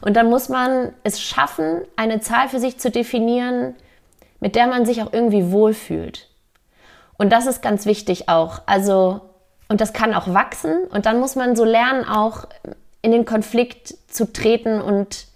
Und 0.00 0.16
dann 0.16 0.30
muss 0.30 0.48
man 0.48 0.92
es 1.04 1.20
schaffen, 1.20 1.82
eine 1.96 2.20
Zahl 2.20 2.48
für 2.48 2.58
sich 2.58 2.78
zu 2.78 2.90
definieren, 2.90 3.74
mit 4.40 4.56
der 4.56 4.66
man 4.66 4.86
sich 4.86 5.02
auch 5.02 5.12
irgendwie 5.12 5.52
wohlfühlt. 5.52 6.28
Und 7.18 7.30
das 7.30 7.46
ist 7.46 7.60
ganz 7.62 7.84
wichtig 7.84 8.28
auch. 8.28 8.62
Also, 8.64 9.20
und 9.68 9.80
das 9.80 9.92
kann 9.92 10.14
auch 10.14 10.32
wachsen. 10.32 10.84
Und 10.90 11.04
dann 11.04 11.20
muss 11.20 11.36
man 11.36 11.54
so 11.54 11.64
lernen, 11.64 12.04
auch 12.04 12.46
in 13.02 13.12
den 13.12 13.24
Konflikt 13.24 13.94
zu 14.08 14.32
treten 14.32 14.80
und 14.80 15.26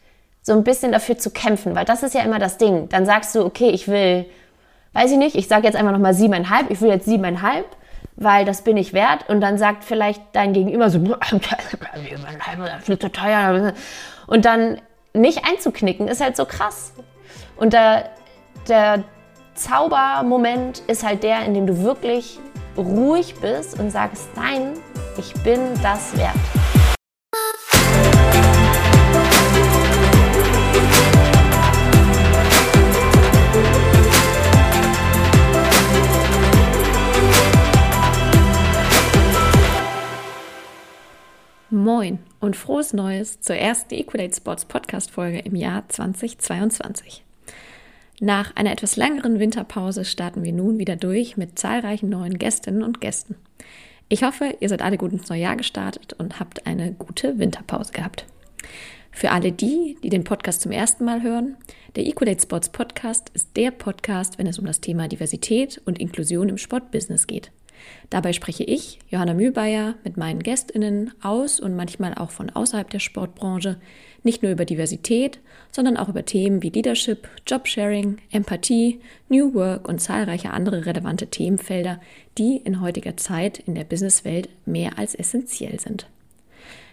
so 0.42 0.52
ein 0.52 0.64
bisschen 0.64 0.92
dafür 0.92 1.18
zu 1.18 1.30
kämpfen, 1.30 1.74
weil 1.74 1.86
das 1.86 2.02
ist 2.02 2.14
ja 2.14 2.22
immer 2.22 2.38
das 2.38 2.58
Ding. 2.58 2.88
Dann 2.90 3.06
sagst 3.06 3.34
du, 3.34 3.44
okay, 3.44 3.70
ich 3.70 3.88
will, 3.88 4.26
weiß 4.92 5.10
ich 5.10 5.16
nicht, 5.16 5.36
ich 5.36 5.48
sage 5.48 5.66
jetzt 5.66 5.76
einfach 5.76 5.92
nochmal 5.92 6.12
siebeneinhalb, 6.12 6.70
ich 6.70 6.82
will 6.82 6.90
jetzt 6.90 7.06
siebeneinhalb, 7.06 7.64
weil 8.16 8.44
das 8.44 8.62
bin 8.62 8.76
ich 8.76 8.92
wert. 8.92 9.28
Und 9.28 9.40
dann 9.40 9.56
sagt 9.56 9.84
vielleicht 9.84 10.20
dein 10.32 10.52
Gegenüber 10.52 10.90
so, 10.90 10.98
siebeneinhalb, 10.98 12.82
viel 12.82 12.98
zu 12.98 13.10
teuer. 13.10 13.72
Und 14.26 14.44
dann 14.44 14.80
nicht 15.12 15.44
einzuknicken, 15.46 16.08
ist 16.08 16.20
halt 16.20 16.36
so 16.36 16.44
krass. 16.44 16.92
Und 17.56 17.72
der, 17.72 18.10
der 18.68 19.04
Zaubermoment 19.54 20.80
ist 20.86 21.04
halt 21.04 21.22
der, 21.22 21.44
in 21.44 21.54
dem 21.54 21.66
du 21.66 21.82
wirklich 21.82 22.40
ruhig 22.76 23.36
bist 23.40 23.78
und 23.78 23.90
sagst, 23.90 24.28
nein, 24.36 24.74
ich 25.16 25.32
bin 25.44 25.60
das 25.82 26.16
wert. 26.16 26.34
Moin 41.74 42.20
und 42.38 42.54
frohes 42.54 42.92
Neues 42.92 43.40
zur 43.40 43.56
ersten 43.56 43.94
Equalate 43.94 44.36
Sports 44.36 44.64
Podcast 44.64 45.10
Folge 45.10 45.40
im 45.40 45.56
Jahr 45.56 45.82
2022. 45.88 47.24
Nach 48.20 48.54
einer 48.54 48.70
etwas 48.70 48.94
längeren 48.94 49.40
Winterpause 49.40 50.04
starten 50.04 50.44
wir 50.44 50.52
nun 50.52 50.78
wieder 50.78 50.94
durch 50.94 51.36
mit 51.36 51.58
zahlreichen 51.58 52.08
neuen 52.08 52.38
Gästinnen 52.38 52.84
und 52.84 53.00
Gästen. 53.00 53.34
Ich 54.08 54.22
hoffe, 54.22 54.54
ihr 54.60 54.68
seid 54.68 54.82
alle 54.82 54.96
gut 54.96 55.10
ins 55.10 55.28
neue 55.28 55.40
Jahr 55.40 55.56
gestartet 55.56 56.12
und 56.12 56.38
habt 56.38 56.64
eine 56.64 56.92
gute 56.92 57.40
Winterpause 57.40 57.92
gehabt. 57.92 58.24
Für 59.10 59.32
alle 59.32 59.50
die, 59.50 59.96
die 60.04 60.10
den 60.10 60.22
Podcast 60.22 60.60
zum 60.60 60.70
ersten 60.70 61.04
Mal 61.04 61.22
hören, 61.24 61.56
der 61.96 62.06
Equalate 62.06 62.40
Sports 62.40 62.68
Podcast 62.68 63.32
ist 63.34 63.48
der 63.56 63.72
Podcast, 63.72 64.38
wenn 64.38 64.46
es 64.46 64.60
um 64.60 64.66
das 64.66 64.80
Thema 64.80 65.08
Diversität 65.08 65.82
und 65.86 65.98
Inklusion 65.98 66.50
im 66.50 66.58
Sportbusiness 66.58 67.26
geht. 67.26 67.50
Dabei 68.10 68.32
spreche 68.32 68.64
ich, 68.64 68.98
Johanna 69.08 69.34
Mühlbayer, 69.34 69.94
mit 70.04 70.16
meinen 70.16 70.42
Gästinnen 70.42 71.12
aus 71.22 71.60
und 71.60 71.74
manchmal 71.74 72.14
auch 72.14 72.30
von 72.30 72.50
außerhalb 72.50 72.88
der 72.90 72.98
Sportbranche 72.98 73.78
nicht 74.22 74.42
nur 74.42 74.52
über 74.52 74.64
Diversität, 74.64 75.38
sondern 75.70 75.96
auch 75.96 76.08
über 76.08 76.24
Themen 76.24 76.62
wie 76.62 76.70
Leadership, 76.70 77.28
Jobsharing, 77.46 78.18
Empathie, 78.30 79.00
New 79.28 79.54
Work 79.54 79.88
und 79.88 80.00
zahlreiche 80.00 80.50
andere 80.50 80.86
relevante 80.86 81.26
Themenfelder, 81.26 82.00
die 82.38 82.56
in 82.56 82.80
heutiger 82.80 83.16
Zeit 83.16 83.58
in 83.58 83.74
der 83.74 83.84
Businesswelt 83.84 84.48
mehr 84.64 84.98
als 84.98 85.14
essentiell 85.14 85.78
sind. 85.78 86.06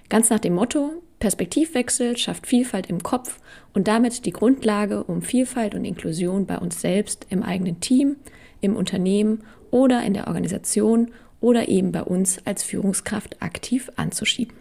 Ganz 0.09 0.29
nach 0.29 0.39
dem 0.39 0.55
Motto, 0.55 1.01
Perspektivwechsel 1.19 2.17
schafft 2.17 2.47
Vielfalt 2.47 2.89
im 2.89 3.01
Kopf 3.01 3.39
und 3.73 3.87
damit 3.87 4.25
die 4.25 4.33
Grundlage, 4.33 5.03
um 5.03 5.21
Vielfalt 5.21 5.73
und 5.73 5.85
Inklusion 5.85 6.45
bei 6.45 6.57
uns 6.57 6.81
selbst 6.81 7.27
im 7.29 7.43
eigenen 7.43 7.79
Team, 7.79 8.17
im 8.59 8.75
Unternehmen 8.75 9.43
oder 9.71 10.03
in 10.03 10.13
der 10.13 10.27
Organisation 10.27 11.11
oder 11.39 11.67
eben 11.67 11.91
bei 11.91 12.03
uns 12.03 12.45
als 12.45 12.63
Führungskraft 12.63 13.41
aktiv 13.41 13.89
anzuschieben. 13.95 14.55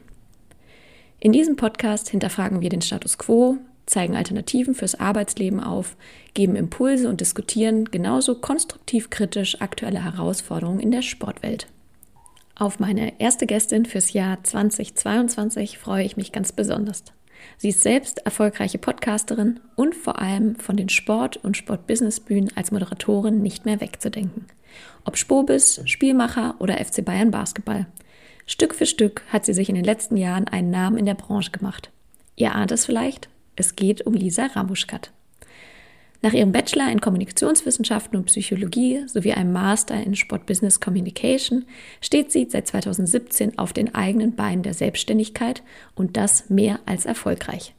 In 1.19 1.33
diesem 1.33 1.56
Podcast 1.56 2.08
hinterfragen 2.08 2.62
wir 2.62 2.70
den 2.70 2.80
Status 2.80 3.19
quo, 3.19 3.58
zeigen 3.84 4.16
Alternativen 4.16 4.75
fürs 4.75 4.94
Arbeitsleben 4.94 5.61
auf, 5.61 5.97
geben 6.33 6.56
Impulse 6.56 7.08
und 7.08 7.20
diskutieren 7.20 7.84
genauso 7.86 8.36
konstruktiv 8.36 9.11
kritisch 9.11 9.61
aktuelle 9.61 10.03
Herausforderungen 10.03 10.81
in 10.81 10.91
der 10.91 11.03
Sportwelt. 11.03 11.66
Auf 12.54 12.78
meine 12.78 13.20
erste 13.20 13.47
Gästin 13.47 13.84
fürs 13.84 14.12
Jahr 14.12 14.43
2022 14.43 15.78
freue 15.78 16.04
ich 16.04 16.16
mich 16.16 16.32
ganz 16.32 16.53
besonders. 16.53 17.04
Sie 17.56 17.69
ist 17.71 17.83
selbst 17.83 18.19
erfolgreiche 18.25 18.78
Podcasterin 18.78 19.61
und 19.77 19.95
vor 19.95 20.19
allem 20.19 20.56
von 20.56 20.77
den 20.77 20.89
Sport- 20.89 21.37
und 21.39 21.56
Sportbusinessbühnen 21.56 22.51
als 22.56 22.71
Moderatorin 22.71 23.43
nicht 23.43 23.67
mehr 23.67 23.81
wegzudenken. 23.81 24.47
Ob 25.05 25.17
Spobis, 25.17 25.81
Spielmacher 25.84 26.55
oder 26.59 26.83
FC 26.84 27.05
Bayern 27.05 27.31
Basketball. 27.31 27.87
Stück 28.47 28.75
für 28.75 28.87
Stück 28.87 29.23
hat 29.29 29.45
sie 29.45 29.55
sich 29.55 29.69
in 29.69 29.75
den 29.75 29.84
letzten 29.84 30.17
Jahren 30.17 30.49
einen 30.49 30.71
Namen 30.71 30.99
in 30.99 31.06
der 31.06 31.15
Branche 31.15 31.50
gemacht. 31.50 31.91
Ihr 32.37 32.55
ahnt 32.55 32.73
es 32.73 32.87
vielleicht? 32.87 33.29
Es 33.56 33.77
geht 33.77 34.06
um 34.06 34.15
Lisa 34.15 34.47
Ramuschkat. 34.47 35.12
Nach 36.22 36.34
ihrem 36.34 36.53
Bachelor 36.53 36.91
in 36.92 37.00
Kommunikationswissenschaften 37.00 38.19
und 38.19 38.26
Psychologie 38.26 39.04
sowie 39.06 39.32
einem 39.32 39.53
Master 39.53 40.03
in 40.03 40.14
Sport 40.14 40.44
Business 40.44 40.78
Communication 40.78 41.64
steht 42.03 42.31
sie 42.31 42.47
seit 42.50 42.66
2017 42.66 43.58
auf 43.58 43.72
den 43.72 43.94
eigenen 43.94 44.36
Beinen 44.36 44.62
der 44.62 44.75
Selbstständigkeit 44.75 45.62
und 45.94 46.19
das 46.19 46.50
mehr 46.50 46.81
als 46.84 47.06
erfolgreich. 47.06 47.75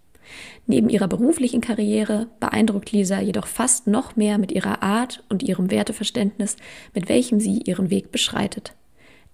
Neben 0.66 0.90
ihrer 0.90 1.08
beruflichen 1.08 1.62
Karriere 1.62 2.28
beeindruckt 2.40 2.92
Lisa 2.92 3.20
jedoch 3.20 3.46
fast 3.46 3.86
noch 3.86 4.16
mehr 4.16 4.40
mit 4.40 4.52
ihrer 4.52 4.82
Art 4.82 5.24
und 5.30 5.44
ihrem 5.44 5.70
Werteverständnis, 5.70 6.58
mit 6.96 7.10
welchem 7.10 7.40
sie 7.40 7.60
ihren 7.60 7.90
Weg 7.92 8.12
beschreitet. 8.12 8.74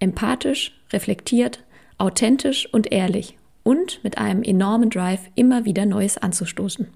Empathisch, 0.00 0.78
reflektiert, 0.92 1.64
authentisch 1.96 2.68
und 2.72 2.92
ehrlich 2.92 3.38
und 3.62 4.02
mit 4.04 4.18
einem 4.18 4.42
enormen 4.42 4.90
Drive, 4.90 5.20
immer 5.34 5.64
wieder 5.64 5.86
Neues 5.86 6.18
anzustoßen. 6.18 6.88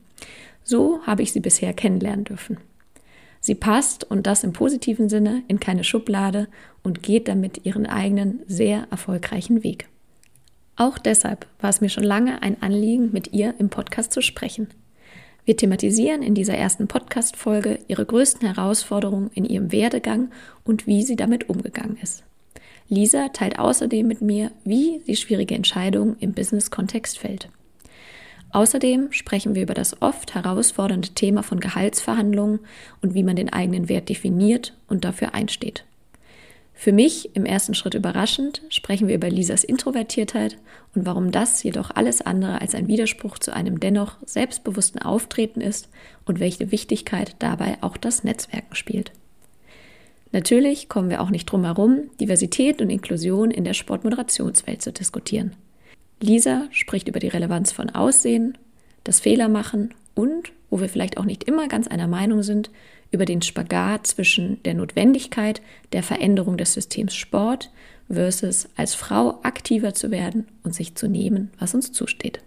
So 0.65 1.01
habe 1.07 1.23
ich 1.23 1.33
sie 1.33 1.41
bisher 1.41 1.73
kennenlernen 1.73 2.25
dürfen. 2.25 2.59
Sie 3.41 3.57
passt, 3.57 4.05
und 4.05 4.27
das 4.29 4.45
im 4.45 4.53
positiven 4.53 5.09
Sinne, 5.09 5.43
in 5.49 5.59
keine 5.59 5.83
Schublade 5.83 6.47
und 6.85 7.03
geht 7.03 7.27
damit 7.27 7.67
ihren 7.67 7.87
eigenen, 7.87 8.41
sehr 8.47 8.87
erfolgreichen 8.91 9.65
Weg. 9.65 9.89
Auch 10.77 10.97
deshalb 10.99 11.47
war 11.61 11.71
es 11.71 11.81
mir 11.81 11.89
schon 11.89 12.05
lange 12.05 12.41
ein 12.43 12.63
Anliegen, 12.63 13.11
mit 13.13 13.33
ihr 13.33 13.55
im 13.59 13.69
Podcast 13.69 14.13
zu 14.13 14.23
sprechen. 14.23 14.69
Wir 15.45 15.57
thematisieren 15.57 16.23
in 16.23 16.37
dieser 16.37 16.55
ersten 16.55 16.87
Podcast-Folge 16.87 17.81
ihre 17.89 18.07
größten 18.07 18.47
Herausforderungen 18.47 19.31
in 19.35 19.45
ihrem 19.45 19.73
Werdegang 19.73 20.31
und 20.63 20.87
wie 20.87 21.03
sie 21.03 21.17
damit 21.17 21.49
umgegangen 21.49 21.99
ist. 22.01 22.23
Lisa 22.89 23.29
teilt 23.31 23.59
außerdem 23.59 24.07
mit 24.07 24.21
mir, 24.21 24.53
wie 24.65 25.01
sie 25.05 25.17
schwierige 25.17 25.57
Entscheidungen 25.57 26.17
im 26.21 26.33
Business-Kontext 26.33 27.19
fällt. 27.19 27.49
Außerdem 28.53 29.13
sprechen 29.13 29.55
wir 29.55 29.63
über 29.63 29.75
das 29.75 30.01
oft 30.03 30.35
herausfordernde 30.35 31.09
Thema 31.11 31.43
von 31.43 31.59
Gehaltsverhandlungen 31.59 32.61
und 33.01 33.15
wie 33.15 33.23
man 33.23 33.37
den 33.37 33.51
eigenen 33.51 33.89
Wert 33.89 34.11
definiert 34.11 34.77
und 34.89 35.05
dafür 35.05 35.35
einsteht. 35.35 35.85
Für 36.75 36.93
mich 36.93 37.35
im 37.35 37.47
ersten 37.47 37.75
Schritt 37.75 37.95
überraschend 37.95 38.63
sprechen 38.69 39.09
wir 39.09 39.15
über 39.15 39.31
Lisas 39.31 39.63
Introvertiertheit 39.65 40.59
und 40.95 41.07
warum 41.07 41.31
das 41.31 41.63
jedoch 41.63 41.91
alles 41.95 42.21
andere 42.21 42.61
als 42.61 42.75
ein 42.75 42.89
Widerspruch 42.89 43.39
zu 43.39 43.55
einem 43.55 43.81
dennoch 43.81 44.17
selbstbewussten 44.27 45.01
Auftreten 45.01 45.61
ist 45.61 45.89
und 46.27 46.41
welche 46.41 46.73
Wichtigkeit 46.73 47.37
dabei 47.39 47.79
auch 47.81 47.97
das 47.97 48.25
Netzwerken 48.25 48.75
spielt. 48.75 49.13
Natürlich 50.33 50.89
kommen 50.89 51.09
wir 51.09 51.21
auch 51.21 51.31
nicht 51.31 51.47
drum 51.47 51.65
herum, 51.65 52.11
Diversität 52.21 52.83
und 52.83 52.91
Inklusion 52.91 53.51
in 53.51 53.65
der 53.65 53.75
Sportmoderationswelt 53.75 54.83
zu 54.83 54.93
diskutieren. 54.93 55.55
Lisa 56.23 56.69
spricht 56.71 57.09
über 57.09 57.19
die 57.19 57.29
Relevanz 57.29 57.73
von 57.73 57.91
Aussehen, 57.91 58.57
das 59.05 59.21
Fehlermachen 59.21 59.93
und, 60.15 60.53
wo 60.71 60.81
wir 60.81 60.89
vielleicht 60.89 61.19
auch 61.19 61.25
nicht 61.25 61.45
immer 61.45 61.69
ganz 61.69 61.89
einer 61.89 62.07
Meinung 62.07 62.43
sind, 62.43 62.71
über 63.11 63.25
den 63.25 63.43
Spagat 63.43 64.07
zwischen 64.07 64.63
der 64.63 64.75
Notwendigkeit 64.75 65.61
der 65.93 66.03
Veränderung 66.03 66.57
des 66.57 66.73
Systems 66.73 67.15
Sport 67.15 67.71
versus 68.09 68.69
als 68.77 68.95
Frau 68.95 69.41
aktiver 69.43 69.95
zu 69.95 70.11
werden 70.11 70.47
und 70.63 70.75
sich 70.75 70.95
zu 70.95 71.09
nehmen, 71.09 71.51
was 71.59 71.75
uns 71.75 71.93
zusteht. 71.93 72.41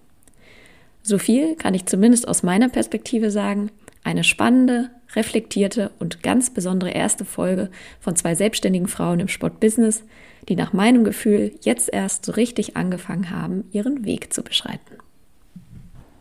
So 1.03 1.17
viel 1.17 1.55
kann 1.55 1.73
ich 1.75 1.85
zumindest 1.85 2.27
aus 2.27 2.43
meiner 2.43 2.69
Perspektive 2.69 3.29
sagen. 3.29 3.69
Eine 4.03 4.23
spannende, 4.23 4.89
reflektierte 5.15 5.91
und 5.99 6.23
ganz 6.23 6.49
besondere 6.49 6.91
erste 6.91 7.25
Folge 7.25 7.69
von 7.99 8.15
zwei 8.15 8.35
selbstständigen 8.35 8.87
Frauen 8.87 9.19
im 9.19 9.27
Sportbusiness, 9.27 10.03
die 10.49 10.55
nach 10.55 10.73
meinem 10.73 11.03
Gefühl 11.03 11.53
jetzt 11.61 11.91
erst 11.91 12.25
so 12.25 12.31
richtig 12.33 12.77
angefangen 12.77 13.31
haben, 13.31 13.65
ihren 13.71 14.05
Weg 14.05 14.33
zu 14.33 14.43
beschreiten. 14.43 14.97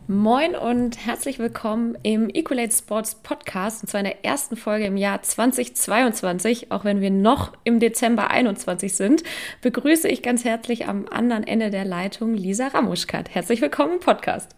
Moin 0.07 0.55
und 0.55 1.03
herzlich 1.03 1.39
willkommen 1.39 1.97
im 2.03 2.29
Equalate 2.29 2.75
Sports 2.75 3.15
Podcast 3.15 3.81
und 3.81 3.89
zwar 3.89 4.01
in 4.01 4.05
der 4.05 4.23
ersten 4.23 4.55
Folge 4.55 4.85
im 4.85 4.97
Jahr 4.97 5.23
2022. 5.23 6.71
Auch 6.71 6.83
wenn 6.83 7.01
wir 7.01 7.09
noch 7.09 7.53
im 7.63 7.79
Dezember 7.79 8.29
21 8.29 8.93
sind, 8.93 9.23
begrüße 9.61 10.07
ich 10.07 10.21
ganz 10.21 10.43
herzlich 10.43 10.87
am 10.87 11.07
anderen 11.09 11.43
Ende 11.43 11.71
der 11.71 11.85
Leitung 11.85 12.35
Lisa 12.35 12.67
Ramuschkat. 12.67 13.33
Herzlich 13.33 13.61
willkommen 13.61 13.93
im 13.93 13.99
Podcast. 13.99 14.55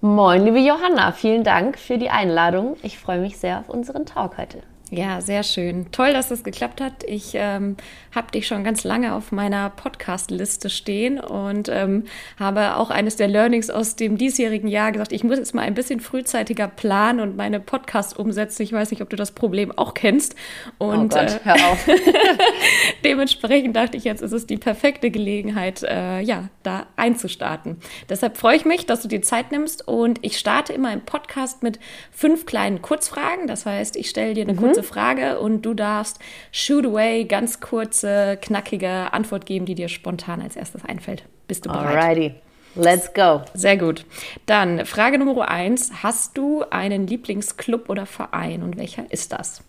Moin, 0.00 0.44
liebe 0.44 0.60
Johanna, 0.60 1.10
vielen 1.10 1.42
Dank 1.42 1.76
für 1.76 1.98
die 1.98 2.10
Einladung. 2.10 2.76
Ich 2.84 2.98
freue 2.98 3.20
mich 3.20 3.38
sehr 3.38 3.58
auf 3.58 3.68
unseren 3.68 4.06
Talk 4.06 4.38
heute. 4.38 4.62
Ja, 4.90 5.20
sehr 5.20 5.42
schön. 5.42 5.90
Toll, 5.90 6.12
dass 6.12 6.28
das 6.28 6.44
geklappt 6.44 6.80
hat. 6.80 7.02
Ich 7.04 7.32
ähm, 7.34 7.76
habe 8.14 8.30
dich 8.30 8.46
schon 8.46 8.62
ganz 8.62 8.84
lange 8.84 9.14
auf 9.14 9.32
meiner 9.32 9.68
Podcast-Liste 9.70 10.70
stehen 10.70 11.18
und 11.18 11.68
ähm, 11.68 12.04
habe 12.38 12.76
auch 12.76 12.90
eines 12.90 13.16
der 13.16 13.26
Learnings 13.26 13.68
aus 13.68 13.96
dem 13.96 14.16
diesjährigen 14.16 14.68
Jahr 14.68 14.92
gesagt, 14.92 15.10
ich 15.10 15.24
muss 15.24 15.38
jetzt 15.38 15.56
mal 15.56 15.62
ein 15.62 15.74
bisschen 15.74 15.98
frühzeitiger 15.98 16.68
planen 16.68 17.18
und 17.18 17.36
meine 17.36 17.58
Podcast 17.58 18.16
umsetzen. 18.16 18.62
Ich 18.62 18.72
weiß 18.72 18.92
nicht, 18.92 19.02
ob 19.02 19.10
du 19.10 19.16
das 19.16 19.32
Problem 19.32 19.76
auch 19.76 19.92
kennst. 19.92 20.36
Und 20.78 21.12
oh 21.12 21.18
Gott, 21.18 21.40
hör 21.42 21.54
auf. 21.54 21.88
Äh, 21.88 21.96
dementsprechend 23.04 23.74
dachte 23.74 23.96
ich, 23.96 24.04
jetzt 24.04 24.22
ist 24.22 24.32
es 24.32 24.46
die 24.46 24.56
perfekte 24.56 25.10
Gelegenheit, 25.10 25.82
äh, 25.82 26.20
ja, 26.20 26.48
da 26.62 26.86
einzustarten. 26.94 27.78
Deshalb 28.08 28.36
freue 28.36 28.56
ich 28.56 28.64
mich, 28.64 28.86
dass 28.86 29.02
du 29.02 29.08
dir 29.08 29.22
Zeit 29.22 29.50
nimmst 29.50 29.88
und 29.88 30.20
ich 30.22 30.38
starte 30.38 30.72
immer 30.72 30.92
im 30.92 31.00
Podcast 31.00 31.64
mit 31.64 31.80
fünf 32.12 32.46
kleinen 32.46 32.82
Kurzfragen. 32.82 33.48
Das 33.48 33.66
heißt, 33.66 33.96
ich 33.96 34.08
stelle 34.08 34.34
dir 34.34 34.44
eine 34.44 34.52
mhm. 34.52 34.58
kurze 34.58 34.75
Frage 34.82 35.38
und 35.38 35.62
du 35.62 35.74
darfst 35.74 36.18
shoot 36.52 36.86
away 36.86 37.24
ganz 37.24 37.60
kurze, 37.60 38.38
knackige 38.40 39.12
Antwort 39.12 39.46
geben, 39.46 39.66
die 39.66 39.74
dir 39.74 39.88
spontan 39.88 40.40
als 40.40 40.56
erstes 40.56 40.84
einfällt. 40.84 41.24
Bist 41.48 41.66
du 41.66 41.70
bereit? 41.70 41.96
Alrighty. 41.96 42.34
Let's 42.74 43.12
go. 43.14 43.40
Sehr 43.54 43.78
gut. 43.78 44.04
Dann 44.44 44.84
Frage 44.84 45.18
Nummer 45.18 45.48
eins. 45.48 45.90
Hast 46.02 46.36
du 46.36 46.62
einen 46.70 47.06
Lieblingsclub 47.06 47.88
oder 47.88 48.04
Verein 48.04 48.62
und 48.62 48.76
welcher 48.76 49.04
ist 49.10 49.32
das? 49.32 49.62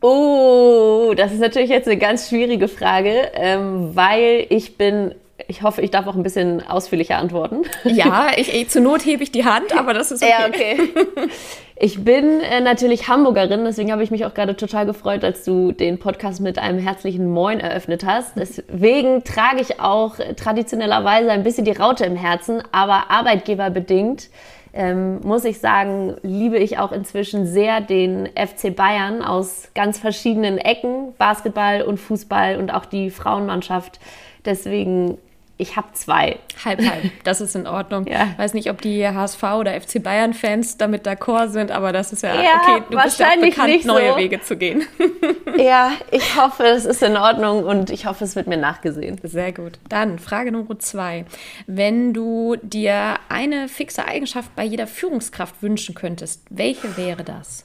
Oh, 0.00 1.12
das 1.16 1.32
ist 1.32 1.40
natürlich 1.40 1.70
jetzt 1.70 1.88
eine 1.88 1.98
ganz 1.98 2.28
schwierige 2.28 2.68
Frage, 2.68 3.30
ähm, 3.34 3.94
weil 3.94 4.46
ich 4.48 4.78
bin 4.78 5.14
ich 5.48 5.62
hoffe, 5.62 5.80
ich 5.80 5.90
darf 5.90 6.06
auch 6.06 6.14
ein 6.14 6.22
bisschen 6.22 6.64
ausführlicher 6.66 7.16
antworten. 7.16 7.62
Ja, 7.84 8.28
ich, 8.36 8.54
ich, 8.54 8.68
zur 8.68 8.82
Not 8.82 9.04
hebe 9.04 9.22
ich 9.22 9.32
die 9.32 9.44
Hand, 9.44 9.76
aber 9.76 9.94
das 9.94 10.12
ist 10.12 10.22
okay. 10.22 10.32
Ja, 10.38 10.46
okay. 10.46 11.28
Ich 11.80 12.02
bin 12.02 12.40
äh, 12.40 12.60
natürlich 12.60 13.06
Hamburgerin, 13.06 13.64
deswegen 13.64 13.92
habe 13.92 14.02
ich 14.02 14.10
mich 14.10 14.24
auch 14.24 14.34
gerade 14.34 14.56
total 14.56 14.84
gefreut, 14.84 15.22
als 15.22 15.44
du 15.44 15.70
den 15.70 16.00
Podcast 16.00 16.40
mit 16.40 16.58
einem 16.58 16.80
herzlichen 16.80 17.30
Moin 17.30 17.60
eröffnet 17.60 18.04
hast. 18.04 18.32
Deswegen 18.36 19.22
trage 19.22 19.60
ich 19.60 19.78
auch 19.78 20.16
traditionellerweise 20.34 21.30
ein 21.30 21.44
bisschen 21.44 21.64
die 21.64 21.70
Raute 21.70 22.04
im 22.04 22.16
Herzen, 22.16 22.64
aber 22.72 23.12
arbeitgeberbedingt 23.12 24.28
ähm, 24.72 25.20
muss 25.22 25.44
ich 25.44 25.60
sagen, 25.60 26.16
liebe 26.22 26.58
ich 26.58 26.78
auch 26.78 26.90
inzwischen 26.90 27.46
sehr 27.46 27.80
den 27.80 28.28
FC 28.34 28.74
Bayern 28.74 29.22
aus 29.22 29.70
ganz 29.74 30.00
verschiedenen 30.00 30.58
Ecken, 30.58 31.14
Basketball 31.16 31.82
und 31.82 31.98
Fußball 31.98 32.56
und 32.56 32.74
auch 32.74 32.86
die 32.86 33.10
Frauenmannschaft. 33.10 34.00
Deswegen 34.44 35.18
ich 35.60 35.76
habe 35.76 35.88
zwei. 35.92 36.38
Halb, 36.64 36.80
halb. 36.80 37.10
Das 37.24 37.40
ist 37.40 37.56
in 37.56 37.66
Ordnung. 37.66 38.06
ja. 38.06 38.28
Weiß 38.36 38.54
nicht, 38.54 38.70
ob 38.70 38.80
die 38.80 39.06
HSV 39.06 39.42
oder 39.42 39.78
FC 39.78 40.00
Bayern-Fans 40.00 40.78
damit 40.78 41.06
d'accord 41.06 41.48
sind, 41.48 41.72
aber 41.72 41.92
das 41.92 42.12
ist 42.12 42.22
ja, 42.22 42.34
ja 42.40 42.62
okay. 42.62 42.82
Du 42.90 42.96
bist 42.96 43.18
ja 43.18 43.34
bekannt, 43.40 43.84
neue 43.84 44.12
so. 44.12 44.16
Wege 44.16 44.40
zu 44.40 44.56
gehen. 44.56 44.86
ja, 45.58 45.90
ich 46.12 46.36
hoffe, 46.36 46.64
es 46.64 46.84
ist 46.84 47.02
in 47.02 47.16
Ordnung 47.16 47.64
und 47.64 47.90
ich 47.90 48.06
hoffe, 48.06 48.24
es 48.24 48.36
wird 48.36 48.46
mir 48.46 48.56
nachgesehen. 48.56 49.18
Sehr 49.24 49.52
gut. 49.52 49.80
Dann 49.88 50.20
Frage 50.20 50.52
Nummer 50.52 50.78
zwei. 50.78 51.24
Wenn 51.66 52.14
du 52.14 52.54
dir 52.62 53.16
eine 53.28 53.68
fixe 53.68 54.04
Eigenschaft 54.04 54.54
bei 54.54 54.62
jeder 54.62 54.86
Führungskraft 54.86 55.60
wünschen 55.60 55.96
könntest, 55.96 56.42
welche 56.50 56.96
wäre 56.96 57.24
das? 57.24 57.64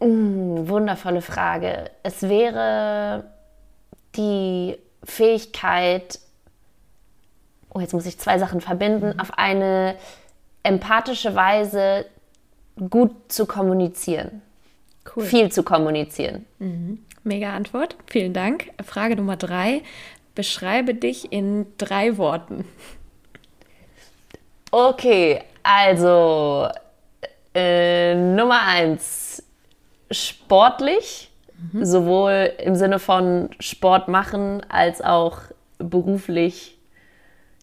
Mm, 0.00 0.68
wundervolle 0.68 1.20
Frage. 1.20 1.90
Es 2.02 2.22
wäre 2.22 3.24
die 4.16 4.78
Fähigkeit, 5.04 6.18
oh, 7.74 7.80
jetzt 7.80 7.92
muss 7.92 8.06
ich 8.06 8.18
zwei 8.18 8.38
Sachen 8.38 8.60
verbinden, 8.60 9.12
mhm. 9.14 9.20
auf 9.20 9.36
eine 9.36 9.96
empathische 10.62 11.34
Weise 11.34 12.06
gut 12.88 13.12
zu 13.28 13.46
kommunizieren. 13.46 14.42
Cool. 15.14 15.24
Viel 15.24 15.52
zu 15.52 15.62
kommunizieren. 15.62 16.46
Mhm. 16.58 17.04
Mega 17.24 17.54
Antwort. 17.54 17.96
Vielen 18.06 18.32
Dank. 18.32 18.70
Frage 18.82 19.16
Nummer 19.16 19.36
drei. 19.36 19.82
Beschreibe 20.34 20.94
dich 20.94 21.32
in 21.32 21.66
drei 21.78 22.16
Worten. 22.16 22.64
Okay, 24.70 25.42
also 25.62 26.68
äh, 27.54 28.14
Nummer 28.14 28.62
eins, 28.66 29.44
sportlich, 30.10 31.30
mhm. 31.72 31.84
sowohl 31.84 32.52
im 32.58 32.74
Sinne 32.74 32.98
von 32.98 33.50
Sport 33.60 34.08
machen 34.08 34.62
als 34.68 35.00
auch 35.00 35.38
beruflich 35.78 36.73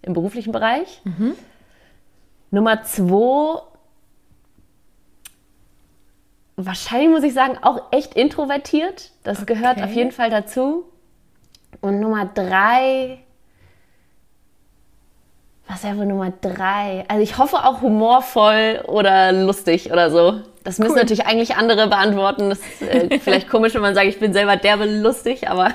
im 0.01 0.13
beruflichen 0.13 0.51
Bereich. 0.51 1.01
Mhm. 1.03 1.35
Nummer 2.49 2.83
zwei, 2.83 3.61
wahrscheinlich 6.57 7.09
muss 7.09 7.23
ich 7.23 7.33
sagen, 7.33 7.57
auch 7.61 7.91
echt 7.91 8.13
introvertiert. 8.15 9.11
Das 9.23 9.41
okay. 9.41 9.53
gehört 9.53 9.81
auf 9.81 9.91
jeden 9.93 10.11
Fall 10.11 10.29
dazu. 10.29 10.85
Und 11.79 11.99
Nummer 11.99 12.25
drei, 12.25 13.19
was 15.67 15.83
wäre 15.83 15.97
wohl 15.97 16.05
Nummer 16.05 16.33
drei? 16.41 17.05
Also 17.07 17.23
ich 17.23 17.37
hoffe 17.37 17.57
auch 17.57 17.81
humorvoll 17.81 18.83
oder 18.87 19.31
lustig 19.31 19.91
oder 19.91 20.11
so. 20.11 20.41
Das 20.63 20.77
müssen 20.77 20.91
cool. 20.91 20.99
natürlich 20.99 21.25
eigentlich 21.25 21.55
andere 21.55 21.87
beantworten. 21.87 22.49
Das 22.49 22.59
ist 22.59 22.81
äh, 22.83 23.19
vielleicht 23.23 23.49
komisch, 23.49 23.73
wenn 23.73 23.81
man 23.81 23.95
sagt, 23.95 24.07
ich 24.07 24.19
bin 24.19 24.31
selber 24.31 24.57
derbe 24.57 24.85
lustig, 24.85 25.49
aber. 25.49 25.73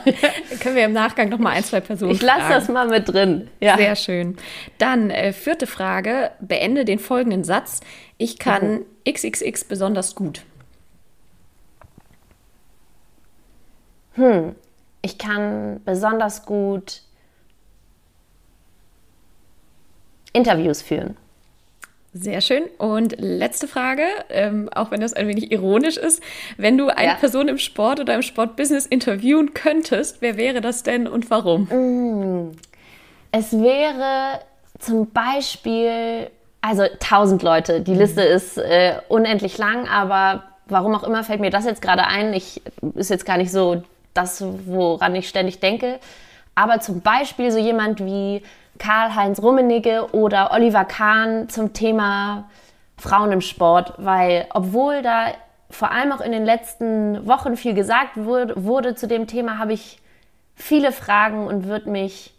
Können 0.61 0.77
wir 0.77 0.85
im 0.85 0.93
Nachgang 0.93 1.29
noch 1.29 1.38
mal 1.38 1.50
ein, 1.50 1.65
zwei 1.65 1.81
Personen 1.81 2.12
Ich 2.12 2.23
lasse 2.23 2.49
das 2.49 2.69
mal 2.69 2.87
mit 2.87 3.09
drin. 3.09 3.49
Ja. 3.61 3.77
Sehr 3.77 3.97
schön. 3.97 4.37
Dann 4.79 5.11
äh, 5.11 5.33
vierte 5.33 5.67
Frage. 5.67 6.31
Beende 6.41 6.85
den 6.85 7.00
folgenden 7.00 7.43
Satz. 7.43 7.81
Ich 8.17 8.38
kann 8.38 8.85
mhm. 9.05 9.12
XXX 9.12 9.65
besonders 9.65 10.15
gut. 10.15 10.43
Hm. 14.15 14.55
Ich 15.03 15.19
kann 15.19 15.81
besonders 15.85 16.47
gut 16.47 17.03
Interviews 20.32 20.82
führen. 20.82 21.17
Sehr 22.19 22.41
schön. 22.41 22.65
Und 22.79 23.17
letzte 23.19 23.69
Frage, 23.69 24.03
ähm, 24.31 24.71
auch 24.75 24.91
wenn 24.91 25.01
das 25.01 25.13
ein 25.13 25.29
wenig 25.29 25.53
ironisch 25.53 25.99
ist. 25.99 26.23
Wenn 26.57 26.79
du 26.79 26.89
eine 26.89 27.09
ja. 27.09 27.15
Person 27.15 27.49
im 27.49 27.59
Sport 27.59 28.01
oder 28.01 28.15
im 28.15 28.23
Sportbusiness 28.23 28.87
interviewen 28.87 29.53
könntest, 29.53 30.19
wer 30.21 30.39
wäre 30.39 30.63
das 30.63 30.83
denn 30.83 31.07
und 31.07 31.31
warum? 31.31 31.65
Mm. 31.65 32.57
Es 33.33 33.53
wäre 33.53 34.41
zum 34.79 35.11
Beispiel, 35.11 36.31
also 36.63 36.85
tausend 37.01 37.43
Leute. 37.43 37.83
Die 37.83 37.95
Liste 37.95 38.23
mhm. 38.23 38.35
ist 38.35 38.57
äh, 38.57 38.95
unendlich 39.09 39.59
lang, 39.59 39.87
aber 39.87 40.45
warum 40.67 40.95
auch 40.95 41.05
immer 41.05 41.23
fällt 41.23 41.41
mir 41.41 41.51
das 41.51 41.67
jetzt 41.67 41.83
gerade 41.83 42.07
ein. 42.07 42.33
Ich 42.33 42.63
ist 42.95 43.11
jetzt 43.11 43.27
gar 43.27 43.37
nicht 43.37 43.53
so 43.53 43.83
das, 44.15 44.43
woran 44.65 45.15
ich 45.15 45.29
ständig 45.29 45.61
denke. 45.61 45.99
Aber 46.55 46.81
zum 46.81 47.03
Beispiel 47.03 47.51
so 47.51 47.59
jemand 47.59 48.03
wie 48.03 48.43
Karl-Heinz 48.78 49.40
Rummenigge 49.43 50.08
oder 50.12 50.52
Oliver 50.52 50.84
Kahn 50.84 51.49
zum 51.49 51.73
Thema 51.73 52.49
Frauen 52.96 53.32
im 53.32 53.40
Sport, 53.40 53.94
weil 53.99 54.46
obwohl 54.53 55.03
da 55.03 55.32
vor 55.70 55.91
allem 55.91 56.12
auch 56.12 56.20
in 56.20 56.32
den 56.32 56.44
letzten 56.44 57.27
Wochen 57.27 57.56
viel 57.56 57.74
gesagt 57.74 58.17
wurde, 58.17 58.65
wurde 58.65 58.94
zu 58.94 59.08
dem 59.08 59.27
Thema, 59.27 59.58
habe 59.58 59.72
ich 59.72 60.01
viele 60.55 60.93
Fragen 60.93 61.46
und 61.46 61.67
würde 61.67 61.91
mich 61.91 62.34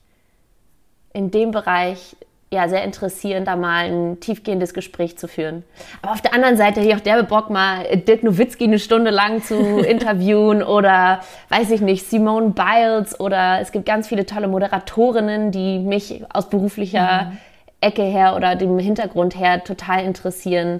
in 1.13 1.31
dem 1.31 1.51
Bereich 1.51 2.15
ja, 2.49 2.69
sehr 2.69 2.83
interessieren, 2.83 3.43
da 3.43 3.57
mal 3.57 3.91
ein 3.91 4.19
tiefgehendes 4.21 4.73
Gespräch 4.73 5.17
zu 5.17 5.27
führen. 5.27 5.63
Aber 6.01 6.13
auf 6.13 6.21
der 6.21 6.33
anderen 6.33 6.55
Seite 6.55 6.79
hier 6.79 6.95
auch 6.95 7.01
der 7.01 7.21
Bock, 7.23 7.49
mal 7.49 7.83
Dirk 7.97 8.23
Nowitzki 8.23 8.63
eine 8.63 8.79
Stunde 8.79 9.11
lang 9.11 9.43
zu 9.43 9.55
interviewen 9.79 10.63
oder, 10.63 11.19
weiß 11.49 11.71
ich 11.71 11.81
nicht, 11.81 12.09
Simone 12.09 12.51
Biles 12.51 13.19
oder 13.19 13.59
es 13.59 13.73
gibt 13.73 13.85
ganz 13.85 14.07
viele 14.07 14.25
tolle 14.25 14.47
Moderatorinnen, 14.47 15.51
die 15.51 15.79
mich 15.79 16.23
aus 16.33 16.49
beruflicher 16.49 17.31
mhm. 17.31 17.37
Ecke 17.81 18.03
her 18.03 18.35
oder 18.35 18.55
dem 18.55 18.79
Hintergrund 18.79 19.37
her 19.37 19.63
total 19.63 20.05
interessieren. 20.05 20.79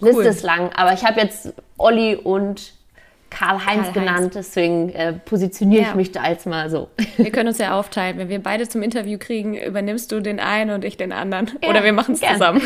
Cool. 0.00 0.08
Liste 0.08 0.28
ist 0.28 0.42
lang, 0.42 0.70
aber 0.76 0.92
ich 0.92 1.04
habe 1.04 1.18
jetzt 1.18 1.54
Olli 1.78 2.14
und 2.14 2.74
Karl-Heinz 3.30 3.84
Karl 3.84 3.92
genannt, 3.92 4.32
deswegen 4.34 4.90
äh, 4.90 5.12
positioniere 5.12 5.82
ja. 5.82 5.88
ich 5.90 5.94
mich 5.94 6.12
da 6.12 6.22
als 6.22 6.46
mal 6.46 6.70
so. 6.70 6.88
Wir 7.16 7.30
können 7.30 7.48
uns 7.48 7.58
ja 7.58 7.78
aufteilen. 7.78 8.18
Wenn 8.18 8.28
wir 8.28 8.42
beide 8.42 8.68
zum 8.68 8.82
Interview 8.82 9.18
kriegen, 9.18 9.56
übernimmst 9.56 10.10
du 10.12 10.20
den 10.20 10.40
einen 10.40 10.70
und 10.70 10.84
ich 10.84 10.96
den 10.96 11.12
anderen. 11.12 11.50
Ja, 11.62 11.68
Oder 11.68 11.84
wir 11.84 11.92
machen 11.98 12.14
es 12.14 12.20
zusammen. 12.20 12.62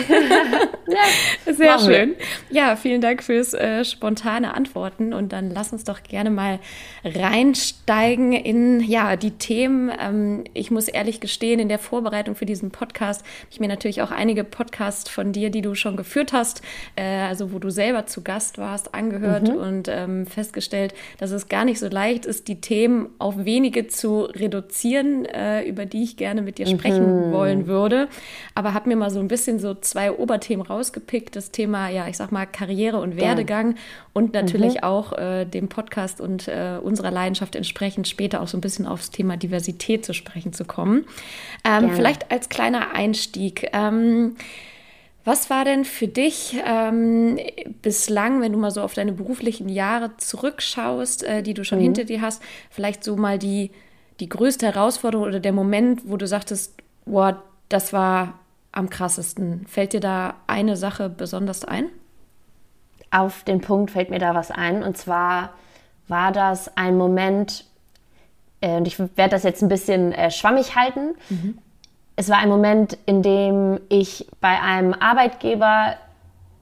ja, 0.87 1.52
Sehr 1.52 1.78
schön. 1.78 2.14
Wir. 2.49 2.62
Ja, 2.62 2.76
vielen 2.76 3.00
Dank 3.00 3.23
fürs 3.23 3.54
äh, 3.54 3.85
spontane 3.85 4.54
Antworten 4.54 5.12
und 5.12 5.33
dann 5.33 5.50
lass 5.50 5.73
uns 5.73 5.85
doch 5.85 6.02
gerne 6.02 6.31
mal 6.31 6.59
reinsteigen 7.04 8.33
in 8.33 8.81
ja, 8.81 9.16
die 9.16 9.33
Themen. 9.33 9.90
Ähm, 9.99 10.45
ich 10.54 10.71
muss 10.71 10.88
ehrlich 10.88 11.21
gestehen, 11.21 11.61
in 11.61 11.69
der 11.69 11.78
Vorbereitung 11.78 12.35
für 12.35 12.47
diesen 12.47 12.71
Podcast 12.71 13.23
habe 13.23 13.49
ich 13.50 13.61
mir 13.61 13.69
natürlich 13.69 14.02
auch 14.02 14.11
einige 14.11 14.45
Podcasts 14.45 15.11
von 15.11 15.33
dir, 15.33 15.50
die 15.50 15.62
du 15.62 15.75
schon 15.75 15.97
geführt 15.97 16.33
hast, 16.33 16.62
äh, 16.97 17.02
also 17.02 17.52
wo 17.52 17.59
du 17.59 17.71
selber 17.71 18.07
zu 18.07 18.23
Gast 18.23 18.59
warst, 18.59 18.95
angehört 18.95 19.49
mhm. 19.49 19.57
und 19.57 19.88
ähm, 19.88 20.26
fest 20.26 20.51
festgestellt, 20.52 20.94
dass 21.18 21.30
es 21.30 21.49
gar 21.49 21.64
nicht 21.64 21.78
so 21.78 21.88
leicht 21.88 22.26
ist, 22.26 22.49
die 22.49 22.61
Themen 22.61 23.09
auf 23.18 23.44
wenige 23.44 23.87
zu 23.88 24.23
reduzieren, 24.23 25.25
äh, 25.25 25.62
über 25.64 25.87
die 25.87 26.02
ich 26.02 26.16
gerne 26.16 26.42
mit 26.42 26.59
dir 26.59 26.66
sprechen 26.66 27.28
mhm. 27.28 27.32
wollen 27.32 27.66
würde. 27.66 28.09
Aber 28.54 28.75
habe 28.75 28.88
mir 28.88 28.97
mal 28.97 29.11
so 29.11 29.21
ein 29.21 29.28
bisschen 29.28 29.59
so 29.59 29.75
zwei 29.75 30.12
Oberthemen 30.12 30.64
rausgepickt. 30.64 31.35
Das 31.37 31.50
Thema, 31.50 31.88
ja, 31.88 32.06
ich 32.09 32.16
sag 32.16 32.32
mal, 32.32 32.47
Karriere 32.47 33.00
und 33.00 33.16
Werdegang 33.16 33.73
ja. 33.73 33.76
und 34.12 34.35
natürlich 34.35 34.75
mhm. 34.75 34.82
auch 34.82 35.12
äh, 35.14 35.44
dem 35.44 35.68
Podcast 35.68 36.21
und 36.21 36.49
äh, 36.49 36.78
unserer 36.82 37.11
Leidenschaft 37.11 37.56
entsprechend 37.56 38.09
später 38.09 38.42
auch 38.42 38.49
so 38.49 38.59
ein 38.59 38.61
bisschen 38.61 38.87
aufs 38.87 39.11
Thema 39.11 39.37
Diversität 39.37 40.04
zu 40.04 40.12
sprechen 40.12 40.52
zu 40.52 40.64
kommen. 40.64 41.06
Ähm, 41.64 41.90
vielleicht 41.92 42.30
als 42.30 42.49
kleiner 42.49 42.94
Einstieg. 42.94 43.68
Ähm, 43.73 44.37
was 45.25 45.50
war 45.50 45.64
denn 45.64 45.85
für 45.85 46.09
dich 46.09 46.57
ähm, 46.67 47.38
bislang, 47.81 48.41
wenn 48.41 48.52
du 48.52 48.59
mal 48.59 48.73
so 48.73 48.83
auf 48.83 48.95
deine 48.95 49.12
beruflichen 49.12 49.69
Jahre 49.69 50.17
zurückschaust, 50.17 51.23
äh, 51.23 51.43
die 51.43 51.55
du 51.55 51.64
schon 51.64 51.79
mhm. 51.79 51.85
hinter 51.85 52.05
dir 52.05 52.21
hast, 52.21 52.43
vielleicht 52.71 53.05
so 53.05 53.17
mal 53.17 53.38
die, 53.38 53.71
die 54.19 54.29
größte 54.29 54.67
Herausforderung 54.67 55.26
oder 55.26 55.41
der 55.41 55.52
Moment, 55.52 56.02
wo 56.05 56.17
du 56.17 56.26
sagtest, 56.26 56.75
wow, 57.07 57.35
das 57.69 57.93
war 57.93 58.41
am 58.73 58.91
krassesten. 58.91 59.64
Fällt 59.69 59.93
dir 59.93 60.00
da 60.00 60.35
eine 60.47 60.76
Sache 60.76 61.09
besonders 61.09 61.64
ein? 61.64 61.87
Auf 63.11 63.45
den 63.45 63.61
Punkt 63.61 63.93
fällt 63.93 64.11
mir 64.11 64.19
da 64.19 64.35
was 64.35 64.50
ein. 64.50 64.83
Und 64.83 64.97
zwar 64.97 65.50
war 66.09 66.33
das 66.33 66.76
ein 66.76 66.97
Moment, 66.97 67.64
äh, 68.61 68.76
und 68.76 68.88
ich 68.88 68.99
werde 68.99 69.31
das 69.31 69.45
jetzt 69.45 69.62
ein 69.62 69.69
bisschen 69.69 70.12
äh, 70.12 70.33
schwammig 70.33 70.75
halten, 70.75 71.14
mhm 71.29 71.59
es 72.16 72.28
war 72.28 72.38
ein 72.38 72.49
Moment, 72.49 72.99
in 73.07 73.23
dem 73.23 73.81
ich 73.88 74.26
bei 74.40 74.61
einem 74.61 74.95
Arbeitgeber 74.95 75.95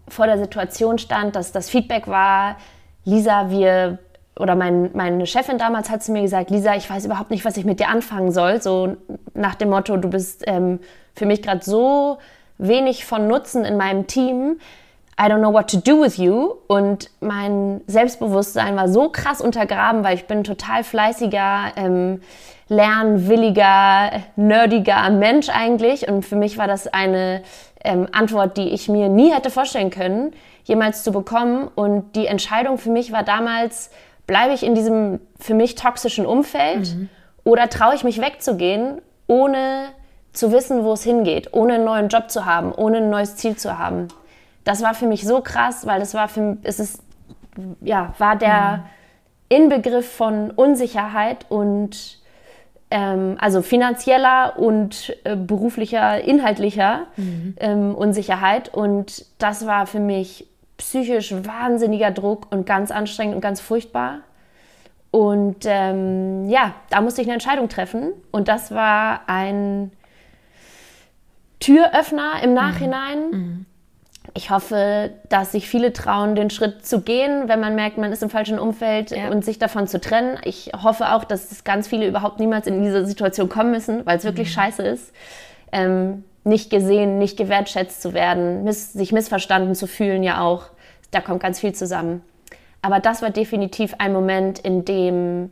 vor 0.08 0.26
der 0.26 0.38
Situation 0.38 0.98
stand, 0.98 1.36
dass 1.36 1.52
das 1.52 1.70
Feedback 1.70 2.06
war, 2.08 2.56
Lisa, 3.04 3.50
wir 3.50 3.98
oder 4.38 4.54
mein, 4.54 4.90
meine 4.94 5.26
Chefin 5.26 5.58
damals 5.58 5.90
hat 5.90 6.02
zu 6.02 6.12
mir 6.12 6.22
gesagt, 6.22 6.50
Lisa, 6.50 6.74
ich 6.74 6.88
weiß 6.88 7.04
überhaupt 7.04 7.30
nicht, 7.30 7.44
was 7.44 7.56
ich 7.56 7.64
mit 7.64 7.78
dir 7.78 7.88
anfangen 7.88 8.32
soll. 8.32 8.62
So 8.62 8.96
nach 9.34 9.54
dem 9.54 9.68
Motto, 9.68 9.96
du 9.96 10.08
bist 10.08 10.44
ähm, 10.46 10.80
für 11.14 11.26
mich 11.26 11.42
gerade 11.42 11.62
so 11.62 12.18
wenig 12.56 13.04
von 13.04 13.26
Nutzen 13.26 13.64
in 13.64 13.76
meinem 13.76 14.06
Team. 14.06 14.58
I 15.20 15.24
don't 15.24 15.40
know 15.40 15.52
what 15.52 15.68
to 15.70 15.76
do 15.76 16.00
with 16.00 16.16
you. 16.16 16.54
Und 16.68 17.10
mein 17.20 17.82
Selbstbewusstsein 17.86 18.76
war 18.76 18.88
so 18.88 19.10
krass 19.10 19.42
untergraben, 19.42 20.04
weil 20.04 20.14
ich 20.14 20.26
bin 20.26 20.44
total 20.44 20.84
fleißiger, 20.84 21.72
ähm, 21.76 22.22
lernwilliger, 22.70 24.22
nerdiger 24.36 25.10
Mensch 25.10 25.50
eigentlich. 25.50 26.08
Und 26.08 26.24
für 26.24 26.36
mich 26.36 26.56
war 26.56 26.66
das 26.66 26.86
eine 26.86 27.42
ähm, 27.84 28.08
Antwort, 28.12 28.56
die 28.56 28.70
ich 28.70 28.88
mir 28.88 29.10
nie 29.10 29.30
hätte 29.30 29.50
vorstellen 29.50 29.90
können, 29.90 30.32
jemals 30.64 31.02
zu 31.02 31.12
bekommen. 31.12 31.68
Und 31.74 32.16
die 32.16 32.26
Entscheidung 32.26 32.78
für 32.78 32.90
mich 32.90 33.12
war 33.12 33.22
damals, 33.22 33.90
bleibe 34.26 34.54
ich 34.54 34.62
in 34.62 34.74
diesem 34.74 35.20
für 35.38 35.54
mich 35.54 35.74
toxischen 35.74 36.24
Umfeld 36.24 36.94
mhm. 36.94 37.08
oder 37.44 37.68
traue 37.68 37.94
ich 37.94 38.04
mich 38.04 38.22
wegzugehen, 38.22 39.02
ohne 39.26 39.88
zu 40.32 40.50
wissen, 40.50 40.84
wo 40.84 40.94
es 40.94 41.02
hingeht, 41.02 41.52
ohne 41.52 41.74
einen 41.74 41.84
neuen 41.84 42.08
Job 42.08 42.30
zu 42.30 42.46
haben, 42.46 42.72
ohne 42.72 42.98
ein 42.98 43.10
neues 43.10 43.36
Ziel 43.36 43.56
zu 43.56 43.78
haben 43.78 44.08
das 44.64 44.82
war 44.82 44.94
für 44.94 45.06
mich 45.06 45.26
so 45.26 45.40
krass, 45.40 45.86
weil 45.86 46.00
das 46.00 46.14
war 46.14 46.28
für 46.28 46.56
es 46.62 46.80
ist, 46.80 47.02
ja, 47.80 48.14
war 48.18 48.36
der 48.36 48.84
mhm. 49.48 49.62
Inbegriff 49.62 50.10
von 50.10 50.50
Unsicherheit 50.50 51.46
und 51.48 52.19
ähm, 52.90 53.36
also 53.38 53.62
finanzieller 53.62 54.58
und 54.58 55.16
äh, 55.24 55.36
beruflicher, 55.36 56.22
inhaltlicher 56.22 57.06
mhm. 57.16 57.54
ähm, 57.58 57.94
Unsicherheit. 57.94 58.72
Und 58.72 59.26
das 59.38 59.66
war 59.66 59.86
für 59.86 60.00
mich 60.00 60.46
psychisch 60.76 61.32
wahnsinniger 61.32 62.10
Druck 62.10 62.48
und 62.50 62.66
ganz 62.66 62.90
anstrengend 62.90 63.36
und 63.36 63.40
ganz 63.40 63.60
furchtbar. 63.60 64.20
Und 65.10 65.64
ähm, 65.64 66.48
ja, 66.48 66.74
da 66.90 67.00
musste 67.00 67.20
ich 67.20 67.26
eine 67.26 67.34
Entscheidung 67.34 67.68
treffen. 67.68 68.12
Und 68.30 68.48
das 68.48 68.72
war 68.72 69.22
ein 69.26 69.92
Türöffner 71.58 72.42
im 72.42 72.50
mhm. 72.50 72.56
Nachhinein. 72.56 73.30
Mhm 73.30 73.66
ich 74.34 74.50
hoffe, 74.50 75.10
dass 75.28 75.52
sich 75.52 75.68
viele 75.68 75.92
trauen, 75.92 76.34
den 76.34 76.50
Schritt 76.50 76.86
zu 76.86 77.00
gehen, 77.00 77.48
wenn 77.48 77.60
man 77.60 77.74
merkt, 77.74 77.98
man 77.98 78.12
ist 78.12 78.22
im 78.22 78.30
falschen 78.30 78.58
Umfeld 78.58 79.10
ja. 79.10 79.28
und 79.28 79.44
sich 79.44 79.58
davon 79.58 79.88
zu 79.88 80.00
trennen. 80.00 80.38
Ich 80.44 80.70
hoffe 80.82 81.12
auch, 81.12 81.24
dass 81.24 81.64
ganz 81.64 81.88
viele 81.88 82.06
überhaupt 82.06 82.38
niemals 82.38 82.66
in 82.66 82.82
diese 82.82 83.04
Situation 83.06 83.48
kommen 83.48 83.72
müssen, 83.72 84.06
weil 84.06 84.18
es 84.18 84.24
wirklich 84.24 84.48
mhm. 84.48 84.52
scheiße 84.52 84.82
ist. 84.82 85.12
Ähm, 85.72 86.24
nicht 86.44 86.70
gesehen, 86.70 87.18
nicht 87.18 87.36
gewertschätzt 87.36 88.00
zu 88.00 88.14
werden, 88.14 88.64
miss 88.64 88.92
sich 88.92 89.12
missverstanden 89.12 89.74
zu 89.74 89.86
fühlen, 89.86 90.22
ja 90.22 90.40
auch. 90.40 90.64
Da 91.10 91.20
kommt 91.20 91.42
ganz 91.42 91.60
viel 91.60 91.74
zusammen. 91.74 92.22
Aber 92.82 93.00
das 93.00 93.20
war 93.20 93.30
definitiv 93.30 93.94
ein 93.98 94.12
Moment, 94.12 94.58
in 94.58 94.84
dem 94.84 95.50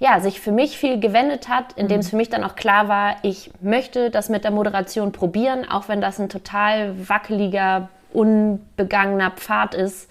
ja, 0.00 0.18
sich 0.20 0.40
für 0.40 0.50
mich 0.50 0.76
viel 0.76 0.98
gewendet 0.98 1.48
hat, 1.48 1.74
in 1.74 1.86
dem 1.88 1.96
mhm. 1.96 2.00
es 2.00 2.10
für 2.10 2.16
mich 2.16 2.28
dann 2.28 2.42
auch 2.42 2.56
klar 2.56 2.88
war, 2.88 3.16
ich 3.22 3.50
möchte 3.60 4.10
das 4.10 4.28
mit 4.28 4.44
der 4.44 4.50
Moderation 4.50 5.12
probieren, 5.12 5.68
auch 5.68 5.88
wenn 5.88 6.00
das 6.00 6.18
ein 6.18 6.28
total 6.28 7.08
wackeliger 7.08 7.88
unbegangener 8.14 9.30
Pfad 9.32 9.74
ist. 9.74 10.10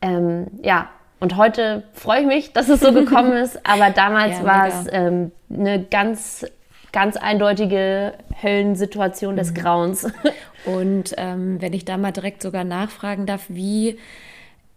Ähm, 0.00 0.46
ja, 0.62 0.88
und 1.20 1.36
heute 1.36 1.84
freue 1.92 2.20
ich 2.20 2.26
mich, 2.26 2.52
dass 2.52 2.68
es 2.68 2.80
so 2.80 2.92
gekommen 2.92 3.32
ist, 3.42 3.66
aber 3.66 3.90
damals 3.90 4.38
ja, 4.38 4.44
war 4.44 4.68
es 4.68 4.86
ähm, 4.90 5.32
eine 5.50 5.82
ganz, 5.82 6.46
ganz 6.92 7.16
eindeutige 7.16 8.14
Höllensituation 8.42 9.36
des 9.36 9.50
mhm. 9.50 9.54
Grauens. 9.54 10.06
Und 10.66 11.14
ähm, 11.18 11.60
wenn 11.60 11.74
ich 11.74 11.84
da 11.84 11.98
mal 11.98 12.12
direkt 12.12 12.42
sogar 12.42 12.64
nachfragen 12.64 13.26
darf, 13.26 13.44
wie 13.48 13.98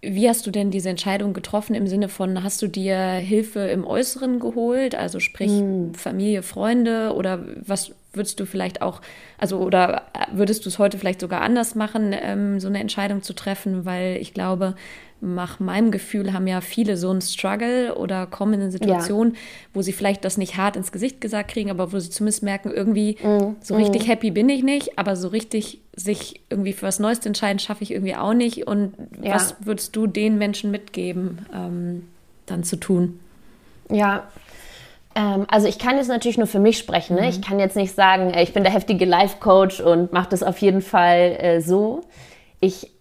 wie 0.02 0.30
hast 0.30 0.46
du 0.46 0.52
denn 0.52 0.70
diese 0.70 0.90
Entscheidung 0.90 1.34
getroffen 1.34 1.74
im 1.74 1.88
Sinne 1.88 2.08
von, 2.08 2.44
hast 2.44 2.62
du 2.62 2.68
dir 2.68 2.98
Hilfe 2.98 3.62
im 3.62 3.86
Äußeren 3.86 4.40
geholt, 4.40 4.94
also 4.96 5.20
sprich 5.20 5.52
hm. 5.52 5.96
Familie, 5.96 6.44
Freunde 6.44 7.14
oder 7.16 7.44
was 7.66 7.94
würdest 8.18 8.40
du 8.40 8.46
vielleicht 8.46 8.82
auch, 8.82 9.02
also 9.38 9.60
oder 9.60 10.04
würdest 10.32 10.66
du 10.66 10.70
es 10.70 10.80
heute 10.80 10.98
vielleicht 10.98 11.22
sogar 11.22 11.42
anders 11.42 11.76
machen, 11.76 12.14
ähm, 12.14 12.60
so 12.60 12.68
eine 12.68 12.80
Entscheidung 12.80 13.22
zu 13.24 13.34
treffen, 13.34 13.86
weil 13.86 14.18
ich 14.18 14.34
glaube, 14.34 14.76
nach 15.20 15.60
meinem 15.60 15.90
Gefühl 15.90 16.34
haben 16.34 16.46
ja 16.46 16.62
viele 16.62 16.96
so 16.96 17.10
einen 17.10 17.22
Struggle 17.22 17.96
oder 17.96 18.28
kommen 18.28 18.54
in 18.54 18.62
eine 18.62 18.72
Situation, 18.72 19.32
ja. 19.32 19.40
wo 19.74 19.82
sie 19.82 19.92
vielleicht 19.92 20.24
das 20.24 20.38
nicht 20.38 20.58
hart 20.58 20.76
ins 20.76 20.92
Gesicht 20.92 21.22
gesagt 21.22 21.52
kriegen, 21.52 21.72
aber 21.72 21.92
wo 21.92 22.00
sie 22.00 22.10
zumindest 22.12 22.44
merken, 22.44 22.72
irgendwie 22.72 23.18
mm, 23.24 23.56
so 23.62 23.76
richtig 23.76 24.06
mm. 24.06 24.10
happy 24.12 24.32
bin 24.32 24.48
ich 24.50 24.62
nicht, 24.62 25.00
aber 25.00 25.16
so 25.16 25.30
richtig 25.30 25.82
sich 25.96 26.42
irgendwie 26.52 26.74
für 26.74 26.86
was 26.86 27.00
Neues 27.00 27.22
zu 27.22 27.30
entscheiden, 27.30 27.58
schaffe 27.58 27.84
ich 27.84 27.92
irgendwie 27.92 28.16
auch 28.16 28.36
nicht. 28.36 28.68
Und 28.68 28.94
ja. 29.24 29.34
was 29.34 29.56
würdest 29.62 29.96
du 29.96 30.06
den 30.06 30.38
Menschen 30.38 30.70
mitgeben, 30.70 31.40
ähm, 31.52 32.04
dann 32.46 32.64
zu 32.64 32.76
tun? 32.76 33.20
Ja, 33.90 34.28
also 35.48 35.68
ich 35.68 35.80
kann 35.80 35.98
jetzt 35.98 36.10
natürlich 36.10 36.38
nur 36.38 36.48
für 36.48 36.60
mich 36.60 36.78
sprechen. 36.78 37.16
Ne? 37.16 37.24
Mhm. 37.24 37.28
Ich 37.30 37.42
kann 37.42 37.60
jetzt 37.60 37.76
nicht 37.76 37.96
sagen, 37.96 38.34
ich 38.38 38.54
bin 38.54 38.64
der 38.64 38.72
heftige 38.72 39.06
Life-Coach 39.06 39.82
und 39.82 40.14
mache 40.14 40.30
das 40.30 40.44
auf 40.44 40.60
jeden 40.60 40.82
Fall 40.82 41.38
äh, 41.40 41.62
so. 41.62 42.02
Ich 42.60 42.92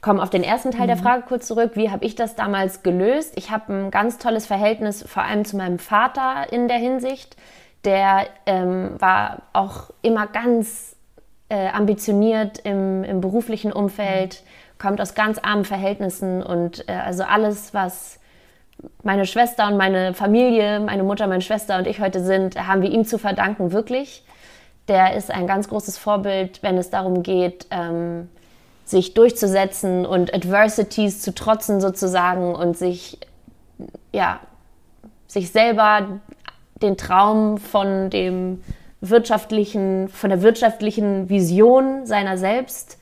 komme 0.00 0.22
auf 0.22 0.30
den 0.30 0.44
ersten 0.44 0.70
Teil 0.70 0.82
mhm. 0.82 0.88
der 0.88 0.96
Frage 0.98 1.24
kurz 1.26 1.48
zurück. 1.48 1.72
Wie 1.74 1.90
habe 1.90 2.04
ich 2.04 2.14
das 2.14 2.36
damals 2.36 2.82
gelöst? 2.82 3.32
Ich 3.36 3.50
habe 3.50 3.72
ein 3.72 3.90
ganz 3.90 4.18
tolles 4.18 4.46
Verhältnis 4.46 5.02
vor 5.02 5.24
allem 5.24 5.44
zu 5.44 5.56
meinem 5.56 5.78
Vater 5.78 6.52
in 6.52 6.68
der 6.68 6.78
Hinsicht. 6.78 7.36
Der 7.84 8.26
ähm, 8.46 8.92
war 8.98 9.42
auch 9.52 9.90
immer 10.00 10.26
ganz 10.26 10.94
äh, 11.48 11.68
ambitioniert 11.68 12.58
im, 12.60 13.04
im, 13.04 13.20
beruflichen 13.20 13.72
Umfeld, 13.72 14.42
mhm. 14.42 14.78
kommt 14.78 15.00
aus 15.00 15.14
ganz 15.14 15.38
armen 15.38 15.64
Verhältnissen 15.64 16.42
und 16.42 16.88
äh, 16.88 16.92
also 16.92 17.24
alles, 17.24 17.74
was 17.74 18.20
meine 19.02 19.26
Schwester 19.26 19.68
und 19.68 19.76
meine 19.76 20.14
Familie, 20.14 20.80
meine 20.80 21.02
Mutter, 21.02 21.26
meine 21.26 21.42
Schwester 21.42 21.78
und 21.78 21.86
ich 21.86 22.00
heute 22.00 22.24
sind, 22.24 22.56
haben 22.66 22.82
wir 22.82 22.90
ihm 22.90 23.04
zu 23.04 23.18
verdanken, 23.18 23.72
wirklich. 23.72 24.24
Der 24.88 25.14
ist 25.14 25.30
ein 25.30 25.46
ganz 25.46 25.68
großes 25.68 25.98
Vorbild, 25.98 26.62
wenn 26.62 26.76
es 26.76 26.90
darum 26.90 27.22
geht, 27.22 27.66
ähm, 27.70 28.28
sich 28.84 29.14
durchzusetzen 29.14 30.04
und 30.04 30.34
Adversities 30.34 31.22
zu 31.22 31.34
trotzen 31.34 31.80
sozusagen 31.80 32.54
und 32.54 32.76
sich, 32.76 33.18
ja, 34.12 34.40
sich 35.26 35.50
selber 35.50 36.20
den 36.82 36.96
Traum 36.96 37.56
von 37.58 38.10
dem 38.10 38.62
wirtschaftlichen, 39.00 40.08
von 40.08 40.30
der 40.30 40.42
wirtschaftlichen 40.42 41.28
Vision 41.28 42.06
seiner 42.06 42.36
selbst 42.36 42.98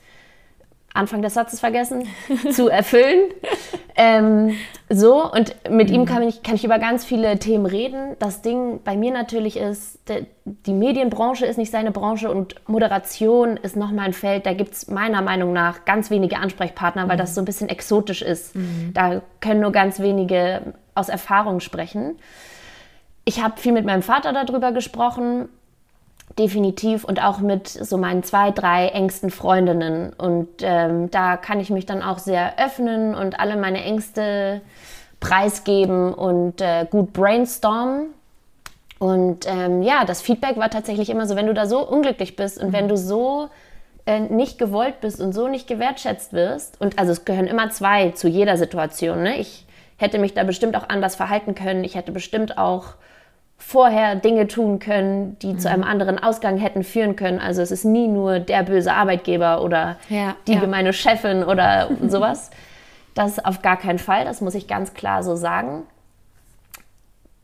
Anfang 0.93 1.21
des 1.21 1.33
Satzes 1.33 1.59
vergessen, 1.59 2.07
zu 2.51 2.69
erfüllen. 2.69 3.31
ähm, 3.95 4.55
so, 4.89 5.31
und 5.31 5.55
mit 5.69 5.89
mhm. 5.89 5.95
ihm 5.95 6.05
kann 6.05 6.21
ich, 6.21 6.43
kann 6.43 6.55
ich 6.55 6.63
über 6.63 6.77
ganz 6.77 7.03
viele 7.03 7.39
Themen 7.39 7.65
reden. 7.65 8.15
Das 8.19 8.41
Ding 8.41 8.81
bei 8.83 8.95
mir 8.95 9.11
natürlich 9.11 9.57
ist, 9.57 10.07
de, 10.07 10.25
die 10.45 10.73
Medienbranche 10.73 11.45
ist 11.45 11.57
nicht 11.57 11.71
seine 11.71 11.91
Branche 11.91 12.29
und 12.29 12.55
Moderation 12.67 13.57
ist 13.57 13.75
nochmal 13.75 14.05
ein 14.05 14.13
Feld, 14.13 14.45
da 14.45 14.53
gibt 14.53 14.73
es 14.73 14.87
meiner 14.87 15.21
Meinung 15.21 15.51
nach 15.51 15.85
ganz 15.85 16.11
wenige 16.11 16.37
Ansprechpartner, 16.37 17.07
weil 17.07 17.15
mhm. 17.15 17.21
das 17.21 17.33
so 17.33 17.41
ein 17.41 17.45
bisschen 17.45 17.69
exotisch 17.69 18.21
ist. 18.21 18.55
Mhm. 18.55 18.91
Da 18.93 19.21
können 19.41 19.61
nur 19.61 19.71
ganz 19.71 19.99
wenige 19.99 20.73
aus 20.93 21.09
Erfahrung 21.09 21.59
sprechen. 21.59 22.19
Ich 23.25 23.41
habe 23.41 23.59
viel 23.59 23.71
mit 23.71 23.85
meinem 23.85 24.03
Vater 24.03 24.31
darüber 24.31 24.73
gesprochen 24.73 25.49
definitiv 26.37 27.03
und 27.03 27.23
auch 27.23 27.39
mit 27.39 27.67
so 27.67 27.97
meinen 27.97 28.23
zwei, 28.23 28.51
drei 28.51 28.87
engsten 28.87 29.29
Freundinnen. 29.29 30.13
Und 30.13 30.47
ähm, 30.61 31.11
da 31.11 31.37
kann 31.37 31.59
ich 31.59 31.69
mich 31.69 31.85
dann 31.85 32.01
auch 32.01 32.17
sehr 32.17 32.59
öffnen 32.59 33.13
und 33.13 33.39
alle 33.39 33.55
meine 33.55 33.83
Ängste 33.83 34.61
preisgeben 35.19 36.13
und 36.13 36.59
äh, 36.61 36.85
gut 36.89 37.13
brainstormen. 37.13 38.07
Und 38.99 39.45
ähm, 39.47 39.83
ja, 39.83 40.05
das 40.05 40.21
Feedback 40.21 40.57
war 40.57 40.69
tatsächlich 40.69 41.09
immer 41.09 41.27
so, 41.27 41.35
wenn 41.35 41.47
du 41.47 41.53
da 41.53 41.65
so 41.65 41.87
unglücklich 41.87 42.35
bist 42.35 42.59
und 42.59 42.69
mhm. 42.69 42.73
wenn 42.73 42.87
du 42.87 42.97
so 42.97 43.49
äh, 44.05 44.19
nicht 44.19 44.57
gewollt 44.57 45.01
bist 45.01 45.21
und 45.21 45.33
so 45.33 45.47
nicht 45.47 45.67
gewertschätzt 45.67 46.33
wirst, 46.33 46.79
und 46.81 46.97
also 46.97 47.11
es 47.11 47.25
gehören 47.25 47.47
immer 47.47 47.69
zwei 47.69 48.11
zu 48.11 48.27
jeder 48.27 48.57
Situation. 48.57 49.23
Ne? 49.23 49.37
Ich 49.37 49.65
hätte 49.97 50.19
mich 50.19 50.33
da 50.33 50.43
bestimmt 50.43 50.75
auch 50.75 50.89
anders 50.89 51.15
verhalten 51.15 51.53
können. 51.55 51.83
Ich 51.83 51.95
hätte 51.95 52.11
bestimmt 52.11 52.57
auch 52.57 52.95
vorher 53.65 54.15
Dinge 54.15 54.47
tun 54.47 54.79
können, 54.79 55.37
die 55.39 55.53
mhm. 55.53 55.59
zu 55.59 55.69
einem 55.69 55.83
anderen 55.83 56.19
Ausgang 56.19 56.57
hätten 56.57 56.83
führen 56.83 57.15
können. 57.15 57.39
Also 57.39 57.61
es 57.61 57.71
ist 57.71 57.85
nie 57.85 58.07
nur 58.07 58.39
der 58.39 58.63
böse 58.63 58.93
Arbeitgeber 58.93 59.63
oder 59.63 59.95
ja, 60.09 60.35
die 60.47 60.53
ja. 60.53 60.59
gemeine 60.59 60.93
Chefin 60.93 61.43
oder 61.43 61.89
sowas. 62.07 62.51
Das 63.15 63.43
auf 63.43 63.61
gar 63.61 63.77
keinen 63.77 63.99
Fall, 63.99 64.25
das 64.25 64.41
muss 64.41 64.53
ich 64.53 64.67
ganz 64.67 64.93
klar 64.93 65.23
so 65.23 65.35
sagen. 65.35 65.83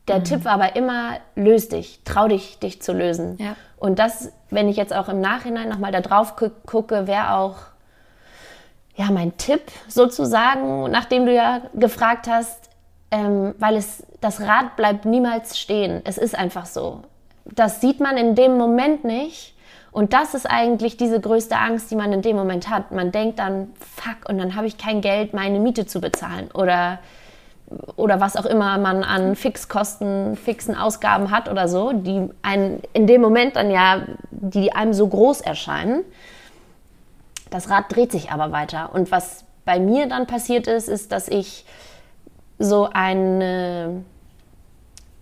Der 0.08 0.18
mhm. 0.18 0.24
Tipp 0.24 0.44
war 0.44 0.52
aber 0.52 0.76
immer, 0.76 1.18
löse 1.36 1.70
dich, 1.70 2.00
trau 2.04 2.28
dich, 2.28 2.58
dich 2.58 2.82
zu 2.82 2.92
lösen. 2.92 3.36
Ja. 3.38 3.56
Und 3.76 3.98
das, 3.98 4.32
wenn 4.50 4.68
ich 4.68 4.76
jetzt 4.76 4.94
auch 4.94 5.08
im 5.08 5.20
Nachhinein 5.20 5.68
nochmal 5.68 5.90
da 5.90 6.00
drauf 6.00 6.34
gucke, 6.66 7.06
wäre 7.06 7.34
auch 7.34 7.56
ja, 8.94 9.10
mein 9.10 9.36
Tipp 9.36 9.62
sozusagen, 9.88 10.90
nachdem 10.90 11.26
du 11.26 11.34
ja 11.34 11.62
gefragt 11.74 12.26
hast, 12.28 12.69
ähm, 13.10 13.54
weil 13.58 13.76
es, 13.76 14.04
das 14.20 14.40
Rad 14.40 14.76
bleibt 14.76 15.04
niemals 15.04 15.58
stehen. 15.58 16.00
Es 16.04 16.18
ist 16.18 16.38
einfach 16.38 16.66
so. 16.66 17.02
Das 17.44 17.80
sieht 17.80 18.00
man 18.00 18.16
in 18.16 18.34
dem 18.34 18.56
Moment 18.56 19.04
nicht. 19.04 19.54
Und 19.92 20.12
das 20.12 20.34
ist 20.34 20.46
eigentlich 20.46 20.96
diese 20.96 21.20
größte 21.20 21.56
Angst, 21.56 21.90
die 21.90 21.96
man 21.96 22.12
in 22.12 22.22
dem 22.22 22.36
Moment 22.36 22.70
hat. 22.70 22.92
Man 22.92 23.10
denkt 23.10 23.40
dann, 23.40 23.72
fuck, 23.80 24.28
und 24.28 24.38
dann 24.38 24.54
habe 24.54 24.68
ich 24.68 24.78
kein 24.78 25.00
Geld, 25.00 25.34
meine 25.34 25.58
Miete 25.58 25.84
zu 25.84 26.00
bezahlen 26.00 26.48
oder, 26.54 27.00
oder 27.96 28.20
was 28.20 28.36
auch 28.36 28.46
immer 28.46 28.78
man 28.78 29.02
an 29.02 29.34
Fixkosten, 29.34 30.36
fixen 30.36 30.76
Ausgaben 30.76 31.32
hat 31.32 31.48
oder 31.48 31.66
so, 31.66 31.92
die 31.92 32.28
einen 32.42 32.82
in 32.92 33.08
dem 33.08 33.20
Moment 33.20 33.56
dann 33.56 33.72
ja, 33.72 34.02
die 34.30 34.72
einem 34.72 34.92
so 34.92 35.08
groß 35.08 35.40
erscheinen. 35.40 36.04
Das 37.50 37.68
Rad 37.68 37.86
dreht 37.88 38.12
sich 38.12 38.30
aber 38.30 38.52
weiter. 38.52 38.90
Und 38.92 39.10
was 39.10 39.44
bei 39.64 39.80
mir 39.80 40.06
dann 40.08 40.28
passiert 40.28 40.68
ist, 40.68 40.88
ist, 40.88 41.10
dass 41.10 41.26
ich 41.26 41.64
so 42.60 42.88
eine 42.92 44.04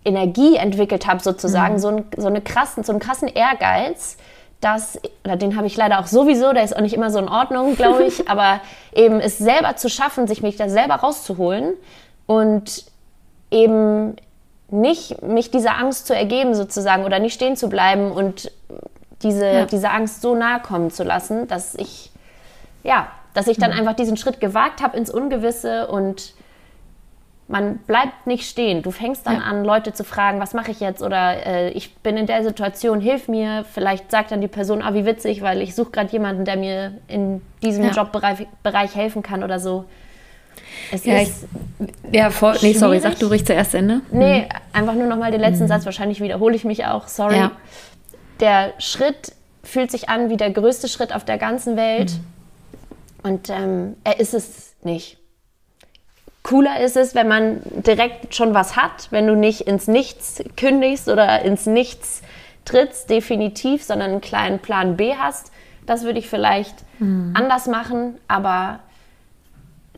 Energie 0.05 0.57
entwickelt 0.57 1.07
habe, 1.07 1.21
sozusagen, 1.21 1.75
mhm. 1.75 1.79
so, 1.79 1.87
ein, 1.87 2.05
so, 2.17 2.27
eine 2.27 2.41
krassen, 2.41 2.83
so 2.83 2.91
einen 2.91 2.99
krassen 2.99 3.27
Ehrgeiz, 3.27 4.17
dass, 4.61 4.99
oder 5.23 5.37
den 5.37 5.55
habe 5.55 5.65
ich 5.65 5.77
leider 5.77 5.99
auch 5.99 6.07
sowieso, 6.07 6.51
der 6.51 6.63
ist 6.63 6.75
auch 6.75 6.81
nicht 6.81 6.93
immer 6.93 7.11
so 7.11 7.19
in 7.19 7.29
Ordnung, 7.29 7.75
glaube 7.75 8.03
ich, 8.03 8.29
aber 8.29 8.59
eben 8.93 9.19
es 9.19 9.37
selber 9.37 9.77
zu 9.77 9.89
schaffen, 9.89 10.27
sich 10.27 10.41
mich 10.41 10.57
da 10.57 10.69
selber 10.69 10.95
rauszuholen 10.95 11.73
und 12.27 12.85
eben 13.51 14.17
nicht 14.69 15.21
mich 15.23 15.49
dieser 15.49 15.77
Angst 15.77 16.07
zu 16.07 16.15
ergeben 16.15 16.53
sozusagen 16.53 17.05
oder 17.05 17.19
nicht 17.19 17.33
stehen 17.33 17.55
zu 17.55 17.69
bleiben 17.69 18.11
und 18.11 18.51
diese, 19.23 19.45
ja. 19.45 19.65
diese 19.65 19.89
Angst 19.89 20.21
so 20.21 20.35
nahe 20.35 20.59
kommen 20.59 20.91
zu 20.91 21.03
lassen, 21.03 21.47
dass 21.47 21.73
ich 21.75 22.11
ja, 22.83 23.07
dass 23.33 23.47
ich 23.47 23.57
dann 23.57 23.71
mhm. 23.71 23.79
einfach 23.79 23.93
diesen 23.93 24.17
Schritt 24.17 24.39
gewagt 24.39 24.81
habe 24.81 24.97
ins 24.97 25.09
Ungewisse 25.09 25.87
und 25.87 26.33
man 27.49 27.79
bleibt 27.79 28.27
nicht 28.27 28.47
stehen. 28.47 28.83
Du 28.83 28.91
fängst 28.91 29.25
dann 29.25 29.37
ja. 29.37 29.41
an, 29.41 29.65
Leute 29.65 29.91
zu 29.91 30.03
fragen, 30.03 30.39
was 30.39 30.53
mache 30.53 30.69
ich 30.69 30.79
jetzt? 30.79 31.01
Oder 31.01 31.45
äh, 31.45 31.69
ich 31.71 31.95
bin 31.95 32.15
in 32.15 32.27
der 32.27 32.43
Situation, 32.43 33.01
hilf 33.01 33.27
mir. 33.27 33.65
Vielleicht 33.73 34.11
sagt 34.11 34.31
dann 34.31 34.39
die 34.39 34.47
Person, 34.47 34.83
ah, 34.83 34.93
wie 34.93 35.03
witzig, 35.05 35.41
weil 35.41 35.61
ich 35.61 35.73
suche 35.73 35.89
gerade 35.89 36.11
jemanden, 36.11 36.45
der 36.45 36.57
mir 36.57 36.93
in 37.07 37.41
diesem 37.63 37.85
ja. 37.85 37.91
Jobbereich 37.91 38.45
Bereich 38.61 38.95
helfen 38.95 39.23
kann 39.23 39.43
oder 39.43 39.59
so. 39.59 39.85
Es 40.91 41.05
ja, 41.05 41.21
ist 41.21 41.47
ich, 41.79 42.15
ja 42.15 42.29
vor, 42.29 42.53
nee, 42.61 42.73
sorry, 42.73 42.99
sag 42.99 43.17
du 43.17 43.27
ruhig 43.27 43.43
zuerst 43.43 43.73
Ende. 43.73 44.01
Nee, 44.11 44.41
mhm. 44.41 44.47
einfach 44.71 44.93
nur 44.93 45.07
nochmal 45.07 45.31
den 45.31 45.41
letzten 45.41 45.63
mhm. 45.63 45.69
Satz. 45.69 45.85
Wahrscheinlich 45.85 46.21
wiederhole 46.21 46.55
ich 46.55 46.65
mich 46.65 46.85
auch, 46.85 47.07
sorry. 47.07 47.37
Ja. 47.37 47.51
Der 48.41 48.73
Schritt 48.77 49.33
fühlt 49.63 49.89
sich 49.89 50.07
an 50.07 50.29
wie 50.29 50.37
der 50.37 50.51
größte 50.51 50.87
Schritt 50.87 51.15
auf 51.15 51.25
der 51.25 51.39
ganzen 51.39 51.77
Welt. 51.77 52.11
Mhm. 52.11 53.31
Und 53.31 53.49
ähm, 53.49 53.95
er 54.03 54.19
ist 54.19 54.35
es 54.35 54.75
nicht. 54.83 55.18
Cooler 56.43 56.79
ist 56.79 56.95
es, 56.95 57.15
wenn 57.15 57.27
man 57.27 57.61
direkt 57.63 58.33
schon 58.33 58.53
was 58.53 58.75
hat, 58.75 59.07
wenn 59.11 59.27
du 59.27 59.35
nicht 59.35 59.61
ins 59.61 59.87
Nichts 59.87 60.43
kündigst 60.55 61.07
oder 61.09 61.41
ins 61.41 61.65
Nichts 61.65 62.21
trittst, 62.65 63.09
definitiv, 63.09 63.83
sondern 63.83 64.11
einen 64.11 64.21
kleinen 64.21 64.59
Plan 64.59 64.95
B 64.95 65.15
hast. 65.15 65.51
Das 65.85 66.03
würde 66.03 66.19
ich 66.19 66.29
vielleicht 66.29 66.75
mhm. 66.99 67.33
anders 67.35 67.67
machen, 67.67 68.17
aber 68.27 68.79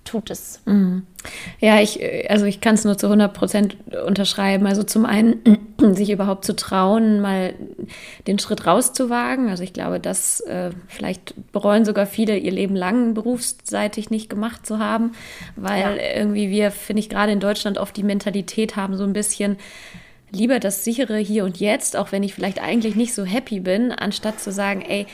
tut 0.03 0.29
es. 0.29 0.61
Mhm. 0.65 1.03
Ja, 1.59 1.79
ich, 1.79 1.99
also 2.29 2.45
ich 2.45 2.61
kann 2.61 2.75
es 2.75 2.83
nur 2.83 2.97
zu 2.97 3.05
100 3.05 3.33
Prozent 3.33 3.77
unterschreiben. 4.05 4.65
Also 4.65 4.83
zum 4.83 5.05
einen, 5.05 5.41
sich 5.93 6.09
überhaupt 6.09 6.45
zu 6.45 6.55
trauen, 6.55 7.21
mal 7.21 7.53
den 8.27 8.39
Schritt 8.39 8.65
rauszuwagen. 8.65 9.49
Also 9.49 9.63
ich 9.63 9.73
glaube, 9.73 9.99
das 9.99 10.41
äh, 10.41 10.71
vielleicht 10.87 11.35
bereuen 11.51 11.85
sogar 11.85 12.05
viele 12.05 12.37
ihr 12.37 12.51
Leben 12.51 12.75
lang 12.75 13.13
berufsseitig 13.13 14.09
nicht 14.09 14.29
gemacht 14.29 14.65
zu 14.65 14.79
haben, 14.79 15.11
weil 15.55 15.97
ja. 15.97 16.15
irgendwie 16.15 16.49
wir, 16.49 16.71
finde 16.71 17.01
ich, 17.01 17.09
gerade 17.09 17.31
in 17.31 17.39
Deutschland 17.39 17.77
oft 17.77 17.95
die 17.95 18.03
Mentalität 18.03 18.75
haben, 18.75 18.97
so 18.97 19.03
ein 19.03 19.13
bisschen, 19.13 19.57
lieber 20.31 20.59
das 20.59 20.83
sichere 20.83 21.17
hier 21.17 21.43
und 21.43 21.59
jetzt, 21.59 21.95
auch 21.95 22.11
wenn 22.11 22.23
ich 22.23 22.33
vielleicht 22.33 22.61
eigentlich 22.61 22.95
nicht 22.95 23.13
so 23.13 23.25
happy 23.25 23.59
bin, 23.59 23.91
anstatt 23.91 24.39
zu 24.39 24.51
sagen, 24.51 24.81
ey, 24.81 25.05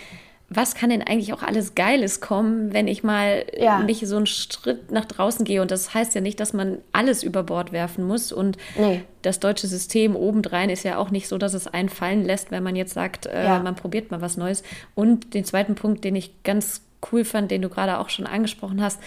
was 0.50 0.76
kann 0.76 0.90
denn 0.90 1.02
eigentlich 1.02 1.34
auch 1.34 1.44
alles 1.44 1.76
Geiles 1.76 2.22
kommen, 2.22 2.72
wenn 2.74 2.88
ich 2.88 3.04
mal 3.04 3.46
ja. 3.58 3.80
mich 3.80 4.00
so 4.08 4.16
einen 4.16 4.28
Schritt 4.28 4.92
nach 4.92 5.04
draußen 5.04 5.44
gehe? 5.44 5.62
Und 5.62 5.72
das 5.72 5.94
heißt 5.94 6.16
ja 6.16 6.22
nicht, 6.22 6.40
dass 6.40 6.54
man 6.54 6.78
alles 6.94 7.22
über 7.22 7.44
Bord 7.44 7.74
werfen 7.74 8.06
muss. 8.06 8.32
Und 8.32 8.58
nee. 8.78 9.04
das 9.24 9.42
deutsche 9.42 9.68
System 9.68 10.16
obendrein 10.16 10.70
ist 10.70 10.84
ja 10.84 10.98
auch 10.98 11.12
nicht 11.12 11.28
so, 11.28 11.38
dass 11.38 11.54
es 11.54 11.68
einen 11.68 11.90
fallen 11.90 12.24
lässt, 12.24 12.50
wenn 12.50 12.64
man 12.64 12.78
jetzt 12.78 12.94
sagt, 12.94 13.26
äh, 13.26 13.44
ja. 13.44 13.60
man 13.60 13.76
probiert 13.76 14.10
mal 14.10 14.22
was 14.22 14.38
Neues. 14.38 14.64
Und 14.96 15.34
den 15.34 15.44
zweiten 15.44 15.76
Punkt, 15.76 16.06
den 16.06 16.16
ich 16.16 16.44
ganz 16.44 16.82
cool 17.12 17.26
fand, 17.26 17.52
den 17.52 17.62
du 17.62 17.68
gerade 17.68 18.00
auch 18.00 18.10
schon 18.10 18.26
angesprochen 18.26 18.82
hast, 18.82 19.02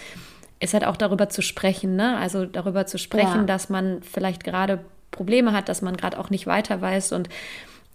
ist 0.59 0.75
halt 0.75 0.85
auch 0.85 0.95
darüber 0.95 1.27
zu 1.29 1.41
sprechen. 1.41 1.95
Ne? 1.95 2.17
Also 2.17 2.45
darüber 2.45 2.85
zu 2.85 2.99
sprechen, 2.99 3.39
ja. 3.41 3.43
dass 3.45 3.67
man 3.67 4.03
vielleicht 4.03 4.43
gerade 4.43 4.79
Probleme 5.09 5.53
hat, 5.53 5.69
dass 5.69 5.81
man 5.81 5.97
gerade 5.97 6.19
auch 6.19 6.29
nicht 6.29 6.45
weiter 6.45 6.81
weiß 6.81 7.13
und 7.13 7.29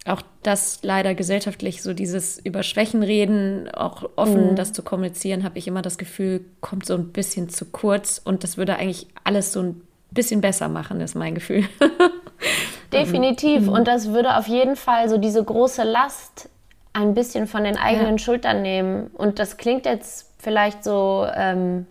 auch 0.09 0.21
das 0.43 0.79
leider 0.81 1.15
gesellschaftlich, 1.15 1.81
so 1.81 1.93
dieses 1.93 2.39
über 2.39 2.63
Schwächen 2.63 3.03
reden, 3.03 3.69
auch 3.73 4.09
offen 4.15 4.51
mhm. 4.51 4.55
das 4.55 4.73
zu 4.73 4.83
kommunizieren, 4.83 5.43
habe 5.43 5.57
ich 5.57 5.67
immer 5.67 5.81
das 5.81 5.97
Gefühl, 5.97 6.45
kommt 6.61 6.85
so 6.85 6.93
ein 6.93 7.11
bisschen 7.11 7.49
zu 7.49 7.65
kurz 7.65 8.21
und 8.23 8.43
das 8.43 8.57
würde 8.57 8.77
eigentlich 8.77 9.07
alles 9.23 9.53
so 9.53 9.61
ein 9.61 9.81
bisschen 10.11 10.41
besser 10.41 10.69
machen, 10.69 11.01
ist 11.01 11.15
mein 11.15 11.35
Gefühl. 11.35 11.67
Definitiv. 12.93 13.63
Mhm. 13.63 13.69
Und 13.69 13.87
das 13.87 14.13
würde 14.13 14.37
auf 14.37 14.47
jeden 14.47 14.75
Fall 14.75 15.09
so 15.09 15.17
diese 15.17 15.43
große 15.43 15.83
Last 15.83 16.49
ein 16.93 17.13
bisschen 17.13 17.47
von 17.47 17.63
den 17.63 17.77
eigenen 17.77 18.17
ja. 18.17 18.17
Schultern 18.17 18.61
nehmen. 18.61 19.07
Und 19.13 19.39
das 19.39 19.57
klingt 19.57 19.85
jetzt 19.85 20.31
vielleicht 20.39 20.83
so 20.83 21.27
ähm, 21.35 21.85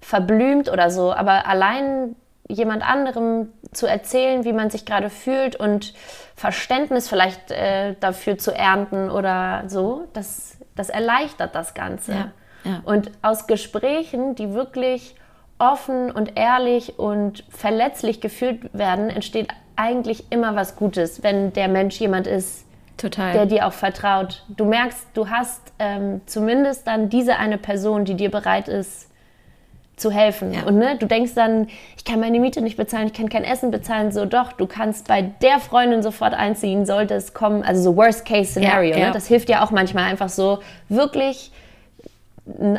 verblümt 0.00 0.70
oder 0.70 0.90
so, 0.90 1.12
aber 1.12 1.46
allein 1.46 2.16
jemand 2.48 2.82
anderem 2.82 3.48
zu 3.72 3.86
erzählen, 3.86 4.44
wie 4.44 4.52
man 4.52 4.70
sich 4.70 4.84
gerade 4.84 5.08
fühlt 5.08 5.56
und 5.56 5.94
Verständnis 6.40 7.06
vielleicht 7.06 7.50
äh, 7.50 7.96
dafür 8.00 8.38
zu 8.38 8.50
ernten 8.50 9.10
oder 9.10 9.64
so, 9.66 10.08
das, 10.14 10.56
das 10.74 10.88
erleichtert 10.88 11.54
das 11.54 11.74
Ganze. 11.74 12.12
Ja, 12.12 12.32
ja. 12.64 12.80
Und 12.86 13.10
aus 13.20 13.46
Gesprächen, 13.46 14.36
die 14.36 14.54
wirklich 14.54 15.16
offen 15.58 16.10
und 16.10 16.38
ehrlich 16.38 16.98
und 16.98 17.44
verletzlich 17.50 18.22
geführt 18.22 18.70
werden, 18.72 19.10
entsteht 19.10 19.48
eigentlich 19.76 20.32
immer 20.32 20.56
was 20.56 20.76
Gutes, 20.76 21.22
wenn 21.22 21.52
der 21.52 21.68
Mensch 21.68 22.00
jemand 22.00 22.26
ist, 22.26 22.64
Total. 22.96 23.34
der 23.34 23.44
dir 23.44 23.66
auch 23.66 23.74
vertraut. 23.74 24.46
Du 24.48 24.64
merkst, 24.64 25.08
du 25.12 25.28
hast 25.28 25.60
ähm, 25.78 26.22
zumindest 26.24 26.86
dann 26.86 27.10
diese 27.10 27.36
eine 27.36 27.58
Person, 27.58 28.06
die 28.06 28.14
dir 28.14 28.30
bereit 28.30 28.66
ist, 28.66 29.09
zu 30.00 30.10
helfen. 30.10 30.52
Ja. 30.52 30.64
Und 30.64 30.78
ne, 30.78 30.96
du 30.98 31.06
denkst 31.06 31.34
dann, 31.34 31.68
ich 31.96 32.04
kann 32.04 32.20
meine 32.20 32.40
Miete 32.40 32.62
nicht 32.62 32.76
bezahlen, 32.76 33.06
ich 33.08 33.12
kann 33.12 33.28
kein 33.28 33.44
Essen 33.44 33.70
bezahlen. 33.70 34.12
So, 34.12 34.24
doch, 34.24 34.52
du 34.52 34.66
kannst 34.66 35.08
bei 35.08 35.22
der 35.22 35.58
Freundin 35.60 36.02
sofort 36.02 36.34
einziehen, 36.34 36.86
sollte 36.86 37.14
es 37.14 37.34
kommen. 37.34 37.62
Also 37.62 37.82
so 37.82 37.96
Worst-Case-Szenario. 37.96 38.96
Ja, 38.96 39.06
ne? 39.06 39.12
Das 39.12 39.26
hilft 39.26 39.48
ja 39.48 39.64
auch 39.64 39.70
manchmal 39.70 40.04
einfach 40.04 40.28
so, 40.28 40.60
wirklich 40.88 41.52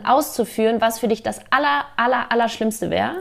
auszuführen, 0.03 0.81
was 0.81 0.99
für 0.99 1.07
dich 1.07 1.23
das 1.23 1.39
aller, 1.49 1.85
aller, 1.95 2.31
aller 2.31 2.49
Schlimmste 2.49 2.89
wäre. 2.89 3.15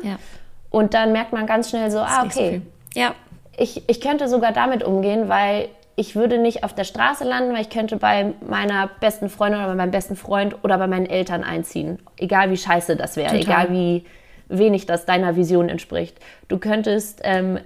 Und 0.71 0.95
dann 0.95 1.13
merkt 1.13 1.33
man 1.33 1.47
ganz 1.47 1.71
schnell 1.71 1.91
so, 1.91 1.99
ah, 1.99 2.25
okay. 2.25 2.63
Ja. 2.95 3.15
Ich, 3.57 3.89
ich 3.89 4.01
könnte 4.01 4.29
sogar 4.29 4.53
damit 4.53 4.83
umgehen, 4.83 5.29
weil 5.29 5.69
ich 5.97 6.17
würde 6.17 6.39
nicht 6.39 6.65
auf 6.65 6.75
der 6.75 6.85
Straße 6.85 7.25
landen, 7.25 7.53
weil 7.53 7.63
ich 7.63 7.71
könnte 7.71 7.97
bei 7.97 8.33
meiner 8.47 8.89
besten 9.01 9.29
Freundin 9.29 9.61
oder 9.61 9.69
bei 9.69 9.75
meinem 9.75 9.91
besten 9.91 10.17
Freund 10.17 10.57
oder 10.63 10.79
bei 10.79 10.87
meinen 10.87 11.07
Eltern 11.07 11.45
einziehen. 11.45 11.99
Egal 12.17 12.51
wie 12.51 12.57
scheiße 12.57 12.97
das 12.97 13.17
wäre, 13.17 13.37
egal 13.37 13.71
wie 13.71 14.05
wenig 14.49 14.87
das 14.87 15.07
deiner 15.07 15.37
Vision 15.37 15.69
entspricht. 15.69 16.19
Du 16.49 16.59
könntest 16.59 17.21
ähm, 17.23 17.59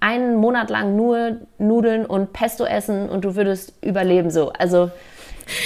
einen 0.00 0.36
Monat 0.36 0.70
lang 0.70 0.96
nur 0.96 1.38
Nudeln 1.58 2.06
und 2.06 2.32
Pesto 2.32 2.64
essen 2.64 3.08
und 3.08 3.24
du 3.24 3.34
würdest 3.34 3.74
überleben 3.84 4.30
so. 4.30 4.52
Also 4.52 4.90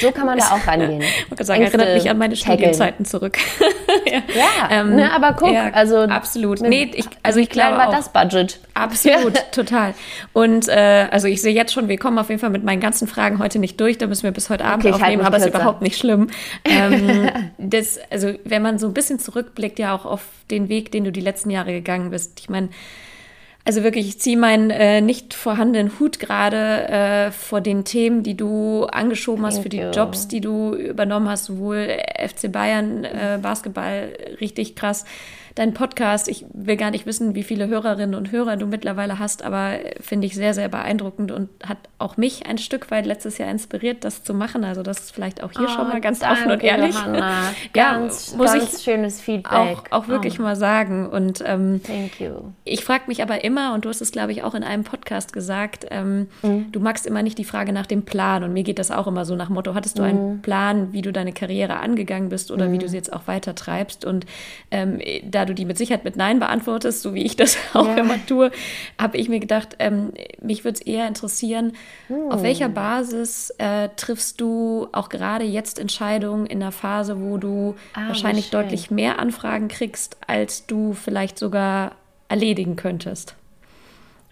So 0.00 0.10
kann 0.10 0.26
man 0.26 0.38
da 0.38 0.46
auch 0.52 0.66
rangehen. 0.66 1.02
Ich 1.38 1.46
sagen, 1.46 1.62
erinnert 1.62 1.94
mich 1.94 2.08
an 2.10 2.18
meine 2.18 2.34
Studienzeiten 2.34 3.04
zurück. 3.04 3.38
ja, 4.06 4.22
ja 4.34 4.80
ähm, 4.80 4.96
ne, 4.96 5.12
aber 5.12 5.34
guck, 5.34 5.52
ja, 5.52 5.70
also 5.70 5.98
absolut. 5.98 6.60
Nee, 6.60 6.90
ich, 6.94 7.06
also 7.22 7.40
ich 7.40 7.50
glaube 7.50 7.76
war 7.76 7.88
auch, 7.88 7.94
das 7.94 8.08
Budget. 8.10 8.58
Absolut, 8.74 9.36
ja. 9.36 9.42
total. 9.52 9.94
Und 10.32 10.68
äh, 10.68 11.06
also 11.10 11.28
ich 11.28 11.42
sehe 11.42 11.54
jetzt 11.54 11.72
schon, 11.72 11.88
wir 11.88 11.98
kommen 11.98 12.18
auf 12.18 12.28
jeden 12.28 12.40
Fall 12.40 12.50
mit 12.50 12.64
meinen 12.64 12.80
ganzen 12.80 13.06
Fragen 13.06 13.38
heute 13.38 13.58
nicht 13.58 13.80
durch. 13.80 13.98
Da 13.98 14.06
müssen 14.06 14.24
wir 14.24 14.32
bis 14.32 14.50
heute 14.50 14.64
Abend 14.64 14.86
okay, 14.86 14.94
aufnehmen, 14.94 15.22
aber 15.22 15.36
es 15.36 15.44
ist 15.44 15.54
überhaupt 15.54 15.82
nicht 15.82 15.98
schlimm. 15.98 16.28
Ähm, 16.64 17.30
das, 17.58 17.98
also 18.10 18.32
wenn 18.44 18.62
man 18.62 18.78
so 18.78 18.86
ein 18.86 18.94
bisschen 18.94 19.18
zurückblickt, 19.18 19.78
ja 19.78 19.94
auch 19.94 20.04
auf 20.04 20.22
den 20.50 20.68
Weg, 20.68 20.90
den 20.92 21.04
du 21.04 21.12
die 21.12 21.20
letzten 21.20 21.50
Jahre 21.50 21.72
gegangen 21.72 22.10
bist. 22.10 22.40
Ich 22.40 22.48
meine, 22.48 22.68
also 23.66 23.82
wirklich, 23.82 24.06
ich 24.06 24.20
ziehe 24.20 24.36
meinen 24.36 24.70
äh, 24.70 25.00
nicht 25.00 25.34
vorhandenen 25.34 25.98
Hut 25.98 26.20
gerade 26.20 26.88
äh, 26.88 27.30
vor 27.32 27.60
den 27.60 27.84
Themen, 27.84 28.22
die 28.22 28.36
du 28.36 28.84
angeschoben 28.84 29.44
hast, 29.44 29.54
Thank 29.54 29.62
für 29.64 29.68
die. 29.70 29.80
Jobs, 29.80 30.28
die 30.28 30.40
du 30.40 30.74
übernommen 30.74 31.28
hast, 31.28 31.46
sowohl 31.46 31.88
FC 32.16 32.50
Bayern, 32.52 33.04
äh, 33.04 33.40
Basketball, 33.42 34.12
richtig 34.40 34.76
krass 34.76 35.04
dein 35.56 35.72
Podcast. 35.72 36.28
Ich 36.28 36.44
will 36.52 36.76
gar 36.76 36.90
nicht 36.90 37.06
wissen, 37.06 37.34
wie 37.34 37.42
viele 37.42 37.66
Hörerinnen 37.66 38.14
und 38.14 38.30
Hörer 38.30 38.56
du 38.56 38.66
mittlerweile 38.66 39.18
hast, 39.18 39.42
aber 39.42 39.78
finde 40.00 40.26
ich 40.26 40.34
sehr, 40.34 40.54
sehr 40.54 40.68
beeindruckend 40.68 41.32
und 41.32 41.48
hat 41.66 41.78
auch 41.98 42.18
mich 42.18 42.46
ein 42.46 42.58
Stück 42.58 42.90
weit 42.90 43.06
letztes 43.06 43.38
Jahr 43.38 43.50
inspiriert, 43.50 44.04
das 44.04 44.22
zu 44.22 44.34
machen. 44.34 44.64
Also 44.64 44.82
das 44.82 45.00
ist 45.00 45.12
vielleicht 45.12 45.42
auch 45.42 45.52
hier 45.52 45.66
oh, 45.66 45.68
schon 45.68 45.88
mal 45.88 46.00
ganz 46.02 46.22
offen 46.22 46.50
und 46.50 46.62
ehrlich. 46.62 46.94
Johanna. 46.94 47.54
Ganz, 47.72 48.32
ja, 48.32 48.36
muss 48.36 48.52
ganz 48.52 48.74
ich 48.74 48.82
schönes 48.82 49.20
Feedback. 49.20 49.52
Auch, 49.52 49.84
auch 49.90 50.08
wirklich 50.08 50.38
oh. 50.38 50.42
mal 50.42 50.56
sagen. 50.56 51.08
Und 51.08 51.42
ähm, 51.44 51.80
ich 52.64 52.84
frage 52.84 53.04
mich 53.06 53.22
aber 53.22 53.42
immer, 53.42 53.72
und 53.72 53.84
du 53.84 53.88
hast 53.88 54.02
es, 54.02 54.12
glaube 54.12 54.32
ich, 54.32 54.42
auch 54.42 54.54
in 54.54 54.62
einem 54.62 54.84
Podcast 54.84 55.32
gesagt, 55.32 55.86
ähm, 55.90 56.28
mhm. 56.42 56.70
du 56.70 56.80
magst 56.80 57.06
immer 57.06 57.22
nicht 57.22 57.38
die 57.38 57.44
Frage 57.44 57.72
nach 57.72 57.86
dem 57.86 58.04
Plan. 58.04 58.44
Und 58.44 58.52
mir 58.52 58.62
geht 58.62 58.78
das 58.78 58.90
auch 58.90 59.06
immer 59.06 59.24
so 59.24 59.34
nach 59.36 59.48
Motto, 59.48 59.74
hattest 59.74 59.98
du 59.98 60.02
mhm. 60.02 60.08
einen 60.08 60.42
Plan, 60.42 60.92
wie 60.92 61.00
du 61.00 61.12
deine 61.12 61.32
Karriere 61.32 61.78
angegangen 61.78 62.28
bist 62.28 62.50
oder 62.50 62.68
mhm. 62.68 62.72
wie 62.72 62.78
du 62.78 62.88
sie 62.88 62.96
jetzt 62.96 63.12
auch 63.12 63.26
weiter 63.26 63.54
treibst? 63.54 64.04
Und 64.04 64.26
ähm, 64.70 65.00
da 65.24 65.45
du 65.46 65.54
die 65.54 65.64
mit 65.64 65.78
Sicherheit 65.78 66.04
mit 66.04 66.16
Nein 66.16 66.38
beantwortest, 66.38 67.02
so 67.02 67.14
wie 67.14 67.22
ich 67.22 67.36
das 67.36 67.56
auch 67.74 67.86
ja. 67.86 67.96
immer 67.96 68.24
tue, 68.26 68.50
habe 69.00 69.16
ich 69.16 69.28
mir 69.28 69.40
gedacht, 69.40 69.76
ähm, 69.78 70.12
mich 70.40 70.64
würde 70.64 70.78
es 70.78 70.86
eher 70.86 71.06
interessieren, 71.08 71.72
hm. 72.08 72.30
auf 72.30 72.42
welcher 72.42 72.68
Basis 72.68 73.50
äh, 73.58 73.88
triffst 73.96 74.40
du 74.40 74.88
auch 74.92 75.08
gerade 75.08 75.44
jetzt 75.44 75.78
Entscheidungen 75.78 76.46
in 76.46 76.60
der 76.60 76.72
Phase, 76.72 77.20
wo 77.20 77.38
du 77.38 77.74
ah, 77.94 78.08
wahrscheinlich 78.08 78.50
deutlich 78.50 78.90
mehr 78.90 79.18
Anfragen 79.18 79.68
kriegst, 79.68 80.16
als 80.26 80.66
du 80.66 80.92
vielleicht 80.92 81.38
sogar 81.38 81.92
erledigen 82.28 82.76
könntest? 82.76 83.34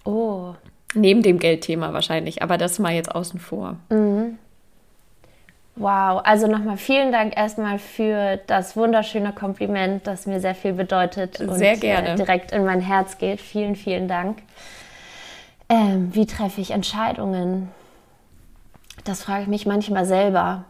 Oh. 0.05 0.55
Neben 0.95 1.23
dem 1.23 1.39
Geldthema 1.39 1.93
wahrscheinlich, 1.93 2.43
aber 2.43 2.59
das 2.59 2.79
mal 2.79 2.93
jetzt 2.93 3.15
außen 3.15 3.41
vor. 3.41 3.77
Mhm. 3.91 4.39
Wow, 5.77 6.21
also 6.23 6.47
nochmal 6.47 6.77
vielen 6.77 7.11
Dank 7.11 7.37
erstmal 7.37 7.81
für 7.81 8.39
das 8.47 8.77
wunderschöne 8.77 9.33
Kompliment, 9.33 10.07
das 10.07 10.27
mir 10.27 10.39
sehr 10.39 10.55
viel 10.55 10.73
bedeutet 10.73 11.41
und 11.41 11.55
sehr 11.55 11.77
gerne. 11.77 12.11
Äh, 12.11 12.15
direkt 12.15 12.53
in 12.53 12.65
mein 12.65 12.81
Herz 12.81 13.19
geht. 13.19 13.41
Vielen, 13.41 13.75
vielen 13.75 14.07
Dank. 14.07 14.39
Ähm, 15.69 16.15
wie 16.15 16.27
treffe 16.27 16.61
ich 16.61 16.71
Entscheidungen? 16.71 17.71
Das 19.05 19.25
frage 19.25 19.43
ich 19.43 19.49
mich 19.49 19.67
manchmal 19.67 20.05
selber, 20.05 20.65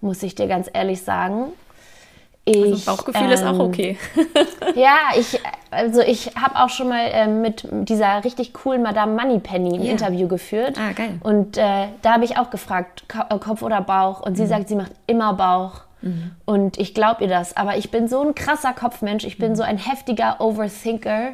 muss 0.00 0.22
ich 0.22 0.36
dir 0.36 0.46
ganz 0.46 0.70
ehrlich 0.72 1.02
sagen. 1.02 1.52
Also 2.48 2.64
ich, 2.64 2.72
also 2.72 2.96
Bauchgefühl 2.96 3.26
ähm, 3.26 3.30
ist 3.30 3.44
auch 3.44 3.54
ähm, 3.54 3.60
okay. 3.60 3.98
ja, 4.74 4.96
ich, 5.18 5.40
also 5.70 6.00
ich 6.00 6.34
habe 6.36 6.56
auch 6.56 6.68
schon 6.68 6.88
mal 6.88 7.08
ähm, 7.12 7.42
mit 7.42 7.66
dieser 7.70 8.24
richtig 8.24 8.52
coolen 8.54 8.82
Madame 8.82 9.14
Moneypenny 9.20 9.74
ein 9.74 9.82
yeah. 9.82 9.92
Interview 9.92 10.28
geführt. 10.28 10.78
Ah, 10.78 10.92
geil. 10.92 11.18
Und 11.22 11.56
äh, 11.56 11.86
da 12.02 12.14
habe 12.14 12.24
ich 12.24 12.38
auch 12.38 12.50
gefragt, 12.50 13.04
äh, 13.30 13.38
Kopf 13.38 13.62
oder 13.62 13.80
Bauch? 13.80 14.20
Und 14.20 14.36
sie 14.36 14.44
mhm. 14.44 14.48
sagt, 14.48 14.68
sie 14.68 14.76
macht 14.76 14.92
immer 15.06 15.34
Bauch. 15.34 15.82
Mhm. 16.00 16.32
Und 16.44 16.78
ich 16.78 16.94
glaube 16.94 17.24
ihr 17.24 17.28
das. 17.28 17.56
Aber 17.56 17.76
ich 17.76 17.90
bin 17.90 18.08
so 18.08 18.20
ein 18.20 18.34
krasser 18.34 18.72
Kopfmensch. 18.72 19.24
Ich 19.24 19.38
bin 19.38 19.52
mhm. 19.52 19.56
so 19.56 19.62
ein 19.62 19.78
heftiger 19.78 20.40
Overthinker. 20.40 21.32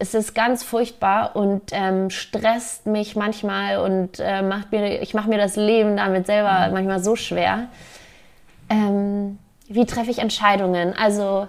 Es 0.00 0.14
ist 0.14 0.34
ganz 0.34 0.62
furchtbar 0.62 1.34
und 1.34 1.62
ähm, 1.72 2.10
stresst 2.10 2.86
mich 2.86 3.16
manchmal 3.16 3.78
und 3.78 4.20
äh, 4.20 4.42
macht 4.42 4.70
mir, 4.70 5.02
ich 5.02 5.12
mache 5.12 5.28
mir 5.28 5.38
das 5.38 5.56
Leben 5.56 5.96
damit 5.96 6.26
selber 6.26 6.68
mhm. 6.68 6.74
manchmal 6.74 7.02
so 7.02 7.16
schwer. 7.16 7.66
Ähm, 8.70 9.38
wie 9.68 9.86
treffe 9.86 10.10
ich 10.10 10.18
Entscheidungen? 10.18 10.94
Also 10.96 11.48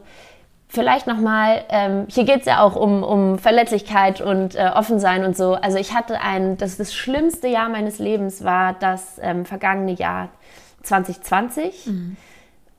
vielleicht 0.68 1.08
nochmal, 1.08 1.64
ähm, 1.70 2.06
hier 2.10 2.26
geht 2.26 2.42
es 2.42 2.46
ja 2.46 2.62
auch 2.62 2.76
um, 2.76 3.04
um 3.04 3.40
Verletzlichkeit 3.40 4.22
und 4.22 4.56
äh, 4.56 4.70
Offensein 4.74 5.26
und 5.26 5.36
so. 5.36 5.56
Also 5.56 5.78
ich 5.78 5.94
hatte 5.94 6.22
ein, 6.22 6.58
das, 6.58 6.78
das 6.78 6.94
schlimmste 6.94 7.48
Jahr 7.48 7.70
meines 7.70 8.00
Lebens 8.00 8.44
war 8.44 8.74
das 8.74 9.20
ähm, 9.22 9.46
vergangene 9.46 9.94
Jahr 9.94 10.30
2020. 10.84 11.88
Mhm. 11.88 12.18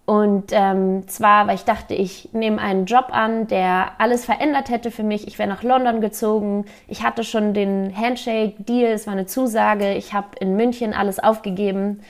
Und 0.06 0.50
ähm, 0.50 1.06
zwar, 1.06 1.46
weil 1.46 1.54
ich 1.54 1.64
dachte, 1.64 1.94
ich 1.94 2.30
nehme 2.32 2.60
einen 2.60 2.86
Job 2.86 3.08
an, 3.10 3.46
der 3.46 3.92
alles 3.98 4.24
verändert 4.24 4.68
hätte 4.68 4.90
für 4.90 5.04
mich. 5.04 5.28
Ich 5.28 5.38
wäre 5.38 5.48
nach 5.48 5.62
London 5.62 6.00
gezogen. 6.00 6.64
Ich 6.88 7.04
hatte 7.04 7.22
schon 7.22 7.54
den 7.54 7.94
Handshake-Deal, 7.96 8.90
es 8.90 9.06
war 9.06 9.12
eine 9.12 9.26
Zusage. 9.26 9.94
Ich 9.94 10.12
habe 10.12 10.28
in 10.40 10.56
München 10.56 10.94
alles 10.94 11.20
aufgegeben 11.20 12.00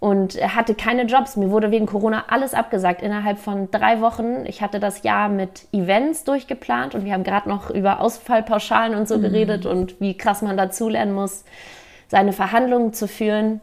und 0.00 0.34
hatte 0.34 0.74
keine 0.74 1.02
Jobs. 1.02 1.36
Mir 1.36 1.50
wurde 1.50 1.70
wegen 1.70 1.86
Corona 1.86 2.24
alles 2.28 2.54
abgesagt 2.54 3.02
innerhalb 3.02 3.38
von 3.38 3.70
drei 3.70 4.00
Wochen. 4.00 4.46
Ich 4.46 4.62
hatte 4.62 4.78
das 4.78 5.02
Jahr 5.02 5.28
mit 5.28 5.66
Events 5.72 6.24
durchgeplant 6.24 6.94
und 6.94 7.04
wir 7.04 7.12
haben 7.12 7.24
gerade 7.24 7.48
noch 7.48 7.70
über 7.70 8.00
Ausfallpauschalen 8.00 8.94
und 8.94 9.08
so 9.08 9.18
mhm. 9.18 9.22
geredet 9.22 9.66
und 9.66 10.00
wie 10.00 10.16
krass 10.16 10.42
man 10.42 10.56
dazulernen 10.56 11.12
muss, 11.12 11.44
seine 12.06 12.32
Verhandlungen 12.32 12.92
zu 12.92 13.08
führen. 13.08 13.60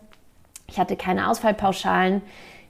Ich 0.67 0.78
hatte 0.78 0.98
keine 0.98 1.30
Ausfallpauschalen. 1.30 2.21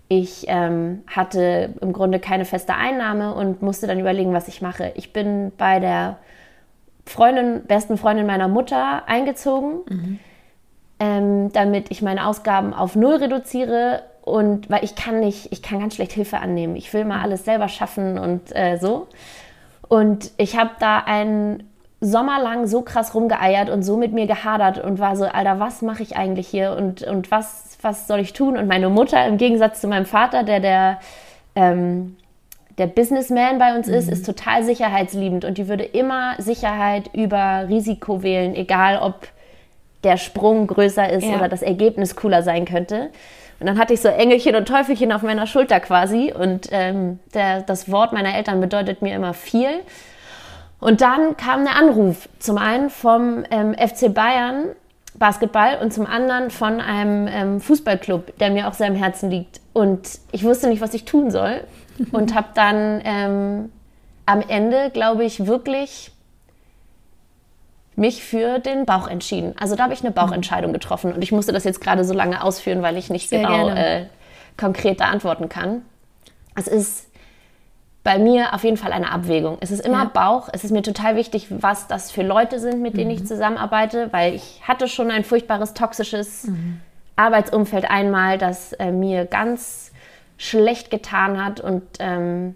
Ich 0.07 0.45
ähm, 0.47 1.01
hatte 1.07 1.73
im 1.81 1.91
Grunde 1.91 2.19
keine 2.19 2.45
feste 2.45 2.75
Einnahme 2.75 3.33
und 3.33 3.63
musste 3.63 3.87
dann 3.87 3.99
überlegen, 3.99 4.33
was 4.33 4.47
ich 4.47 4.61
mache. 4.61 4.91
Ich 4.95 5.11
bin 5.11 5.51
bei 5.57 5.79
der 5.79 6.17
Freundin, 7.07 7.63
besten 7.65 7.97
Freundin 7.97 8.27
meiner 8.27 8.47
Mutter 8.47 9.07
eingezogen. 9.07 9.79
Mhm 9.89 10.19
ähm, 10.99 11.51
damit 11.51 11.91
ich 11.91 12.01
meine 12.01 12.27
Ausgaben 12.27 12.73
auf 12.73 12.95
null 12.95 13.15
reduziere 13.15 14.03
und 14.21 14.69
weil 14.69 14.83
ich 14.83 14.95
kann 14.95 15.19
nicht, 15.19 15.51
ich 15.51 15.61
kann 15.61 15.79
ganz 15.79 15.95
schlecht 15.95 16.13
Hilfe 16.13 16.39
annehmen. 16.39 16.75
Ich 16.75 16.91
will 16.93 17.05
mal 17.05 17.21
alles 17.21 17.45
selber 17.45 17.67
schaffen 17.67 18.17
und 18.17 18.55
äh, 18.55 18.77
so. 18.77 19.07
Und 19.87 20.31
ich 20.37 20.57
habe 20.57 20.71
da 20.79 20.97
einen 20.99 21.69
Sommer 22.01 22.41
lang 22.41 22.67
so 22.67 22.81
krass 22.81 23.13
rumgeeiert 23.13 23.69
und 23.69 23.83
so 23.83 23.97
mit 23.97 24.13
mir 24.13 24.25
gehadert 24.25 24.83
und 24.83 24.99
war 24.99 25.15
so, 25.15 25.25
Alter, 25.25 25.59
was 25.59 25.81
mache 25.81 26.03
ich 26.03 26.17
eigentlich 26.17 26.47
hier 26.47 26.75
und, 26.77 27.03
und 27.03 27.29
was, 27.31 27.77
was 27.81 28.07
soll 28.07 28.19
ich 28.19 28.33
tun? 28.33 28.57
Und 28.57 28.67
meine 28.67 28.89
Mutter, 28.89 29.25
im 29.27 29.37
Gegensatz 29.37 29.81
zu 29.81 29.87
meinem 29.87 30.05
Vater, 30.05 30.43
der 30.43 30.59
der, 30.59 30.99
ähm, 31.55 32.17
der 32.77 32.87
Businessman 32.87 33.59
bei 33.59 33.75
uns 33.75 33.87
mhm. 33.87 33.93
ist, 33.93 34.09
ist 34.09 34.25
total 34.25 34.63
sicherheitsliebend 34.63 35.45
und 35.45 35.57
die 35.57 35.67
würde 35.67 35.83
immer 35.83 36.33
Sicherheit 36.39 37.11
über 37.13 37.65
Risiko 37.69 38.23
wählen, 38.23 38.55
egal 38.55 38.99
ob 38.99 39.27
der 40.05 40.17
Sprung 40.17 40.67
größer 40.67 41.09
ist 41.09 41.25
ja. 41.25 41.35
oder 41.35 41.49
das 41.49 41.61
Ergebnis 41.61 42.15
cooler 42.15 42.43
sein 42.43 42.65
könnte. 42.65 43.09
Und 43.59 43.67
dann 43.67 43.77
hatte 43.79 43.93
ich 43.93 44.01
so 44.01 44.07
Engelchen 44.09 44.55
und 44.55 44.67
Teufelchen 44.67 45.11
auf 45.11 45.21
meiner 45.21 45.47
Schulter 45.47 45.79
quasi. 45.79 46.33
Und 46.33 46.69
ähm, 46.71 47.19
der, 47.33 47.61
das 47.61 47.91
Wort 47.91 48.13
meiner 48.13 48.35
Eltern 48.35 48.61
bedeutet 48.61 49.01
mir 49.01 49.15
immer 49.15 49.33
viel. 49.33 49.69
Und 50.79 51.01
dann 51.01 51.37
kam 51.37 51.63
der 51.63 51.75
Anruf, 51.75 52.29
zum 52.39 52.57
einen 52.57 52.89
vom 52.89 53.43
ähm, 53.49 53.73
FC 53.73 54.13
Bayern 54.13 54.67
Basketball 55.17 55.79
und 55.81 55.93
zum 55.93 56.05
anderen 56.05 56.51
von 56.51 56.81
einem 56.81 57.27
ähm, 57.27 57.61
Fußballclub, 57.61 58.37
der 58.37 58.51
mir 58.51 58.67
auch 58.67 58.73
sehr 58.73 58.87
am 58.87 58.95
Herzen 58.95 59.31
liegt. 59.31 59.61
Und 59.73 60.19
ich 60.31 60.43
wusste 60.43 60.67
nicht, 60.67 60.81
was 60.81 60.93
ich 60.93 61.05
tun 61.05 61.31
soll. 61.31 61.61
und 62.11 62.35
habe 62.35 62.49
dann 62.53 63.01
ähm, 63.05 63.71
am 64.25 64.41
Ende, 64.47 64.89
glaube 64.91 65.23
ich, 65.23 65.47
wirklich 65.47 66.11
mich 67.95 68.23
für 68.23 68.59
den 68.59 68.85
Bauch 68.85 69.07
entschieden. 69.07 69.53
Also 69.59 69.75
da 69.75 69.83
habe 69.83 69.93
ich 69.93 70.01
eine 70.01 70.11
Bauchentscheidung 70.11 70.73
getroffen 70.73 71.13
und 71.13 71.23
ich 71.23 71.31
musste 71.31 71.53
das 71.53 71.63
jetzt 71.63 71.81
gerade 71.81 72.03
so 72.03 72.13
lange 72.13 72.43
ausführen, 72.43 72.81
weil 72.81 72.97
ich 72.97 73.09
nicht 73.09 73.29
Sehr 73.29 73.39
genau 73.39 73.69
äh, 73.69 74.05
konkret 74.57 74.99
da 74.99 75.05
antworten 75.05 75.49
kann. 75.49 75.83
Es 76.55 76.67
ist 76.67 77.09
bei 78.03 78.19
mir 78.19 78.53
auf 78.53 78.63
jeden 78.63 78.77
Fall 78.77 78.93
eine 78.93 79.11
Abwägung. 79.11 79.57
Es 79.61 79.71
ist 79.71 79.83
immer 79.83 80.03
ja. 80.03 80.11
Bauch. 80.13 80.49
Es 80.53 80.63
ist 80.63 80.71
mir 80.71 80.83
total 80.83 81.15
wichtig, 81.15 81.47
was 81.49 81.87
das 81.87 82.11
für 82.11 82.21
Leute 82.21 82.59
sind, 82.59 82.81
mit 82.81 82.97
denen 82.97 83.09
mhm. 83.11 83.17
ich 83.17 83.25
zusammenarbeite, 83.25 84.13
weil 84.13 84.35
ich 84.35 84.61
hatte 84.65 84.87
schon 84.87 85.09
ein 85.09 85.23
furchtbares 85.23 85.73
toxisches 85.73 86.45
mhm. 86.45 86.81
Arbeitsumfeld 87.15 87.89
einmal, 87.89 88.37
das 88.37 88.73
äh, 88.73 88.91
mir 88.91 89.25
ganz 89.25 89.91
schlecht 90.37 90.91
getan 90.91 91.43
hat 91.43 91.61
und 91.61 91.81
ähm, 91.99 92.55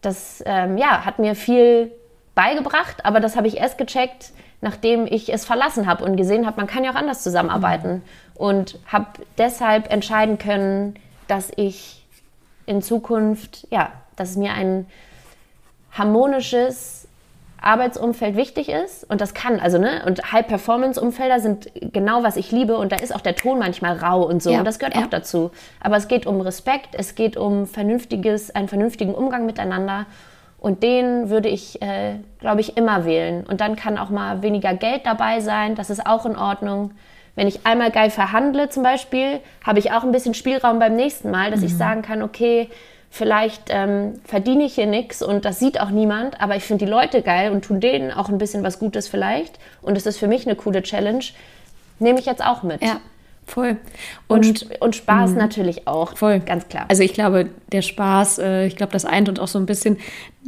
das 0.00 0.42
ähm, 0.46 0.78
ja, 0.78 1.04
hat 1.04 1.18
mir 1.18 1.34
viel 1.34 1.92
beigebracht, 2.38 3.04
aber 3.04 3.18
das 3.18 3.36
habe 3.36 3.48
ich 3.48 3.56
erst 3.56 3.78
gecheckt, 3.78 4.30
nachdem 4.60 5.06
ich 5.06 5.32
es 5.32 5.44
verlassen 5.44 5.88
habe 5.88 6.04
und 6.04 6.16
gesehen 6.16 6.46
habe, 6.46 6.56
man 6.56 6.68
kann 6.68 6.84
ja 6.84 6.92
auch 6.92 6.94
anders 6.94 7.24
zusammenarbeiten. 7.24 7.94
Mhm. 7.94 8.02
Und 8.36 8.78
habe 8.86 9.06
deshalb 9.38 9.92
entscheiden 9.92 10.38
können, 10.38 10.94
dass 11.26 11.50
ich 11.56 12.06
in 12.64 12.80
Zukunft, 12.80 13.66
ja, 13.70 13.90
dass 14.14 14.30
es 14.30 14.36
mir 14.36 14.52
ein 14.52 14.86
harmonisches 15.90 17.08
Arbeitsumfeld 17.60 18.36
wichtig 18.36 18.68
ist 18.68 19.02
und 19.10 19.20
das 19.20 19.34
kann, 19.34 19.58
also 19.58 19.78
ne, 19.78 20.04
und 20.06 20.32
High-Performance-Umfelder 20.32 21.40
sind 21.40 21.72
genau, 21.92 22.22
was 22.22 22.36
ich 22.36 22.52
liebe 22.52 22.76
und 22.76 22.92
da 22.92 22.96
ist 22.96 23.12
auch 23.12 23.20
der 23.20 23.34
Ton 23.34 23.58
manchmal 23.58 23.96
rau 23.96 24.22
und 24.22 24.40
so 24.44 24.50
Ja, 24.52 24.60
und 24.60 24.64
das 24.64 24.78
gehört 24.78 24.94
ja. 24.94 25.02
auch 25.02 25.10
dazu. 25.10 25.50
Aber 25.80 25.96
es 25.96 26.06
geht 26.06 26.24
um 26.24 26.40
Respekt, 26.40 26.90
es 26.92 27.16
geht 27.16 27.36
um 27.36 27.66
vernünftiges, 27.66 28.54
einen 28.54 28.68
vernünftigen 28.68 29.12
Umgang 29.12 29.44
miteinander 29.44 30.06
und 30.58 30.82
den 30.82 31.30
würde 31.30 31.48
ich, 31.48 31.80
äh, 31.82 32.16
glaube 32.40 32.60
ich, 32.60 32.76
immer 32.76 33.04
wählen. 33.04 33.44
Und 33.46 33.60
dann 33.60 33.76
kann 33.76 33.96
auch 33.98 34.10
mal 34.10 34.42
weniger 34.42 34.74
Geld 34.74 35.06
dabei 35.06 35.40
sein, 35.40 35.74
das 35.74 35.90
ist 35.90 36.06
auch 36.06 36.26
in 36.26 36.36
Ordnung. 36.36 36.92
Wenn 37.36 37.46
ich 37.46 37.64
einmal 37.64 37.92
geil 37.92 38.10
verhandle 38.10 38.68
zum 38.68 38.82
Beispiel, 38.82 39.38
habe 39.64 39.78
ich 39.78 39.92
auch 39.92 40.02
ein 40.02 40.10
bisschen 40.10 40.34
Spielraum 40.34 40.80
beim 40.80 40.96
nächsten 40.96 41.30
Mal, 41.30 41.52
dass 41.52 41.62
ich 41.62 41.76
sagen 41.76 42.02
kann, 42.02 42.22
okay, 42.22 42.68
vielleicht 43.10 43.64
ähm, 43.68 44.14
verdiene 44.24 44.64
ich 44.64 44.74
hier 44.74 44.86
nichts 44.86 45.22
und 45.22 45.44
das 45.44 45.58
sieht 45.58 45.80
auch 45.80 45.90
niemand, 45.90 46.40
aber 46.40 46.56
ich 46.56 46.64
finde 46.64 46.84
die 46.84 46.90
Leute 46.90 47.22
geil 47.22 47.52
und 47.52 47.64
tun 47.64 47.80
denen 47.80 48.12
auch 48.12 48.28
ein 48.28 48.38
bisschen 48.38 48.62
was 48.62 48.78
Gutes 48.78 49.08
vielleicht 49.08 49.58
und 49.82 49.96
es 49.96 50.04
ist 50.04 50.18
für 50.18 50.26
mich 50.26 50.46
eine 50.46 50.56
coole 50.56 50.82
Challenge, 50.82 51.24
nehme 52.00 52.18
ich 52.18 52.26
jetzt 52.26 52.44
auch 52.44 52.62
mit. 52.62 52.82
Ja, 52.82 53.00
voll. 53.46 53.76
Und, 54.26 54.62
Und, 54.62 54.80
und 54.80 54.96
Spaß 54.96 55.32
natürlich 55.32 55.86
auch, 55.88 56.16
voll. 56.16 56.40
ganz 56.40 56.68
klar. 56.68 56.84
Also 56.88 57.02
ich 57.02 57.14
glaube, 57.14 57.48
der 57.72 57.82
Spaß, 57.82 58.38
äh, 58.40 58.66
ich 58.66 58.76
glaube, 58.76 58.92
das 58.92 59.04
eint 59.04 59.28
und 59.28 59.40
auch 59.40 59.48
so 59.48 59.58
ein 59.58 59.66
bisschen, 59.66 59.96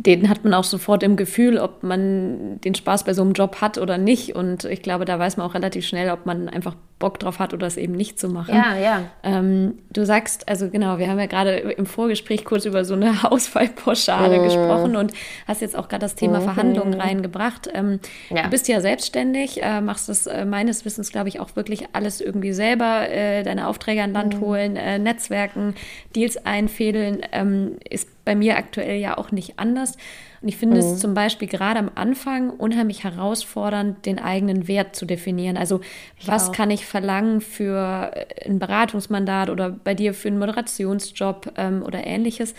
den 0.07 0.29
hat 0.31 0.45
man 0.45 0.55
auch 0.55 0.65
sofort 0.65 1.03
im 1.03 1.17
Gefühl, 1.17 1.59
ob 1.59 1.83
man 1.83 2.59
den 2.63 2.75
Spaß 2.75 3.05
bei 3.05 3.13
so 3.13 3.21
einem 3.23 3.33
Job 3.33 3.61
hat 3.61 3.77
oder 3.77 3.99
nicht. 3.99 4.35
Und 4.35 4.65
ich 4.65 4.81
glaube, 4.83 5.05
da 5.05 5.19
weiß 5.19 5.37
man 5.37 5.47
auch 5.47 5.55
relativ 5.55 5.87
schnell, 5.87 6.11
ob 6.11 6.25
man 6.25 6.49
einfach 6.49 6.75
Bock 6.99 7.19
drauf 7.19 7.39
hat 7.39 7.55
oder 7.55 7.67
es 7.67 7.77
eben 7.77 7.95
nicht 7.95 8.19
zu 8.19 8.29
machen. 8.29 8.55
ja, 8.55 8.77
ja. 8.77 9.03
Ähm, 9.23 9.79
du 9.91 10.05
sagst, 10.05 10.49
also 10.49 10.69
genau, 10.69 10.99
wir 10.99 11.09
haben 11.09 11.19
ja 11.19 11.27
gerade 11.27 11.53
im 11.57 11.87
Vorgespräch 11.87 12.45
kurz 12.45 12.65
über 12.67 12.85
so 12.85 12.95
eine 12.95 13.13
Ausfallpauschale 13.31 14.39
Mhm. 14.39 14.43
gesprochen 14.43 14.97
und 14.97 15.13
hast 15.47 15.61
jetzt 15.61 15.77
auch 15.77 15.89
gerade 15.89 16.03
das 16.03 16.15
Thema 16.15 16.41
Verhandlungen 16.41 16.95
reingebracht. 16.95 17.69
Ähm, 17.73 18.01
Ja. 18.31 18.45
Du 18.45 18.51
bist 18.51 18.69
ja 18.69 18.81
selbstständig, 18.81 19.63
äh, 19.63 19.81
machst 19.81 20.09
das 20.09 20.27
äh, 20.27 20.45
meines 20.45 20.85
Wissens, 20.85 21.11
glaube 21.13 21.29
ich, 21.29 21.41
auch 21.41 21.57
wirklich 21.57 21.85
alles 21.93 22.21
irgendwie 22.21 22.53
selber, 22.53 23.09
äh, 23.11 23.43
deine 23.43 23.67
Aufträge 23.67 24.03
an 24.03 24.11
Mhm. 24.11 24.15
Land 24.17 24.41
holen, 24.41 24.77
äh, 24.77 24.99
Netzwerken, 24.99 25.75
Deals 26.17 26.45
einfädeln, 26.47 27.21
ähm, 27.33 27.77
ist 27.89 28.09
bei 28.25 28.35
mir 28.35 28.57
aktuell 28.57 28.99
ja 29.01 29.17
auch 29.19 29.33
nicht 29.33 29.59
anders. 29.59 29.97
Und 30.43 30.49
ich 30.49 30.57
finde 30.57 30.77
Mhm. 30.77 30.83
es 30.83 30.99
zum 30.99 31.15
Beispiel 31.15 31.49
gerade 31.49 31.79
am 31.79 31.91
Anfang 31.95 32.51
unheimlich 32.51 33.05
herausfordernd, 33.05 34.07
den 34.07 34.19
eigenen 34.19 34.69
Wert 34.69 34.97
zu 34.97 35.05
definieren. 35.07 35.57
Also 35.57 35.81
was 36.25 36.49
auch. 36.49 36.53
kann 36.53 36.71
ich 36.71 36.87
verlangen 36.87 37.41
für 37.41 38.13
äh, 38.15 38.49
ein 38.49 38.59
Beratungsmandat 38.59 39.51
oder 39.51 39.71
bei 39.71 39.95
dir 39.95 40.15
für 40.15 40.29
einen 40.29 40.39
Moderationsjob 40.39 41.53
ähm, 41.57 41.83
oder 41.83 42.07
ähnliches? 42.07 42.55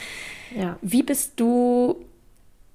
Ja. 0.56 0.78
Wie 0.82 1.04
bist 1.04 1.40
du 1.40 2.06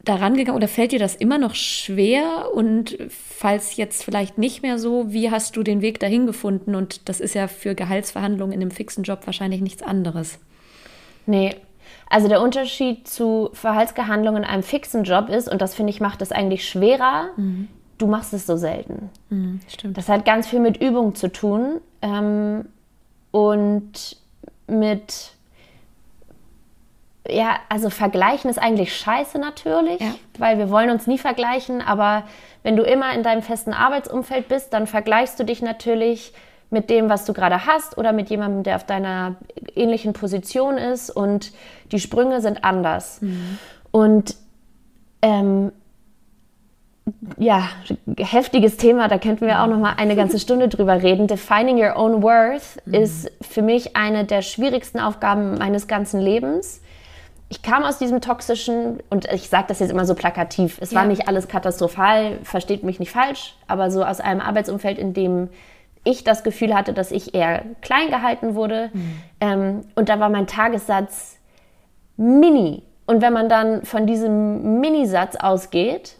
daran 0.04 0.36
gegangen 0.36 0.56
oder 0.56 0.68
fällt 0.68 0.92
dir 0.92 0.98
das 1.00 1.16
immer 1.16 1.36
noch 1.38 1.54
schwer? 1.54 2.48
Und 2.54 2.96
falls 3.08 3.76
jetzt 3.76 4.04
vielleicht 4.04 4.38
nicht 4.38 4.62
mehr 4.62 4.78
so, 4.78 5.12
wie 5.12 5.30
hast 5.30 5.56
du 5.56 5.62
den 5.62 5.82
Weg 5.82 5.98
dahin 6.00 6.26
gefunden? 6.26 6.74
Und 6.74 7.08
das 7.08 7.20
ist 7.20 7.34
ja 7.34 7.48
für 7.48 7.74
Gehaltsverhandlungen 7.74 8.54
in 8.54 8.60
einem 8.62 8.70
fixen 8.70 9.02
Job 9.04 9.20
wahrscheinlich 9.26 9.60
nichts 9.60 9.82
anderes. 9.82 10.38
Nee. 11.26 11.56
Also 12.08 12.28
der 12.28 12.40
Unterschied 12.40 13.08
zu 13.08 13.50
Verhaltsgehandlungen 13.52 14.44
in 14.44 14.48
einem 14.48 14.62
fixen 14.62 15.02
Job 15.04 15.28
ist, 15.28 15.48
und 15.48 15.60
das 15.60 15.74
finde 15.74 15.90
ich 15.90 16.00
macht 16.00 16.22
es 16.22 16.30
eigentlich 16.32 16.68
schwerer, 16.68 17.30
du 17.98 18.06
machst 18.06 18.32
es 18.32 18.46
so 18.46 18.56
selten. 18.56 19.10
stimmt. 19.68 19.96
Das 19.98 20.08
hat 20.08 20.24
ganz 20.24 20.46
viel 20.46 20.60
mit 20.60 20.76
Übung 20.80 21.14
zu 21.16 21.32
tun 21.32 21.80
ähm, 22.02 22.66
und 23.32 24.16
mit, 24.68 25.32
ja, 27.28 27.56
also 27.68 27.90
vergleichen 27.90 28.50
ist 28.50 28.58
eigentlich 28.58 28.94
scheiße 28.96 29.38
natürlich, 29.38 30.00
Ja. 30.00 30.14
weil 30.38 30.58
wir 30.58 30.70
wollen 30.70 30.90
uns 30.90 31.06
nie 31.06 31.18
vergleichen, 31.18 31.80
aber 31.82 32.24
wenn 32.62 32.76
du 32.76 32.82
immer 32.84 33.12
in 33.14 33.22
deinem 33.22 33.42
festen 33.42 33.72
Arbeitsumfeld 33.72 34.48
bist, 34.48 34.72
dann 34.72 34.86
vergleichst 34.86 35.38
du 35.40 35.44
dich 35.44 35.60
natürlich 35.62 36.32
mit 36.70 36.90
dem, 36.90 37.08
was 37.08 37.24
du 37.24 37.32
gerade 37.32 37.66
hast 37.66 37.96
oder 37.96 38.12
mit 38.12 38.28
jemandem, 38.30 38.62
der 38.62 38.76
auf 38.76 38.84
deiner 38.84 39.36
ähnlichen 39.74 40.12
Position 40.12 40.78
ist 40.78 41.10
und 41.10 41.52
die 41.92 42.00
Sprünge 42.00 42.40
sind 42.40 42.64
anders. 42.64 43.20
Und 43.92 44.34
ähm, 45.22 45.72
ja, 47.38 47.68
heftiges 48.18 48.76
Thema, 48.78 49.06
da 49.06 49.18
könnten 49.18 49.46
wir 49.46 49.62
auch 49.62 49.68
noch 49.68 49.78
mal 49.78 49.94
eine 49.96 50.16
ganze 50.16 50.40
Stunde 50.40 50.68
drüber 50.76 51.02
reden. 51.02 51.28
Defining 51.28 51.78
your 51.78 51.96
own 51.96 52.22
worth 52.22 52.78
ist 52.86 53.30
für 53.40 53.62
mich 53.62 53.96
eine 53.96 54.24
der 54.24 54.42
schwierigsten 54.42 54.98
Aufgaben 54.98 55.56
meines 55.58 55.86
ganzen 55.86 56.20
Lebens. 56.20 56.80
Ich 57.48 57.62
kam 57.62 57.84
aus 57.84 57.98
diesem 57.98 58.20
toxischen, 58.20 58.98
und 59.08 59.32
ich 59.32 59.48
sage 59.48 59.66
das 59.68 59.78
jetzt 59.78 59.90
immer 59.92 60.04
so 60.04 60.16
plakativ, 60.16 60.78
es 60.80 60.96
war 60.96 61.02
Ja. 61.02 61.08
nicht 61.08 61.28
alles 61.28 61.46
katastrophal, 61.46 62.40
versteht 62.42 62.82
mich 62.82 62.98
nicht 62.98 63.12
falsch, 63.12 63.54
aber 63.68 63.92
so 63.92 64.02
aus 64.02 64.18
einem 64.18 64.40
Arbeitsumfeld, 64.40 64.98
in 64.98 65.14
dem 65.14 65.48
ich 66.06 66.24
das 66.24 66.44
Gefühl 66.44 66.74
hatte, 66.74 66.92
dass 66.92 67.10
ich 67.10 67.34
eher 67.34 67.62
klein 67.82 68.08
gehalten 68.08 68.54
wurde. 68.54 68.90
Ähm, 69.40 69.82
und 69.94 70.08
da 70.08 70.20
war 70.20 70.28
mein 70.28 70.46
Tagessatz 70.46 71.38
mini. 72.16 72.82
Und 73.06 73.22
wenn 73.22 73.32
man 73.32 73.48
dann 73.48 73.84
von 73.84 74.06
diesem 74.06 74.80
Minisatz 74.80 75.36
ausgeht, 75.36 76.16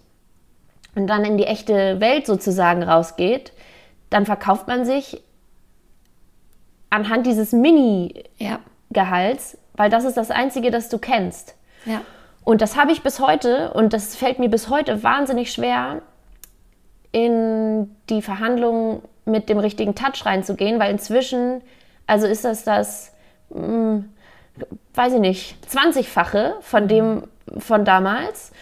und 0.95 1.09
dann 1.09 1.27
in 1.27 1.37
die 1.37 1.45
echte 1.45 2.01
Welt 2.01 2.25
sozusagen 2.25 2.83
rausgeht, 2.83 3.53
dann 4.09 4.25
verkauft 4.25 4.67
man 4.67 4.87
sich 4.87 5.23
anhand 6.89 7.27
dieses 7.27 7.53
Mini-Gehalts, 7.53 9.53
Ja, 9.53 9.59
weil 9.75 9.91
das 9.91 10.05
ist 10.05 10.17
das 10.17 10.31
Einzige, 10.31 10.71
das 10.71 10.89
du 10.89 10.99
kennst. 10.99 11.55
ja. 11.85 12.01
Und 12.45 12.63
das 12.63 12.77
habe 12.77 12.93
ich 12.93 13.03
bis 13.03 13.19
heute 13.19 13.73
und 13.75 13.93
das 13.93 14.15
fällt 14.15 14.39
mir 14.39 14.49
bis 14.49 14.71
heute 14.71 15.03
wahnsinnig 15.03 15.53
schwer, 15.53 16.01
in 17.11 17.91
die 18.09 18.23
Verhandlungen 18.23 19.03
mit 19.27 19.49
dem 19.49 19.59
richtigen 19.59 19.95
Touch 19.95 20.25
reinzugehen, 20.25 20.81
weil 20.81 20.91
inzwischen, 20.91 21.61
also 22.07 22.27
ist 22.27 22.45
das 22.45 22.65
das, 22.65 23.13
mh, 23.51 24.05
weiß 24.95 25.13
ich 25.15 25.21
nicht, 25.21 25.57
20-fache 25.69 26.55
von 26.63 26.89
dem 26.89 27.25
von 27.59 27.85
damals. 27.85 28.53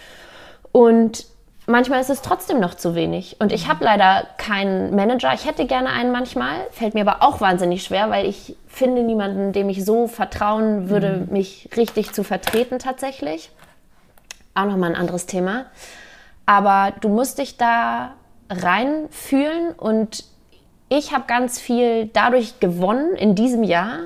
Und 0.72 1.26
manchmal 1.66 2.00
ist 2.00 2.10
es 2.10 2.22
trotzdem 2.22 2.60
noch 2.60 2.74
zu 2.74 2.94
wenig. 2.94 3.36
Und 3.40 3.52
ich 3.52 3.68
habe 3.68 3.84
leider 3.84 4.26
keinen 4.38 4.94
Manager. 4.94 5.32
Ich 5.34 5.46
hätte 5.46 5.66
gerne 5.66 5.90
einen 5.90 6.12
manchmal, 6.12 6.56
fällt 6.70 6.94
mir 6.94 7.08
aber 7.08 7.22
auch 7.22 7.40
wahnsinnig 7.40 7.82
schwer, 7.84 8.10
weil 8.10 8.26
ich 8.26 8.56
finde 8.66 9.02
niemanden, 9.02 9.52
dem 9.52 9.68
ich 9.68 9.84
so 9.84 10.06
vertrauen 10.06 10.88
würde, 10.88 11.26
mich 11.30 11.68
richtig 11.76 12.12
zu 12.12 12.24
vertreten 12.24 12.78
tatsächlich. 12.78 13.50
Auch 14.54 14.66
nochmal 14.66 14.90
ein 14.90 14.96
anderes 14.96 15.26
Thema. 15.26 15.66
Aber 16.46 16.92
du 17.00 17.08
musst 17.08 17.38
dich 17.38 17.56
da 17.56 18.12
reinfühlen 18.50 19.72
und 19.72 20.24
ich 20.96 21.12
habe 21.12 21.24
ganz 21.26 21.58
viel 21.60 22.06
dadurch 22.12 22.60
gewonnen 22.60 23.14
in 23.16 23.34
diesem 23.34 23.62
Jahr, 23.64 23.98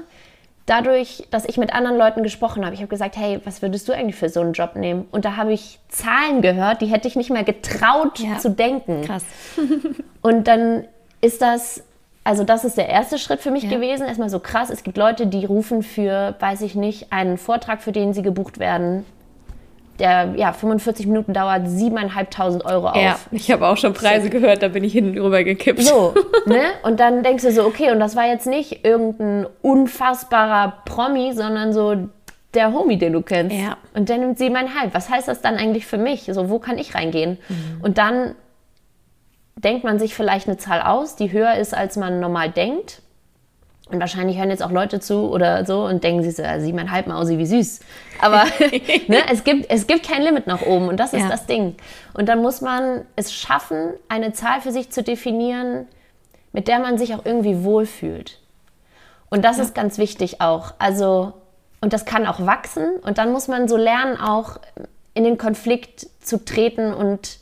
dadurch, 0.66 1.26
dass 1.30 1.44
ich 1.46 1.56
mit 1.56 1.72
anderen 1.74 1.96
Leuten 1.96 2.22
gesprochen 2.22 2.64
habe. 2.64 2.74
Ich 2.74 2.80
habe 2.80 2.88
gesagt, 2.88 3.16
hey, 3.16 3.40
was 3.44 3.62
würdest 3.62 3.88
du 3.88 3.92
eigentlich 3.92 4.16
für 4.16 4.28
so 4.28 4.40
einen 4.40 4.52
Job 4.52 4.76
nehmen? 4.76 5.06
Und 5.10 5.24
da 5.24 5.36
habe 5.36 5.52
ich 5.52 5.78
Zahlen 5.88 6.42
gehört, 6.42 6.80
die 6.82 6.86
hätte 6.86 7.08
ich 7.08 7.16
nicht 7.16 7.30
mehr 7.30 7.44
getraut 7.44 8.18
Ja. 8.18 8.38
zu 8.38 8.50
denken. 8.50 9.02
Krass. 9.02 9.24
Und 10.22 10.46
dann 10.46 10.84
ist 11.20 11.40
das, 11.42 11.82
also 12.24 12.44
das 12.44 12.64
ist 12.64 12.76
der 12.76 12.88
erste 12.88 13.18
Schritt 13.18 13.40
für 13.40 13.50
mich 13.50 13.64
Ja. 13.64 13.70
gewesen. 13.70 14.06
Erstmal 14.06 14.28
so 14.30 14.40
krass, 14.40 14.68
es 14.70 14.82
gibt 14.82 14.98
Leute, 14.98 15.26
die 15.26 15.44
rufen 15.46 15.82
für, 15.82 16.34
weiß 16.38 16.60
ich 16.62 16.74
nicht, 16.74 17.12
einen 17.12 17.38
Vortrag, 17.38 17.80
für 17.82 17.92
den 17.92 18.12
sie 18.12 18.22
gebucht 18.22 18.58
werden, 18.58 19.06
der 19.98 20.34
ja 20.36 20.52
45 20.52 21.06
Minuten 21.06 21.32
dauert, 21.32 21.66
7.500 21.66 22.64
Euro 22.64 22.88
auf. 22.88 22.96
Ja, 22.96 23.18
ich 23.30 23.50
habe 23.50 23.66
auch 23.66 23.76
schon 23.76 23.94
Preise 23.94 24.30
gehört, 24.30 24.62
da 24.62 24.68
bin 24.68 24.84
ich 24.84 24.92
hinten 24.92 25.18
rüber 25.18 25.44
gekippt. 25.44 25.82
So, 25.82 26.14
ne? 26.46 26.60
Und 26.82 27.00
dann 27.00 27.22
denkst 27.22 27.44
du 27.44 27.52
so, 27.52 27.64
okay, 27.64 27.90
und 27.90 28.00
das 28.00 28.16
war 28.16 28.26
jetzt 28.26 28.46
nicht 28.46 28.84
irgendein 28.84 29.46
unfassbarer 29.62 30.82
Promi, 30.84 31.32
sondern 31.34 31.72
so 31.72 32.08
der 32.54 32.72
Homie, 32.72 32.96
den 32.96 33.12
du 33.12 33.22
kennst. 33.22 33.56
Ja. 33.56 33.76
Und 33.94 34.08
der 34.08 34.18
nimmt 34.18 34.38
siebeneinhalb. 34.38 34.94
Was 34.94 35.10
heißt 35.10 35.28
das 35.28 35.42
dann 35.42 35.56
eigentlich 35.56 35.86
für 35.86 35.98
mich? 35.98 36.28
So, 36.32 36.48
wo 36.48 36.58
kann 36.58 36.78
ich 36.78 36.94
reingehen? 36.94 37.38
Und 37.82 37.98
dann 37.98 38.34
denkt 39.56 39.84
man 39.84 39.98
sich 39.98 40.14
vielleicht 40.14 40.48
eine 40.48 40.56
Zahl 40.56 40.80
aus, 40.80 41.16
die 41.16 41.32
höher 41.32 41.54
ist, 41.56 41.74
als 41.74 41.96
man 41.96 42.20
normal 42.20 42.50
denkt. 42.50 43.02
Und 43.90 44.00
wahrscheinlich 44.00 44.36
hören 44.36 44.50
jetzt 44.50 44.62
auch 44.62 44.70
Leute 44.70 45.00
zu 45.00 45.30
oder 45.30 45.64
so 45.64 45.86
und 45.86 46.04
denken 46.04 46.22
sich 46.22 46.36
so, 46.36 46.42
ja, 46.42 46.60
siebeneinhalb 46.60 47.06
Mausi, 47.06 47.38
wie 47.38 47.46
süß. 47.46 47.80
Aber 48.20 48.44
ne, 49.08 49.18
es, 49.30 49.44
gibt, 49.44 49.70
es 49.70 49.86
gibt 49.86 50.06
kein 50.06 50.22
Limit 50.22 50.46
nach 50.46 50.62
oben 50.62 50.88
und 50.88 50.98
das 51.00 51.14
ist 51.14 51.22
Ja. 51.22 51.28
das 51.28 51.46
Ding. 51.46 51.74
Und 52.12 52.28
dann 52.28 52.42
muss 52.42 52.60
man 52.60 53.06
es 53.16 53.32
schaffen, 53.32 53.94
eine 54.08 54.32
Zahl 54.34 54.60
für 54.60 54.72
sich 54.72 54.90
zu 54.90 55.02
definieren, 55.02 55.86
mit 56.52 56.68
der 56.68 56.80
man 56.80 56.98
sich 56.98 57.14
auch 57.14 57.24
irgendwie 57.24 57.64
wohlfühlt. 57.64 58.38
Und 59.30 59.44
das 59.44 59.58
ist 59.58 59.74
ganz 59.74 59.98
wichtig 59.98 60.40
auch. 60.40 60.74
Also, 60.78 61.32
und 61.80 61.92
das 61.92 62.04
kann 62.04 62.26
auch 62.26 62.44
wachsen 62.44 62.96
und 63.02 63.18
dann 63.18 63.32
muss 63.32 63.48
man 63.48 63.68
so 63.68 63.76
lernen, 63.76 64.18
auch 64.18 64.58
in 65.14 65.24
den 65.24 65.38
Konflikt 65.38 66.06
zu 66.20 66.44
treten 66.44 66.92
und 66.92 67.38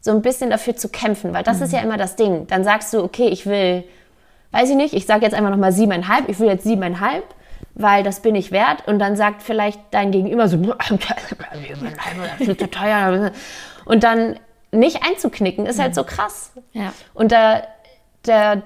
so 0.00 0.12
ein 0.12 0.22
bisschen 0.22 0.50
dafür 0.50 0.76
zu 0.76 0.88
kämpfen, 0.88 1.34
weil 1.34 1.42
das 1.42 1.60
ist 1.60 1.72
ja 1.72 1.80
immer 1.80 1.96
das 1.96 2.14
Ding. 2.16 2.46
Dann 2.46 2.62
sagst 2.64 2.94
du, 2.94 3.02
okay, 3.02 3.28
ich 3.28 3.46
will, 3.46 3.84
weiß 4.52 4.70
ich 4.70 4.76
nicht, 4.76 4.94
ich 4.94 5.06
sage 5.06 5.24
jetzt 5.24 5.34
einfach 5.34 5.50
nochmal 5.50 5.72
siebeneinhalb, 5.72 6.28
ich 6.28 6.38
will 6.38 6.48
jetzt 6.48 6.64
siebeneinhalb, 6.64 7.24
weil 7.74 8.02
das 8.02 8.20
bin 8.20 8.34
ich 8.34 8.50
wert. 8.50 8.86
Und 8.86 8.98
dann 8.98 9.16
sagt 9.16 9.42
vielleicht 9.42 9.80
dein 9.90 10.10
Gegenüber 10.10 10.48
so, 10.48 10.56
ist 12.38 12.58
zu 12.58 12.70
teuer. 12.70 13.32
Und 13.84 14.04
dann 14.04 14.38
nicht 14.72 15.02
einzuknicken, 15.04 15.66
ist 15.66 15.78
halt 15.78 15.94
so 15.94 16.04
krass. 16.04 16.52
Ja. 16.72 16.92
Und 17.14 17.32
der, 17.32 17.68
der 18.26 18.62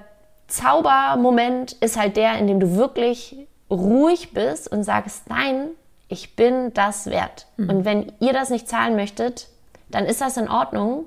Zaubermoment 0.47 1.73
ist 1.73 1.97
halt 1.97 2.17
der, 2.17 2.37
in 2.37 2.47
dem 2.47 2.59
du 2.59 2.75
wirklich 2.75 3.35
ruhig 3.69 4.33
bist 4.33 4.71
und 4.71 4.83
sagst, 4.83 5.29
nein, 5.29 5.69
ich 6.07 6.35
bin 6.35 6.73
das 6.73 7.07
wert. 7.07 7.47
Und 7.57 7.85
wenn 7.85 8.11
ihr 8.19 8.33
das 8.33 8.49
nicht 8.49 8.67
zahlen 8.67 8.95
möchtet, 8.95 9.47
dann 9.89 10.05
ist 10.05 10.21
das 10.21 10.37
in 10.37 10.49
Ordnung. 10.49 11.05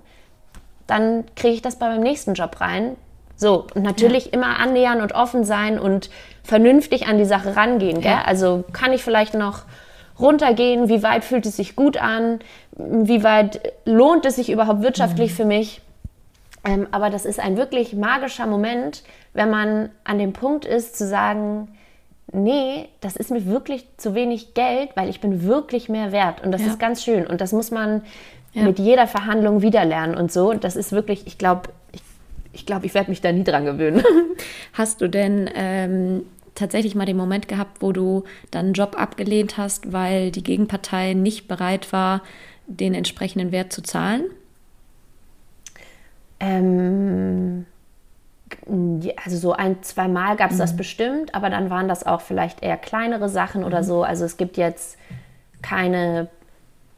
Dann 0.87 1.25
kriege 1.37 1.55
ich 1.55 1.63
das 1.63 1.79
bei 1.79 1.89
meinem 1.89 2.03
nächsten 2.03 2.35
Job 2.35 2.61
rein. 2.61 2.97
So, 3.37 3.67
und 3.75 3.83
natürlich 3.83 4.33
immer 4.33 4.59
annähern 4.59 5.01
und 5.03 5.15
offen 5.15 5.45
sein 5.45 5.79
und 5.79 6.11
vernünftig 6.43 7.07
an 7.07 7.19
die 7.19 7.25
Sache 7.27 7.55
rangehen. 7.57 8.01
Gell? 8.01 8.13
Ja. 8.13 8.23
Also 8.25 8.65
kann 8.73 8.93
ich 8.93 9.03
vielleicht 9.05 9.35
noch 9.35 9.63
runtergehen? 10.19 10.89
Wie 10.89 11.03
weit 11.03 11.25
fühlt 11.25 11.45
es 11.45 11.57
sich 11.57 11.77
gut 11.77 11.99
an? 11.99 12.41
Wie 12.73 13.23
weit 13.23 13.61
lohnt 13.85 14.25
es 14.25 14.37
sich 14.37 14.51
überhaupt 14.51 14.83
wirtschaftlich 14.83 15.35
für 15.35 15.45
mich? 15.45 15.83
Ähm, 16.65 16.87
aber 16.91 17.11
das 17.11 17.27
ist 17.27 17.39
ein 17.39 17.57
wirklich 17.57 17.93
magischer 17.95 18.47
Moment, 18.47 19.03
wenn 19.35 19.51
man 19.51 19.91
an 20.05 20.19
dem 20.19 20.33
Punkt 20.33 20.65
ist 20.65 20.97
zu 20.97 21.07
sagen, 21.07 21.69
nee, 22.33 22.89
das 23.03 23.17
ist 23.17 23.31
mir 23.31 23.47
wirklich 23.47 23.87
zu 23.99 24.15
wenig 24.15 24.55
Geld, 24.55 24.91
weil 24.97 25.09
ich 25.09 25.21
bin 25.21 25.45
wirklich 25.45 25.89
mehr 25.89 26.11
wert. 26.11 26.43
Und 26.43 26.53
das 26.53 26.63
Ja. 26.63 26.69
ist 26.69 26.79
ganz 26.81 27.05
schön. 27.05 27.27
Und 27.27 27.41
das 27.41 27.53
muss 27.53 27.71
man 27.71 28.03
Ja. 28.53 28.63
mit 28.63 28.79
jeder 28.79 29.07
Verhandlung 29.07 29.61
wieder 29.63 29.85
lernen 29.85 30.17
und 30.17 30.33
so. 30.33 30.51
Und 30.51 30.65
das 30.65 30.75
ist 30.77 30.91
wirklich, 30.91 31.27
ich 31.27 31.37
glaube, 31.39 31.69
ich, 32.57 32.61
ich, 32.63 32.67
glaub, 32.67 32.85
ich 32.85 32.95
werde 32.95 33.11
mich 33.11 33.21
da 33.21 33.31
nie 33.33 33.45
dran 33.45 33.65
gewöhnen. 33.65 34.03
Hast 34.73 35.01
du 35.01 35.09
denn 35.09 35.49
ähm, 35.55 36.23
tatsächlich 36.55 36.95
mal 36.95 37.05
den 37.07 37.17
Moment 37.17 37.49
gehabt, 37.49 37.83
wo 37.83 37.93
du 37.93 38.25
dann 38.51 38.67
einen 38.67 38.75
Job 38.75 38.97
abgelehnt 38.99 39.59
hast, 39.59 39.93
weil 39.93 40.31
die 40.31 40.43
Gegenpartei 40.43 41.13
nicht 41.15 41.49
bereit 41.49 41.93
war, 41.93 42.23
den 42.67 42.95
entsprechenden 42.95 43.53
Wert 43.53 43.73
zu 43.73 43.83
zahlen? 43.83 44.25
Ähm, 46.41 47.67
also 49.25 49.37
so 49.37 49.53
ein, 49.53 49.83
zwei 49.83 50.09
Mal 50.09 50.37
gab 50.37 50.51
es 50.51 50.57
Mhm. 50.57 50.61
das 50.61 50.77
bestimmt, 50.77 51.35
aber 51.35 51.51
dann 51.51 51.71
waren 51.71 51.89
das 51.89 52.07
auch 52.07 52.21
vielleicht 52.21 52.63
eher 52.63 52.77
kleinere 52.77 53.29
Sachen 53.29 53.65
oder 53.65 53.81
Mhm. 53.81 53.85
so. 53.85 54.03
Also 54.03 54.25
es 54.25 54.37
gibt 54.37 54.57
jetzt 54.57 54.99
keine 55.63 56.29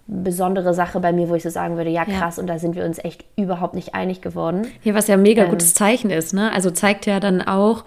besondere 0.09 0.73
Sache 0.75 0.99
bei 1.01 1.13
mir, 1.13 1.29
wo 1.29 1.35
ich 1.35 1.43
so 1.43 1.51
sagen 1.51 1.77
würde, 1.77 1.91
ja 1.91 2.05
Ja. 2.09 2.19
krass, 2.19 2.39
und 2.39 2.47
da 2.47 2.59
sind 2.59 2.75
wir 2.75 2.85
uns 2.85 2.99
echt 3.05 3.25
überhaupt 3.37 3.75
nicht 3.75 3.95
einig 3.95 4.23
geworden. 4.23 4.67
Hier, 4.81 4.95
was 4.95 5.07
ja 5.07 5.15
ein 5.15 5.23
mega 5.23 5.45
Ähm. 5.45 5.51
gutes 5.51 5.75
Zeichen 5.75 6.11
ist, 6.11 6.33
ne? 6.35 6.51
Also 6.53 6.71
zeigt 6.71 7.05
ja 7.07 7.21
dann 7.21 7.43
auch, 7.43 7.85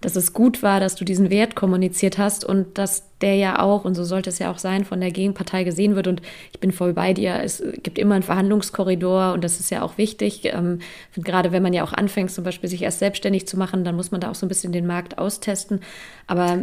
dass 0.00 0.16
es 0.16 0.32
gut 0.32 0.62
war, 0.62 0.80
dass 0.80 0.94
du 0.94 1.04
diesen 1.04 1.30
Wert 1.30 1.54
kommuniziert 1.54 2.18
hast 2.18 2.44
und 2.44 2.78
dass 2.78 3.04
der 3.22 3.34
ja 3.36 3.60
auch, 3.60 3.86
und 3.86 3.94
so 3.94 4.04
sollte 4.04 4.28
es 4.28 4.38
ja 4.38 4.50
auch 4.50 4.58
sein, 4.58 4.84
von 4.84 5.00
der 5.00 5.10
Gegenpartei 5.10 5.64
gesehen 5.64 5.96
wird. 5.96 6.06
Und 6.06 6.20
ich 6.52 6.60
bin 6.60 6.70
voll 6.70 6.92
bei 6.92 7.14
dir. 7.14 7.40
Es 7.42 7.62
gibt 7.82 7.98
immer 7.98 8.14
einen 8.14 8.22
Verhandlungskorridor 8.22 9.32
und 9.32 9.42
das 9.42 9.58
ist 9.58 9.70
ja 9.70 9.82
auch 9.82 9.96
wichtig. 9.96 10.42
Ähm, 10.44 10.80
gerade 11.16 11.50
wenn 11.50 11.62
man 11.62 11.72
ja 11.72 11.82
auch 11.82 11.94
anfängt, 11.94 12.30
zum 12.30 12.44
Beispiel 12.44 12.68
sich 12.68 12.82
erst 12.82 12.98
selbstständig 12.98 13.46
zu 13.46 13.56
machen, 13.58 13.84
dann 13.84 13.96
muss 13.96 14.10
man 14.10 14.20
da 14.20 14.30
auch 14.30 14.34
so 14.34 14.44
ein 14.44 14.50
bisschen 14.50 14.72
den 14.72 14.86
Markt 14.86 15.16
austesten. 15.16 15.80
Aber 16.26 16.58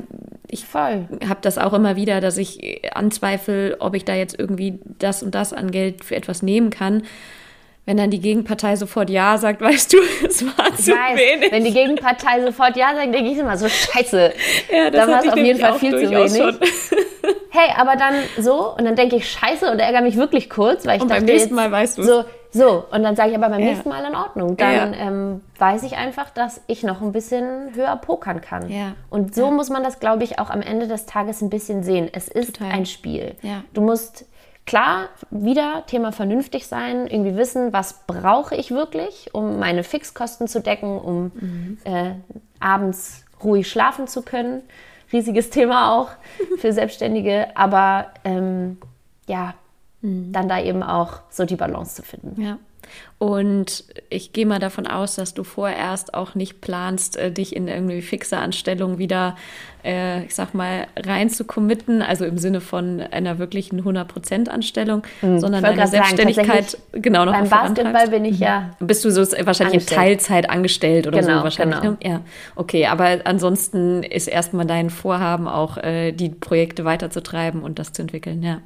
ich 0.47 0.65
habe 0.73 1.39
das 1.41 1.57
auch 1.57 1.73
immer 1.73 1.95
wieder, 1.95 2.21
dass 2.21 2.37
ich 2.37 2.81
anzweifle, 2.93 3.77
ob 3.79 3.95
ich 3.95 4.05
da 4.05 4.13
jetzt 4.13 4.37
irgendwie 4.37 4.79
das 4.99 5.23
und 5.23 5.33
das 5.33 5.53
an 5.53 5.71
Geld 5.71 6.03
für 6.05 6.15
etwas 6.15 6.43
nehmen 6.43 6.69
kann. 6.69 7.01
Wenn 7.85 7.97
dann 7.97 8.09
die 8.11 8.21
Gegenpartei 8.21 8.75
sofort 8.77 9.09
Ja 9.09 9.37
sagt, 9.37 9.59
weißt 9.61 9.91
du, 9.93 9.97
es 10.25 10.45
war 10.45 10.67
Ich 10.69 10.85
zu 10.85 10.91
weiß, 10.91 11.17
wenig. 11.19 11.51
wenn 11.51 11.63
die 11.65 11.73
Gegenpartei 11.73 12.41
sofort 12.45 12.77
Ja 12.77 12.93
sagt, 12.95 13.13
denke 13.13 13.29
ich 13.31 13.37
immer 13.37 13.57
so, 13.57 13.67
scheiße, 13.67 14.31
Ja, 14.71 14.89
da 14.89 15.07
war 15.07 15.19
es 15.19 15.27
auf 15.29 15.37
ich 15.37 15.45
jeden 15.45 15.59
Fall 15.59 15.73
viel 15.79 15.91
zu 15.91 16.09
wenig. 16.09 16.59
Hey, 17.55 17.69
aber 17.77 17.95
dann 17.95 18.15
so, 18.39 18.75
und 18.75 18.83
dann 18.83 18.95
denke 18.95 19.15
ich 19.15 19.29
scheiße 19.29 19.69
und 19.71 19.77
ärgere 19.79 20.01
mich 20.01 20.17
wirklich 20.17 20.49
kurz, 20.49 20.87
weil 20.87 20.95
ich 20.95 21.03
Und 21.03 21.09
beim 21.09 21.19
dachte, 21.19 21.31
nächsten 21.33 21.49
jetzt 21.49 21.55
Mal 21.55 21.71
weißt 21.71 21.99
du's. 21.99 22.07
So, 22.07 22.23
so, 22.51 22.83
und 22.91 23.03
dann 23.03 23.15
sage 23.15 23.29
ich 23.29 23.35
aber 23.35 23.49
beim 23.49 23.59
Ja. 23.59 23.67
nächsten 23.67 23.89
Mal 23.89 24.03
in 24.05 24.15
Ordnung. 24.15 24.57
Dann 24.57 24.93
Ja. 24.93 24.99
ähm, 24.99 25.41
weiß 25.59 25.83
ich 25.83 25.95
einfach, 25.95 26.31
dass 26.31 26.61
ich 26.65 26.81
noch 26.81 27.01
ein 27.01 27.11
bisschen 27.11 27.75
höher 27.75 27.95
pokern 27.97 28.41
kann. 28.41 28.71
Ja. 28.71 28.93
Und 29.11 29.35
so 29.35 29.51
muss 29.51 29.69
man 29.69 29.83
das, 29.83 29.99
glaube 29.99 30.23
ich, 30.23 30.39
auch 30.39 30.49
am 30.49 30.63
Ende 30.63 30.87
des 30.87 31.05
Tages 31.05 31.41
ein 31.43 31.51
bisschen 31.51 31.83
sehen. 31.83 32.09
Es 32.11 32.27
ist 32.27 32.55
Total. 32.57 32.71
ein 32.73 32.85
Spiel. 32.87 33.35
Ja. 33.43 33.63
Du 33.75 33.81
musst 33.81 34.25
klar 34.65 35.09
wieder 35.29 35.83
Thema 35.87 36.11
vernünftig 36.11 36.67
sein, 36.67 37.07
irgendwie 37.07 37.35
wissen, 37.35 37.73
was 37.73 38.01
brauche 38.07 38.55
ich 38.55 38.71
wirklich, 38.71 39.29
um 39.33 39.59
meine 39.59 39.83
Fixkosten 39.83 40.47
zu 40.47 40.61
decken, 40.61 40.97
um 40.99 41.31
Mhm. 41.35 41.77
äh, 41.83 42.11
abends 42.59 43.25
ruhig 43.43 43.69
schlafen 43.69 44.07
zu 44.07 44.21
können. 44.21 44.61
Riesiges 45.11 45.49
Thema 45.49 45.93
auch 45.93 46.09
für 46.59 46.71
Selbstständige, 46.73 47.47
aber 47.55 48.07
ähm, 48.23 48.77
ja, 49.27 49.53
Mhm. 50.01 50.31
dann 50.33 50.49
da 50.49 50.59
eben 50.61 50.83
auch 50.83 51.19
so 51.29 51.45
die 51.45 51.55
Balance 51.55 51.95
zu 51.95 52.03
finden. 52.03 52.41
Ja. 52.41 52.57
Und 53.19 53.85
ich 54.09 54.33
gehe 54.33 54.45
mal 54.45 54.59
davon 54.59 54.85
aus, 54.85 55.15
dass 55.15 55.33
du 55.33 55.45
vorerst 55.45 56.13
auch 56.13 56.35
nicht 56.35 56.59
planst, 56.59 57.15
äh, 57.15 57.31
dich 57.31 57.55
in 57.55 57.69
irgendwie 57.69 58.01
fixe 58.01 58.37
Anstellung 58.37 58.97
wieder, 58.97 59.37
äh, 59.85 60.25
ich 60.25 60.35
sag 60.35 60.53
mal, 60.53 60.87
rein 60.97 61.29
zu 61.29 61.45
committen, 61.45 62.01
also 62.01 62.25
im 62.25 62.37
Sinne 62.37 62.59
von 62.59 62.99
einer 62.99 63.39
wirklichen 63.39 63.85
100%-Anstellung, 63.85 65.03
sondern 65.21 65.41
Hm, 65.41 65.63
wollte 65.63 65.63
deine 65.63 65.77
sagen, 65.77 65.89
Selbstständigkeit 65.91 66.47
tatsächlich 66.71 67.01
genau 67.01 67.23
noch 67.23 67.31
Beim. 67.33 67.47
Basketball 67.49 68.09
bin 68.09 68.25
ich 68.25 68.39
ja 68.39 68.71
Bist 68.79 69.05
du 69.05 69.09
so 69.11 69.21
wahrscheinlich 69.21 69.59
Angestellt. 69.75 69.91
in 69.91 69.95
Teilzeit 69.95 70.49
angestellt 70.49 71.07
oder 71.07 71.21
Genau, 71.21 71.37
so 71.37 71.43
wahrscheinlich? 71.45 71.79
genau. 71.79 71.91
Ne? 71.91 71.97
Ja, 72.03 72.21
okay. 72.55 72.87
Aber 72.87 73.19
ansonsten 73.23 74.03
ist 74.03 74.27
erstmal 74.27 74.65
dein 74.65 74.89
Vorhaben 74.89 75.47
auch, 75.47 75.77
äh, 75.77 76.11
die 76.11 76.29
Projekte 76.29 76.83
weiterzutreiben 76.83 77.61
und 77.63 77.79
das 77.79 77.93
zu 77.93 78.01
entwickeln. 78.01 78.43
Ja, 78.43 78.59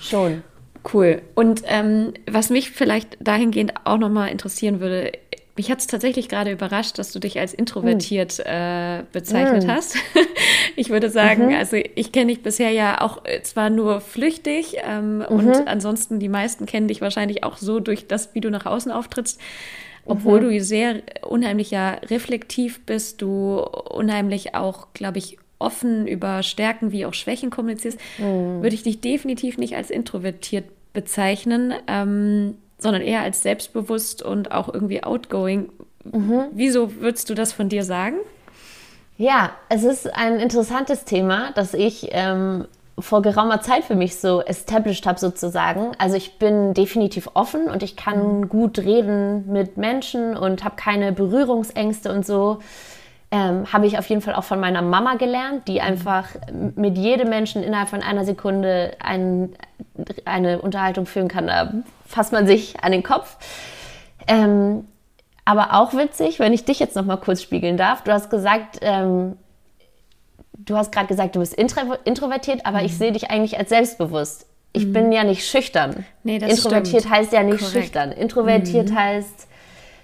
schon. 0.00 0.42
Cool. 0.92 1.22
Und 1.34 1.62
ähm, 1.66 2.12
was 2.30 2.50
mich 2.50 2.70
vielleicht 2.70 3.16
dahingehend 3.20 3.74
auch 3.84 3.98
nochmal 3.98 4.30
interessieren 4.30 4.80
würde, 4.80 5.12
mich 5.56 5.70
hat 5.70 5.78
es 5.78 5.86
tatsächlich 5.86 6.28
gerade 6.28 6.50
überrascht, 6.50 6.98
dass 6.98 7.12
du 7.12 7.20
dich 7.20 7.38
als 7.38 7.54
introvertiert 7.54 8.40
äh, 8.40 9.04
bezeichnet 9.12 9.68
hast. 9.68 9.96
ich 10.76 10.90
würde 10.90 11.10
sagen, 11.10 11.54
also 11.54 11.76
ich 11.76 12.10
kenne 12.10 12.32
dich 12.32 12.42
bisher 12.42 12.70
ja 12.70 13.00
auch 13.00 13.24
äh, 13.24 13.40
zwar 13.42 13.70
nur 13.70 14.00
flüchtig 14.00 14.76
ähm, 14.84 15.24
und 15.28 15.68
ansonsten 15.68 16.18
die 16.18 16.28
meisten 16.28 16.66
kennen 16.66 16.88
dich 16.88 17.00
wahrscheinlich 17.00 17.44
auch 17.44 17.56
so 17.56 17.78
durch 17.78 18.08
das, 18.08 18.34
wie 18.34 18.40
du 18.40 18.50
nach 18.50 18.66
außen 18.66 18.90
auftrittst. 18.90 19.40
Obwohl 20.06 20.40
du 20.40 20.60
sehr 20.60 20.96
unheimlich 21.22 21.70
ja 21.70 21.92
reflektiv 22.10 22.84
bist, 22.84 23.22
du 23.22 23.58
unheimlich 23.60 24.54
auch, 24.54 24.88
glaube 24.92 25.16
ich, 25.16 25.38
offen 25.58 26.06
über 26.06 26.42
Stärken 26.42 26.92
wie 26.92 27.06
auch 27.06 27.14
Schwächen 27.14 27.50
kommunizierst, 27.50 27.98
würde 28.18 28.74
ich 28.74 28.82
dich 28.82 29.00
definitiv 29.00 29.58
nicht 29.58 29.76
als 29.76 29.90
introvertiert 29.90 30.64
bezeichnen, 30.92 31.74
ähm, 31.86 32.56
sondern 32.78 33.02
eher 33.02 33.22
als 33.22 33.42
selbstbewusst 33.42 34.22
und 34.22 34.52
auch 34.52 34.72
irgendwie 34.72 35.02
outgoing. 35.02 35.70
Wieso 36.52 36.96
würdest 36.96 37.30
du 37.30 37.34
das 37.34 37.52
von 37.52 37.68
dir 37.68 37.84
sagen? 37.84 38.16
Ja, 39.16 39.52
es 39.68 39.84
ist 39.84 40.12
ein 40.12 40.40
interessantes 40.40 41.04
Thema, 41.04 41.52
das 41.54 41.72
ich 41.72 42.08
ähm, 42.10 42.66
vor 42.98 43.22
geraumer 43.22 43.60
Zeit 43.60 43.84
für 43.84 43.94
mich 43.94 44.16
so 44.16 44.40
established 44.42 45.06
habe 45.06 45.18
sozusagen. 45.18 45.92
Also 45.98 46.16
ich 46.16 46.38
bin 46.38 46.74
definitiv 46.74 47.28
offen 47.34 47.68
und 47.68 47.82
ich 47.82 47.96
kann 47.96 48.48
gut 48.48 48.78
reden 48.78 49.50
mit 49.50 49.76
Menschen 49.76 50.36
und 50.36 50.64
habe 50.64 50.76
keine 50.76 51.12
Berührungsängste 51.12 52.12
und 52.12 52.26
so. 52.26 52.58
Ähm, 53.36 53.72
habe 53.72 53.86
ich 53.86 53.98
auf 53.98 54.06
jeden 54.08 54.20
Fall 54.20 54.34
auch 54.34 54.44
von 54.44 54.60
meiner 54.60 54.80
Mama 54.80 55.14
gelernt, 55.16 55.66
die 55.66 55.80
einfach 55.80 56.26
mit 56.76 56.96
jedem 56.96 57.30
Menschen 57.30 57.64
innerhalb 57.64 57.88
von 57.88 58.00
einer 58.00 58.24
Sekunde 58.24 58.96
ein, 59.02 59.56
eine 60.24 60.60
Unterhaltung 60.62 61.04
führen 61.06 61.26
kann. 61.26 61.48
Da 61.48 61.72
fasst 62.06 62.32
man 62.32 62.46
sich 62.46 62.76
an 62.84 62.92
den 62.92 63.02
Kopf. 63.02 63.36
Ähm, 64.28 64.84
aber 65.44 65.72
auch 65.74 65.94
witzig, 65.94 66.38
wenn 66.38 66.52
ich 66.52 66.64
dich 66.64 66.78
jetzt 66.78 66.94
noch 66.94 67.04
mal 67.04 67.16
kurz 67.16 67.42
spiegeln 67.42 67.76
darf. 67.76 68.02
Du 68.04 68.12
hast 68.12 68.30
gesagt, 68.30 68.78
ähm, 68.82 69.36
du 70.56 70.76
hast 70.76 70.92
gerade 70.92 71.08
gesagt, 71.08 71.34
du 71.34 71.40
bist 71.40 71.54
intro 71.54 71.80
introvertiert, 72.04 72.64
aber 72.66 72.78
Mhm. 72.80 72.84
ich 72.86 72.96
sehe 72.98 73.10
dich 73.10 73.30
eigentlich 73.30 73.58
als 73.58 73.68
selbstbewusst. 73.70 74.46
Ich 74.72 74.92
bin 74.92 75.10
ja 75.12 75.24
nicht 75.24 75.44
schüchtern. 75.48 76.04
Nee, 76.22 76.38
das 76.38 76.50
introvertiert 76.50 77.02
stimmt. 77.02 77.14
heißt 77.16 77.32
ja 77.32 77.42
nicht 77.42 77.58
Korrekt. 77.58 77.74
Mhm. 77.74 77.80
schüchtern. 77.80 78.12
Introvertiert 78.12 78.94
heißt, 78.94 79.48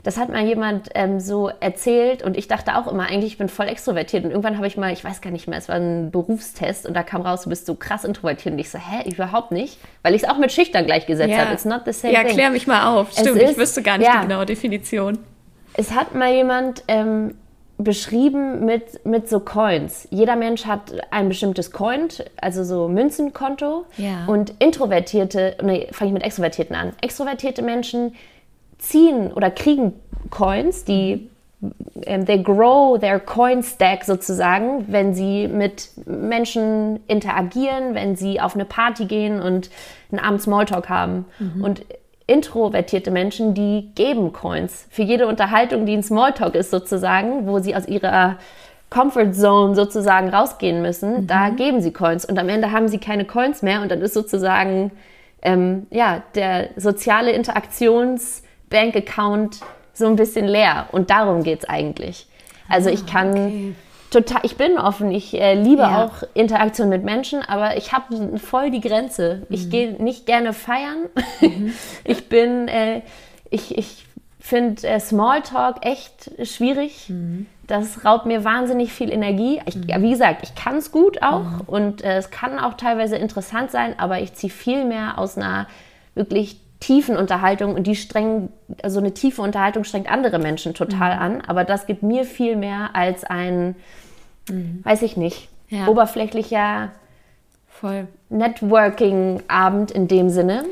das 0.03 0.17
hat 0.17 0.29
mal 0.31 0.45
jemand 0.45 0.89
ähm, 0.95 1.21
so 1.21 1.51
erzählt 1.61 2.23
und 2.23 2.37
ich 2.37 2.49
dachte 2.49 2.77
auch 2.77 2.87
immer, 2.91 3.05
eigentlich 3.05 3.33
ich 3.33 3.39
bin 3.39 3.49
voll 3.49 3.69
extrovertiert. 3.69 4.25
Und 4.25 4.31
irgendwann 4.31 4.57
habe 4.57 4.67
ich 4.67 4.77
mal, 4.77 4.93
ich 4.93 5.05
weiß 5.05 5.21
gar 5.21 5.31
nicht 5.31 5.47
mehr, 5.49 5.59
es 5.59 5.69
war 5.69 5.77
ein 5.77 6.11
Berufstest 6.11 6.87
und 6.87 6.95
da 6.95 7.03
kam 7.03 7.23
raus, 7.23 7.43
du 7.43 7.51
bist 7.51 7.67
so 7.67 7.75
krass 7.75 8.05
introvertiert. 8.05 8.55
Und 8.55 8.59
ich 8.59 8.71
so, 8.71 8.79
hä, 8.79 9.09
überhaupt 9.11 9.53
nicht? 9.53 9.79
Weil 10.03 10.15
ich 10.15 10.23
es 10.23 10.29
auch 10.29 10.39
mit 10.39 10.53
schüchtern 10.53 10.87
gleichgesetzt 10.87 11.35
habe. 11.37 11.53
It's 11.53 11.65
not 11.65 11.83
the 11.85 11.93
same 11.93 12.15
ja 12.15 12.23
thing. 12.25 12.33
klär 12.35 12.51
mich 12.51 12.67
mal 12.67 12.95
auf. 12.97 13.11
Es 13.11 13.21
Stimmt, 13.21 13.37
ich 13.43 13.51
ist- 13.51 13.59
wüsste 13.59 13.83
gar 13.83 13.99
nicht 13.99 14.07
ja. 14.07 14.21
die 14.23 14.29
genaue 14.29 14.47
Definition. 14.47 15.19
Es 15.75 15.95
hat 15.95 16.15
mal 16.15 16.33
jemand 16.33 16.83
ähm, 16.89 17.35
beschrieben 17.79 18.65
mit, 18.65 19.05
mit 19.07 19.29
so 19.29 19.41
Coins. 19.41 20.07
Jeder 20.11 20.37
Mensch 20.37 20.67
hat 20.67 20.93
ein 21.11 21.29
bestimmtes 21.29 21.71
Coin, 21.73 22.09
also 22.41 22.65
so 22.65 22.89
Münzenkonto. 22.89 23.85
Ja. 23.97 24.25
Und 24.27 24.55
introvertierte, 24.59 25.57
nee, 25.63 25.89
fange 25.93 26.09
ich 26.11 26.15
mit 26.15 26.23
Extrovertierten 26.23 26.77
an. 26.77 26.93
Extrovertierte 27.01 27.63
Menschen 27.63 28.15
ziehen 28.81 29.33
oder 29.33 29.51
kriegen 29.51 29.93
Coins, 30.31 30.85
die 30.85 31.29
ähm, 32.07 32.25
they 32.25 32.43
grow 32.43 32.99
their 32.99 33.21
coin 33.21 33.63
stack 33.63 34.05
sozusagen, 34.05 34.87
wenn 34.89 35.15
sie 35.15 35.47
mit 35.49 35.91
Menschen 36.07 37.01
interagieren, 37.07 37.95
wenn 37.95 38.17
sie 38.17 38.41
auf 38.41 38.55
eine 38.55 38.65
Party 38.65 39.05
gehen 39.05 39.41
und 39.41 39.71
einen 40.11 40.21
Abend 40.21 40.41
Smalltalk 40.43 40.89
haben. 40.89 41.27
Und 41.63 41.83
introvertierte 42.27 43.11
Menschen, 43.11 43.55
die 43.55 43.91
geben 43.95 44.33
Coins. 44.33 44.87
Für 44.91 45.03
jede 45.03 45.27
Unterhaltung, 45.27 45.85
die 45.85 45.97
ein 45.97 46.03
Smalltalk 46.03 46.55
ist 46.55 46.71
sozusagen, 46.71 47.47
wo 47.47 47.59
sie 47.59 47.75
aus 47.75 47.89
ihrer 47.89 48.37
Comfort 48.89 49.33
Zone 49.33 49.75
sozusagen 49.75 50.29
rausgehen 50.29 50.81
müssen, 50.81 51.23
mhm. 51.23 51.27
da 51.27 51.51
geben 51.51 51.81
sie 51.81 51.93
Coins. 51.93 52.25
Und 52.25 52.39
am 52.39 52.49
Ende 52.49 52.71
haben 52.71 52.89
sie 52.89 52.99
keine 52.99 53.25
Coins 53.25 53.63
mehr 53.63 53.83
und 53.83 53.91
dann 53.91 54.01
ist 54.01 54.15
sozusagen 54.15 54.93
ähm, 55.43 55.87
ja, 55.91 56.23
der 56.35 56.71
soziale 56.77 57.33
Interaktions-Bank-Account 58.71 59.61
so 59.93 60.07
ein 60.07 60.17
bisschen 60.17 60.47
leer. 60.47 60.87
Und 60.93 61.11
darum 61.11 61.43
geht 61.43 61.61
es 61.61 61.69
eigentlich. 61.69 62.27
Also 62.69 62.89
ich 62.89 63.03
ah, 63.03 63.13
kann 63.13 63.31
okay. 63.31 63.75
total, 64.11 64.41
ich 64.45 64.57
bin 64.57 64.79
offen, 64.79 65.11
ich 65.11 65.35
äh, 65.35 65.55
liebe 65.55 65.83
ja. 65.83 66.05
auch 66.05 66.23
Interaktion 66.35 66.89
mit 66.89 67.05
Menschen, 67.05 67.43
aber 67.43 67.77
ich 67.77 67.93
habe 67.93 68.39
voll 68.39 68.71
die 68.71 68.81
Grenze. 68.81 69.43
Mhm. 69.49 69.55
Ich 69.55 69.71
gehe 69.71 70.03
nicht 70.03 70.27
gerne 70.27 70.53
feiern. 70.53 71.07
Mhm. 71.41 71.73
ich 72.05 72.29
bin, 72.29 72.69
äh, 72.69 73.03
ich, 73.51 73.77
ich 73.77 74.07
finde 74.39 74.87
äh, 74.87 75.01
Smalltalk 75.01 75.85
echt 75.85 76.31
schwierig. 76.45 77.09
Mhm. 77.09 77.47
Das 77.67 78.05
raubt 78.05 78.27
mir 78.27 78.45
wahnsinnig 78.45 78.93
viel 78.93 79.13
Energie. 79.13 79.61
Ich, 79.67 79.77
mhm. 79.77 80.03
Wie 80.03 80.11
gesagt, 80.11 80.43
ich 80.45 80.55
kann 80.55 80.77
es 80.77 80.93
gut 80.93 81.23
auch 81.23 81.43
mhm. 81.43 81.61
und 81.67 82.05
äh, 82.05 82.17
es 82.17 82.31
kann 82.31 82.59
auch 82.59 82.75
teilweise 82.75 83.17
interessant 83.17 83.71
sein, 83.71 83.99
aber 83.99 84.21
ich 84.21 84.33
ziehe 84.35 84.53
viel 84.53 84.85
mehr 84.85 85.19
aus 85.19 85.37
einer 85.37 85.67
wirklich 86.15 86.61
tiefen 86.81 87.17
Unterhaltung 87.17 87.75
und 87.75 87.87
die 87.87 87.95
strengen, 87.95 88.51
also 88.83 88.99
eine 88.99 89.13
tiefe 89.13 89.43
Unterhaltung 89.43 89.85
strengt 89.85 90.11
andere 90.11 90.39
Menschen 90.39 90.75
total 90.75 91.15
mhm. 91.17 91.23
an, 91.23 91.41
aber 91.47 91.65
das 91.65 91.87
gibt 91.87 92.03
mir 92.03 92.25
viel 92.25 92.57
mehr 92.57 92.91
als 92.95 93.25
ein, 93.25 93.77
mhm. 94.49 94.81
weiß 94.83 95.03
ich 95.03 95.17
nicht, 95.17 95.49
ja. 95.69 95.87
oberflächlicher 95.87 96.91
Networking-Abend 98.29 99.91
in 99.91 100.09
dem 100.09 100.29
Sinne. 100.29 100.65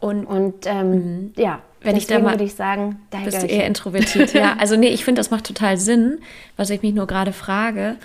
Und, 0.00 0.24
und 0.24 0.66
ähm, 0.66 0.90
mhm. 0.90 1.32
ja, 1.36 1.60
wenn 1.80 1.96
ich 1.96 2.06
da 2.06 2.18
mal, 2.18 2.32
würde 2.32 2.44
ich 2.44 2.54
sagen, 2.54 3.00
da 3.10 3.18
bist 3.18 3.42
du 3.42 3.46
eher 3.46 3.66
introvertiert. 3.66 4.32
ja, 4.34 4.56
also 4.58 4.76
nee, 4.76 4.88
ich 4.88 5.04
finde, 5.04 5.20
das 5.20 5.30
macht 5.30 5.46
total 5.46 5.76
Sinn. 5.76 6.18
Was 6.56 6.70
ich 6.70 6.82
mich 6.82 6.94
nur 6.94 7.06
gerade 7.06 7.32
frage, 7.32 7.96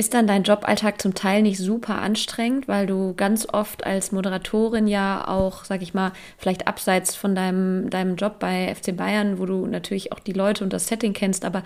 ist 0.00 0.14
dann 0.14 0.26
dein 0.26 0.44
Joballtag 0.44 0.98
zum 1.02 1.12
Teil 1.12 1.42
nicht 1.42 1.58
super 1.58 2.00
anstrengend, 2.00 2.68
weil 2.68 2.86
du 2.86 3.12
ganz 3.14 3.46
oft 3.52 3.84
als 3.84 4.12
Moderatorin 4.12 4.86
ja 4.86 5.28
auch, 5.28 5.66
sag 5.66 5.82
ich 5.82 5.92
mal, 5.92 6.12
vielleicht 6.38 6.66
abseits 6.66 7.14
von 7.14 7.34
deinem, 7.34 7.90
deinem 7.90 8.16
Job 8.16 8.38
bei 8.38 8.74
FC 8.74 8.96
Bayern, 8.96 9.38
wo 9.38 9.44
du 9.44 9.66
natürlich 9.66 10.10
auch 10.12 10.18
die 10.18 10.32
Leute 10.32 10.64
und 10.64 10.72
das 10.72 10.86
Setting 10.86 11.12
kennst, 11.12 11.44
aber 11.44 11.64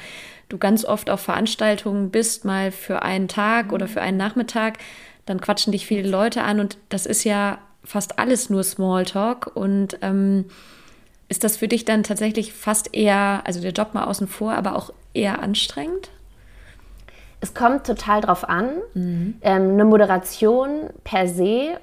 du 0.48 0.58
ganz 0.58 0.84
oft 0.84 1.10
auf 1.10 1.20
Veranstaltungen 1.20 2.10
bist, 2.10 2.44
mal 2.44 2.72
für 2.72 3.02
einen 3.02 3.28
Tag 3.28 3.72
oder 3.72 3.86
für 3.86 4.02
einen 4.02 4.16
Nachmittag, 4.16 4.78
dann 5.26 5.40
quatschen 5.40 5.70
dich 5.70 5.86
viele 5.86 6.08
Leute 6.08 6.42
an 6.42 6.58
und 6.58 6.76
das 6.88 7.06
ist 7.06 7.22
ja 7.22 7.58
fast 7.84 8.18
alles 8.18 8.50
nur 8.50 8.64
Smalltalk 8.64 9.52
und 9.54 9.96
ähm, 10.02 10.46
ist 11.28 11.44
das 11.44 11.58
für 11.58 11.68
dich 11.68 11.84
dann 11.84 12.02
tatsächlich 12.02 12.52
fast 12.52 12.96
eher, 12.96 13.42
also 13.44 13.60
der 13.60 13.70
Job 13.70 13.94
mal 13.94 14.06
außen 14.06 14.26
vor, 14.26 14.54
aber 14.54 14.74
auch 14.74 14.92
eher 15.12 15.40
anstrengend? 15.40 16.10
Es 17.44 17.52
kommt 17.52 17.86
total 17.86 18.22
drauf 18.22 18.48
an. 18.48 18.70
Mhm. 18.94 19.34
Ähm, 19.42 19.72
eine 19.72 19.84
Moderation 19.84 20.88
per 21.04 21.28
se, 21.28 21.76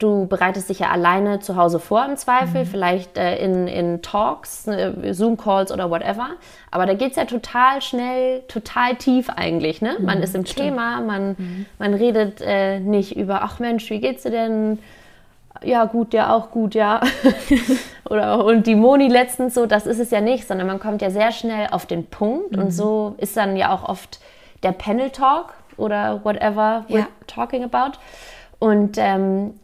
du 0.00 0.26
bereitest 0.26 0.68
dich 0.68 0.80
ja 0.80 0.90
alleine 0.90 1.38
zu 1.38 1.54
Hause 1.54 1.78
vor 1.78 2.04
im 2.04 2.16
Zweifel, 2.16 2.64
mhm. 2.64 2.66
vielleicht 2.66 3.16
äh, 3.16 3.36
in, 3.36 3.68
in 3.68 4.02
Talks, 4.02 4.66
äh, 4.66 5.14
Zoom-Calls 5.14 5.70
oder 5.70 5.92
whatever. 5.92 6.30
Aber 6.72 6.86
da 6.86 6.94
geht 6.94 7.12
es 7.12 7.16
ja 7.16 7.24
total 7.24 7.82
schnell, 7.82 8.40
total 8.48 8.96
tief 8.96 9.30
eigentlich. 9.30 9.80
Ne? 9.80 9.96
Man 10.00 10.18
mhm, 10.18 10.24
ist 10.24 10.34
im. 10.34 10.44
Thema, 10.44 11.00
man, 11.00 11.36
mhm. 11.38 11.66
man 11.78 11.94
redet 11.94 12.40
äh, 12.40 12.80
nicht 12.80 13.16
über, 13.16 13.42
ach 13.42 13.60
Mensch, 13.60 13.88
wie 13.90 14.00
geht's 14.00 14.24
dir 14.24 14.32
denn? 14.32 14.80
ja, 15.62 15.84
gut, 15.84 16.12
ja, 16.14 16.34
auch 16.34 16.50
gut, 16.50 16.74
ja. 16.74 17.00
Oder 18.10 18.44
und 18.44 18.66
die 18.66 18.74
Moni 18.74 19.08
letztens 19.08 19.54
so, 19.54 19.66
das 19.66 19.86
ist 19.86 20.00
es 20.00 20.10
ja 20.10 20.20
nicht, 20.20 20.46
sondern 20.46 20.66
man 20.66 20.80
kommt 20.80 21.00
ja 21.00 21.10
sehr 21.10 21.32
schnell 21.32 21.68
auf 21.70 21.86
den 21.86 22.06
Punkt 22.06 22.52
mhm. 22.52 22.64
und 22.64 22.70
so 22.72 23.14
ist 23.18 23.36
dann 23.36 23.56
ja 23.56 23.72
auch 23.72 23.88
oft 23.88 24.20
der 24.62 24.72
Panel 24.72 25.10
Talk 25.10 25.54
oder 25.76 26.24
whatever 26.24 26.84
we're 26.88 26.98
ja. 26.98 27.08
talking 27.26 27.64
about. 27.64 27.98
Und 28.58 28.96
ähm, 28.98 29.58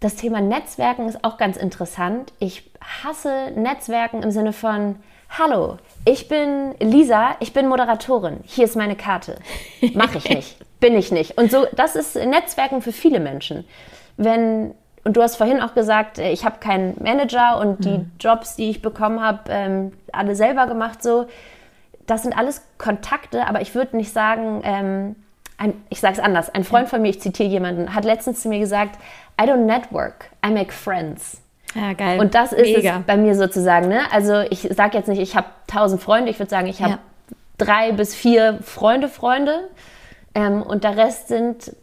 das 0.00 0.16
Thema 0.16 0.40
Netzwerken 0.40 1.08
ist 1.08 1.24
auch 1.24 1.38
ganz 1.38 1.56
interessant. 1.56 2.32
Ich 2.38 2.70
hasse 2.80 3.52
Netzwerken 3.56 4.22
im 4.22 4.30
Sinne 4.30 4.52
von, 4.52 4.96
hallo, 5.38 5.78
ich 6.04 6.28
bin 6.28 6.74
Lisa, 6.78 7.36
ich 7.40 7.52
bin 7.52 7.66
Moderatorin, 7.66 8.40
hier 8.44 8.64
ist 8.64 8.76
meine 8.76 8.96
Karte. 8.96 9.38
Mache 9.94 10.18
ich 10.18 10.28
nicht, 10.28 10.56
bin 10.80 10.96
ich 10.96 11.10
nicht. 11.10 11.38
Und 11.38 11.50
so, 11.50 11.66
das 11.72 11.96
ist 11.96 12.14
Netzwerken 12.14 12.82
für 12.82 12.92
viele 12.92 13.20
Menschen 13.20 13.64
wenn, 14.18 14.74
und 15.04 15.16
du 15.16 15.22
hast 15.22 15.36
vorhin 15.36 15.62
auch 15.62 15.72
gesagt, 15.72 16.18
äh, 16.18 16.30
ich 16.32 16.44
habe 16.44 16.58
keinen 16.58 17.02
Manager 17.02 17.58
und 17.58 17.84
die 17.86 17.98
mhm. 17.98 18.10
Jobs, 18.20 18.56
die 18.56 18.68
ich 18.68 18.82
bekommen 18.82 19.22
habe, 19.22 19.40
ähm, 19.48 19.92
alle 20.12 20.34
selber 20.34 20.66
gemacht, 20.66 21.02
so. 21.02 21.26
Das 22.08 22.22
sind 22.22 22.36
alles 22.36 22.62
Kontakte, 22.78 23.46
aber 23.46 23.60
ich 23.60 23.76
würde 23.76 23.96
nicht 23.96 24.12
sagen, 24.12 24.62
ähm, 24.64 25.16
ein, 25.58 25.74
ich 25.90 26.00
sage 26.00 26.14
es 26.14 26.20
anders. 26.20 26.52
Ein 26.52 26.64
Freund 26.64 26.88
von 26.88 27.02
mir, 27.02 27.10
ich 27.10 27.20
zitiere 27.20 27.48
jemanden, 27.48 27.94
hat 27.94 28.04
letztens 28.04 28.42
zu 28.42 28.48
mir 28.48 28.58
gesagt, 28.58 28.98
I 29.40 29.44
don't 29.44 29.66
network, 29.66 30.30
I 30.44 30.50
make 30.50 30.72
friends. 30.72 31.40
Ja, 31.74 31.92
geil. 31.92 32.18
Und 32.18 32.34
das 32.34 32.52
ist 32.52 32.76
Mega. 32.76 32.98
es 32.98 33.04
bei 33.04 33.16
mir 33.16 33.34
sozusagen. 33.34 33.88
Ne? 33.88 34.00
Also 34.10 34.40
ich 34.50 34.68
sage 34.74 34.96
jetzt 34.96 35.08
nicht, 35.08 35.20
ich 35.20 35.36
habe 35.36 35.46
tausend 35.66 36.02
Freunde, 36.02 36.30
ich 36.30 36.38
würde 36.38 36.50
sagen, 36.50 36.66
ich 36.66 36.82
habe 36.82 36.92
ja. 36.92 36.98
drei 37.58 37.92
bis 37.92 38.14
vier 38.14 38.58
Freunde, 38.62 39.08
Freunde. 39.08 39.68
Ähm, 40.34 40.62
und 40.62 40.84
der 40.84 40.96
Rest 40.96 41.28
sind 41.28 41.76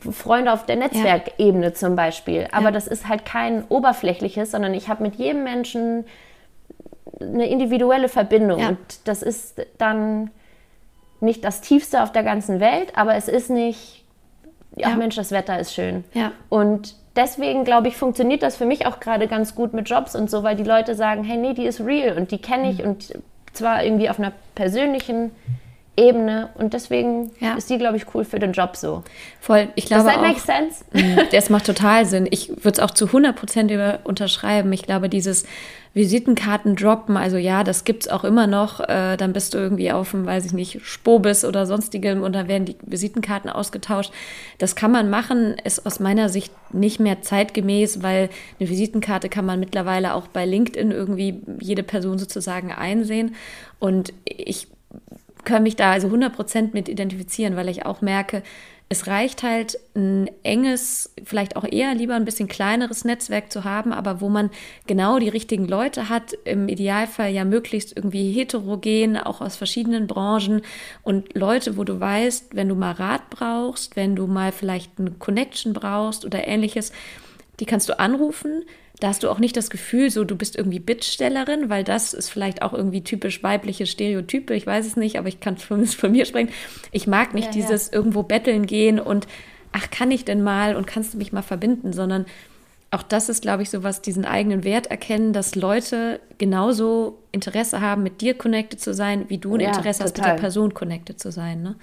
Freunde 0.00 0.52
auf 0.52 0.64
der 0.64 0.76
Netzwerkebene 0.76 1.66
ja. 1.66 1.74
zum 1.74 1.96
Beispiel. 1.96 2.46
Aber 2.52 2.70
das 2.70 2.86
ist 2.86 3.08
halt 3.08 3.24
kein 3.24 3.64
oberflächliches, 3.68 4.52
sondern 4.52 4.72
ich 4.74 4.88
habe 4.88 5.02
mit 5.02 5.16
jedem 5.16 5.44
Menschen 5.44 6.04
eine 7.20 7.48
individuelle 7.48 8.08
Verbindung. 8.08 8.60
Ja. 8.60 8.68
Und 8.70 8.78
das 9.04 9.22
ist 9.22 9.66
dann 9.78 10.30
nicht 11.20 11.44
das 11.44 11.60
Tiefste 11.60 12.02
auf 12.02 12.12
der 12.12 12.22
ganzen 12.22 12.60
Welt, 12.60 12.96
aber 12.96 13.14
es 13.14 13.28
ist 13.28 13.50
nicht, 13.50 14.04
ach 14.82 14.96
Mensch, 14.96 15.16
das 15.16 15.32
Wetter 15.32 15.58
ist 15.58 15.74
schön. 15.74 16.04
Und 16.48 16.94
deswegen, 17.16 17.64
glaube 17.64 17.88
ich, 17.88 17.96
funktioniert 17.96 18.42
das 18.42 18.56
für 18.56 18.66
mich 18.66 18.86
auch 18.86 19.00
gerade 19.00 19.26
ganz 19.26 19.54
gut 19.54 19.74
mit 19.74 19.88
Jobs 19.88 20.14
und 20.14 20.30
so, 20.30 20.42
weil 20.42 20.56
die 20.56 20.64
Leute 20.64 20.94
sagen, 20.94 21.24
hey, 21.24 21.36
nee, 21.36 21.54
die 21.54 21.66
ist 21.66 21.80
real 21.80 22.16
und 22.16 22.30
die 22.30 22.38
kenne 22.38 22.70
ich 22.70 22.78
mhm. 22.78 22.90
und 22.90 23.18
zwar 23.52 23.82
irgendwie 23.82 24.08
auf 24.08 24.18
einer 24.18 24.32
persönlichen 24.54 25.32
Ebene 25.98 26.50
und 26.54 26.74
deswegen 26.74 27.32
ja. 27.40 27.54
ist 27.54 27.68
die, 27.68 27.76
glaube 27.76 27.96
ich, 27.96 28.14
cool 28.14 28.24
für 28.24 28.38
den 28.38 28.52
Job 28.52 28.76
so. 28.76 29.02
Voll, 29.40 29.68
ich 29.74 29.86
glaube 29.86 30.04
Does 30.04 30.12
that 30.12 30.22
auch, 30.22 30.28
make 30.28 30.40
sense? 30.40 30.84
Mm, 30.92 31.18
das 31.32 31.50
macht 31.50 31.66
total 31.66 32.06
Sinn. 32.06 32.26
Ich 32.30 32.48
würde 32.48 32.70
es 32.70 32.80
auch 32.80 32.92
zu 32.92 33.06
100 33.06 33.36
Prozent 33.36 33.72
unterschreiben. 34.04 34.72
Ich 34.72 34.82
glaube, 34.82 35.08
dieses 35.08 35.44
Visitenkarten 35.94 36.76
droppen, 36.76 37.16
also 37.16 37.36
ja, 37.36 37.64
das 37.64 37.84
gibt 37.84 38.04
es 38.04 38.08
auch 38.08 38.24
immer 38.24 38.46
noch. 38.46 38.80
Äh, 38.80 39.16
dann 39.16 39.32
bist 39.32 39.52
du 39.52 39.58
irgendwie 39.58 39.90
auf 39.90 40.12
dem, 40.12 40.24
weiß 40.24 40.44
ich 40.46 40.52
nicht, 40.52 40.80
Spobis 40.82 41.44
oder 41.44 41.66
sonstigem 41.66 42.22
und 42.22 42.34
dann 42.34 42.48
werden 42.48 42.64
die 42.64 42.76
Visitenkarten 42.82 43.50
ausgetauscht. 43.50 44.12
Das 44.58 44.76
kann 44.76 44.92
man 44.92 45.10
machen, 45.10 45.56
ist 45.64 45.84
aus 45.84 45.98
meiner 45.98 46.28
Sicht 46.28 46.52
nicht 46.72 47.00
mehr 47.00 47.22
zeitgemäß, 47.22 48.02
weil 48.02 48.30
eine 48.60 48.68
Visitenkarte 48.68 49.28
kann 49.28 49.44
man 49.44 49.60
mittlerweile 49.60 50.14
auch 50.14 50.28
bei 50.28 50.46
LinkedIn 50.46 50.92
irgendwie 50.92 51.42
jede 51.60 51.82
Person 51.82 52.18
sozusagen 52.18 52.72
einsehen. 52.72 53.34
Und 53.80 54.12
ich 54.24 54.68
kann 55.48 55.62
mich 55.62 55.76
da 55.76 55.92
also 55.92 56.08
100% 56.08 56.70
mit 56.72 56.88
identifizieren, 56.88 57.56
weil 57.56 57.68
ich 57.68 57.86
auch 57.86 58.02
merke, 58.02 58.42
es 58.90 59.06
reicht 59.06 59.42
halt 59.42 59.78
ein 59.94 60.30
enges, 60.42 61.12
vielleicht 61.24 61.56
auch 61.56 61.64
eher 61.64 61.94
lieber 61.94 62.14
ein 62.14 62.24
bisschen 62.24 62.48
kleineres 62.48 63.04
Netzwerk 63.04 63.50
zu 63.52 63.64
haben, 63.64 63.92
aber 63.92 64.20
wo 64.20 64.28
man 64.28 64.50
genau 64.86 65.18
die 65.18 65.28
richtigen 65.28 65.66
Leute 65.66 66.08
hat, 66.08 66.34
im 66.44 66.68
Idealfall 66.68 67.30
ja 67.30 67.44
möglichst 67.44 67.96
irgendwie 67.96 68.32
heterogen, 68.32 69.16
auch 69.18 69.40
aus 69.40 69.56
verschiedenen 69.56 70.06
Branchen. 70.06 70.62
Und 71.02 71.34
Leute, 71.34 71.76
wo 71.76 71.84
du 71.84 71.98
weißt, 71.98 72.54
wenn 72.54 72.68
du 72.68 72.74
mal 72.74 72.92
Rat 72.92 73.28
brauchst, 73.30 73.96
wenn 73.96 74.16
du 74.16 74.26
mal 74.26 74.52
vielleicht 74.52 74.92
eine 74.98 75.12
Connection 75.12 75.72
brauchst 75.72 76.24
oder 76.24 76.46
ähnliches, 76.46 76.92
die 77.60 77.66
kannst 77.66 77.88
du 77.88 77.98
anrufen, 77.98 78.64
da 79.00 79.08
hast 79.08 79.22
du 79.22 79.30
auch 79.30 79.38
nicht 79.38 79.56
das 79.56 79.70
Gefühl, 79.70 80.10
so 80.10 80.24
du 80.24 80.36
bist 80.36 80.56
irgendwie 80.56 80.80
Bittstellerin, 80.80 81.70
weil 81.70 81.84
das 81.84 82.14
ist 82.14 82.30
vielleicht 82.30 82.62
auch 82.62 82.72
irgendwie 82.72 83.02
typisch 83.02 83.42
weibliche 83.42 83.86
Stereotype. 83.86 84.54
Ich 84.54 84.66
weiß 84.66 84.86
es 84.86 84.96
nicht, 84.96 85.18
aber 85.18 85.28
ich 85.28 85.40
kann 85.40 85.56
zumindest 85.58 85.94
von 85.96 86.12
mir 86.12 86.24
sprechen. 86.24 86.50
Ich 86.90 87.06
mag 87.06 87.34
nicht 87.34 87.46
ja, 87.46 87.52
dieses 87.52 87.88
ja. 87.88 87.94
irgendwo 87.94 88.22
betteln 88.22 88.66
gehen 88.66 88.98
und 88.98 89.26
ach, 89.72 89.90
kann 89.90 90.10
ich 90.10 90.24
denn 90.24 90.42
mal 90.42 90.76
und 90.76 90.86
kannst 90.86 91.14
du 91.14 91.18
mich 91.18 91.32
mal 91.32 91.42
verbinden, 91.42 91.92
sondern 91.92 92.26
auch 92.90 93.02
das 93.02 93.28
ist, 93.28 93.42
glaube 93.42 93.62
ich, 93.62 93.70
so 93.70 93.82
was, 93.82 94.00
diesen 94.00 94.24
eigenen 94.24 94.64
Wert 94.64 94.86
erkennen, 94.86 95.32
dass 95.34 95.54
Leute 95.54 96.20
genauso 96.38 97.18
Interesse 97.32 97.82
haben, 97.82 98.02
mit 98.02 98.22
dir 98.22 98.36
connected 98.36 98.80
zu 98.80 98.94
sein, 98.94 99.26
wie 99.28 99.38
du 99.38 99.54
ein 99.54 99.60
ja, 99.60 99.68
Interesse 99.68 100.04
total. 100.04 100.04
hast, 100.04 100.16
mit 100.16 100.26
der 100.26 100.40
Person 100.40 100.74
connected 100.74 101.20
zu 101.20 101.30
sein. 101.30 101.62
Ne? 101.62 101.76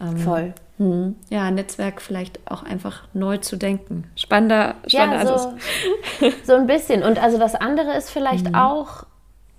Ähm, 0.00 0.16
Voll. 0.18 0.54
Hm. 0.78 1.16
Ja, 1.30 1.50
Netzwerk 1.50 2.00
vielleicht 2.00 2.38
auch 2.48 2.62
einfach 2.62 3.02
neu 3.12 3.38
zu 3.38 3.56
denken. 3.56 4.04
Spannender, 4.14 4.76
spannender 4.86 5.30
ja, 5.30 5.38
so, 5.38 5.54
so 6.44 6.54
ein 6.54 6.68
bisschen. 6.68 7.02
Und 7.02 7.20
also 7.20 7.38
das 7.38 7.56
andere 7.56 7.96
ist 7.96 8.10
vielleicht 8.10 8.48
mhm. 8.48 8.54
auch 8.54 9.04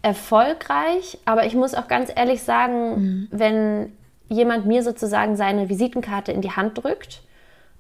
erfolgreich, 0.04 1.18
aber 1.26 1.46
ich 1.46 1.56
muss 1.56 1.76
auch 1.76 1.88
ganz 1.88 2.12
ehrlich 2.16 2.44
sagen, 2.44 2.96
mhm. 2.96 3.28
wenn 3.32 3.94
jemand 4.30 4.66
mir 4.66 4.84
sozusagen 4.84 5.36
seine 5.36 5.68
Visitenkarte 5.68 6.32
in 6.32 6.42
die 6.42 6.52
Hand 6.52 6.82
drückt 6.82 7.22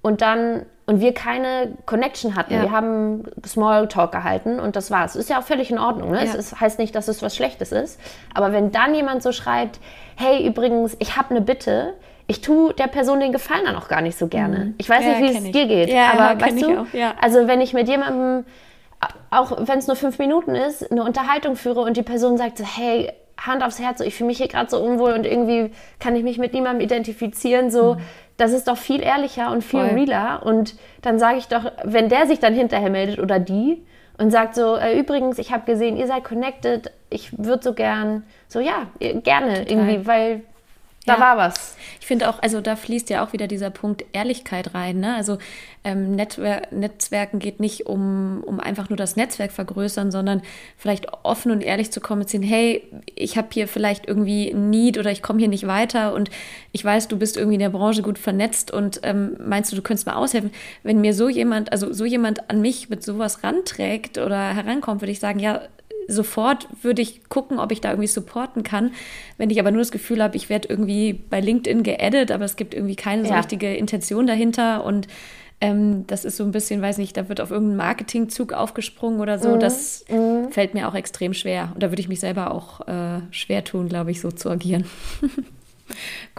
und 0.02 0.22
dann 0.22 0.66
und 0.86 1.00
wir 1.00 1.14
keine 1.14 1.74
Connection 1.86 2.36
hatten. 2.36 2.54
Ja. 2.54 2.62
Wir 2.64 2.72
haben 2.72 3.24
Smalltalk 3.46 4.12
gehalten 4.12 4.60
und 4.60 4.76
das 4.76 4.92
war's. 4.92 5.16
Ist 5.16 5.30
ja 5.30 5.40
auch 5.40 5.44
völlig 5.44 5.72
in 5.72 5.80
Ordnung. 5.80 6.12
Ne? 6.12 6.18
Ja. 6.18 6.24
Es 6.24 6.36
ist, 6.36 6.60
heißt 6.60 6.78
nicht, 6.80 6.94
dass 6.96 7.08
es 7.08 7.22
was 7.22 7.36
Schlechtes 7.36 7.72
ist. 7.72 8.00
Aber 8.34 8.52
wenn 8.52 8.72
dann 8.72 8.94
jemand 8.94 9.24
so 9.24 9.32
schreibt, 9.32 9.80
hey, 10.16 10.46
übrigens, 10.46 10.96
ich 11.00 11.16
habe 11.16 11.30
eine 11.32 11.42
Bitte, 11.42 11.94
ich 12.28 12.42
tue 12.42 12.74
der 12.74 12.88
Person 12.88 13.20
den 13.20 13.32
Gefallen 13.32 13.64
dann 13.66 13.76
auch 13.76 13.88
gar 13.88 14.02
nicht 14.02 14.18
so 14.18 14.28
gerne. 14.28 14.74
Ich 14.78 14.90
weiß 14.90 15.04
Mhm. 15.04 15.10
Ja, 15.12 15.20
nicht, 15.20 15.34
wie 15.34 15.38
es 15.38 15.44
ich. 15.46 15.52
dir 15.52 15.68
geht, 15.68 15.90
Ja, 15.90 16.12
aber 16.18 16.42
weißt 16.46 16.58
ich 16.58 16.64
du, 16.64 16.86
also 17.22 17.48
wenn 17.48 17.62
ich 17.62 17.74
mit 17.74 17.88
jemandem, 17.88 18.46
auch 19.32 19.68
wenn 19.68 19.80
es 19.80 19.88
nur 19.88 19.96
fünf 19.96 20.20
Minuten 20.20 20.56
ist, 20.56 20.90
eine 20.92 21.04
Unterhaltung 21.04 21.56
führe 21.56 21.82
und 21.82 21.98
die 21.98 22.04
Person 22.04 22.38
sagt 22.38 22.58
so, 22.58 22.66
hey, 22.66 23.12
Hand 23.46 23.64
aufs 23.64 23.80
Herz, 23.80 24.00
so, 24.00 24.04
ich 24.04 24.16
fühle 24.16 24.28
mich 24.28 24.38
hier 24.38 24.48
gerade 24.48 24.70
so 24.70 24.80
unwohl 24.80 25.14
und 25.14 25.26
irgendwie 25.26 25.72
kann 26.00 26.16
ich 26.16 26.24
mich 26.24 26.38
mit 26.38 26.54
niemandem 26.54 26.82
identifizieren, 26.82 27.72
so, 27.72 27.98
das 28.38 28.52
ist 28.52 28.68
doch 28.68 28.78
viel 28.78 29.02
ehrlicher 29.02 29.52
und 29.52 29.64
viel 29.64 29.80
Mhm. 29.82 29.88
Voll. 29.90 29.96
realer 30.00 30.42
und 30.46 30.76
dann 31.02 31.20
sage 31.20 31.38
ich 31.38 31.48
doch, 31.48 31.72
wenn 31.84 32.10
der 32.10 32.26
sich 32.28 32.40
dann 32.40 32.54
hinterher 32.54 32.90
meldet 32.90 33.20
oder 33.20 33.40
die 33.40 33.86
und 34.18 34.32
sagt 34.32 34.56
so, 34.56 34.76
äh, 34.76 34.98
übrigens, 34.98 35.38
ich 35.40 35.52
habe 35.52 35.66
gesehen, 35.66 35.98
ihr 35.98 36.08
seid 36.08 36.24
connected, 36.24 36.92
ich 37.10 37.38
würde 37.38 37.64
so 37.64 37.74
gern, 37.74 38.24
so 38.48 38.60
ja, 38.60 38.88
gerne 39.00 39.68
irgendwie, 39.70 40.06
weil 40.08 40.42
da 41.06 41.14
Ja. 41.16 41.20
war 41.20 41.38
was. 41.38 41.76
Ich 42.00 42.08
finde 42.08 42.30
auch, 42.30 42.42
also 42.42 42.62
da 42.62 42.76
fließt 42.76 43.10
ja 43.10 43.26
auch 43.26 43.34
wieder 43.34 43.48
dieser 43.48 43.70
Punkt 43.70 44.04
Ehrlichkeit 44.14 44.74
rein. 44.74 45.00
Ne? 45.00 45.16
Also 45.16 45.38
ähm, 45.84 46.16
Netwer 46.16 46.62
Netzwerken 46.72 47.40
geht 47.40 47.60
nicht 47.60 47.86
um, 47.88 48.44
um 48.46 48.60
einfach 48.60 48.90
nur 48.90 48.98
das 48.98 49.16
Netzwerk 49.16 49.52
vergrößern, 49.52 50.12
sondern 50.12 50.42
vielleicht 50.78 51.08
offen 51.24 51.52
und 51.52 51.62
ehrlich 51.62 51.92
zu 51.92 52.00
kommunizieren, 52.02 52.44
hey, 52.44 52.84
ich 53.16 53.38
habe 53.38 53.48
hier 53.52 53.68
vielleicht 53.68 54.08
irgendwie 54.08 54.50
ein 54.52 54.70
Need 54.70 54.98
oder 54.98 55.12
ich 55.12 55.22
komme 55.22 55.40
hier 55.40 55.50
nicht 55.50 55.68
weiter 55.68 56.14
und 56.14 56.30
ich 56.72 56.84
weiß, 56.84 57.08
du 57.10 57.18
bist 57.18 57.38
irgendwie 57.38 57.56
in 57.56 57.62
der 57.62 57.70
Branche 57.70 58.02
gut 58.02 58.18
vernetzt 58.18 58.72
und 58.72 59.00
ähm, 59.04 59.36
meinst 59.46 59.72
du, 59.72 59.76
du 59.76 59.82
könntest 59.82 60.08
mal 60.08 60.16
aushelfen. 60.16 60.52
Wenn 60.84 61.02
mir 61.02 61.14
so 61.14 61.28
jemand, 61.30 61.72
also 61.72 61.92
so 61.92 62.06
jemand 62.06 62.50
an 62.50 62.62
mich 62.62 62.90
mit 62.90 63.04
sowas 63.04 63.44
ranträgt 63.44 64.18
oder 64.18 64.54
herankommt, 64.54 65.02
würde 65.02 65.12
ich 65.12 65.20
sagen, 65.20 65.40
ja, 65.40 65.62
sofort 66.08 66.68
würde 66.82 67.02
ich 67.02 67.28
gucken, 67.30 67.60
ob 67.60 67.72
ich 67.72 67.82
da 67.82 67.90
irgendwie 67.90 68.08
supporten 68.08 68.64
kann. 68.64 68.92
Wenn 69.38 69.50
ich 69.50 69.60
aber 69.60 69.72
nur 69.72 69.82
das 69.82 69.92
Gefühl 69.92 70.22
habe, 70.24 70.36
ich 70.38 70.50
werde 70.50 70.68
irgendwie 70.70 71.14
bei 71.14 71.40
LinkedIn 71.40 71.84
geaddet, 71.84 72.32
aber 72.32 72.46
es 72.46 72.56
gibt 72.56 72.74
irgendwie 72.74 72.96
keine 72.96 73.24
so 73.26 73.32
Ja. 73.32 73.38
richtige 73.38 73.74
Intention 73.76 74.28
dahinter 74.28 74.84
und 74.84 75.08
ähm, 75.62 76.06
das 76.08 76.26
ist 76.26 76.36
so 76.36 76.44
ein 76.44 76.52
bisschen, 76.52 76.82
weiß 76.82 76.98
nicht, 76.98 77.16
da 77.16 77.30
wird 77.30 77.40
auf 77.40 77.50
irgendeinen 77.52 77.78
Marketingzug 77.78 78.52
aufgesprungen 78.52 79.22
oder 79.22 79.38
Mhm. 79.38 79.42
so. 79.42 79.58
Das 79.58 80.04
fällt 80.52 80.74
mir 80.74 80.90
auch 80.90 80.96
extrem 80.96 81.34
schwer. 81.34 81.72
Und 81.74 81.82
da 81.82 81.90
würde 81.90 82.02
ich 82.02 82.10
mich 82.10 82.20
selber 82.20 82.52
auch 82.54 82.86
äh, 82.88 83.22
schwer 83.32 83.64
tun, 83.64 83.88
glaube 83.88 84.12
ich, 84.12 84.20
so 84.20 84.30
zu 84.32 84.50
agieren. 84.50 84.84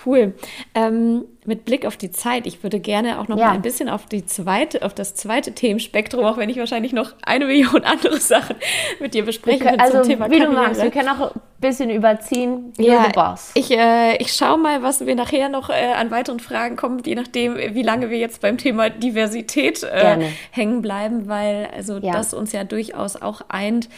Cool. 0.04 0.34
Ähm, 0.74 1.24
mit 1.46 1.66
Blick 1.66 1.84
auf 1.84 1.96
die 1.98 2.10
Zeit, 2.10 2.46
ich 2.46 2.62
würde 2.62 2.80
gerne 2.80 3.20
auch 3.20 3.28
noch 3.28 3.36
Ja. 3.36 3.48
mal 3.48 3.52
ein 3.54 3.60
bisschen 3.62 3.88
auf 3.90 4.06
die 4.06 4.24
zweite, 4.24 4.82
auf 4.82 4.94
das 4.94 5.14
zweite 5.14 5.52
Themenspektrum, 5.52 6.24
auch 6.24 6.38
wenn 6.38 6.48
ich 6.48 6.56
wahrscheinlich 6.56 6.92
noch 6.94 7.12
eine 7.22 7.44
Million 7.46 7.84
andere 7.84 8.18
Sachen 8.18 8.56
mit 9.00 9.12
dir 9.14 9.24
besprechen 9.26 9.66
will 9.66 9.78
also, 9.78 9.98
zum 10.00 10.08
Thema 10.08 10.30
wie 10.30 10.38
du 10.38 10.44
Karriere. 10.46 10.62
magst, 10.62 10.82
wir 10.82 10.90
können 10.90 11.08
auch 11.10 11.34
ein 11.34 11.40
bisschen 11.60 11.90
überziehen. 11.90 12.72
The 12.78 12.90
boss. 13.14 13.50
Ich, 13.54 13.70
äh, 13.70 14.16
ich 14.16 14.32
schaue 14.32 14.56
mal, 14.58 14.82
was 14.82 15.04
wir 15.04 15.14
nachher 15.14 15.48
noch 15.50 15.68
äh, 15.68 15.92
an 15.94 16.10
weiteren 16.10 16.40
Fragen 16.40 16.76
kommen, 16.76 17.02
je 17.04 17.14
nachdem, 17.14 17.56
wie 17.56 17.82
lange 17.82 18.08
wir 18.08 18.18
jetzt 18.18 18.40
beim 18.40 18.56
Thema 18.56 18.88
Diversität 18.88 19.82
äh, 19.82 20.18
hängen 20.50 20.80
bleiben, 20.80 21.28
weil 21.28 21.68
also 21.76 21.98
Ja. 21.98 22.12
das 22.14 22.32
uns 22.32 22.52
ja 22.52 22.64
durchaus 22.64 23.20
auch 23.20 23.42
eint, 23.48 23.88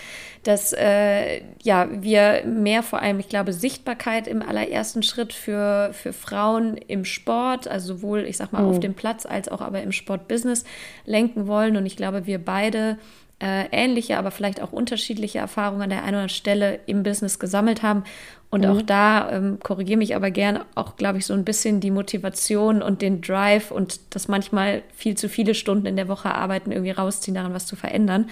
dass 0.47 0.73
äh, 0.73 1.41
ja 1.63 1.89
wir 1.91 2.45
mehr 2.47 2.83
vor 2.83 3.01
allem, 3.01 3.19
ich 3.19 3.29
glaube, 3.29 3.53
Sichtbarkeit 3.53 4.29
im 4.29 4.43
allerersten 4.43 5.03
Schritt 5.03 5.33
für, 5.33 5.91
für 5.93 6.13
Frauen 6.13 6.77
im 6.77 7.05
Sport, 7.05 7.67
also 7.69 7.95
sowohl, 7.95 8.21
ich 8.25 8.37
sag 8.37 8.53
mal, 8.53 8.63
Mhm. 8.63 8.69
auf 8.69 8.81
dem 8.81 8.95
Platz 8.95 9.27
als 9.27 9.49
auch 9.49 9.61
aber 9.61 9.83
im 9.83 9.93
Sportbusiness 9.93 10.65
lenken 11.05 11.47
wollen. 11.47 11.77
Und 11.77 11.87
ich 11.87 11.97
glaube, 11.97 12.27
wir 12.27 12.39
beide 12.45 12.99
äh, 13.39 13.67
ähnliche, 13.71 14.17
aber 14.17 14.31
vielleicht 14.31 14.63
auch 14.63 14.73
unterschiedliche 14.73 15.39
Erfahrungen 15.39 15.83
an 15.83 15.91
der 15.91 15.99
einen 15.99 16.09
oder 16.09 16.19
anderen 16.19 16.29
Stelle 16.31 16.81
im 16.87 17.03
Business 17.03 17.39
gesammelt 17.39 17.83
haben. 17.83 18.05
Und 18.49 18.65
auch 18.65 18.81
da, 18.81 19.31
ähm, 19.33 19.59
korrigiere 19.63 19.99
mich 19.99 20.17
aber 20.17 20.31
gern, 20.31 20.61
auch, 20.77 20.97
glaube 20.97 21.19
ich, 21.19 21.27
so 21.27 21.35
ein 21.35 21.45
bisschen 21.45 21.81
die 21.81 21.91
Motivation 21.91 22.81
und 22.81 23.03
den 23.03 23.21
Drive 23.21 23.71
und 23.71 24.01
das 24.15 24.29
manchmal 24.29 24.83
viel 24.95 25.17
zu 25.17 25.29
viele 25.29 25.55
Stunden 25.55 25.85
in 25.85 25.97
der 25.97 26.09
Woche 26.09 26.35
arbeiten, 26.35 26.73
irgendwie 26.73 26.93
rausziehen, 26.93 27.35
daran 27.35 27.53
was 27.53 27.67
zu 27.67 27.77
verändern. 27.77 28.31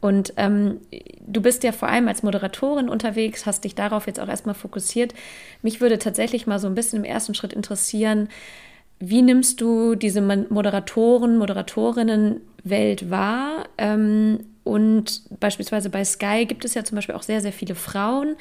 Und 0.00 0.32
ähm, 0.36 0.80
du 1.26 1.42
bist 1.42 1.62
ja 1.64 1.72
vor 1.72 1.88
allem 1.88 2.08
als 2.08 2.22
Moderatorin 2.22 2.88
unterwegs, 2.88 3.44
hast 3.44 3.64
dich 3.64 3.74
darauf 3.74 4.06
jetzt 4.06 4.20
auch 4.20 4.28
erstmal 4.28 4.54
fokussiert. 4.54 5.12
Mich 5.60 5.80
würde 5.80 5.98
tatsächlich 5.98 6.46
mal 6.46 6.58
so 6.60 6.68
ein 6.68 6.74
bisschen 6.74 7.00
im 7.00 7.04
ersten 7.04 7.34
Schritt 7.34 7.52
interessieren, 7.52 8.28
wie 8.98 9.22
nimmst 9.22 9.60
du 9.60 9.94
diese 9.94 10.20
Moderatoren, 10.22 11.36
Moderatorinnen-Welt 11.38 13.10
wahr? 13.10 13.64
Ähm, 13.78 14.40
und 14.64 15.22
beispielsweise 15.38 15.90
bei 15.90 16.04
Sky 16.04 16.44
gibt 16.46 16.64
es 16.64 16.74
ja 16.74 16.82
zum 16.82 16.96
Beispiel 16.96 17.14
auch 17.14 17.22
sehr, 17.22 17.40
sehr 17.40 17.52
viele 17.52 17.74
Frauen. 17.76 18.34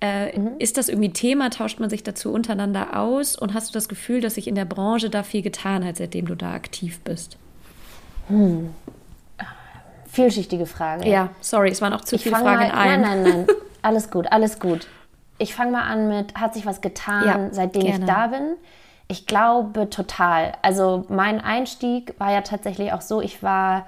Äh, 0.00 0.38
Ist 0.58 0.76
das 0.76 0.88
irgendwie 0.90 1.12
Thema? 1.12 1.48
Tauscht 1.50 1.80
man 1.80 1.88
sich 1.88 2.02
dazu 2.02 2.32
untereinander 2.32 2.98
aus? 3.00 3.34
Und 3.36 3.54
hast 3.54 3.70
du 3.70 3.72
das 3.72 3.88
Gefühl, 3.88 4.20
dass 4.20 4.34
sich 4.34 4.46
in 4.46 4.54
der 4.56 4.66
Branche 4.66 5.08
da 5.08 5.22
viel 5.22 5.40
getan 5.42 5.84
hat, 5.84 5.96
seitdem 5.96 6.26
du 6.26 6.34
da 6.34 6.52
aktiv 6.52 7.00
bist? 7.00 7.38
Vielschichtige 10.06 10.66
Frage. 10.66 11.08
Ja, 11.08 11.30
sorry, 11.40 11.70
es 11.70 11.80
waren 11.80 11.92
auch 11.92 12.02
zu 12.02 12.16
Ich 12.16 12.22
viele 12.24 12.36
Fragen 12.36 12.62
in 12.66 12.70
einem. 12.72 13.02
Nein, 13.02 13.22
nein, 13.22 13.44
nein. 13.46 13.56
Alles 13.82 14.10
gut, 14.10 14.30
alles 14.30 14.60
gut. 14.60 14.86
Ich 15.38 15.54
fange 15.54 15.70
mal 15.72 15.84
an 15.84 16.08
mit, 16.08 16.34
hat 16.34 16.52
sich 16.52 16.66
was 16.66 16.82
getan, 16.82 17.24
Ja, 17.26 17.48
seitdem 17.50 17.84
gerne. 17.84 17.98
ich 18.00 18.04
da 18.04 18.26
bin? 18.26 18.56
Ich 19.10 19.26
glaube 19.26 19.90
total. 19.90 20.52
Also 20.62 21.04
mein 21.08 21.40
Einstieg 21.40 22.14
war 22.18 22.30
ja 22.30 22.42
tatsächlich 22.42 22.92
auch 22.92 23.00
so, 23.00 23.20
ich 23.20 23.42
war 23.42 23.86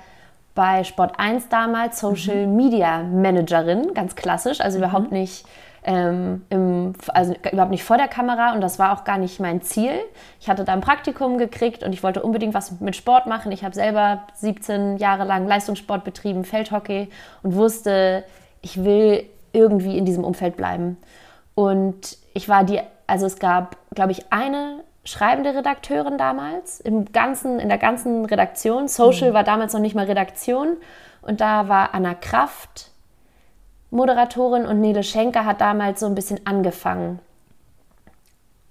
bei 0.56 0.82
Sport 0.82 1.16
1 1.16 1.48
damals 1.48 2.00
Social 2.00 2.48
Mhm. 2.48 2.56
Media 2.56 3.04
Managerin, 3.04 3.94
ganz 3.94 4.16
klassisch, 4.16 4.60
also 4.60 4.78
überhaupt 4.78 5.12
nicht 5.12 5.46
ähm, 5.84 6.44
im, 6.50 6.94
also 7.14 7.34
überhaupt 7.52 7.70
nicht 7.70 7.84
vor 7.84 7.98
der 7.98 8.08
Kamera 8.08 8.52
und 8.52 8.60
das 8.62 8.80
war 8.80 8.92
auch 8.92 9.04
gar 9.04 9.16
nicht 9.16 9.38
mein 9.38 9.62
Ziel. 9.62 9.92
Ich 10.40 10.48
hatte 10.48 10.64
da 10.64 10.72
ein 10.72 10.80
Praktikum 10.80 11.38
gekriegt 11.38 11.84
und 11.84 11.92
ich 11.92 12.02
wollte 12.02 12.20
unbedingt 12.20 12.52
was 12.52 12.80
mit 12.80 12.96
Sport 12.96 13.28
machen. 13.28 13.52
Ich 13.52 13.62
habe 13.62 13.76
selber 13.76 14.24
17 14.34 14.96
Jahre 14.96 15.22
lang 15.22 15.46
Leistungssport 15.46 16.02
betrieben, 16.02 16.42
Feldhockey 16.42 17.08
und 17.44 17.54
wusste, 17.54 18.24
ich 18.60 18.82
will 18.82 19.24
irgendwie 19.52 19.96
in 19.96 20.04
diesem 20.04 20.24
Umfeld 20.24 20.56
bleiben. 20.56 20.96
Und 21.54 22.18
ich 22.34 22.48
war 22.48 22.64
die, 22.64 22.80
also 23.06 23.26
es 23.26 23.38
gab, 23.38 23.76
glaube 23.94 24.10
ich, 24.10 24.32
eine 24.32 24.82
schreibende 25.04 25.54
Redakteurin 25.54 26.18
damals 26.18 26.80
im 26.80 27.12
ganzen, 27.12 27.58
in 27.58 27.68
der 27.68 27.78
ganzen 27.78 28.24
Redaktion. 28.24 28.88
Social 28.88 29.34
war 29.34 29.44
damals 29.44 29.72
noch 29.72 29.80
nicht 29.80 29.94
mal 29.94 30.06
Redaktion. 30.06 30.76
Und 31.22 31.40
da 31.40 31.68
war 31.68 31.94
Anna 31.94 32.14
Kraft 32.14 32.92
Moderatorin 33.92 34.64
und 34.64 34.80
Nele 34.80 35.02
Schenker 35.02 35.44
hat 35.44 35.60
damals 35.60 36.00
so 36.00 36.06
ein 36.06 36.14
bisschen 36.14 36.46
angefangen. 36.46 37.18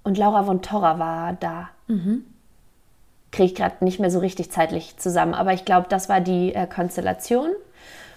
Und 0.02 0.18
Laura 0.18 0.42
von 0.42 0.62
Torra 0.62 0.98
war 0.98 1.34
da. 1.34 1.68
Kriege 3.30 3.46
ich 3.46 3.54
gerade 3.54 3.84
nicht 3.84 4.00
mehr 4.00 4.10
so 4.10 4.18
richtig 4.18 4.50
zeitlich 4.50 4.96
zusammen. 4.96 5.32
Aber 5.32 5.52
ich 5.52 5.64
glaube, 5.64 5.86
das 5.88 6.08
war 6.08 6.20
die 6.20 6.52
äh, 6.54 6.66
Konstellation. 6.66 7.50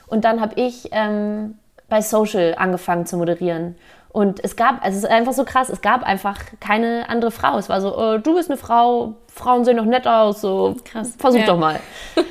Und 0.08 0.26
dann 0.26 0.42
habe 0.42 0.60
ich 0.60 0.90
ähm, 0.92 1.60
bei 1.90 2.02
Social 2.02 2.56
angefangen 2.58 3.06
zu 3.06 3.18
moderieren. 3.18 3.76
Und 4.16 4.42
es 4.42 4.56
gab, 4.56 4.82
also 4.82 4.98
es 4.98 5.04
ist 5.04 5.10
einfach 5.10 5.34
so 5.34 5.44
krass, 5.44 5.68
es 5.68 5.82
gab 5.82 6.04
einfach 6.04 6.40
keine 6.62 7.10
andere 7.10 7.32
Frau. 7.32 7.58
Es 7.58 7.68
war 7.68 7.82
so, 7.82 8.14
äh, 8.14 8.20
du 8.22 8.36
bist 8.36 8.50
eine 8.50 8.56
Frau, 8.56 9.16
Frauen 9.28 9.66
sehen 9.66 9.76
doch 9.76 9.84
nett 9.84 10.08
aus, 10.08 10.40
so 10.40 10.78
Krass, 10.86 11.16
versuch 11.18 11.42
ja. 11.42 11.46
doch 11.46 11.60
mal. 11.60 11.82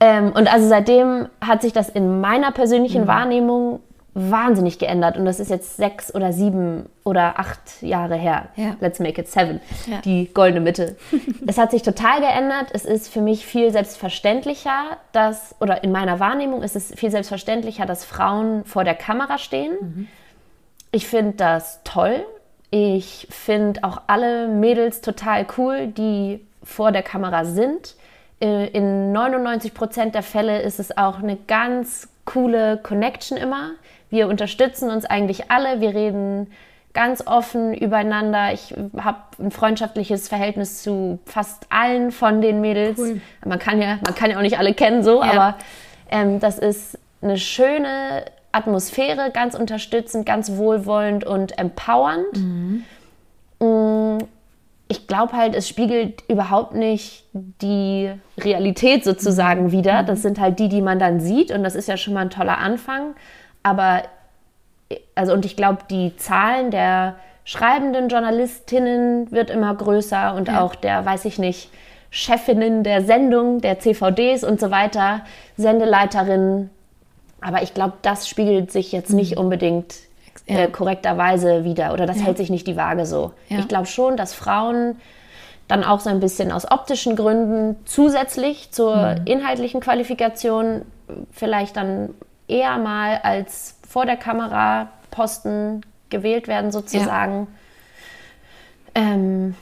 ähm, 0.00 0.32
und 0.32 0.52
also 0.52 0.68
seitdem 0.68 1.30
hat 1.40 1.62
sich 1.62 1.72
das 1.72 1.88
in 1.88 2.20
meiner 2.20 2.52
persönlichen 2.52 3.04
Mhm. 3.04 3.06
Wahrnehmung 3.06 3.80
wahnsinnig 4.12 4.78
geändert. 4.78 5.16
Und 5.16 5.24
das 5.24 5.40
ist 5.40 5.48
jetzt 5.48 5.78
sechs 5.78 6.14
oder 6.14 6.34
sieben 6.34 6.90
oder 7.04 7.38
acht 7.38 7.80
Jahre 7.80 8.16
her. 8.16 8.48
Ja. 8.56 8.76
Let's 8.80 9.00
make 9.00 9.18
it 9.18 9.28
seven. 9.28 9.62
Ja. 9.86 10.02
Die 10.02 10.30
goldene 10.34 10.60
Mitte. 10.60 10.96
es 11.46 11.56
hat 11.56 11.70
sich 11.70 11.80
total 11.80 12.20
geändert. 12.20 12.66
Es 12.74 12.84
ist 12.84 13.08
für 13.08 13.22
mich 13.22 13.46
viel 13.46 13.70
selbstverständlicher, 13.72 14.98
dass, 15.12 15.54
oder 15.58 15.82
in 15.82 15.90
meiner 15.90 16.20
Wahrnehmung 16.20 16.62
ist 16.62 16.76
es 16.76 16.92
viel 16.94 17.10
selbstverständlicher, 17.10 17.86
dass 17.86 18.04
Frauen 18.04 18.66
vor 18.66 18.84
der 18.84 18.94
Kamera 18.94 19.38
stehen. 19.38 20.10
Ich 20.92 21.06
finde 21.06 21.32
das 21.36 21.80
toll. 21.84 22.24
Ich 22.70 23.26
finde 23.30 23.82
auch 23.84 24.02
alle 24.06 24.48
Mädels 24.48 25.00
total 25.00 25.46
cool, 25.56 25.86
die 25.88 26.44
vor 26.62 26.92
der 26.92 27.02
Kamera 27.02 27.44
sind. 27.44 27.94
Äh, 28.40 28.66
In 28.68 29.12
99 29.12 29.72
Prozent 29.74 30.14
der 30.14 30.22
Fälle 30.22 30.60
ist 30.62 30.78
es 30.78 30.96
auch 30.96 31.18
eine 31.18 31.36
ganz 31.36 32.08
coole 32.24 32.76
Connection 32.78 33.38
immer. 33.38 33.70
Wir 34.10 34.28
unterstützen 34.28 34.90
uns 34.90 35.04
eigentlich 35.06 35.50
alle. 35.50 35.80
Wir 35.80 35.94
reden 35.94 36.50
ganz 36.94 37.26
offen 37.26 37.74
übereinander. 37.74 38.52
Ich 38.52 38.74
habe 38.98 39.18
ein 39.38 39.50
freundschaftliches 39.50 40.28
Verhältnis 40.28 40.82
zu 40.82 41.18
fast 41.26 41.66
allen 41.70 42.10
von 42.12 42.40
den 42.40 42.60
Mädels. 42.60 42.98
Cool. 42.98 43.20
Man, 43.44 43.58
kann 43.58 43.80
ja, 43.80 43.98
man 44.04 44.14
kann 44.14 44.30
ja 44.30 44.36
auch 44.38 44.42
nicht 44.42 44.58
alle 44.58 44.74
kennen 44.74 45.02
so, 45.02 45.22
Ja. 45.22 45.30
aber 45.30 45.58
ähm, 46.10 46.40
das 46.40 46.58
ist 46.58 46.98
eine 47.22 47.36
schöne 47.38 48.24
Atmosphäre, 48.52 49.30
ganz 49.32 49.54
unterstützend, 49.54 50.26
ganz 50.26 50.56
wohlwollend 50.56 51.24
und 51.24 51.58
empowernd. 51.58 52.36
Mm, 53.60 54.18
ich 54.88 55.06
glaube 55.06 55.34
halt, 55.34 55.54
es 55.54 55.68
spiegelt 55.68 56.24
überhaupt 56.28 56.74
nicht 56.74 57.24
die 57.32 58.10
Realität 58.38 59.04
sozusagen 59.04 59.64
mhm. 59.64 59.72
wieder. 59.72 60.02
Das 60.02 60.22
sind 60.22 60.40
halt 60.40 60.58
die, 60.58 60.68
die 60.68 60.82
man 60.82 60.98
dann 60.98 61.20
sieht 61.20 61.50
und 61.50 61.62
das 61.62 61.74
ist 61.74 61.88
ja 61.88 61.96
schon 61.96 62.14
mal 62.14 62.22
ein 62.22 62.30
toller 62.30 62.58
Anfang. 62.58 63.14
Aber, 63.62 64.02
also 65.14 65.34
und 65.34 65.44
ich 65.44 65.56
glaube, 65.56 65.80
die 65.90 66.16
Zahlen 66.16 66.70
der 66.70 67.16
schreibenden 67.44 68.08
Journalistinnen 68.08 69.30
wird 69.30 69.50
immer 69.50 69.74
größer 69.74 70.34
und 70.34 70.48
ja. 70.48 70.62
auch 70.62 70.74
der, 70.74 71.04
weiß 71.04 71.26
ich 71.26 71.38
nicht, 71.38 71.70
Chefinnen 72.10 72.82
der 72.84 73.02
Sendung, 73.02 73.60
der 73.60 73.78
CVDs 73.78 74.42
und 74.42 74.58
so 74.58 74.70
weiter, 74.70 75.22
Sendeleiterinnen. 75.58 76.70
Aber 77.40 77.62
ich 77.62 77.74
glaube, 77.74 77.94
das 78.02 78.28
spiegelt 78.28 78.72
sich 78.72 78.92
jetzt 78.92 79.10
nicht 79.10 79.32
mhm. 79.36 79.42
unbedingt 79.42 79.94
ja. 80.46 80.60
äh, 80.60 80.68
korrekterweise 80.68 81.64
wieder 81.64 81.92
oder 81.92 82.06
das 82.06 82.18
ja. 82.18 82.24
hält 82.24 82.38
sich 82.38 82.50
nicht 82.50 82.66
die 82.66 82.76
Waage 82.76 83.06
so. 83.06 83.32
Ja. 83.48 83.60
Ich 83.60 83.68
glaube 83.68 83.86
schon, 83.86 84.16
dass 84.16 84.34
Frauen 84.34 84.96
dann 85.68 85.84
auch 85.84 86.00
so 86.00 86.10
ein 86.10 86.20
bisschen 86.20 86.50
aus 86.50 86.70
optischen 86.70 87.14
Gründen 87.14 87.76
zusätzlich 87.84 88.70
zur 88.72 88.96
mhm. 88.96 89.26
inhaltlichen 89.26 89.80
Qualifikation 89.80 90.82
vielleicht 91.30 91.76
dann 91.76 92.14
eher 92.48 92.78
mal 92.78 93.20
als 93.22 93.76
vor 93.86 94.06
der 94.06 94.16
Kamera 94.16 94.88
Posten 95.10 95.82
gewählt 96.10 96.48
werden 96.48 96.72
sozusagen. 96.72 97.48
Ähm, 98.94 99.54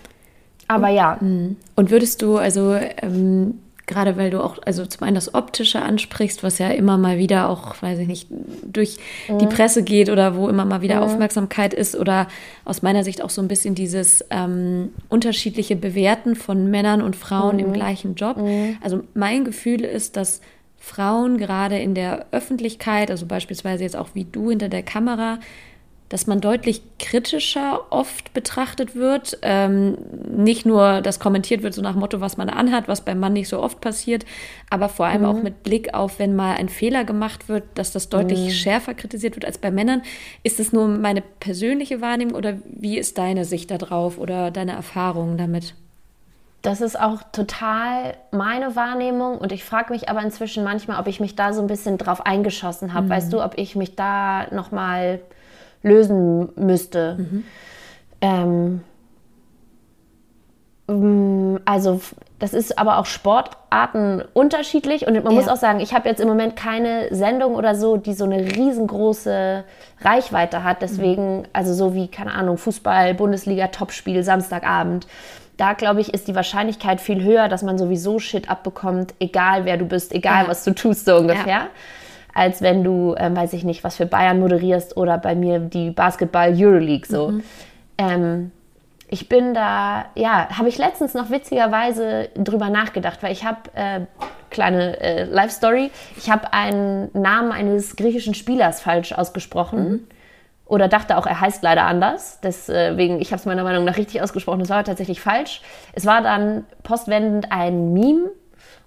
aber 0.68 0.88
ja. 0.88 1.18
Mhm. 1.20 1.56
Und 1.74 1.90
würdest 1.90 2.22
du, 2.22 2.38
also 2.38 2.74
ähm, 2.74 3.60
gerade 3.86 4.16
weil 4.16 4.30
du 4.30 4.42
auch, 4.42 4.58
also 4.64 4.84
zum 4.84 5.04
einen 5.04 5.14
das 5.14 5.34
Optische 5.34 5.80
ansprichst, 5.80 6.42
was 6.42 6.58
ja 6.58 6.70
immer 6.70 6.98
mal 6.98 7.18
wieder 7.18 7.48
auch, 7.48 7.80
weiß 7.80 8.00
ich 8.00 8.08
nicht, 8.08 8.28
durch 8.64 8.96
mhm. 9.28 9.38
die 9.38 9.46
Presse 9.46 9.84
geht 9.84 10.10
oder 10.10 10.36
wo 10.36 10.48
immer 10.48 10.64
mal 10.64 10.82
wieder 10.82 10.96
mhm. 10.96 11.02
Aufmerksamkeit 11.02 11.72
ist 11.72 11.96
oder 11.96 12.26
aus 12.64 12.82
meiner 12.82 13.04
Sicht 13.04 13.22
auch 13.22 13.30
so 13.30 13.40
ein 13.40 13.48
bisschen 13.48 13.74
dieses 13.74 14.24
ähm, 14.30 14.90
unterschiedliche 15.08 15.76
Bewerten 15.76 16.34
von 16.34 16.68
Männern 16.70 17.00
und 17.00 17.14
Frauen 17.14 17.56
mhm. 17.56 17.64
im 17.64 17.72
gleichen 17.72 18.14
Job. 18.16 18.38
Mhm. 18.38 18.76
Also 18.82 19.04
mein 19.14 19.44
Gefühl 19.44 19.84
ist, 19.84 20.16
dass 20.16 20.40
Frauen 20.78 21.38
gerade 21.38 21.78
in 21.78 21.94
der 21.94 22.26
Öffentlichkeit, 22.32 23.10
also 23.10 23.26
beispielsweise 23.26 23.84
jetzt 23.84 23.96
auch 23.96 24.10
wie 24.14 24.24
du 24.24 24.50
hinter 24.50 24.68
der 24.68 24.82
Kamera, 24.82 25.38
dass 26.08 26.26
man 26.26 26.40
deutlich 26.40 26.82
kritischer 26.98 27.80
oft 27.90 28.32
betrachtet 28.32 28.94
wird. 28.94 29.38
Ähm, 29.42 29.98
nicht 30.30 30.64
nur, 30.64 31.00
dass 31.00 31.18
kommentiert 31.18 31.62
wird, 31.62 31.74
so 31.74 31.82
nach 31.82 31.96
Motto, 31.96 32.20
was 32.20 32.36
man 32.36 32.48
anhat, 32.48 32.86
was 32.86 33.00
beim 33.00 33.18
Mann 33.18 33.32
nicht 33.32 33.48
so 33.48 33.60
oft 33.60 33.80
passiert, 33.80 34.24
aber 34.70 34.88
vor 34.88 35.06
allem 35.06 35.22
mhm. 35.22 35.26
auch 35.26 35.42
mit 35.42 35.62
Blick 35.64 35.94
auf, 35.94 36.18
wenn 36.18 36.36
mal 36.36 36.56
ein 36.56 36.68
Fehler 36.68 37.04
gemacht 37.04 37.48
wird, 37.48 37.64
dass 37.74 37.92
das 37.92 38.08
deutlich 38.08 38.38
mhm. 38.38 38.50
schärfer 38.50 38.94
kritisiert 38.94 39.34
wird 39.34 39.44
als 39.44 39.58
bei 39.58 39.70
Männern. 39.70 40.02
Ist 40.42 40.60
das 40.60 40.72
nur 40.72 40.86
meine 40.86 41.22
persönliche 41.22 42.00
Wahrnehmung 42.00 42.34
oder 42.34 42.58
wie 42.64 42.98
ist 42.98 43.18
deine 43.18 43.44
Sicht 43.44 43.70
darauf 43.70 44.18
oder 44.18 44.50
deine 44.50 44.72
Erfahrungen 44.72 45.36
damit? 45.36 45.74
Das 46.62 46.80
ist 46.80 46.98
auch 46.98 47.22
total 47.30 48.16
meine 48.32 48.74
Wahrnehmung 48.74 49.38
und 49.38 49.52
ich 49.52 49.62
frage 49.62 49.92
mich 49.92 50.08
aber 50.08 50.22
inzwischen 50.22 50.64
manchmal, 50.64 50.98
ob 50.98 51.06
ich 51.06 51.20
mich 51.20 51.36
da 51.36 51.52
so 51.52 51.60
ein 51.60 51.68
bisschen 51.68 51.96
drauf 51.96 52.26
eingeschossen 52.26 52.92
habe. 52.92 53.06
Mhm. 53.06 53.10
Weißt 53.10 53.32
du, 53.32 53.44
ob 53.44 53.56
ich 53.56 53.76
mich 53.76 53.94
da 53.94 54.46
nochmal 54.52 55.18
mal 55.18 55.35
lösen 55.86 56.48
müsste. 56.56 57.16
Mhm. 57.18 57.44
Ähm, 58.20 58.80
mm, 60.88 61.60
also 61.64 62.00
das 62.38 62.52
ist 62.52 62.78
aber 62.78 62.98
auch 62.98 63.06
Sportarten 63.06 64.22
unterschiedlich 64.34 65.06
und 65.06 65.14
man 65.14 65.32
ja. 65.32 65.40
muss 65.40 65.48
auch 65.48 65.56
sagen, 65.56 65.80
ich 65.80 65.94
habe 65.94 66.08
jetzt 66.08 66.20
im 66.20 66.28
Moment 66.28 66.54
keine 66.56 67.14
Sendung 67.14 67.54
oder 67.54 67.74
so, 67.74 67.96
die 67.96 68.12
so 68.12 68.24
eine 68.24 68.38
riesengroße 68.38 69.64
Reichweite 70.02 70.64
hat. 70.64 70.82
Deswegen, 70.82 71.38
mhm. 71.38 71.44
also 71.52 71.72
so 71.72 71.94
wie, 71.94 72.08
keine 72.08 72.34
Ahnung, 72.34 72.58
Fußball, 72.58 73.14
Bundesliga, 73.14 73.68
Topspiel, 73.68 74.22
Samstagabend. 74.22 75.06
Da, 75.56 75.72
glaube 75.72 76.02
ich, 76.02 76.12
ist 76.12 76.28
die 76.28 76.34
Wahrscheinlichkeit 76.34 77.00
viel 77.00 77.22
höher, 77.22 77.48
dass 77.48 77.62
man 77.62 77.78
sowieso 77.78 78.18
Shit 78.18 78.50
abbekommt, 78.50 79.14
egal 79.20 79.64
wer 79.64 79.78
du 79.78 79.86
bist, 79.86 80.12
egal 80.12 80.44
ja. 80.44 80.50
was 80.50 80.64
du 80.64 80.74
tust, 80.74 81.06
so 81.06 81.16
ungefähr. 81.16 81.46
Ja 81.46 81.66
als 82.36 82.60
wenn 82.60 82.84
du, 82.84 83.14
ähm, 83.16 83.34
weiß 83.34 83.54
ich 83.54 83.64
nicht, 83.64 83.82
was 83.82 83.96
für 83.96 84.04
Bayern 84.04 84.38
moderierst 84.38 84.96
oder 84.96 85.16
bei 85.16 85.34
mir 85.34 85.58
die 85.58 85.90
Basketball 85.90 86.52
Euroleague 86.54 87.06
so. 87.08 87.28
Mhm. 87.28 87.42
Ähm, 87.96 88.50
ich 89.08 89.28
bin 89.28 89.54
da, 89.54 90.06
ja, 90.14 90.48
habe 90.50 90.68
ich 90.68 90.76
letztens 90.76 91.14
noch 91.14 91.30
witzigerweise 91.30 92.28
drüber 92.34 92.68
nachgedacht, 92.68 93.22
weil 93.22 93.32
ich 93.32 93.44
habe, 93.44 93.60
äh, 93.74 94.00
kleine 94.50 95.00
äh, 95.00 95.24
Live-Story, 95.24 95.90
ich 96.16 96.30
habe 96.30 96.52
einen 96.52 97.08
Namen 97.14 97.52
eines 97.52 97.96
griechischen 97.96 98.34
Spielers 98.34 98.82
falsch 98.82 99.12
ausgesprochen. 99.12 99.88
Mhm. 99.88 100.06
Oder 100.66 100.88
dachte 100.88 101.16
auch, 101.16 101.26
er 101.26 101.40
heißt 101.40 101.62
leider 101.62 101.84
anders. 101.84 102.40
Deswegen, 102.42 103.20
ich 103.20 103.30
habe 103.30 103.38
es 103.38 103.46
meiner 103.46 103.62
Meinung 103.62 103.84
nach 103.84 103.96
richtig 103.96 104.20
ausgesprochen. 104.20 104.58
Das 104.58 104.68
war 104.68 104.82
tatsächlich 104.82 105.20
falsch. 105.20 105.62
Es 105.92 106.06
war 106.06 106.22
dann 106.22 106.64
postwendend 106.82 107.52
ein 107.52 107.92
Meme 107.92 108.30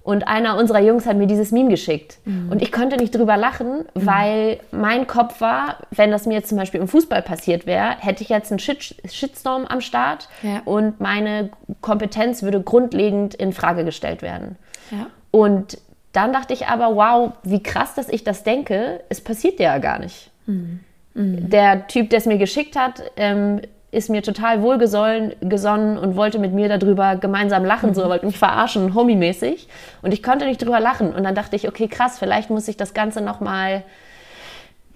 und 0.01 0.27
einer 0.27 0.57
unserer 0.57 0.79
Jungs 0.79 1.05
hat 1.05 1.17
mir 1.17 1.27
dieses 1.27 1.51
Meme 1.51 1.69
geschickt. 1.69 2.19
Mhm. 2.25 2.51
Und 2.51 2.61
ich 2.61 2.71
konnte 2.71 2.97
nicht 2.97 3.13
drüber 3.13 3.37
lachen, 3.37 3.79
mhm. 3.79 4.05
weil 4.05 4.59
mein 4.71 5.07
Kopf 5.07 5.41
war, 5.41 5.77
wenn 5.91 6.09
das 6.09 6.25
mir 6.25 6.35
jetzt 6.35 6.49
zum 6.49 6.57
Beispiel 6.57 6.79
im 6.79 6.87
Fußball 6.87 7.21
passiert 7.21 7.65
wäre, 7.65 7.95
hätte 7.99 8.23
ich 8.23 8.29
jetzt 8.29 8.51
einen 8.51 8.59
Shit 8.59 8.95
Shitstorm 9.05 9.65
am 9.65 9.81
Start 9.81 10.29
ja. 10.41 10.61
und 10.65 10.99
meine 10.99 11.49
Kompetenz 11.81 12.43
würde 12.43 12.61
grundlegend 12.61 13.35
in 13.35 13.53
Frage 13.53 13.85
gestellt 13.85 14.21
werden. 14.21 14.55
Ja. 14.91 15.07
Und 15.31 15.77
dann 16.13 16.33
dachte 16.33 16.53
ich 16.53 16.67
aber, 16.67 16.95
wow, 16.95 17.33
wie 17.43 17.61
krass, 17.61 17.93
dass 17.93 18.09
ich 18.09 18.23
das 18.23 18.43
denke. 18.43 19.01
Es 19.09 19.21
passiert 19.21 19.59
ja 19.59 19.77
gar 19.77 19.99
nicht. 19.99 20.31
Mhm. 20.45 20.79
mhm. 21.13 21.49
Der 21.49 21.87
Typ, 21.87 22.09
der 22.09 22.19
es 22.19 22.25
mir 22.25 22.37
geschickt 22.37 22.75
hat, 22.75 23.03
ähm, 23.15 23.61
ist 23.91 24.09
mir 24.09 24.21
total 24.21 24.61
wohlgesonnen 24.61 25.97
und 25.97 26.15
wollte 26.15 26.37
mit 26.37 26.53
mir 26.53 26.69
darüber 26.69 27.15
gemeinsam 27.15 27.65
lachen, 27.65 27.89
mhm. 27.89 27.93
so, 27.95 28.05
wollte 28.05 28.25
mich 28.25 28.37
verarschen, 28.37 28.93
homie-mäßig. 28.93 29.67
Und 30.01 30.13
ich 30.13 30.21
konnte 30.21 30.45
nicht 30.45 30.61
drüber 30.61 30.79
lachen. 30.79 31.13
Und 31.13 31.23
dann 31.23 31.35
dachte 31.35 31.55
ich, 31.55 31.67
okay, 31.67 31.87
krass, 31.87 32.19
vielleicht 32.19 32.49
muss 32.49 32.67
ich 32.67 32.77
das 32.77 32.93
Ganze 32.93 33.21
nochmal, 33.21 33.83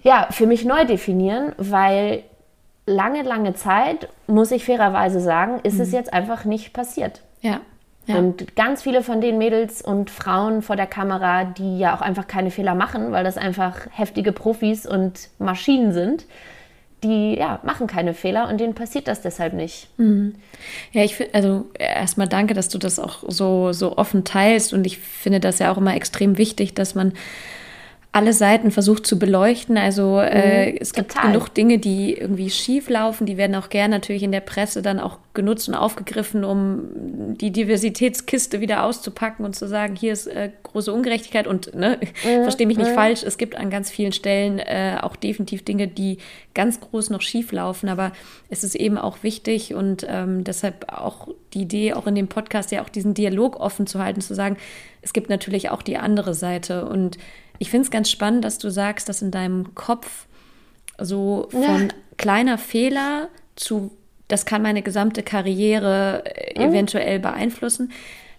ja, 0.02 0.28
für 0.30 0.46
mich 0.46 0.64
neu 0.64 0.84
definieren, 0.84 1.52
weil 1.56 2.22
lange, 2.86 3.22
lange 3.22 3.54
Zeit, 3.54 4.08
muss 4.26 4.52
ich 4.52 4.64
fairerweise 4.64 5.20
sagen, 5.20 5.60
ist 5.62 5.76
mhm. 5.76 5.82
es 5.82 5.92
jetzt 5.92 6.12
einfach 6.12 6.44
nicht 6.44 6.72
passiert. 6.72 7.22
Ja. 7.40 7.60
Ja. 8.06 8.16
Und 8.16 8.54
ganz 8.54 8.82
viele 8.82 9.02
von 9.02 9.22
den 9.22 9.38
Mädels 9.38 9.80
und 9.80 10.10
Frauen 10.10 10.60
vor 10.60 10.76
der 10.76 10.86
Kamera, 10.86 11.44
die 11.44 11.78
ja 11.78 11.96
auch 11.96 12.02
einfach 12.02 12.26
keine 12.26 12.50
Fehler 12.50 12.74
machen, 12.74 13.12
weil 13.12 13.24
das 13.24 13.38
einfach 13.38 13.86
heftige 13.92 14.32
Profis 14.32 14.86
und 14.86 15.30
Maschinen 15.38 15.92
sind, 15.92 16.26
die 17.04 17.36
ja, 17.38 17.60
machen 17.62 17.86
keine 17.86 18.14
Fehler 18.14 18.48
und 18.48 18.58
denen 18.58 18.74
passiert 18.74 19.06
das 19.06 19.20
deshalb 19.20 19.52
nicht. 19.52 19.88
Mhm. 19.98 20.34
Ja, 20.92 21.04
ich 21.04 21.14
finde, 21.14 21.34
also 21.34 21.66
erstmal 21.78 22.28
danke, 22.28 22.54
dass 22.54 22.68
du 22.68 22.78
das 22.78 22.98
auch 22.98 23.22
so, 23.28 23.72
so 23.72 23.96
offen 23.96 24.24
teilst 24.24 24.72
und 24.72 24.86
ich 24.86 24.98
finde 24.98 25.38
das 25.38 25.58
ja 25.58 25.70
auch 25.70 25.76
immer 25.76 25.94
extrem 25.94 26.38
wichtig, 26.38 26.74
dass 26.74 26.94
man 26.94 27.12
alle 28.14 28.32
Seiten 28.32 28.70
versucht 28.70 29.08
zu 29.08 29.18
beleuchten. 29.18 29.76
Also 29.76 30.20
äh, 30.20 30.70
mhm, 30.70 30.78
es 30.80 30.92
gibt 30.92 31.10
total. 31.10 31.32
genug 31.32 31.52
Dinge, 31.52 31.78
die 31.78 32.14
irgendwie 32.14 32.48
schief 32.48 32.88
laufen. 32.88 33.26
Die 33.26 33.36
werden 33.36 33.56
auch 33.56 33.70
gern 33.70 33.90
natürlich 33.90 34.22
in 34.22 34.30
der 34.30 34.40
Presse 34.40 34.82
dann 34.82 35.00
auch 35.00 35.18
genutzt 35.34 35.68
und 35.68 35.74
aufgegriffen, 35.74 36.44
um 36.44 37.34
die 37.34 37.50
Diversitätskiste 37.50 38.60
wieder 38.60 38.84
auszupacken 38.84 39.44
und 39.44 39.56
zu 39.56 39.66
sagen, 39.66 39.96
hier 39.96 40.12
ist 40.12 40.28
äh, 40.28 40.50
große 40.62 40.92
Ungerechtigkeit 40.92 41.48
und 41.48 41.74
ne, 41.74 41.98
mhm, 42.24 42.42
verstehe 42.44 42.68
mich 42.68 42.78
nicht 42.78 42.92
mhm. 42.92 42.94
falsch. 42.94 43.24
Es 43.24 43.36
gibt 43.36 43.56
an 43.56 43.68
ganz 43.68 43.90
vielen 43.90 44.12
Stellen 44.12 44.60
äh, 44.60 44.98
auch 45.02 45.16
definitiv 45.16 45.64
Dinge, 45.64 45.88
die 45.88 46.18
ganz 46.54 46.78
groß 46.78 47.10
noch 47.10 47.20
schief 47.20 47.50
laufen. 47.50 47.88
Aber 47.88 48.12
es 48.48 48.62
ist 48.62 48.76
eben 48.76 48.96
auch 48.96 49.24
wichtig 49.24 49.74
und 49.74 50.06
ähm, 50.08 50.44
deshalb 50.44 50.92
auch 50.92 51.26
die 51.52 51.62
Idee, 51.62 51.94
auch 51.94 52.06
in 52.06 52.14
dem 52.14 52.28
Podcast 52.28 52.70
ja 52.70 52.80
auch 52.80 52.88
diesen 52.88 53.14
Dialog 53.14 53.58
offen 53.58 53.88
zu 53.88 53.98
halten, 53.98 54.20
zu 54.20 54.36
sagen, 54.36 54.56
es 55.02 55.12
gibt 55.12 55.30
natürlich 55.30 55.70
auch 55.70 55.82
die 55.82 55.96
andere 55.96 56.32
Seite 56.32 56.86
und 56.86 57.18
ich 57.58 57.70
finde 57.70 57.84
es 57.84 57.90
ganz 57.90 58.10
spannend, 58.10 58.44
dass 58.44 58.58
du 58.58 58.70
sagst, 58.70 59.08
dass 59.08 59.22
in 59.22 59.30
deinem 59.30 59.74
Kopf 59.74 60.26
so 60.98 61.48
von 61.50 61.62
ja. 61.62 61.94
kleiner 62.16 62.58
Fehler 62.58 63.28
zu, 63.56 63.90
das 64.28 64.46
kann 64.46 64.62
meine 64.62 64.82
gesamte 64.82 65.22
Karriere 65.22 66.24
äh, 66.24 66.58
mhm. 66.58 66.70
eventuell 66.70 67.18
beeinflussen. 67.18 67.92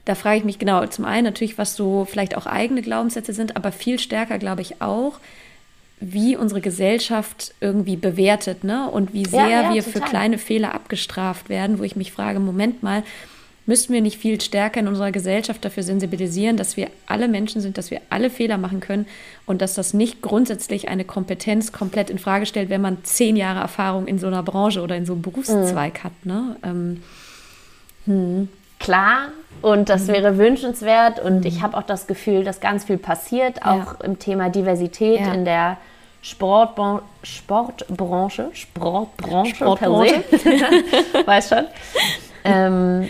Da 0.05 0.15
frage 0.15 0.37
ich 0.37 0.43
mich 0.43 0.59
genau, 0.59 0.85
zum 0.85 1.05
einen 1.05 1.25
natürlich, 1.25 1.57
was 1.57 1.75
so 1.75 2.05
vielleicht 2.05 2.37
auch 2.37 2.45
eigene 2.45 2.81
Glaubenssätze 2.81 3.33
sind, 3.33 3.55
aber 3.55 3.71
viel 3.71 3.97
stärker 3.99 4.37
glaube 4.37 4.61
ich 4.61 4.81
auch, 4.81 5.19
wie 5.99 6.35
unsere 6.35 6.61
Gesellschaft 6.61 7.53
irgendwie 7.61 7.95
bewertet, 7.95 8.63
ne? 8.63 8.89
Und 8.89 9.13
wie 9.13 9.25
sehr 9.25 9.47
ja, 9.47 9.61
ja, 9.63 9.73
wir 9.73 9.83
total. 9.83 10.01
für 10.01 10.07
kleine 10.07 10.37
Fehler 10.37 10.75
abgestraft 10.75 11.49
werden, 11.49 11.79
wo 11.79 11.83
ich 11.83 11.95
mich 11.95 12.11
frage, 12.11 12.39
Moment 12.39 12.83
mal, 12.83 13.03
müssten 13.65 13.93
wir 13.93 14.01
nicht 14.01 14.17
viel 14.17 14.39
stärker 14.39 14.79
in 14.79 14.87
unserer 14.87 15.11
Gesellschaft 15.11 15.65
dafür 15.65 15.83
sensibilisieren, 15.83 16.57
dass 16.57 16.77
wir 16.77 16.89
alle 17.07 17.27
Menschen 17.27 17.61
sind, 17.61 17.77
dass 17.77 17.91
wir 17.91 18.01
alle 18.09 18.29
Fehler 18.29 18.57
machen 18.57 18.79
können 18.79 19.07
und 19.45 19.61
dass 19.61 19.73
das 19.73 19.93
nicht 19.93 20.21
grundsätzlich 20.21 20.87
eine 20.87 21.03
Kompetenz 21.03 21.71
komplett 21.71 22.09
in 22.09 22.19
Frage 22.19 22.45
stellt, 22.45 22.69
wenn 22.69 22.81
man 22.81 23.03
zehn 23.03 23.35
Jahre 23.35 23.59
Erfahrung 23.59 24.07
in 24.07 24.19
so 24.19 24.27
einer 24.27 24.43
Branche 24.43 24.81
oder 24.81 24.95
in 24.95 25.05
so 25.05 25.13
einem 25.13 25.21
Berufszweig 25.21 25.99
mhm. 25.99 26.03
hat. 26.03 26.25
Ne? 26.25 26.55
Ähm, 26.63 27.03
hm. 28.05 28.49
Klar, 28.79 29.29
und 29.61 29.89
das 29.89 30.07
mhm. 30.07 30.13
wäre 30.13 30.37
wünschenswert 30.37 31.19
und 31.19 31.39
mhm. 31.39 31.45
ich 31.45 31.61
habe 31.61 31.77
auch 31.77 31.83
das 31.83 32.07
Gefühl, 32.07 32.43
dass 32.43 32.59
ganz 32.59 32.83
viel 32.83 32.97
passiert, 32.97 33.63
auch 33.63 33.99
ja. 33.99 34.03
im 34.03 34.19
Thema 34.19 34.49
Diversität 34.49 35.21
ja. 35.21 35.33
in 35.33 35.45
der 35.45 35.77
Sportbran 36.21 37.01
Sportbranche, 37.23 38.49
Sportbranche, 38.53 39.55
Sportbranche 39.55 40.19
per 40.21 40.39
se, 40.39 41.25
weiß 41.25 41.49
schon. 41.49 41.65
ähm, 42.43 43.09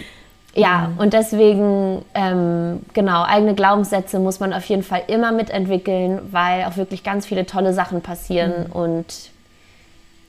ja, 0.56 0.88
mhm. 0.88 1.00
und 1.00 1.14
deswegen, 1.14 2.06
ähm, 2.14 2.86
genau, 2.94 3.24
eigene 3.24 3.56
Glaubenssätze 3.56 4.20
muss 4.20 4.40
man 4.40 4.54
auf 4.54 4.64
jeden 4.66 4.84
Fall 4.84 5.04
immer 5.08 5.34
mitentwickeln, 5.34 6.22
weil 6.32 6.64
auch 6.64 6.78
wirklich 6.78 7.04
ganz 7.04 7.26
viele 7.26 7.46
tolle 7.46 7.74
Sachen 7.74 8.02
passieren. 8.02 8.68
Mhm. 8.68 8.72
Und 8.72 9.32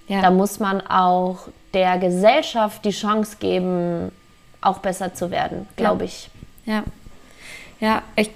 ja. 0.09 0.23
da 0.23 0.31
muss 0.33 0.59
man 0.59 0.81
auch 0.81 1.49
der 1.75 1.99
Gesellschaft 1.99 2.85
die 2.85 2.91
Chance 2.91 3.37
geben, 3.39 4.11
auch 4.61 4.79
besser 4.79 5.15
zu 5.15 5.31
werden, 5.31 5.69
glaube 5.77 6.05
ja. 6.05 6.07
ich. 6.07 6.31
Ja. 6.65 6.83
Ja, 7.81 8.03
ich 8.17 8.31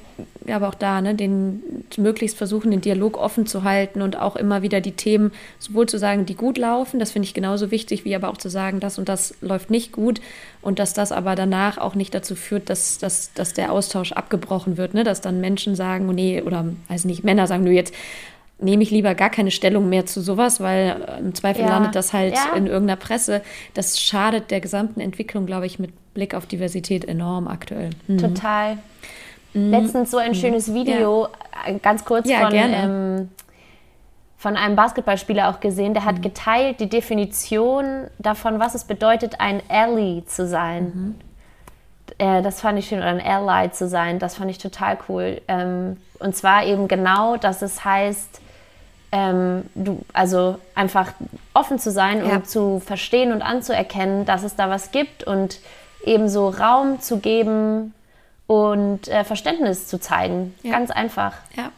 aber 0.49 0.68
auch 0.68 0.74
da, 0.74 1.01
ne, 1.01 1.14
den 1.14 1.62
möglichst 1.97 2.36
versuchen, 2.36 2.70
den 2.70 2.80
Dialog 2.80 3.18
offen 3.18 3.47
zu 3.47 3.64
halten 3.64 4.03
und 4.03 4.16
auch 4.16 4.36
immer 4.36 4.62
wieder 4.62 4.80
die 4.80 4.93
Themen 4.93 5.32
sowohl 5.59 5.88
zu 5.88 5.99
sagen, 5.99 6.26
die 6.26 6.34
gut 6.34 6.59
laufen, 6.59 6.99
das 6.99 7.12
finde 7.12 7.26
ich 7.26 7.34
genauso 7.34 7.70
wichtig, 7.70 8.05
wie 8.05 8.14
aber 8.14 8.28
auch 8.28 8.36
zu 8.36 8.49
sagen, 8.49 8.80
das 8.80 8.99
und 8.99 9.09
das 9.09 9.34
läuft 9.41 9.70
nicht 9.70 9.93
gut 9.93 10.20
und 10.62 10.78
dass 10.78 10.95
das 10.95 11.12
aber 11.12 11.34
danach 11.34 11.78
auch 11.78 11.95
nicht 11.95 12.14
dazu 12.14 12.34
führt, 12.34 12.70
dass, 12.70 12.99
dass, 12.99 13.32
dass 13.34 13.55
der 13.55 13.72
Austausch 13.72 14.12
abgebrochen 14.12 14.76
wird, 14.76 14.95
ne, 14.95 15.05
dass 15.05 15.20
dann 15.20 15.41
Menschen 15.41 15.74
sagen, 15.74 16.09
oh 16.09 16.12
nee, 16.12 16.43
oder 16.43 16.66
weiß 16.88 17.05
nicht, 17.05 17.24
Männer 17.24 17.47
sagen, 17.47 17.64
nur 17.64 17.72
jetzt 17.72 17.95
nehme 18.59 18.82
ich 18.82 18.91
lieber 18.91 19.14
gar 19.14 19.30
keine 19.30 19.51
Stellung 19.51 19.88
mehr 19.88 20.05
zu 20.05 20.20
sowas, 20.20 20.61
weil 20.61 21.03
äh, 21.09 21.18
im 21.18 21.34
Zweifel 21.34 21.62
ja. 21.62 21.70
landet 21.70 21.95
das 21.95 22.12
halt 22.12 22.34
ja. 22.34 22.55
in 22.55 22.66
irgendeiner 22.66 22.97
Presse. 22.97 23.41
Das 23.72 23.99
schadet 23.99 24.51
der 24.51 24.61
gesamten 24.61 25.01
Entwicklung, 25.01 25.47
glaube 25.47 25.64
ich, 25.64 25.78
mit 25.78 25.93
Blick 26.12 26.34
auf 26.34 26.45
Diversität 26.45 27.07
enorm 27.07 27.49
aktuell. 27.49 27.91
Mhm. 28.07 28.18
Total. 28.18 28.78
Mhm. 29.53 29.71
Letztens 29.71 30.11
so 30.11 30.19
ein 30.19 30.31
mhm. 30.31 30.35
schönes 30.35 30.73
Video, 30.73 31.29
ja. 31.67 31.73
Äh, 31.73 31.79
ganz 31.79 32.05
kurz 32.05 32.29
ja, 32.29 32.41
von, 32.41 32.53
ähm, 32.55 33.29
von 34.39 34.57
einem 34.57 34.77
Basketballspieler 34.77 35.51
auch 35.51 35.61
gesehen, 35.61 35.95
der 35.95 36.05
hat 36.05 36.19
mhm. 36.19 36.23
geteilt 36.23 36.81
die 36.81 36.89
Definition 36.89 38.07
davon, 38.19 38.59
was 38.61 38.75
es 38.75 38.85
bedeutet, 38.85 39.41
ein 39.41 39.63
Ally 39.69 40.25
zu 40.27 40.47
sein. 40.47 40.85
Mhm. 40.85 41.15
Äh, 42.19 42.43
das 42.43 42.61
fand 42.61 42.79
ich 42.79 42.89
schön, 42.89 42.99
oder 42.99 43.09
ein 43.09 43.21
Ally 43.21 43.71
zu 43.73 43.89
sein, 43.89 44.19
das 44.19 44.37
fand 44.37 44.51
ich 44.51 44.59
total 44.59 44.99
cool. 45.09 45.41
Ähm, 45.49 45.97
und 46.19 46.37
zwar 46.37 46.65
eben 46.65 46.89
genau, 46.89 47.37
dass 47.37 47.63
es 47.63 47.85
heißt, 47.85 48.41
ähm, 49.13 49.65
du, 49.75 50.01
also 50.13 50.59
einfach 50.75 51.13
offen 51.53 51.79
zu 51.79 51.91
sein 51.91 52.25
ja. 52.25 52.37
und 52.37 52.49
zu 52.49 52.81
verstehen 52.81 53.33
und 53.33 53.43
anzuerkennen, 53.43 54.25
dass 54.25 54.45
es 54.45 54.55
da 54.55 54.71
was 54.71 54.93
gibt 54.93 55.25
und 55.25 55.59
eben 56.05 56.29
so 56.29 56.49
Raum 56.49 57.01
zu 57.01 57.19
geben 57.19 57.93
und 58.51 59.07
äh, 59.07 59.23
Verständnis 59.23 59.87
zu 59.87 60.01
zeigen. 60.01 60.57
Ja. 60.65 60.73
Ganz 60.73 60.91
einfach. 60.91 61.35
Ja. 61.57 61.71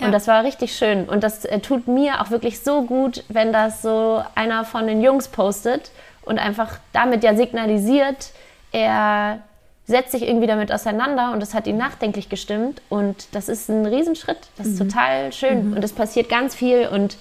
Ja. 0.00 0.06
Und 0.06 0.12
das 0.12 0.26
war 0.26 0.42
richtig 0.42 0.76
schön. 0.76 1.08
Und 1.08 1.22
das 1.22 1.44
äh, 1.44 1.60
tut 1.60 1.86
mir 1.86 2.20
auch 2.20 2.30
wirklich 2.30 2.58
so 2.64 2.82
gut, 2.82 3.22
wenn 3.28 3.52
das 3.52 3.80
so 3.80 4.24
einer 4.34 4.64
von 4.64 4.88
den 4.88 5.02
Jungs 5.02 5.28
postet 5.28 5.92
und 6.22 6.40
einfach 6.40 6.80
damit 6.92 7.22
ja 7.22 7.36
signalisiert, 7.36 8.32
er 8.72 9.38
setzt 9.86 10.10
sich 10.10 10.22
irgendwie 10.22 10.48
damit 10.48 10.72
auseinander 10.72 11.30
und 11.30 11.38
das 11.38 11.54
hat 11.54 11.68
ihn 11.68 11.76
nachdenklich 11.76 12.28
gestimmt. 12.28 12.82
Und 12.88 13.28
das 13.30 13.48
ist 13.48 13.68
ein 13.68 13.86
Riesenschritt. 13.86 14.48
Das 14.56 14.66
ist 14.66 14.80
mhm. 14.80 14.88
total 14.88 15.32
schön. 15.32 15.70
Mhm. 15.70 15.76
Und 15.76 15.84
es 15.84 15.92
passiert 15.92 16.28
ganz 16.28 16.56
viel. 16.56 16.88
Und 16.88 17.18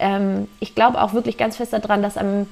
ähm, 0.00 0.48
ich 0.58 0.74
glaube 0.74 1.00
auch 1.00 1.12
wirklich 1.12 1.38
ganz 1.38 1.56
fest 1.56 1.72
daran, 1.72 2.02
dass 2.02 2.16
am 2.16 2.48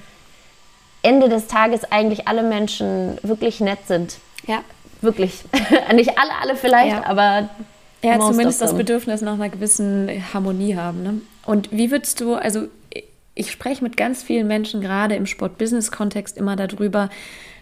Ende 1.02 1.28
des 1.28 1.48
Tages 1.48 1.90
eigentlich 1.90 2.28
alle 2.28 2.44
Menschen 2.44 3.18
wirklich 3.24 3.58
nett 3.58 3.80
sind. 3.88 4.18
Ja. 4.46 4.60
Wirklich. 5.00 5.42
Nicht 5.94 6.18
alle, 6.18 6.30
alle 6.40 6.56
vielleicht, 6.56 6.96
ja. 6.96 7.06
aber. 7.06 7.48
Ja, 8.02 8.20
zumindest 8.20 8.62
das 8.62 8.76
Bedürfnis 8.76 9.22
nach 9.22 9.34
einer 9.34 9.48
gewissen 9.48 10.08
Harmonie 10.32 10.76
haben. 10.76 11.02
Ne? 11.02 11.20
Und 11.44 11.68
wie 11.72 11.90
würdest 11.90 12.20
du, 12.20 12.34
also 12.34 12.68
ich 13.34 13.50
spreche 13.50 13.82
mit 13.82 13.96
ganz 13.96 14.22
vielen 14.22 14.46
Menschen 14.46 14.80
gerade 14.80 15.16
im 15.16 15.26
Sport-Business-Kontext 15.26 16.36
immer 16.36 16.54
darüber, 16.54 17.10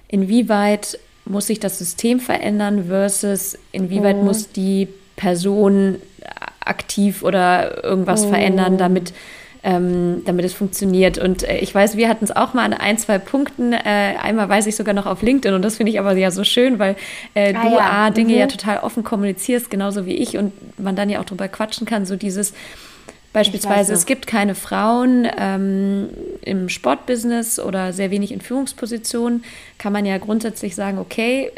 inwieweit 0.09 0.99
muss 1.25 1.47
sich 1.47 1.59
das 1.59 1.79
System 1.79 2.21
verändern 2.21 2.87
versus 2.89 3.59
inwieweit 3.73 4.19
mhm. 4.19 4.25
muss 4.25 4.53
die 4.53 4.89
Person 5.17 5.97
aktiv 6.61 7.23
oder 7.23 7.85
irgendwas 7.85 8.27
mhm. 8.27 8.31
verändern, 8.31 8.79
damit 8.79 9.13
ähm, 9.67 10.23
damit 10.25 10.45
es 10.45 10.55
funktioniert. 10.55 11.19
Und 11.19 11.43
äh, 11.43 11.59
ich 11.59 11.75
weiß, 11.75 11.97
wir 11.97 12.09
hatten 12.09 12.25
es 12.25 12.35
auch 12.35 12.55
mal 12.55 12.65
an 12.65 12.73
ein, 12.73 12.99
zwei 12.99 13.19
Punkten. 13.19 13.73
Äh, 13.73 14.15
einmal 14.23 14.49
weiß 14.49 14.69
ich 14.69 14.77
sogar 14.77 14.95
noch 14.95 15.07
auf 15.07 15.23
LinkedIn 15.23 15.55
und 15.55 15.63
das 15.63 15.79
finde 15.79 15.91
ich 15.91 15.99
aber 15.99 16.13
ja 16.13 16.31
so 16.31 16.45
schön, 16.45 16.79
weil 16.79 16.95
äh, 17.35 17.53
ah, 17.53 17.63
du 17.63 17.75
ja. 17.75 17.91
A, 17.91 18.11
Dinge 18.11 18.35
mhm. 18.35 18.39
ja 18.39 18.47
total 18.47 18.79
offen 18.79 19.03
kommunizierst, 19.03 19.69
genauso 19.69 20.07
wie 20.07 20.15
ich 20.15 20.39
und 20.39 20.53
man 20.79 20.95
dann 20.95 21.11
ja 21.11 21.21
auch 21.21 21.25
drüber 21.25 21.49
quatschen 21.49 21.85
kann, 21.85 22.07
so 22.07 22.15
dieses 22.15 22.55
Beispielsweise, 23.37 23.93
es 23.93 24.07
gibt 24.07 24.27
keine 24.27 24.55
Frauen 24.55 25.29
ähm, 25.39 26.09
im 26.41 26.71
Sportbusiness 26.71 27.61
oder 27.61 27.93
sehr 27.93 28.11
wenig 28.11 28.33
in 28.33 28.41
Führungspositionen, 28.41 29.45
kann 29.77 29.93
man 29.93 30.07
ja 30.07 30.17
grundsätzlich 30.17 30.75
sagen, 30.75 30.99
okay, 30.99 31.53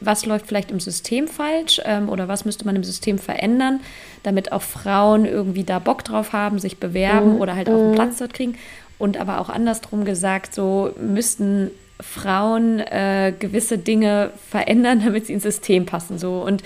was 0.00 0.26
läuft 0.26 0.46
vielleicht 0.46 0.72
im 0.72 0.80
System 0.80 1.28
falsch 1.28 1.80
ähm, 1.84 2.08
oder 2.08 2.26
was 2.26 2.44
müsste 2.44 2.64
man 2.64 2.74
im 2.76 2.84
System 2.84 3.18
verändern, 3.18 3.80
damit 4.22 4.50
auch 4.50 4.62
Frauen 4.62 5.24
irgendwie 5.24 5.64
da 5.64 5.78
Bock 5.78 6.04
drauf 6.04 6.32
haben, 6.32 6.58
sich 6.58 6.78
bewerben 6.78 7.34
mhm. 7.34 7.40
oder 7.40 7.54
halt 7.54 7.68
auch 7.68 7.74
einen 7.74 7.90
mhm. 7.90 7.94
Platz 7.94 8.18
dort 8.18 8.34
kriegen. 8.34 8.56
Und 8.98 9.16
aber 9.16 9.40
auch 9.40 9.48
andersrum 9.48 10.04
gesagt, 10.04 10.54
so 10.54 10.92
müssten 11.00 11.70
Frauen 12.00 12.80
äh, 12.80 13.32
gewisse 13.38 13.78
Dinge 13.78 14.30
verändern, 14.50 15.02
damit 15.04 15.26
sie 15.26 15.34
ins 15.34 15.44
System 15.44 15.86
passen. 15.86 16.18
So 16.18 16.42
und 16.42 16.62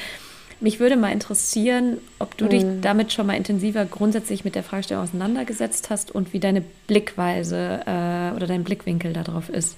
mich 0.61 0.81
würde 0.81 0.97
mal 0.97 1.13
interessieren, 1.13 1.99
ob 2.19 2.37
du 2.37 2.47
dich 2.47 2.65
mhm. 2.65 2.81
damit 2.81 3.13
schon 3.13 3.27
mal 3.27 3.37
intensiver 3.37 3.85
grundsätzlich 3.85 4.45
mit 4.45 4.55
der 4.55 4.63
Fragestellung 4.63 5.05
auseinandergesetzt 5.05 5.91
hast 5.91 6.15
und 6.15 6.33
wie 6.33 6.41
deine 6.41 6.63
Blickweise 6.87 7.81
äh, 7.87 8.35
oder 8.35 8.47
dein 8.47 8.65
Blickwinkel 8.65 9.13
darauf 9.13 9.49
ist. 9.49 9.77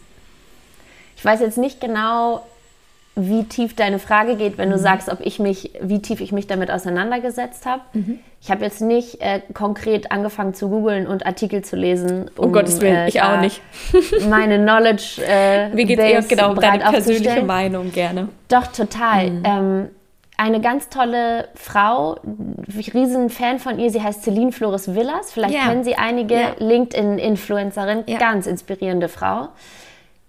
Ich 1.16 1.24
weiß 1.24 1.40
jetzt 1.40 1.58
nicht 1.58 1.80
genau, 1.80 2.46
wie 3.16 3.42
tief 3.44 3.74
deine 3.74 3.98
Frage 3.98 4.36
geht, 4.36 4.58
wenn 4.58 4.68
mhm. 4.68 4.74
du 4.74 4.78
sagst, 4.78 5.08
ob 5.08 5.18
ich 5.20 5.40
mich, 5.40 5.72
wie 5.82 6.00
tief 6.00 6.20
ich 6.20 6.30
mich 6.30 6.46
damit 6.46 6.70
auseinandergesetzt 6.70 7.66
habe. 7.66 7.82
Mhm. 7.92 8.20
Ich 8.40 8.52
habe 8.52 8.64
jetzt 8.64 8.80
nicht 8.80 9.20
äh, 9.20 9.40
konkret 9.52 10.12
angefangen 10.12 10.54
zu 10.54 10.68
googeln 10.68 11.08
und 11.08 11.26
Artikel 11.26 11.64
zu 11.64 11.74
lesen. 11.74 12.30
Um, 12.36 12.46
um 12.46 12.52
Gottes 12.52 12.80
Willen, 12.80 12.94
äh, 12.94 13.08
ich 13.08 13.20
auch 13.20 13.40
nicht. 13.40 13.60
meine 14.30 14.58
Knowledge. 14.58 15.20
Äh, 15.26 15.76
wie 15.76 15.84
geht 15.84 15.98
es 15.98 16.28
genau 16.28 16.52
um 16.52 16.60
deine 16.60 16.84
persönliche 16.84 17.42
Meinung 17.42 17.90
gerne? 17.90 18.28
Doch 18.46 18.68
total. 18.68 19.30
Mhm. 19.30 19.42
Ähm, 19.44 19.88
eine 20.38 20.60
ganz 20.60 20.88
tolle 20.88 21.48
Frau, 21.56 22.16
riesen 22.94 23.28
Fan 23.28 23.58
von 23.58 23.78
ihr, 23.78 23.90
sie 23.90 24.00
heißt 24.00 24.22
Celine 24.22 24.52
Flores 24.52 24.94
Villas. 24.94 25.32
Vielleicht 25.32 25.54
yeah. 25.54 25.66
kennen 25.66 25.82
Sie 25.82 25.96
einige 25.96 26.34
yeah. 26.34 26.54
LinkedIn-Influencerin, 26.58 28.04
yeah. 28.08 28.18
ganz 28.18 28.46
inspirierende 28.46 29.08
Frau. 29.08 29.48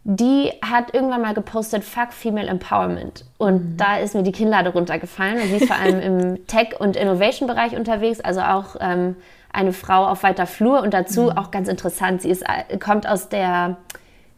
Die 0.03 0.51
hat 0.63 0.95
irgendwann 0.95 1.21
mal 1.21 1.35
gepostet, 1.35 1.83
fuck 1.83 2.11
Female 2.11 2.47
Empowerment. 2.47 3.25
Und 3.37 3.73
mhm. 3.73 3.77
da 3.77 3.97
ist 3.97 4.15
mir 4.15 4.23
die 4.23 4.31
Kinnlade 4.31 4.71
runtergefallen. 4.71 5.35
Und 5.35 5.49
sie 5.49 5.57
ist 5.57 5.67
vor 5.67 5.75
allem 5.75 5.99
im 5.99 6.47
Tech- 6.47 6.79
und 6.79 6.95
Innovation-Bereich 6.95 7.75
unterwegs, 7.77 8.19
also 8.19 8.41
auch 8.41 8.77
ähm, 8.79 9.15
eine 9.53 9.73
Frau 9.73 10.07
auf 10.07 10.23
weiter 10.23 10.47
Flur. 10.47 10.81
Und 10.81 10.95
dazu 10.95 11.25
mhm. 11.25 11.37
auch 11.37 11.51
ganz 11.51 11.67
interessant, 11.67 12.23
sie 12.23 12.31
ist, 12.31 12.41
äh, 12.41 12.79
kommt 12.79 13.07
aus 13.07 13.29
der, 13.29 13.77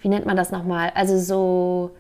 wie 0.02 0.10
nennt 0.10 0.26
man 0.26 0.36
das 0.36 0.52
nochmal? 0.52 0.92
Also 0.96 1.18
so 1.18 1.92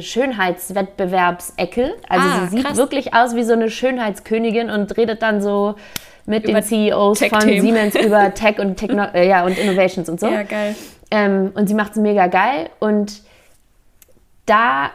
Schönheitswettbewerbsecke. 0.00 1.94
Also 2.08 2.28
ah, 2.28 2.46
sie 2.46 2.56
sieht 2.56 2.64
krass. 2.64 2.76
wirklich 2.76 3.14
aus 3.14 3.34
wie 3.34 3.42
so 3.42 3.52
eine 3.52 3.70
Schönheitskönigin 3.70 4.70
und 4.70 4.96
redet 4.96 5.22
dann 5.22 5.42
so 5.42 5.74
mit 6.26 6.44
über 6.44 6.60
den 6.60 6.64
CEOs 6.64 7.24
von 7.24 7.40
Siemens 7.40 7.94
über 7.94 8.32
Tech 8.34 8.58
und, 8.58 8.76
Techno 8.76 9.04
äh, 9.12 9.28
ja, 9.28 9.44
und 9.44 9.58
Innovations 9.58 10.08
und 10.08 10.20
so. 10.20 10.28
Ja, 10.28 10.44
geil. 10.44 10.76
Ähm, 11.10 11.52
und 11.54 11.68
sie 11.68 11.74
macht 11.74 11.92
es 11.92 11.98
mega 11.98 12.26
geil. 12.28 12.70
Und 12.78 13.22
da 14.46 14.90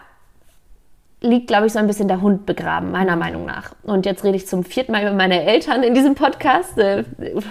liegt, 1.21 1.47
glaube 1.47 1.67
ich, 1.67 1.73
so 1.73 1.79
ein 1.79 1.88
bisschen 1.88 2.07
der 2.07 2.21
Hund 2.21 2.45
begraben, 2.45 2.91
meiner 2.91 3.15
Meinung 3.15 3.45
nach. 3.45 3.73
Und 3.83 4.05
jetzt 4.05 4.23
rede 4.23 4.38
ich 4.38 4.47
zum 4.47 4.63
vierten 4.63 4.91
Mal 4.91 5.01
über 5.01 5.13
meine 5.13 5.43
Eltern 5.43 5.83
in 5.83 5.93
diesem 5.93 6.15
Podcast. 6.15 6.77
Äh, 6.77 7.03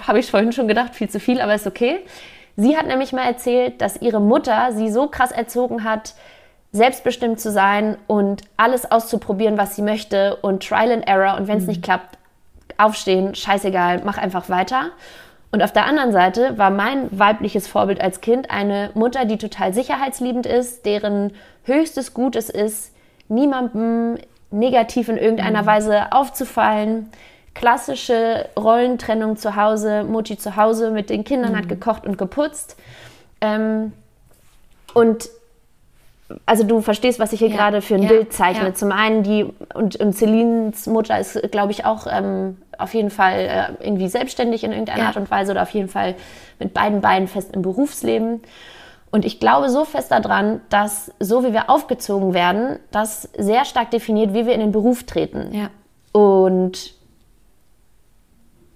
Habe 0.07 0.21
ich 0.21 0.31
vorhin 0.31 0.53
schon 0.53 0.69
gedacht, 0.69 0.95
viel 0.95 1.11
zu 1.11 1.21
viel, 1.21 1.41
aber 1.41 1.55
ist 1.55 1.67
okay. 1.67 1.99
Sie 2.57 2.77
hat 2.77 2.87
nämlich 2.87 3.13
mal 3.13 3.27
erzählt, 3.27 3.81
dass 3.81 4.01
ihre 4.01 4.21
Mutter 4.21 4.73
sie 4.73 4.91
so 4.91 5.09
krass 5.09 5.31
erzogen 5.31 5.85
hat, 5.85 6.15
selbstbestimmt 6.73 7.41
zu 7.41 7.51
sein 7.51 7.97
und 8.07 8.43
alles 8.57 8.91
auszuprobieren, 8.91 9.59
was 9.59 9.77
sie 9.77 9.83
möchte 9.83 10.37
und 10.37 10.67
Trial 10.67 10.93
and 10.93 11.07
Error 11.07 11.37
und 11.37 11.49
wenn 11.49 11.59
es 11.59 11.65
mhm. 11.65 11.71
nicht 11.71 11.83
klappt, 11.83 12.19
aufstehen, 12.79 13.35
scheißegal, 13.35 14.03
mach 14.05 14.19
einfach 14.19 14.49
weiter. 14.49 14.91
Und 15.53 15.63
auf 15.63 15.73
der 15.73 15.87
anderen 15.87 16.13
Seite 16.13 16.59
war 16.59 16.71
mein 16.71 17.09
weibliches 17.19 17.67
Vorbild 17.67 18.01
als 18.01 18.21
Kind 18.21 18.51
eine 18.51 18.91
Mutter, 18.95 19.25
die 19.25 19.39
total 19.39 19.73
sicherheitsliebend 19.73 20.45
ist, 20.45 20.85
deren 20.85 21.33
höchstes 21.65 22.13
Gut 22.13 22.37
es 22.37 22.51
ist, 22.51 22.93
niemandem 23.29 24.19
negativ 24.51 25.09
in 25.09 25.17
irgendeiner 25.17 25.63
mhm. 25.63 25.67
Weise 25.67 26.13
aufzufallen. 26.13 27.11
Klassische 27.55 28.51
Rollentrennung 28.59 29.37
zu 29.37 29.57
Hause, 29.57 30.05
Mutti 30.05 30.37
zu 30.37 30.57
Hause 30.57 30.91
mit 30.91 31.09
den 31.09 31.25
Kindern 31.25 31.53
mhm. 31.53 31.57
hat 31.57 31.69
gekocht 31.69 32.07
und 32.07 32.19
geputzt. 32.19 32.77
Ähm, 33.41 33.93
und 34.93 35.29
also 36.45 36.65
du 36.65 36.81
verstehst, 36.81 37.19
was 37.19 37.33
ich 37.33 37.39
hier 37.39 37.49
ja, 37.49 37.57
gerade 37.57 37.83
für 37.83 37.95
ein 37.95 38.03
ja, 38.03 38.09
Bild 38.09 38.33
zeichne. 38.33 38.69
Ja. 38.69 38.75
Zum 38.75 38.91
einen 38.93 39.23
die, 39.23 39.45
und, 39.75 39.97
und 39.97 40.13
Celines 40.13 40.87
Mutter 40.87 41.19
ist, 41.19 41.41
glaube 41.53 41.73
ich, 41.73 41.85
auch 41.85 42.07
ähm, 42.11 42.57
auf 42.79 42.95
jeden 42.95 43.11
Fall 43.11 43.39
äh, 43.81 43.85
irgendwie 43.85 44.09
selbstständig 44.09 44.65
in 44.65 44.73
irgendeiner 44.73 45.07
Art 45.07 45.17
und 45.17 45.31
Weise 45.31 45.53
oder 45.53 45.63
auf 45.63 45.71
jeden 45.71 45.89
Fall 45.89 46.15
mit 46.59 46.75
beiden 46.75 47.01
Beinen 47.01 47.29
fest 47.29 47.55
im 47.55 47.63
Berufsleben. 47.63 48.43
Und 49.11 49.25
ich 49.25 49.39
glaube 49.39 49.71
so 49.71 49.85
fest 49.85 50.11
daran, 50.11 50.61
dass 50.69 51.13
so 51.21 51.45
wie 51.45 51.53
wir 51.53 51.71
aufgezogen 51.71 52.35
werden, 52.35 52.79
das 52.91 53.31
sehr 53.39 53.65
stark 53.65 53.91
definiert, 53.91 54.35
wie 54.35 54.47
wir 54.47 54.53
in 54.53 54.61
den 54.61 54.73
Beruf 54.73 55.05
treten. 55.05 55.55
Und 56.13 56.95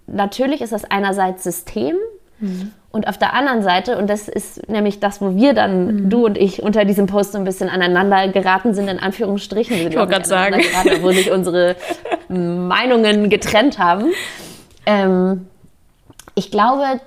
natürlich 0.07 0.61
ist 0.61 0.73
das 0.73 0.85
einerseits 0.85 1.43
System 1.43 1.97
mhm. 2.39 2.73
Und 2.93 3.07
auf 3.07 3.19
der 3.19 3.35
anderen 3.35 3.63
Seite, 3.63 3.97
und 3.99 4.11
das 4.11 4.29
ist 4.29 4.69
nämlich 4.69 4.99
das, 4.99 5.21
wo 5.21 5.37
wir 5.37 5.55
dann, 5.55 5.87
mhm. 5.87 6.11
du 6.11 6.27
und 6.27 6.37
ich, 6.37 6.63
unter 6.63 6.85
diesem 6.85 7.07
Post 7.07 7.33
so 7.33 7.39
ein 7.39 7.45
bisschen 7.45 7.69
aneinander 7.69 8.27
geraten 8.29 8.75
sind, 8.75 8.89
in 8.89 8.99
Anführungsstrichen. 8.99 9.77
Ich 9.77 9.97
wollte 9.97 10.13
gerade 10.13 10.29
sagen. 10.29 10.61
Geraten, 10.61 11.03
wo 11.03 11.13
sich 11.13 11.31
unsere 11.31 11.77
Meinungen 12.29 13.31
getrennt 13.31 13.79
haben. 13.79 14.07
Ähm, 14.87 15.47
ich 16.35 16.51
glaube, 16.51 17.01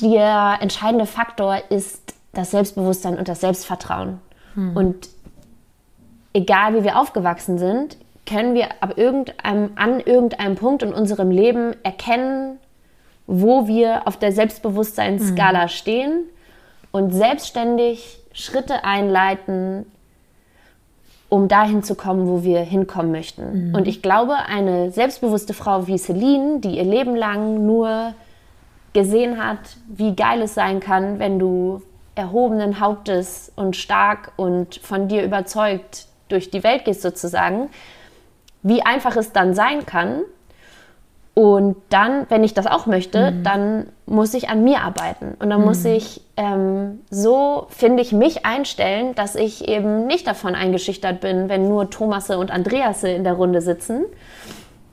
der 0.00 0.58
entscheidende 0.60 1.06
Faktor 1.06 1.58
ist 1.68 2.14
das 2.32 2.50
Selbstbewusstsein 2.50 3.18
und 3.18 3.28
das 3.28 3.40
Selbstvertrauen. 3.42 4.20
Mhm. 4.54 4.76
Und 4.76 5.08
egal 6.32 6.74
wie 6.74 6.84
wir 6.84 6.98
aufgewachsen 6.98 7.58
sind, 7.58 7.98
können 8.26 8.54
wir 8.54 8.68
ab 8.80 8.94
irgendeinem, 8.96 9.70
an 9.76 10.00
irgendeinem 10.00 10.56
Punkt 10.56 10.82
in 10.82 10.92
unserem 10.92 11.30
Leben 11.30 11.74
erkennen, 11.82 12.58
wo 13.26 13.66
wir 13.66 14.06
auf 14.06 14.16
der 14.16 14.32
Selbstbewusstseinsskala 14.32 15.64
mhm. 15.64 15.68
stehen 15.68 16.24
und 16.92 17.12
selbstständig 17.12 18.20
Schritte 18.32 18.84
einleiten, 18.84 19.86
um 21.28 21.48
dahin 21.48 21.82
zu 21.82 21.94
kommen, 21.94 22.28
wo 22.28 22.44
wir 22.44 22.60
hinkommen 22.60 23.10
möchten. 23.10 23.68
Mhm. 23.68 23.74
Und 23.74 23.88
ich 23.88 24.02
glaube, 24.02 24.34
eine 24.46 24.90
selbstbewusste 24.90 25.54
Frau 25.54 25.86
wie 25.86 25.98
Celine, 25.98 26.60
die 26.60 26.76
ihr 26.76 26.84
Leben 26.84 27.16
lang 27.16 27.66
nur 27.66 28.14
gesehen 28.92 29.42
hat, 29.44 29.58
wie 29.88 30.14
geil 30.14 30.42
es 30.42 30.54
sein 30.54 30.80
kann, 30.80 31.18
wenn 31.18 31.38
du 31.38 31.82
erhobenen 32.14 32.80
Hauptes 32.80 33.52
und 33.54 33.76
stark 33.76 34.32
und 34.36 34.76
von 34.76 35.08
dir 35.08 35.22
überzeugt 35.22 36.06
durch 36.28 36.50
die 36.50 36.64
Welt 36.64 36.84
gehst 36.84 37.02
sozusagen, 37.02 37.68
wie 38.62 38.82
einfach 38.82 39.16
es 39.16 39.32
dann 39.32 39.54
sein 39.54 39.84
kann. 39.86 40.22
Und 41.38 41.76
dann, 41.90 42.24
wenn 42.30 42.44
ich 42.44 42.54
das 42.54 42.66
auch 42.66 42.86
möchte, 42.86 43.30
mhm. 43.30 43.42
dann 43.42 43.86
muss 44.06 44.32
ich 44.32 44.48
an 44.48 44.64
mir 44.64 44.80
arbeiten. 44.80 45.36
Und 45.38 45.50
dann 45.50 45.60
mhm. 45.60 45.66
muss 45.66 45.84
ich 45.84 46.22
ähm, 46.38 47.00
so, 47.10 47.66
finde 47.68 48.02
ich, 48.02 48.12
mich 48.12 48.46
einstellen, 48.46 49.14
dass 49.14 49.34
ich 49.34 49.68
eben 49.68 50.06
nicht 50.06 50.26
davon 50.26 50.54
eingeschüchtert 50.54 51.20
bin, 51.20 51.50
wenn 51.50 51.68
nur 51.68 51.90
Thomasse 51.90 52.38
und 52.38 52.50
Andreasse 52.50 53.10
in 53.10 53.22
der 53.22 53.34
Runde 53.34 53.60
sitzen. 53.60 54.06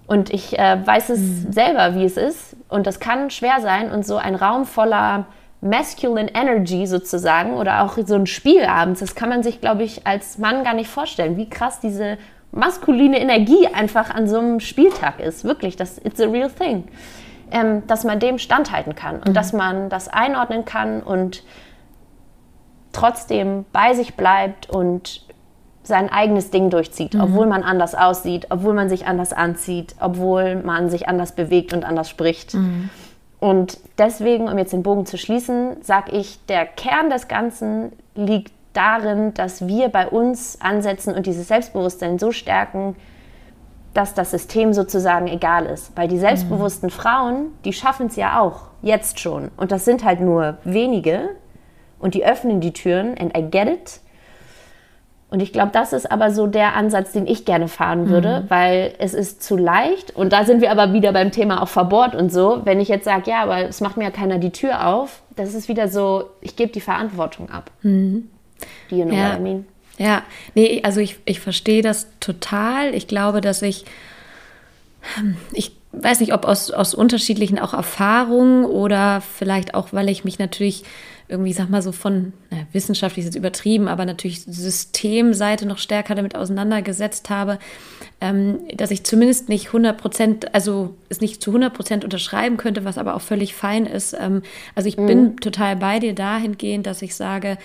Und 0.06 0.34
ich 0.34 0.60
äh, 0.60 0.86
weiß 0.86 1.12
es 1.12 1.20
mhm. 1.22 1.54
selber, 1.54 1.96
wie 1.96 2.04
es 2.04 2.18
ist. 2.18 2.58
Und 2.68 2.88
das 2.88 3.00
kann 3.00 3.30
schwer 3.30 3.62
sein. 3.62 3.90
Und 3.90 4.06
so 4.06 4.18
ein 4.18 4.36
Raum 4.36 4.66
voller 4.66 5.28
Masculine 5.62 6.30
Energy 6.36 6.88
sozusagen 6.88 7.54
oder 7.54 7.84
auch 7.84 7.98
so 8.06 8.16
ein 8.16 8.28
Spiel 8.28 8.66
abends, 8.66 9.00
das 9.00 9.16
kann 9.16 9.30
man 9.30 9.44
sich, 9.44 9.62
glaube 9.62 9.84
ich, 9.84 10.06
als 10.06 10.38
Mann 10.38 10.66
gar 10.66 10.74
nicht 10.74 10.90
vorstellen, 10.90 11.38
wie 11.38 11.50
krass 11.50 11.80
diese 11.80 12.18
maskuline 12.54 13.20
Energie 13.20 13.68
einfach 13.68 14.14
an 14.14 14.28
so 14.28 14.38
einem 14.38 14.60
Spieltag 14.60 15.20
ist. 15.20 15.44
Wirklich, 15.44 15.76
das 15.76 15.98
it's 15.98 16.22
a 16.22 16.28
real 16.28 16.50
thing. 16.50 16.86
Ähm, 17.52 17.86
dass 17.88 18.04
man 18.04 18.20
dem 18.20 18.40
standhalten 18.40 18.96
kann 18.96 19.18
und 19.18 19.30
mhm. 19.30 19.34
dass 19.34 19.54
man 19.54 19.90
das 19.90 20.08
einordnen 20.08 20.66
kann 20.66 21.02
und 21.02 21.44
trotzdem 22.94 23.66
bei 23.72 23.94
sich 23.94 24.16
bleibt 24.16 24.70
und 24.70 25.26
sein 25.84 26.10
eigenes 26.10 26.50
Ding 26.50 26.70
durchzieht, 26.70 27.14
mhm. 27.14 27.22
obwohl 27.22 27.46
man 27.46 27.64
anders 27.64 27.94
aussieht, 27.94 28.48
obwohl 28.50 28.74
man 28.74 28.90
sich 28.90 29.06
anders 29.06 29.34
anzieht, 29.34 29.96
obwohl 30.00 30.56
man 30.56 30.90
sich 30.90 31.08
anders 31.10 31.34
bewegt 31.34 31.74
und 31.74 31.84
anders 31.84 32.10
spricht. 32.10 32.54
Mhm. 32.54 32.90
Und 33.40 33.78
deswegen, 33.98 34.48
um 34.48 34.58
jetzt 34.58 34.72
den 34.72 34.84
Bogen 34.84 35.06
zu 35.06 35.18
schließen, 35.18 35.76
sage 35.82 36.12
ich, 36.12 36.40
der 36.46 36.66
Kern 36.66 37.10
des 37.10 37.28
Ganzen 37.28 37.92
liegt 38.16 38.54
darin, 38.74 39.34
dass 39.34 39.68
wir 39.68 39.90
bei 39.90 40.08
uns 40.08 40.60
ansetzen 40.62 41.14
und 41.16 41.26
dieses 41.26 41.48
Selbstbewusstsein 41.48 42.20
so 42.20 42.32
stärken, 42.32 42.96
dass 43.94 44.14
das 44.14 44.32
System 44.32 44.74
sozusagen 44.74 45.28
egal 45.28 45.66
ist. 45.66 45.96
Weil 45.96 46.08
die 46.08 46.18
selbstbewussten 46.18 46.88
mhm. 46.88 46.94
Frauen, 46.94 47.46
die 47.64 47.74
schaffen 47.74 48.08
es 48.08 48.16
ja 48.16 48.40
auch, 48.40 48.64
jetzt 48.82 49.20
schon. 49.20 49.52
Und 49.56 49.72
das 49.72 49.86
sind 49.86 50.04
halt 50.04 50.20
nur 50.20 50.58
wenige. 50.64 51.30
Und 52.00 52.16
die 52.16 52.26
öffnen 52.26 52.60
die 52.60 52.74
Türen, 52.74 53.18
and 53.18 53.38
I 53.38 53.44
get 53.44 53.68
it. 53.68 54.00
Und 55.30 55.42
ich 55.42 55.52
glaube, 55.52 55.72
das 55.72 55.94
ist 55.94 56.12
aber 56.12 56.30
so 56.30 56.46
der 56.46 56.76
Ansatz, 56.76 57.12
den 57.12 57.26
ich 57.26 57.44
gerne 57.44 57.68
fahren 57.68 58.08
würde, 58.10 58.42
mhm. 58.42 58.50
weil 58.50 58.94
es 59.00 59.16
ist 59.16 59.42
zu 59.42 59.58
leicht. 59.58 60.16
Und 60.16 60.32
da 60.32 60.44
sind 60.44 60.62
wir 60.62 60.70
aber 60.70 60.94
wieder 60.94 61.12
beim 61.12 61.32
Thema 61.32 61.64
auch 61.64 61.70
Verbord 61.70 62.14
und 62.14 62.32
so. 62.32 62.62
Wenn 62.66 62.80
ich 62.80 62.88
jetzt 62.88 63.06
sage, 63.06 63.32
ja, 63.32 63.42
aber 63.42 63.68
es 63.68 63.82
macht 63.82 63.98
mir 63.98 64.04
ja 64.04 64.12
keiner 64.12 64.38
die 64.38 64.52
Tür 64.52 64.86
auf, 64.86 65.24
das 65.36 65.56
ist 65.56 65.70
wieder 65.70 65.88
so, 65.88 66.26
ich 66.42 66.56
gebe 66.56 66.72
die 66.72 66.82
Verantwortung 66.82 67.50
ab. 67.50 67.72
Mhm. 67.82 68.30
Do 68.90 68.98
you 68.98 69.06
know 69.06 69.16
ja. 69.16 69.32
what 69.32 69.40
I 69.40 69.42
mean? 69.42 69.66
Ja, 69.98 70.24
nee, 70.56 70.82
also 70.84 71.00
ich, 71.00 71.18
ich 71.26 71.40
verstehe 71.40 71.82
das 71.82 72.08
total. 72.20 72.96
Ich 72.96 73.08
glaube, 73.08 73.42
dass 73.42 73.62
ich, 73.62 73.86
ähm, 75.20 75.38
ich 75.52 75.72
weiß 75.92 76.20
nicht, 76.20 76.34
ob 76.34 76.46
aus, 76.46 76.72
aus 76.72 76.96
unterschiedlichen 76.96 77.60
auch 77.60 77.74
Erfahrungen 77.74 78.66
oder 78.66 79.22
vielleicht 79.22 79.76
auch, 79.76 79.90
weil 79.94 80.10
ich 80.10 80.24
mich 80.24 80.40
natürlich 80.40 80.84
irgendwie, 81.30 81.54
sag 81.54 81.70
mal 81.70 81.82
so 81.82 81.92
von, 81.92 82.34
na, 82.50 82.58
wissenschaftlich 82.74 83.26
ist 83.26 83.34
jetzt 83.34 83.40
übertrieben, 83.40 83.88
aber 83.88 84.06
natürlich 84.06 84.42
Systemseite 84.42 85.66
noch 85.66 85.78
stärker 85.78 86.16
damit 86.16 86.36
auseinandergesetzt 86.36 87.30
habe, 87.30 87.60
ähm, 88.20 88.60
dass 88.76 88.92
ich 88.92 89.04
zumindest 89.04 89.50
nicht 89.50 89.68
100 89.68 89.98
Prozent, 89.98 90.54
also 90.54 90.96
es 91.10 91.22
nicht 91.22 91.42
zu 91.42 91.52
100 91.52 91.74
Prozent 91.74 92.04
unterschreiben 92.04 92.58
könnte, 92.58 92.84
was 92.84 92.98
aber 92.98 93.16
auch 93.16 93.22
völlig 93.22 93.54
fein 93.56 93.86
ist. 93.86 94.16
Ähm, 94.20 94.42
also 94.76 94.90
ich 94.90 94.98
mhm. 94.98 95.06
bin 95.08 95.38
total 95.38 95.76
bei 95.76 96.00
dir 96.00 96.14
dahingehend, 96.14 96.86
dass 96.86 97.02
ich 97.02 97.16
sage, 97.16 97.58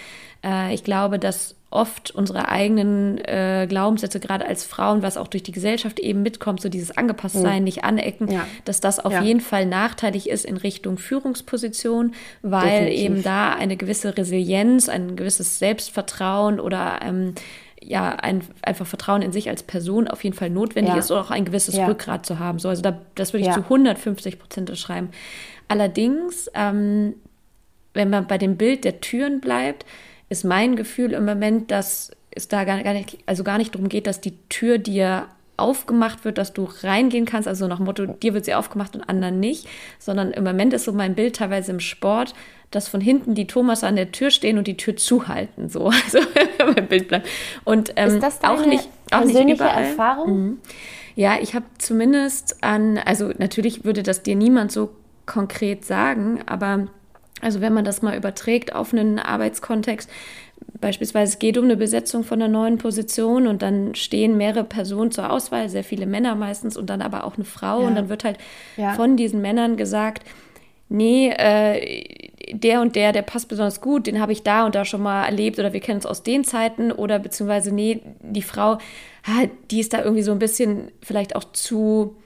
äh, 0.45 0.75
ich 0.75 0.85
glaube, 0.85 1.19
dass 1.19 1.55
oft 1.71 2.11
unsere 2.13 2.49
eigenen 2.49 3.19
äh, 3.19 3.67
Glaubenssätze, 3.69 4.21
gerade 4.21 4.47
als 4.47 4.65
Frauen, 4.65 5.03
was 5.03 5.19
auch 5.19 5.29
durch 5.29 5.43
die 5.43 5.53
Gesellschaft 5.53 6.01
eben 6.01 6.23
mitkommt, 6.23 6.63
so 6.63 6.71
dieses 6.71 6.97
Angepasstsein, 6.97 7.59
mhm. 7.59 7.65
nicht 7.65 7.85
anecken, 7.85 8.31
ja. 8.31 8.47
dass 8.65 8.81
das 8.81 9.01
auf 9.01 9.13
ja. 9.13 9.23
jeden 9.23 9.41
Fall 9.41 9.67
nachteilig 9.67 10.31
ist 10.31 10.47
in 10.47 10.57
Richtung 10.57 10.97
Führungsposition, 10.97 12.15
weil 12.43 12.87
Definitiv. 12.87 13.05
eben 13.05 13.23
da 13.23 13.53
eine 13.53 13.77
gewisse 13.77 14.17
Resilienz, 14.17 14.89
ein 14.89 15.15
gewisses 15.17 15.59
Selbstvertrauen 15.59 16.59
oder 16.59 17.01
ähm, 17.03 17.35
ja, 17.83 18.11
ein, 18.11 18.43
einfach 18.63 18.87
Vertrauen 18.87 19.21
in 19.21 19.33
sich 19.33 19.51
als 19.51 19.63
Person 19.63 20.09
auf 20.09 20.25
jeden 20.25 20.35
Fall 20.35 20.51
notwendig 20.51 20.95
ja. 20.95 20.99
ist 20.99 21.11
oder 21.11 21.21
auch 21.21 21.31
ein 21.31 21.45
gewisses 21.45 21.77
ja. 21.77 21.87
Rückgrat 21.87 22.25
zu 22.25 22.39
haben. 22.39 22.59
So, 22.59 22.71
also 22.71 22.83
da, 22.83 22.99
das 23.15 23.33
würde 23.35 23.43
ich 23.43 23.49
ja. 23.49 23.55
zu 23.55 23.61
150 23.61 24.39
Prozent 24.39 24.71
unterschreiben. 24.71 25.11
Allerdings, 25.69 26.51
ähm, 26.55 27.15
wenn 27.93 28.11
man 28.11 28.27
bei 28.27 28.39
dem 28.39 28.57
Bild 28.57 28.85
der 28.85 29.01
Türen 29.01 29.41
bleibt, 29.41 29.85
ist 30.29 30.45
mein 30.45 30.77
Gefühl 30.77 31.13
im 31.13 31.25
Moment, 31.25 31.71
dass 31.71 32.11
es 32.31 32.49
da 32.49 32.65
gar, 32.65 32.77
nicht, 32.93 33.19
also 33.27 33.45
gar 33.45 33.59
nicht 33.59 33.75
darum 33.75 33.89
geht, 33.89 34.07
dass 34.07 34.21
die 34.21 34.35
Tür 34.49 34.79
dir 34.79 35.27
aufgemacht 35.57 36.25
wird, 36.25 36.39
dass 36.39 36.53
du 36.53 36.69
reingehen 36.83 37.27
kannst, 37.27 37.49
also 37.49 37.67
nach 37.67 37.81
Motto, 37.81 38.07
dir 38.07 38.33
wird 38.33 38.45
sie 38.45 38.55
aufgemacht 38.55 38.95
und 38.95 39.03
anderen 39.09 39.41
nicht, 39.41 39.69
sondern 39.99 40.31
im 40.31 40.45
Moment 40.45 40.73
ist 40.73 40.85
so 40.85 40.93
mein 40.93 41.15
Bild 41.15 41.37
teilweise 41.37 41.73
im 41.73 41.81
Sport, 41.81 42.35
dass 42.71 42.87
von 42.87 43.01
hinten 43.01 43.35
die 43.35 43.47
Thomas 43.47 43.83
an 43.83 43.97
der 43.97 44.13
Tür 44.13 44.31
stehen 44.31 44.59
und 44.59 44.69
die 44.69 44.77
Tür 44.77 44.97
zuhalten, 44.97 45.69
so, 45.69 45.87
also 46.05 46.21
mein 46.75 46.87
Bild 46.87 47.09
bleibt. 47.09 47.29
Und 47.65 47.93
ähm, 47.97 48.09
ist 48.09 48.23
das 48.23 48.45
auch 48.45 48.65
nicht, 48.65 48.89
auch 49.11 49.21
persönliche 49.21 49.45
nicht 49.47 49.57
überall. 49.57 49.85
Erfahrung? 49.85 50.31
Mhm. 50.31 50.59
Ja, 51.17 51.39
ich 51.41 51.55
habe 51.55 51.67
zumindest 51.79 52.63
an, 52.63 52.99
also 52.99 53.33
natürlich 53.39 53.85
würde 53.85 54.05
das 54.05 54.23
dir 54.23 54.37
niemand 54.37 54.71
so 54.71 54.91
konkret 55.27 55.85
sagen, 55.85 56.41
aber 56.47 56.87
also 57.41 57.61
wenn 57.61 57.73
man 57.73 57.85
das 57.85 58.03
mal 58.03 58.17
überträgt 58.17 58.75
auf 58.75 58.93
einen 58.93 59.19
Arbeitskontext, 59.19 60.11
beispielsweise 60.81 61.33
es 61.33 61.39
geht 61.39 61.59
um 61.59 61.65
eine 61.65 61.77
Besetzung 61.77 62.25
von 62.25 62.41
einer 62.41 62.53
neuen 62.53 62.79
Position 62.79 63.47
und 63.47 63.63
dann 63.63 63.95
stehen 63.95 64.37
mehrere 64.37 64.65
Personen 64.65 65.11
zur 65.11 65.31
Auswahl, 65.31 65.69
sehr 65.69 65.85
viele 65.85 66.07
Männer 66.07 66.35
meistens 66.35 66.77
und 66.77 66.91
dann 66.91 67.03
aber 67.03 67.25
auch 67.25 67.37
eine 67.37 67.45
Frau 67.45 67.83
ja. 67.83 67.87
und 67.87 67.95
dann 67.95 68.09
wird 68.09 68.25
halt 68.25 68.39
ja. 68.77 68.95
von 68.95 69.17
diesen 69.17 69.41
Männern 69.41 69.77
gesagt, 69.77 70.25
nee, 70.89 71.31
äh, 71.31 72.05
der 72.53 72.81
und 72.81 72.97
der, 72.97 73.13
der 73.13 73.23
passt 73.23 73.49
besonders 73.49 73.81
gut, 73.81 74.07
den 74.07 74.21
habe 74.21 74.33
ich 74.33 74.43
da 74.43 74.65
und 74.65 74.75
da 74.75 74.85
schon 74.85 75.03
mal 75.03 75.25
erlebt 75.25 75.59
oder 75.59 75.73
wir 75.73 75.81
kennen 75.81 75.99
uns 75.99 76.07
aus 76.07 76.23
den 76.23 76.45
Zeiten 76.45 76.93
oder 76.93 77.19
beziehungsweise 77.19 77.75
nee, 77.75 78.01
die 78.21 78.43
Frau, 78.43 78.79
die 79.71 79.81
ist 79.81 79.93
da 79.93 80.03
irgendwie 80.03 80.23
so 80.23 80.33
ein 80.33 80.39
bisschen 80.39 80.91
vielleicht 81.03 81.37
auch 81.37 81.45
zu 81.53 82.17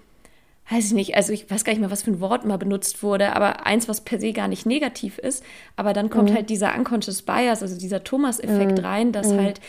weiß 0.72 0.86
ich 0.86 0.92
nicht, 0.92 1.16
also 1.16 1.32
ich 1.32 1.50
weiß 1.50 1.64
gar 1.64 1.72
nicht 1.72 1.80
mehr, 1.80 1.90
was 1.90 2.02
für 2.02 2.10
ein 2.10 2.20
Wort 2.20 2.44
mal 2.44 2.56
benutzt 2.56 3.02
wurde, 3.02 3.34
aber 3.36 3.66
eins, 3.66 3.88
was 3.88 4.02
per 4.02 4.18
se 4.18 4.32
gar 4.32 4.48
nicht 4.48 4.66
negativ 4.66 5.18
ist. 5.18 5.44
Aber 5.76 5.92
dann 5.92 6.10
kommt 6.10 6.30
mhm. 6.30 6.34
halt 6.34 6.50
dieser 6.50 6.76
unconscious 6.76 7.22
bias, 7.22 7.62
also 7.62 7.78
dieser 7.78 8.04
Thomas-Effekt 8.04 8.78
mhm. 8.78 8.84
rein, 8.84 9.12
dass 9.12 9.28
mhm. 9.28 9.40
halt 9.40 9.60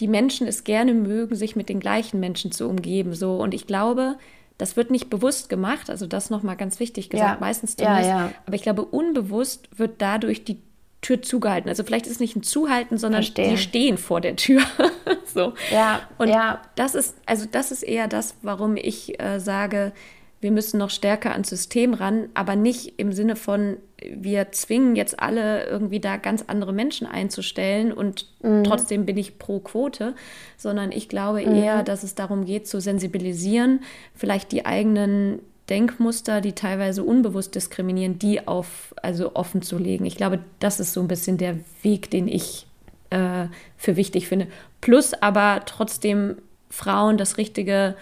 die 0.00 0.08
Menschen 0.08 0.46
es 0.46 0.64
gerne 0.64 0.94
mögen, 0.94 1.34
sich 1.36 1.56
mit 1.56 1.68
den 1.68 1.80
gleichen 1.80 2.20
Menschen 2.20 2.52
zu 2.52 2.68
umgeben. 2.68 3.14
So 3.14 3.36
und 3.36 3.54
ich 3.54 3.66
glaube, 3.66 4.16
das 4.58 4.76
wird 4.76 4.90
nicht 4.90 5.08
bewusst 5.08 5.48
gemacht, 5.48 5.88
also 5.88 6.06
das 6.06 6.30
nochmal 6.30 6.56
ganz 6.56 6.80
wichtig 6.80 7.10
gesagt, 7.10 7.40
ja. 7.40 7.40
meistens 7.40 7.76
zumindest. 7.76 8.08
Ja, 8.08 8.26
ja. 8.26 8.32
Aber 8.46 8.54
ich 8.54 8.62
glaube, 8.62 8.82
unbewusst 8.84 9.68
wird 9.78 10.02
dadurch 10.02 10.44
die 10.44 10.58
Tür 11.00 11.22
zugehalten. 11.22 11.70
Also 11.70 11.82
vielleicht 11.82 12.06
ist 12.06 12.12
es 12.12 12.20
nicht 12.20 12.36
ein 12.36 12.42
Zuhalten, 12.42 12.98
sondern 12.98 13.22
Verstehen. 13.22 13.50
die 13.52 13.58
stehen 13.58 13.98
vor 13.98 14.20
der 14.20 14.36
Tür. 14.36 14.60
so. 15.24 15.54
Ja. 15.72 16.00
Und 16.18 16.28
ja. 16.28 16.60
das 16.74 16.94
ist, 16.94 17.16
also 17.24 17.46
das 17.50 17.72
ist 17.72 17.82
eher 17.82 18.06
das, 18.06 18.34
warum 18.42 18.76
ich 18.76 19.18
äh, 19.20 19.40
sage, 19.40 19.92
wir 20.40 20.50
müssen 20.50 20.78
noch 20.78 20.90
stärker 20.90 21.32
ans 21.32 21.50
System 21.50 21.92
ran, 21.92 22.30
aber 22.34 22.56
nicht 22.56 22.94
im 22.98 23.12
Sinne 23.12 23.36
von, 23.36 23.76
wir 24.02 24.52
zwingen 24.52 24.96
jetzt 24.96 25.20
alle 25.20 25.66
irgendwie 25.66 26.00
da 26.00 26.16
ganz 26.16 26.44
andere 26.46 26.72
Menschen 26.72 27.06
einzustellen 27.06 27.92
und 27.92 28.26
mhm. 28.42 28.64
trotzdem 28.64 29.04
bin 29.04 29.18
ich 29.18 29.38
pro 29.38 29.60
Quote, 29.60 30.14
sondern 30.56 30.92
ich 30.92 31.08
glaube 31.08 31.44
mhm. 31.44 31.54
eher, 31.54 31.82
dass 31.82 32.02
es 32.02 32.14
darum 32.14 32.46
geht, 32.46 32.66
zu 32.66 32.80
sensibilisieren, 32.80 33.80
vielleicht 34.14 34.52
die 34.52 34.64
eigenen 34.64 35.40
Denkmuster, 35.68 36.40
die 36.40 36.52
teilweise 36.52 37.04
unbewusst 37.04 37.54
diskriminieren, 37.54 38.18
die 38.18 38.48
auf, 38.48 38.94
also 39.02 39.34
offen 39.34 39.62
zu 39.62 39.78
legen. 39.78 40.06
Ich 40.06 40.16
glaube, 40.16 40.40
das 40.58 40.80
ist 40.80 40.94
so 40.94 41.00
ein 41.00 41.08
bisschen 41.08 41.36
der 41.36 41.58
Weg, 41.82 42.10
den 42.10 42.28
ich 42.28 42.66
äh, 43.10 43.46
für 43.76 43.96
wichtig 43.96 44.26
finde. 44.26 44.48
Plus 44.80 45.12
aber 45.14 45.62
trotzdem 45.66 46.36
Frauen 46.70 47.18
das 47.18 47.36
richtige 47.36 47.94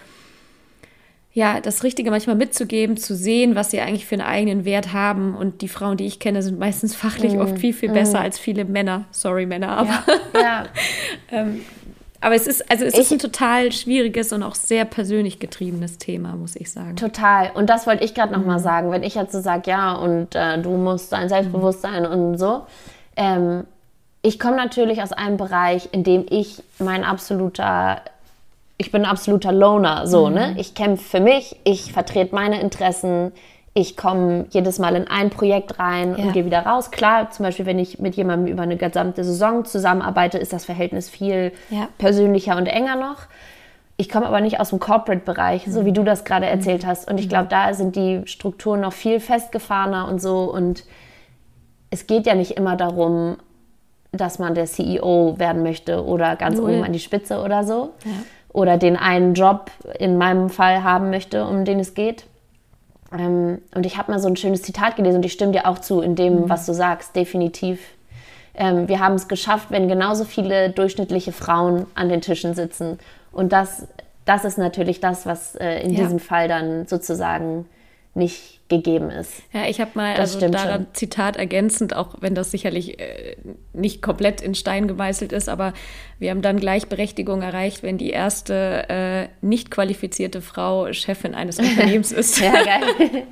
ja, 1.31 1.61
das 1.61 1.83
Richtige 1.83 2.09
manchmal 2.09 2.35
mitzugeben, 2.35 2.97
zu 2.97 3.15
sehen, 3.15 3.55
was 3.55 3.71
sie 3.71 3.79
eigentlich 3.79 4.05
für 4.05 4.15
einen 4.15 4.23
eigenen 4.23 4.65
Wert 4.65 4.93
haben. 4.93 5.35
Und 5.35 5.61
die 5.61 5.67
Frauen, 5.67 5.95
die 5.97 6.07
ich 6.07 6.19
kenne, 6.19 6.41
sind 6.41 6.57
meistens 6.57 6.95
fachlich 6.95 7.33
mm. 7.33 7.41
oft 7.41 7.59
viel, 7.59 7.73
viel 7.73 7.91
besser 7.91 8.19
mm. 8.19 8.23
als 8.23 8.39
viele 8.39 8.65
Männer. 8.65 9.05
Sorry, 9.11 9.45
Männer, 9.45 9.69
aber. 9.69 10.03
Ja. 10.33 10.41
ja. 10.41 10.65
ähm, 11.31 11.61
aber 12.21 12.35
es 12.35 12.47
ist, 12.47 12.69
also 12.69 12.83
es 12.83 12.95
ich, 12.95 13.01
ist 13.01 13.11
ein 13.13 13.19
total 13.19 13.71
schwieriges 13.71 14.33
und 14.33 14.43
auch 14.43 14.55
sehr 14.55 14.83
persönlich 14.85 15.39
getriebenes 15.39 15.99
Thema, 15.99 16.35
muss 16.35 16.55
ich 16.55 16.71
sagen. 16.71 16.95
Total. 16.95 17.51
Und 17.53 17.69
das 17.69 17.87
wollte 17.87 18.03
ich 18.03 18.13
gerade 18.13 18.33
nochmal 18.33 18.57
mhm. 18.57 18.63
sagen. 18.63 18.91
Wenn 18.91 19.03
ich 19.03 19.15
jetzt 19.15 19.31
so 19.31 19.39
sage, 19.39 19.69
ja, 19.69 19.93
und 19.93 20.35
äh, 20.35 20.59
du 20.59 20.71
musst 20.71 21.13
dein 21.13 21.29
Selbstbewusstsein 21.29 22.03
mhm. 22.03 22.11
und 22.11 22.37
so. 22.37 22.63
Ähm, 23.15 23.65
ich 24.21 24.39
komme 24.39 24.57
natürlich 24.57 25.01
aus 25.01 25.13
einem 25.13 25.37
Bereich, 25.37 25.89
in 25.93 26.03
dem 26.03 26.25
ich 26.29 26.61
mein 26.79 27.05
absoluter 27.05 28.01
ich 28.79 28.91
bin 28.91 29.03
ein 29.03 29.11
absoluter 29.11 29.51
Loner, 29.51 30.07
so, 30.07 30.29
ne? 30.29 30.47
mhm. 30.47 30.53
ne? 30.53 30.61
Ich 30.61 30.73
kämpfe 30.73 31.03
für 31.03 31.19
mich, 31.19 31.57
ich 31.65 31.91
vertrete 31.91 32.33
meine 32.33 32.61
Interessen, 32.61 33.33
ich 33.73 33.97
komme 33.97 34.45
jedes 34.49 34.79
Mal 34.79 34.95
in 34.95 35.07
ein 35.07 35.29
Projekt 35.29 35.77
rein 35.79 36.15
ja. 36.17 36.23
und 36.23 36.33
gehe 36.33 36.45
wieder 36.45 36.65
raus. 36.65 36.89
Klar, 36.89 37.29
zum 37.29 37.43
Beispiel, 37.43 37.65
wenn 37.65 37.77
ich 37.77 37.99
mit 37.99 38.15
jemandem 38.15 38.51
über 38.51 38.63
eine 38.63 38.77
gesamte 38.77 39.23
Saison 39.23 39.65
zusammenarbeite, 39.65 40.37
ist 40.37 40.53
das 40.53 40.65
Verhältnis 40.65 41.09
viel 41.09 41.51
ja. 41.69 41.89
persönlicher 41.97 42.55
und 42.55 42.67
enger 42.67 42.95
noch. 42.95 43.17
Ich 43.97 44.07
komme 44.07 44.25
aber 44.25 44.39
nicht 44.39 44.61
aus 44.61 44.69
dem 44.69 44.79
Corporate-Bereich, 44.79 45.65
so 45.67 45.85
wie 45.85 45.91
du 45.91 46.03
das 46.03 46.23
gerade 46.23 46.45
mhm. 46.45 46.53
erzählt 46.53 46.85
hast. 46.85 47.09
Und 47.09 47.19
ich 47.19 47.25
mhm. 47.25 47.29
glaube, 47.29 47.47
da 47.49 47.73
sind 47.73 47.97
die 47.97 48.21
Strukturen 48.25 48.79
noch 48.79 48.93
viel 48.93 49.19
festgefahrener 49.19 50.07
und 50.07 50.21
so. 50.21 50.51
Und 50.51 50.85
es 51.89 52.07
geht 52.07 52.25
ja 52.25 52.33
nicht 52.33 52.51
immer 52.51 52.77
darum, 52.77 53.37
dass 54.13 54.39
man 54.39 54.55
der 54.55 54.65
CEO 54.65 55.35
werden 55.37 55.63
möchte 55.63 56.03
oder 56.03 56.37
ganz 56.37 56.57
Null. 56.57 56.71
oben 56.71 56.83
an 56.83 56.93
die 56.93 56.99
Spitze 56.99 57.41
oder 57.41 57.65
so. 57.65 57.91
Ja 58.05 58.11
oder 58.51 58.77
den 58.77 58.97
einen 58.97 59.33
Job 59.33 59.71
in 59.97 60.17
meinem 60.17 60.49
Fall 60.49 60.83
haben 60.83 61.09
möchte, 61.09 61.45
um 61.45 61.65
den 61.65 61.79
es 61.79 61.93
geht. 61.93 62.25
Ähm, 63.17 63.61
und 63.73 63.85
ich 63.85 63.97
habe 63.97 64.11
mal 64.11 64.19
so 64.19 64.27
ein 64.27 64.35
schönes 64.35 64.61
Zitat 64.61 64.95
gelesen 64.95 65.17
und 65.17 65.25
ich 65.25 65.33
stimme 65.33 65.51
dir 65.51 65.67
auch 65.67 65.79
zu 65.79 66.01
in 66.01 66.15
dem, 66.15 66.41
mhm. 66.41 66.49
was 66.49 66.65
du 66.65 66.73
sagst, 66.73 67.15
definitiv. 67.15 67.79
Ähm, 68.55 68.87
wir 68.87 68.99
haben 68.99 69.15
es 69.15 69.27
geschafft, 69.27 69.67
wenn 69.69 69.87
genauso 69.87 70.25
viele 70.25 70.69
durchschnittliche 70.69 71.31
Frauen 71.31 71.85
an 71.95 72.09
den 72.09 72.21
Tischen 72.21 72.53
sitzen. 72.53 72.99
Und 73.31 73.51
das, 73.51 73.87
das 74.25 74.45
ist 74.45 74.57
natürlich 74.57 74.99
das, 74.99 75.25
was 75.25 75.55
äh, 75.55 75.81
in 75.81 75.91
ja. 75.91 76.03
diesem 76.03 76.19
Fall 76.19 76.47
dann 76.47 76.87
sozusagen 76.87 77.65
nicht 78.13 78.59
gegeben 78.69 79.09
ist. 79.09 79.41
Ja, 79.51 79.65
ich 79.67 79.81
habe 79.81 79.91
mal 79.95 80.15
das 80.15 80.35
also 80.35 80.47
daran 80.47 80.83
schon. 80.83 80.93
Zitat 80.93 81.37
ergänzend, 81.37 81.95
auch 81.95 82.15
wenn 82.21 82.35
das 82.35 82.51
sicherlich 82.51 82.99
äh, 82.99 83.35
nicht 83.73 84.01
komplett 84.01 84.41
in 84.41 84.53
Stein 84.53 84.87
gemeißelt 84.87 85.31
ist, 85.31 85.49
aber 85.49 85.73
wir 86.19 86.29
haben 86.29 86.43
dann 86.43 86.59
Gleichberechtigung 86.59 87.41
erreicht, 87.41 87.81
wenn 87.81 87.97
die 87.97 88.11
erste 88.11 88.89
äh, 88.89 89.27
nicht 89.41 89.71
qualifizierte 89.71 90.41
Frau 90.41 90.93
Chefin 90.93 91.33
eines 91.33 91.57
Unternehmens 91.59 92.11
ist. 92.11 92.39
ja, 92.39 92.51
geil. 92.51 92.81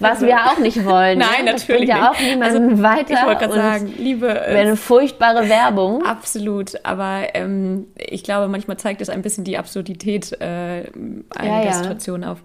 Was 0.00 0.16
also, 0.16 0.26
wir 0.26 0.36
auch 0.46 0.58
nicht 0.58 0.84
wollen. 0.84 1.18
Ne? 1.18 1.26
Nein, 1.30 1.44
ne? 1.44 1.52
natürlich. 1.52 1.88
Das 1.88 1.98
ja 1.98 2.10
auch 2.10 2.20
niemanden 2.20 2.70
also, 2.70 2.82
weiter. 2.82 3.14
Ich 3.14 3.24
wollte 3.24 3.40
gerade 3.40 3.54
sagen, 3.54 3.94
liebe. 3.98 4.28
Äh, 4.28 4.58
eine 4.58 4.76
furchtbare 4.76 5.48
Werbung. 5.48 6.04
Absolut. 6.04 6.84
Aber 6.84 7.22
ähm, 7.34 7.86
ich 7.96 8.24
glaube, 8.24 8.48
manchmal 8.48 8.76
zeigt 8.76 9.00
es 9.00 9.08
ein 9.08 9.22
bisschen 9.22 9.44
die 9.44 9.58
Absurdität 9.58 10.32
äh, 10.40 10.44
einiger 10.44 11.24
ja, 11.44 11.64
ja. 11.64 11.72
Situationen 11.72 12.28
auf. 12.28 12.38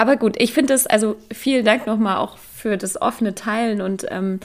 Aber 0.00 0.16
gut, 0.16 0.40
ich 0.40 0.54
finde 0.54 0.72
es, 0.72 0.86
also 0.86 1.16
vielen 1.30 1.62
Dank 1.62 1.86
nochmal 1.86 2.16
auch 2.16 2.38
für 2.38 2.78
das 2.78 3.02
offene 3.02 3.34
Teilen 3.34 3.82
und 3.82 4.06
ähm, 4.08 4.40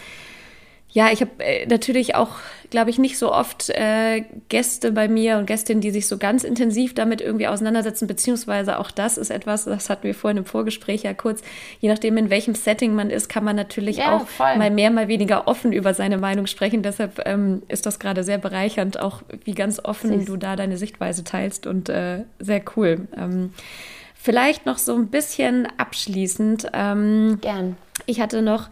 ja, 0.92 1.14
ich 1.14 1.22
habe 1.22 1.32
äh, 1.40 1.66
natürlich 1.66 2.14
auch, 2.16 2.32
glaube 2.72 2.90
ich, 2.90 3.00
nicht 3.00 3.18
so 3.18 3.32
oft 3.32 3.70
äh, 3.70 4.26
Gäste 4.50 4.92
bei 4.92 5.08
mir 5.08 5.38
und 5.38 5.46
Gästinnen, 5.46 5.80
die 5.80 5.92
sich 5.92 6.10
so 6.10 6.18
ganz 6.18 6.44
intensiv 6.44 6.94
damit 6.94 7.22
irgendwie 7.22 7.48
auseinandersetzen, 7.48 8.06
beziehungsweise 8.06 8.80
auch 8.80 8.92
das 8.92 9.18
ist 9.18 9.30
etwas, 9.30 9.64
das 9.64 9.90
hatten 9.90 10.04
wir 10.04 10.14
vorhin 10.14 10.40
im 10.40 10.46
Vorgespräch 10.46 11.04
ja 11.04 11.14
kurz, 11.14 11.42
je 11.80 11.88
nachdem, 11.88 12.18
in 12.18 12.30
welchem 12.30 12.54
Setting 12.54 12.94
man 12.94 13.10
ist, 13.10 13.30
kann 13.30 13.46
man 13.46 13.56
natürlich 13.56 13.98
ja, 13.98 14.14
auch 14.18 14.28
voll. 14.28 14.58
mal 14.58 14.72
mehr, 14.72 14.92
mal 14.92 15.08
weniger 15.08 15.48
offen 15.48 15.72
über 15.72 15.94
seine 15.94 16.18
Meinung 16.18 16.48
sprechen. 16.48 16.82
Deshalb 16.84 17.22
ähm, 17.26 17.64
ist 17.70 17.86
das 17.86 17.98
gerade 17.98 18.26
sehr 18.26 18.40
bereichernd, 18.40 19.00
auch 19.00 19.22
wie 19.46 19.54
ganz 19.54 19.80
offen 19.82 20.20
Siehst. 20.20 20.28
du 20.28 20.36
da 20.36 20.58
deine 20.58 20.76
Sichtweise 20.76 21.24
teilst 21.24 21.66
und 21.66 21.88
äh, 21.88 22.24
sehr 22.40 22.62
cool. 22.76 23.08
Ähm, 23.16 23.52
Vielleicht 24.26 24.66
noch 24.66 24.80
so 24.80 24.96
ein 24.96 25.10
bisschen 25.10 25.68
abschließend. 25.78 26.72
Ähm, 26.74 27.38
Gern. 27.42 27.78
Ich 28.08 28.20
hatte 28.20 28.42
noch 28.42 28.72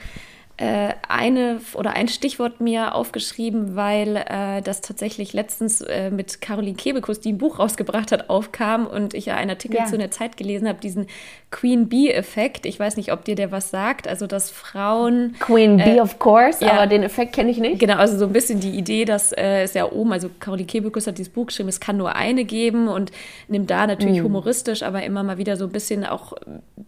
äh, 0.58 0.94
eine 1.08 1.60
oder 1.74 1.94
ein 1.94 2.08
Stichwort 2.08 2.62
mir 2.62 2.94
aufgeschrieben, 2.94 3.76
weil 3.76 4.18
äh, 4.18 4.62
das 4.62 4.82
tatsächlich 4.82 5.34
letztens 5.34 5.82
äh, 5.82 6.12
mit 6.12 6.42
Caroline 6.42 6.76
Kebekus, 6.76 7.20
die 7.20 7.34
ein 7.34 7.40
Buch 7.40 7.58
rausgebracht 7.58 8.12
hat, 8.12 8.30
aufkam 8.30 8.86
und 8.86 9.16
ich 9.16 9.26
ja 9.26 9.36
einen 9.36 9.50
Artikel 9.50 9.78
ja. 9.78 9.86
zu 9.86 9.96
einer 9.96 10.12
Zeit 10.12 10.38
gelesen 10.38 10.68
habe, 10.68 10.80
diesen 10.80 11.08
Queen 11.50 11.90
Bee-Effekt. 11.90 12.68
Ich 12.68 12.80
weiß 12.80 12.98
nicht, 12.98 13.12
ob 13.12 13.26
dir 13.26 13.34
der 13.34 13.52
was 13.52 13.72
sagt. 13.72 14.08
Also, 14.08 14.28
dass 14.28 14.52
Frauen. 14.52 15.36
Queen 15.40 15.78
Bee, 15.78 15.98
äh, 15.98 16.02
of 16.02 16.20
course, 16.20 16.64
ja, 16.64 16.74
aber 16.74 16.86
den 16.88 17.02
Effekt 17.02 17.34
kenne 17.34 17.50
ich 17.50 17.58
nicht. 17.58 17.80
Genau, 17.80 17.96
also 17.96 18.16
so 18.16 18.26
ein 18.26 18.34
bisschen 18.34 18.60
die 18.60 18.78
Idee, 18.78 19.06
dass 19.06 19.32
äh, 19.32 19.64
es 19.64 19.74
ja 19.74 19.92
oben, 19.92 20.14
also 20.14 20.30
Caroline 20.40 20.68
Kebekus 20.68 21.08
hat 21.08 21.18
dieses 21.18 21.34
Buch 21.34 21.48
geschrieben, 21.48 21.70
es 21.70 21.80
kann 21.80 21.98
nur 21.98 22.16
eine 22.16 22.46
geben 22.46 22.90
und 22.90 23.12
nimmt 23.48 23.72
da 23.72 23.88
natürlich 23.88 24.22
mm. 24.22 24.26
humoristisch, 24.26 24.84
aber 24.84 25.02
immer 25.02 25.24
mal 25.24 25.40
wieder 25.40 25.58
so 25.58 25.66
ein 25.66 25.72
bisschen 25.72 26.06
auch 26.06 26.34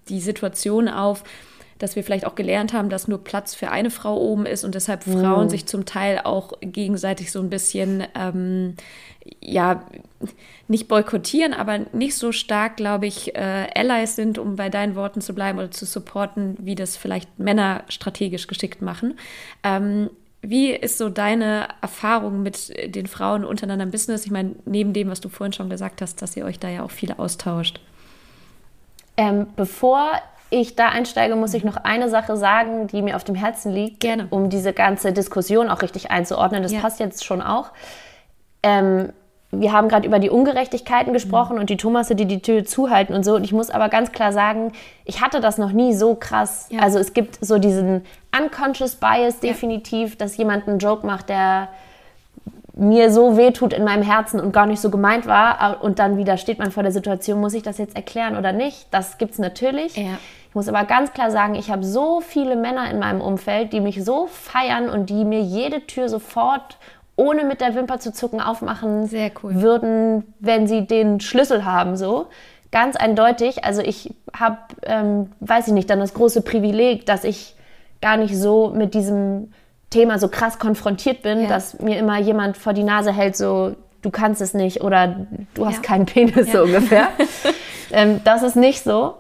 die 0.07 0.19
Situation 0.19 0.87
auf 0.87 1.23
dass 1.77 1.95
wir 1.95 2.03
vielleicht 2.03 2.25
auch 2.25 2.35
gelernt 2.35 2.73
haben, 2.73 2.89
dass 2.89 3.07
nur 3.07 3.23
Platz 3.23 3.53
für 3.53 3.69
eine 3.69 3.89
Frau 3.89 4.17
oben 4.17 4.45
ist 4.45 4.63
und 4.63 4.75
deshalb 4.75 5.05
mhm. 5.07 5.19
Frauen 5.19 5.49
sich 5.49 5.65
zum 5.65 5.85
Teil 5.85 6.21
auch 6.23 6.53
gegenseitig 6.61 7.31
so 7.31 7.39
ein 7.39 7.49
bisschen, 7.49 8.05
ähm, 8.15 8.75
ja, 9.41 9.83
nicht 10.67 10.87
boykottieren, 10.87 11.53
aber 11.53 11.79
nicht 11.91 12.15
so 12.15 12.31
stark, 12.31 12.77
glaube 12.77 13.07
ich, 13.07 13.35
äh, 13.35 13.67
Allies 13.75 14.15
sind, 14.15 14.37
um 14.37 14.55
bei 14.55 14.69
deinen 14.69 14.95
Worten 14.95 15.19
zu 15.21 15.33
bleiben 15.33 15.59
oder 15.59 15.71
zu 15.71 15.85
supporten, 15.85 16.55
wie 16.59 16.75
das 16.75 16.95
vielleicht 16.95 17.39
Männer 17.39 17.83
strategisch 17.89 18.47
geschickt 18.47 18.81
machen. 18.81 19.17
Ähm, 19.63 20.09
wie 20.41 20.71
ist 20.71 20.97
so 20.97 21.09
deine 21.09 21.67
Erfahrung 21.81 22.43
mit 22.43 22.71
den 22.95 23.07
Frauen 23.07 23.43
untereinander 23.43 23.83
im 23.83 23.91
Business? 23.91 24.25
Ich 24.25 24.31
meine, 24.31 24.55
neben 24.65 24.93
dem, 24.93 25.09
was 25.09 25.19
du 25.19 25.27
vorhin 25.27 25.53
schon 25.53 25.69
gesagt 25.69 26.01
hast, 26.01 26.21
dass 26.21 26.37
ihr 26.37 26.45
euch 26.45 26.59
da 26.59 26.69
ja 26.69 26.83
auch 26.83 26.91
viele 26.91 27.19
austauscht. 27.19 27.81
Ähm, 29.17 29.47
bevor 29.55 30.21
ich 30.61 30.75
da 30.75 30.89
einsteige, 30.89 31.35
muss 31.35 31.53
ich 31.53 31.63
noch 31.63 31.77
eine 31.77 32.09
Sache 32.09 32.37
sagen, 32.37 32.87
die 32.87 33.01
mir 33.01 33.15
auf 33.15 33.23
dem 33.23 33.35
Herzen 33.35 33.71
liegt, 33.71 33.99
Gerne. 33.99 34.27
um 34.29 34.49
diese 34.49 34.73
ganze 34.73 35.13
Diskussion 35.13 35.69
auch 35.69 35.81
richtig 35.81 36.11
einzuordnen. 36.11 36.63
Das 36.63 36.71
ja. 36.71 36.79
passt 36.79 36.99
jetzt 36.99 37.23
schon 37.23 37.41
auch. 37.41 37.71
Ähm, 38.63 39.13
wir 39.51 39.71
haben 39.71 39.87
gerade 39.87 40.07
über 40.07 40.19
die 40.19 40.29
Ungerechtigkeiten 40.29 41.13
gesprochen 41.13 41.55
mhm. 41.55 41.61
und 41.61 41.69
die 41.69 41.77
Thomasse, 41.77 42.15
die 42.15 42.25
die 42.25 42.41
Tür 42.41 42.65
zuhalten 42.65 43.13
und 43.13 43.23
so. 43.23 43.35
Und 43.35 43.43
ich 43.43 43.53
muss 43.53 43.69
aber 43.69 43.89
ganz 43.89 44.11
klar 44.11 44.31
sagen, 44.31 44.71
ich 45.05 45.21
hatte 45.21 45.39
das 45.39 45.57
noch 45.57 45.71
nie 45.71 45.93
so 45.93 46.15
krass. 46.15 46.67
Ja. 46.69 46.81
Also 46.81 46.99
es 46.99 47.13
gibt 47.13 47.37
so 47.41 47.57
diesen 47.57 48.03
unconscious 48.37 48.95
Bias 48.95 49.39
definitiv, 49.39 50.11
ja. 50.11 50.15
dass 50.17 50.37
jemand 50.37 50.67
einen 50.67 50.79
Joke 50.79 51.05
macht, 51.05 51.29
der 51.29 51.69
mir 52.77 53.09
so 53.09 53.37
wehtut 53.37 53.71
in 53.71 53.83
meinem 53.85 54.03
Herzen 54.03 54.39
und 54.39 54.51
gar 54.51 54.65
nicht 54.65 54.81
so 54.81 54.89
gemeint 54.89 55.25
war 55.27 55.81
und 55.81 55.99
dann 55.99 56.17
wieder 56.17 56.35
steht 56.35 56.59
man 56.59 56.71
vor 56.71 56.83
der 56.83 56.91
Situation, 56.91 57.39
muss 57.39 57.53
ich 57.53 57.63
das 57.63 57.77
jetzt 57.77 57.95
erklären 57.95 58.35
oder 58.35 58.51
nicht? 58.51 58.87
Das 58.91 59.17
gibt 59.17 59.31
es 59.31 59.39
natürlich. 59.39 59.95
Ja. 59.95 60.17
Ich 60.55 60.57
muss 60.57 60.69
aber 60.69 60.85
ganz 60.85 61.11
klar 61.11 61.31
sagen, 61.31 61.55
ich 61.55 61.69
habe 61.69 61.83
so 61.83 62.21
viele 62.21 62.55
Männer 62.55 62.89
in 62.89 62.97
meinem 62.97 63.19
Umfeld, 63.19 63.73
die 63.73 63.81
mich 63.81 64.01
so 64.05 64.27
feiern 64.27 64.87
und 64.87 65.09
die 65.09 65.25
mir 65.25 65.41
jede 65.41 65.85
Tür 65.85 66.07
sofort 66.07 66.77
ohne 67.17 67.43
mit 67.43 67.59
der 67.59 67.75
Wimper 67.75 67.99
zu 67.99 68.13
zucken 68.13 68.39
aufmachen 68.39 69.09
cool. 69.43 69.61
würden, 69.61 70.33
wenn 70.39 70.65
sie 70.65 70.87
den 70.87 71.19
Schlüssel 71.19 71.65
haben, 71.65 71.97
so. 71.97 72.27
Ganz 72.71 72.95
eindeutig. 72.95 73.65
Also 73.65 73.81
ich 73.81 74.13
habe, 74.33 74.59
ähm, 74.83 75.29
weiß 75.41 75.67
ich 75.67 75.73
nicht, 75.73 75.89
dann 75.89 75.99
das 75.99 76.13
große 76.13 76.39
Privileg, 76.39 77.05
dass 77.05 77.25
ich 77.25 77.53
gar 78.01 78.15
nicht 78.15 78.37
so 78.37 78.69
mit 78.69 78.93
diesem 78.93 79.51
Thema 79.89 80.19
so 80.19 80.29
krass 80.29 80.57
konfrontiert 80.57 81.21
bin, 81.21 81.41
ja. 81.41 81.49
dass 81.49 81.81
mir 81.81 81.99
immer 81.99 82.17
jemand 82.19 82.55
vor 82.55 82.71
die 82.71 82.83
Nase 82.83 83.11
hält, 83.11 83.35
so 83.35 83.75
du 84.01 84.09
kannst 84.09 84.39
es 84.39 84.53
nicht 84.53 84.79
oder 84.79 85.27
du 85.53 85.65
hast 85.65 85.75
ja. 85.75 85.81
keinen 85.81 86.05
Penis 86.05 86.47
ja. 86.47 86.53
so 86.53 86.63
ungefähr. 86.63 87.09
ähm, 87.91 88.21
das 88.23 88.41
ist 88.41 88.55
nicht 88.55 88.85
so. 88.85 89.15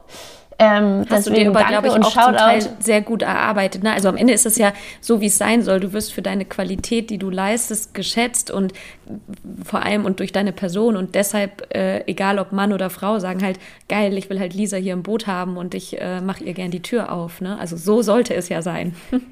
Ähm, 0.57 1.05
Hast 1.09 1.27
deswegen 1.27 1.53
du 1.53 1.59
dir 1.59 1.59
aber, 1.59 1.69
glaube 1.69 1.87
ich, 1.87 1.93
auch 1.93 2.11
Shoutout. 2.11 2.27
zum 2.27 2.37
Teil 2.37 2.69
sehr 2.79 3.01
gut 3.01 3.21
erarbeitet. 3.21 3.83
Ne? 3.83 3.91
Also 3.91 4.07
am 4.07 4.15
Ende 4.15 4.33
ist 4.33 4.45
es 4.45 4.57
ja 4.57 4.71
so, 5.01 5.19
wie 5.19 5.25
es 5.25 5.37
sein 5.37 5.63
soll. 5.63 5.81
Du 5.81 5.91
wirst 5.91 6.13
für 6.13 6.21
deine 6.21 6.45
Qualität, 6.45 7.09
die 7.09 7.17
du 7.17 7.29
leistest, 7.29 7.93
geschätzt 7.93 8.51
und 8.51 8.73
vor 9.65 9.83
allem 9.83 10.05
und 10.05 10.19
durch 10.19 10.31
deine 10.31 10.53
Person 10.53 10.95
und 10.95 11.15
deshalb, 11.15 11.73
äh, 11.75 12.05
egal 12.09 12.39
ob 12.39 12.53
Mann 12.53 12.71
oder 12.71 12.89
Frau, 12.89 13.19
sagen 13.19 13.43
halt, 13.43 13.59
geil, 13.89 14.17
ich 14.17 14.29
will 14.29 14.39
halt 14.39 14.53
Lisa 14.53 14.77
hier 14.77 14.93
im 14.93 15.03
Boot 15.03 15.27
haben 15.27 15.57
und 15.57 15.75
ich 15.75 15.99
äh, 15.99 16.21
mache 16.21 16.43
ihr 16.43 16.53
gern 16.53 16.71
die 16.71 16.81
Tür 16.81 17.11
auf. 17.11 17.41
Ne? 17.41 17.57
Also 17.59 17.75
so 17.75 18.01
sollte 18.01 18.33
es 18.33 18.49
ja 18.49 18.61
sein. 18.61 18.95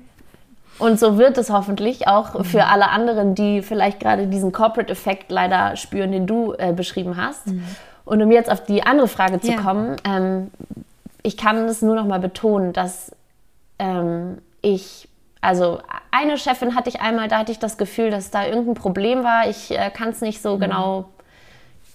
Und 0.79 0.99
so 0.99 1.19
wird 1.19 1.37
es 1.37 1.51
hoffentlich 1.51 2.07
auch 2.07 2.43
für 2.45 2.65
alle 2.65 2.89
anderen, 2.89 3.35
die 3.35 3.61
vielleicht 3.61 3.99
gerade 3.99 4.25
diesen 4.25 4.51
Corporate-Effekt 4.51 5.31
leider 5.31 5.75
spüren, 5.75 6.11
den 6.11 6.25
du 6.25 6.53
äh, 6.57 6.73
beschrieben 6.73 7.15
hast. 7.15 7.45
Mhm. 7.45 7.63
Und 8.05 8.21
um 8.23 8.31
jetzt 8.31 8.51
auf 8.51 8.63
die 8.63 8.83
andere 8.83 9.07
Frage 9.07 9.39
zu 9.39 9.51
ja. 9.51 9.61
kommen, 9.61 9.97
ähm, 10.03 10.49
ich 11.23 11.37
kann 11.37 11.57
es 11.67 11.81
nur 11.81 11.95
noch 11.95 12.05
mal 12.05 12.19
betonen, 12.19 12.73
dass 12.73 13.15
ähm, 13.79 14.41
ich, 14.61 15.09
also 15.41 15.79
eine 16.11 16.37
Chefin 16.37 16.75
hatte 16.75 16.89
ich 16.89 17.01
einmal, 17.01 17.27
da 17.27 17.39
hatte 17.39 17.51
ich 17.51 17.59
das 17.59 17.77
Gefühl, 17.77 18.11
dass 18.11 18.29
da 18.29 18.45
irgendein 18.45 18.75
Problem 18.75 19.23
war. 19.23 19.49
Ich 19.49 19.71
äh, 19.71 19.89
kann 19.89 20.09
es 20.09 20.21
nicht 20.21 20.41
so 20.41 20.55
mhm. 20.55 20.59
genau 20.59 21.05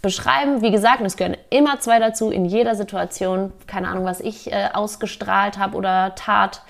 beschreiben. 0.02 0.62
Wie 0.62 0.70
gesagt, 0.70 1.00
es 1.02 1.16
gehören 1.16 1.36
immer 1.50 1.80
zwei 1.80 1.98
dazu 1.98 2.30
in 2.30 2.44
jeder 2.44 2.74
Situation. 2.74 3.52
Keine 3.66 3.88
Ahnung, 3.88 4.04
was 4.04 4.20
ich 4.20 4.50
äh, 4.52 4.68
ausgestrahlt 4.72 5.58
habe 5.58 5.76
oder 5.76 6.14
tat 6.14 6.62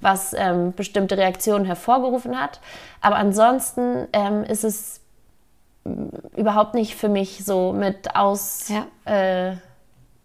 was 0.00 0.34
ähm, 0.34 0.74
bestimmte 0.74 1.16
Reaktionen 1.16 1.64
hervorgerufen 1.64 2.38
hat. 2.38 2.60
Aber 3.00 3.16
ansonsten 3.16 4.06
ähm, 4.12 4.44
ist 4.44 4.62
es 4.62 5.00
überhaupt 6.36 6.74
nicht 6.74 6.94
für 6.94 7.08
mich 7.08 7.44
so 7.44 7.72
mit 7.72 8.14
aus, 8.14 8.68
ja. 8.68 8.86
äh, 9.12 9.56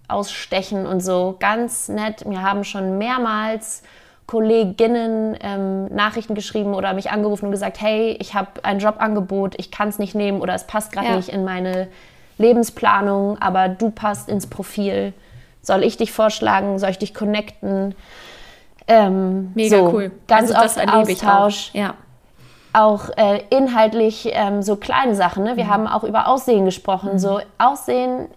Ausstechen 0.09 0.85
und 0.85 1.01
so 1.01 1.35
ganz 1.39 1.89
nett. 1.89 2.25
Mir 2.25 2.41
haben 2.41 2.63
schon 2.63 2.97
mehrmals 2.97 3.83
Kolleginnen 4.29 5.35
ähm, 5.41 5.85
Nachrichten 5.87 6.35
geschrieben 6.35 6.75
oder 6.75 6.93
mich 6.93 7.09
angerufen 7.09 7.45
und 7.45 7.51
gesagt, 7.51 7.81
hey, 7.81 8.15
ich 8.19 8.35
habe 8.35 8.63
ein 8.63 8.77
Jobangebot, 8.77 9.55
ich 9.57 9.71
kann 9.71 9.89
es 9.89 9.97
nicht 9.97 10.13
nehmen 10.13 10.41
oder 10.41 10.53
es 10.53 10.67
passt 10.67 10.91
gerade 10.91 11.07
ja. 11.07 11.15
nicht 11.15 11.29
in 11.29 11.43
meine 11.43 11.87
Lebensplanung, 12.37 13.41
aber 13.41 13.69
du 13.69 13.89
passt 13.89 14.29
ins 14.29 14.47
Profil. 14.47 15.13
Soll 15.61 15.83
ich 15.83 15.97
dich 15.97 16.11
vorschlagen? 16.11 16.79
Soll 16.79 16.91
ich 16.91 16.99
dich 16.99 17.13
connecten? 17.13 17.95
Ähm, 18.87 19.51
Mega 19.55 19.77
so, 19.77 19.89
cool. 19.93 20.11
Ganz 20.27 20.51
also 20.51 20.79
oft 20.79 20.93
Austausch. 20.93 21.69
Auch. 21.69 21.75
Ja. 21.75 21.93
Auch 22.71 23.09
äh, 23.17 23.41
inhaltlich 23.49 24.29
ähm, 24.31 24.61
so 24.61 24.75
kleine 24.75 25.15
Sachen. 25.15 25.43
Ne? 25.43 25.57
Wir 25.57 25.65
mhm. 25.65 25.69
haben 25.69 25.87
auch 25.87 26.03
über 26.03 26.27
Aussehen 26.27 26.65
gesprochen. 26.65 27.13
Mhm. 27.13 27.19
So 27.19 27.39
Aussehen, 27.57 28.27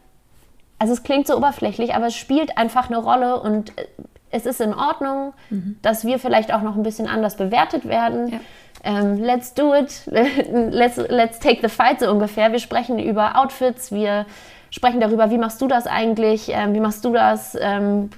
also 0.83 0.95
es 0.95 1.05
klingt 1.05 1.29
so 1.29 1.37
oberflächlich, 1.37 1.95
aber 1.95 2.09
es 2.09 2.17
spielt 2.17 2.59
einfach 2.59 2.89
eine 2.89 2.99
Rolle 2.99 3.41
und 3.41 3.79
äh, 3.79 3.87
es 4.33 4.47
ist 4.47 4.61
in 4.61 4.75
Ordnung, 4.75 5.33
mhm. 5.49 5.77
dass 5.81 6.05
wir 6.05 6.19
vielleicht 6.19 6.53
auch 6.53 6.63
noch 6.63 6.75
ein 6.75 6.83
bisschen 6.83 7.07
anders 7.07 7.37
bewertet 7.37 7.87
werden. 7.87 8.33
Ja. 8.33 8.41
Ähm, 8.83 9.23
let's 9.23 9.55
do 9.55 9.73
it, 9.77 10.03
let's, 10.07 10.97
let's 10.97 11.39
take 11.39 11.61
the 11.63 11.69
fight 11.69 12.01
so 12.01 12.11
ungefähr. 12.11 12.51
Wir 12.51 12.59
sprechen 12.59 12.99
über 12.99 13.39
Outfits, 13.39 13.93
wir 13.93 14.27
sprechen 14.71 14.99
darüber, 14.99 15.31
wie 15.31 15.39
machst 15.39 15.63
du 15.63 15.69
das 15.69 15.87
eigentlich, 15.87 16.49
ähm, 16.49 16.75
wie 16.75 16.81
machst 16.81 17.05
du 17.05 17.13
das, 17.13 17.57
ähm, 17.61 18.11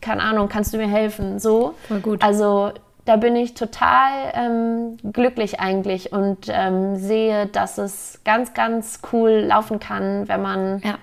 keine 0.00 0.22
Ahnung, 0.22 0.48
kannst 0.48 0.74
du 0.74 0.76
mir 0.76 0.86
helfen? 0.86 1.40
So. 1.40 1.74
Voll 1.88 1.98
gut. 1.98 2.22
Also 2.22 2.70
da 3.04 3.16
bin 3.16 3.34
ich 3.34 3.54
total 3.54 4.32
ähm, 4.32 4.98
glücklich 5.12 5.58
eigentlich 5.58 6.12
und 6.12 6.46
ähm, 6.50 6.98
sehe, 6.98 7.46
dass 7.46 7.78
es 7.78 8.20
ganz, 8.24 8.54
ganz 8.54 9.00
cool 9.12 9.30
laufen 9.48 9.80
kann, 9.80 10.28
wenn 10.28 10.42
man 10.42 10.80
ja. 10.84 10.98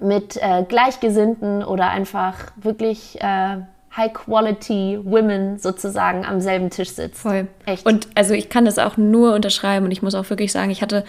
Mit 0.00 0.36
äh, 0.36 0.64
Gleichgesinnten 0.68 1.64
oder 1.64 1.90
einfach 1.90 2.34
wirklich 2.56 3.20
äh, 3.20 3.58
High-Quality 3.96 5.00
Women 5.02 5.58
sozusagen 5.58 6.24
am 6.24 6.40
selben 6.40 6.70
Tisch 6.70 6.90
sitzt. 6.90 7.20
Voll. 7.20 7.48
Echt. 7.66 7.86
Und 7.86 8.08
also 8.14 8.34
ich 8.34 8.48
kann 8.48 8.64
das 8.64 8.78
auch 8.78 8.96
nur 8.96 9.34
unterschreiben 9.34 9.84
und 9.84 9.90
ich 9.90 10.02
muss 10.02 10.14
auch 10.14 10.28
wirklich 10.30 10.52
sagen, 10.52 10.70
ich 10.70 10.82
hatte 10.82 11.04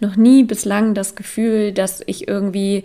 noch 0.00 0.16
nie 0.16 0.42
bislang 0.42 0.94
das 0.94 1.14
Gefühl, 1.14 1.72
dass 1.72 2.02
ich 2.06 2.26
irgendwie 2.28 2.84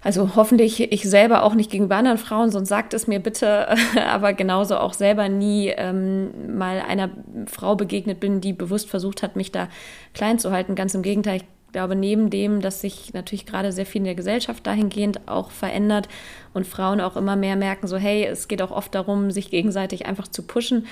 also 0.00 0.36
hoffentlich 0.36 0.92
ich 0.92 1.02
selber 1.02 1.42
auch 1.42 1.54
nicht 1.54 1.70
gegenüber 1.70 1.96
anderen 1.96 2.18
Frauen, 2.18 2.50
sonst 2.50 2.68
sagt 2.68 2.94
es 2.94 3.08
mir 3.08 3.18
bitte, 3.18 3.68
aber 4.08 4.32
genauso 4.32 4.76
auch 4.76 4.92
selber 4.92 5.28
nie 5.28 5.68
ähm, 5.68 6.56
mal 6.56 6.80
einer 6.80 7.10
Frau 7.46 7.74
begegnet 7.74 8.20
bin, 8.20 8.40
die 8.40 8.52
bewusst 8.52 8.88
versucht 8.88 9.22
hat, 9.22 9.34
mich 9.34 9.50
da 9.50 9.68
klein 10.14 10.38
zu 10.38 10.52
halten. 10.52 10.76
Ganz 10.76 10.94
im 10.94 11.02
Gegenteil, 11.02 11.38
ich 11.38 11.44
glaube, 11.72 11.94
neben 11.94 12.30
dem, 12.30 12.60
dass 12.60 12.80
sich 12.80 13.12
natürlich 13.14 13.46
gerade 13.46 13.72
sehr 13.72 13.86
viel 13.86 14.00
in 14.00 14.04
der 14.04 14.14
Gesellschaft 14.14 14.66
dahingehend 14.66 15.28
auch 15.28 15.50
verändert 15.50 16.08
und 16.54 16.66
Frauen 16.66 17.00
auch 17.00 17.16
immer 17.16 17.36
mehr 17.36 17.56
merken, 17.56 17.86
so 17.86 17.96
hey, 17.96 18.24
es 18.24 18.48
geht 18.48 18.62
auch 18.62 18.70
oft 18.70 18.94
darum, 18.94 19.30
sich 19.30 19.50
gegenseitig 19.50 20.06
einfach 20.06 20.28
zu 20.28 20.42
pushen, 20.42 20.86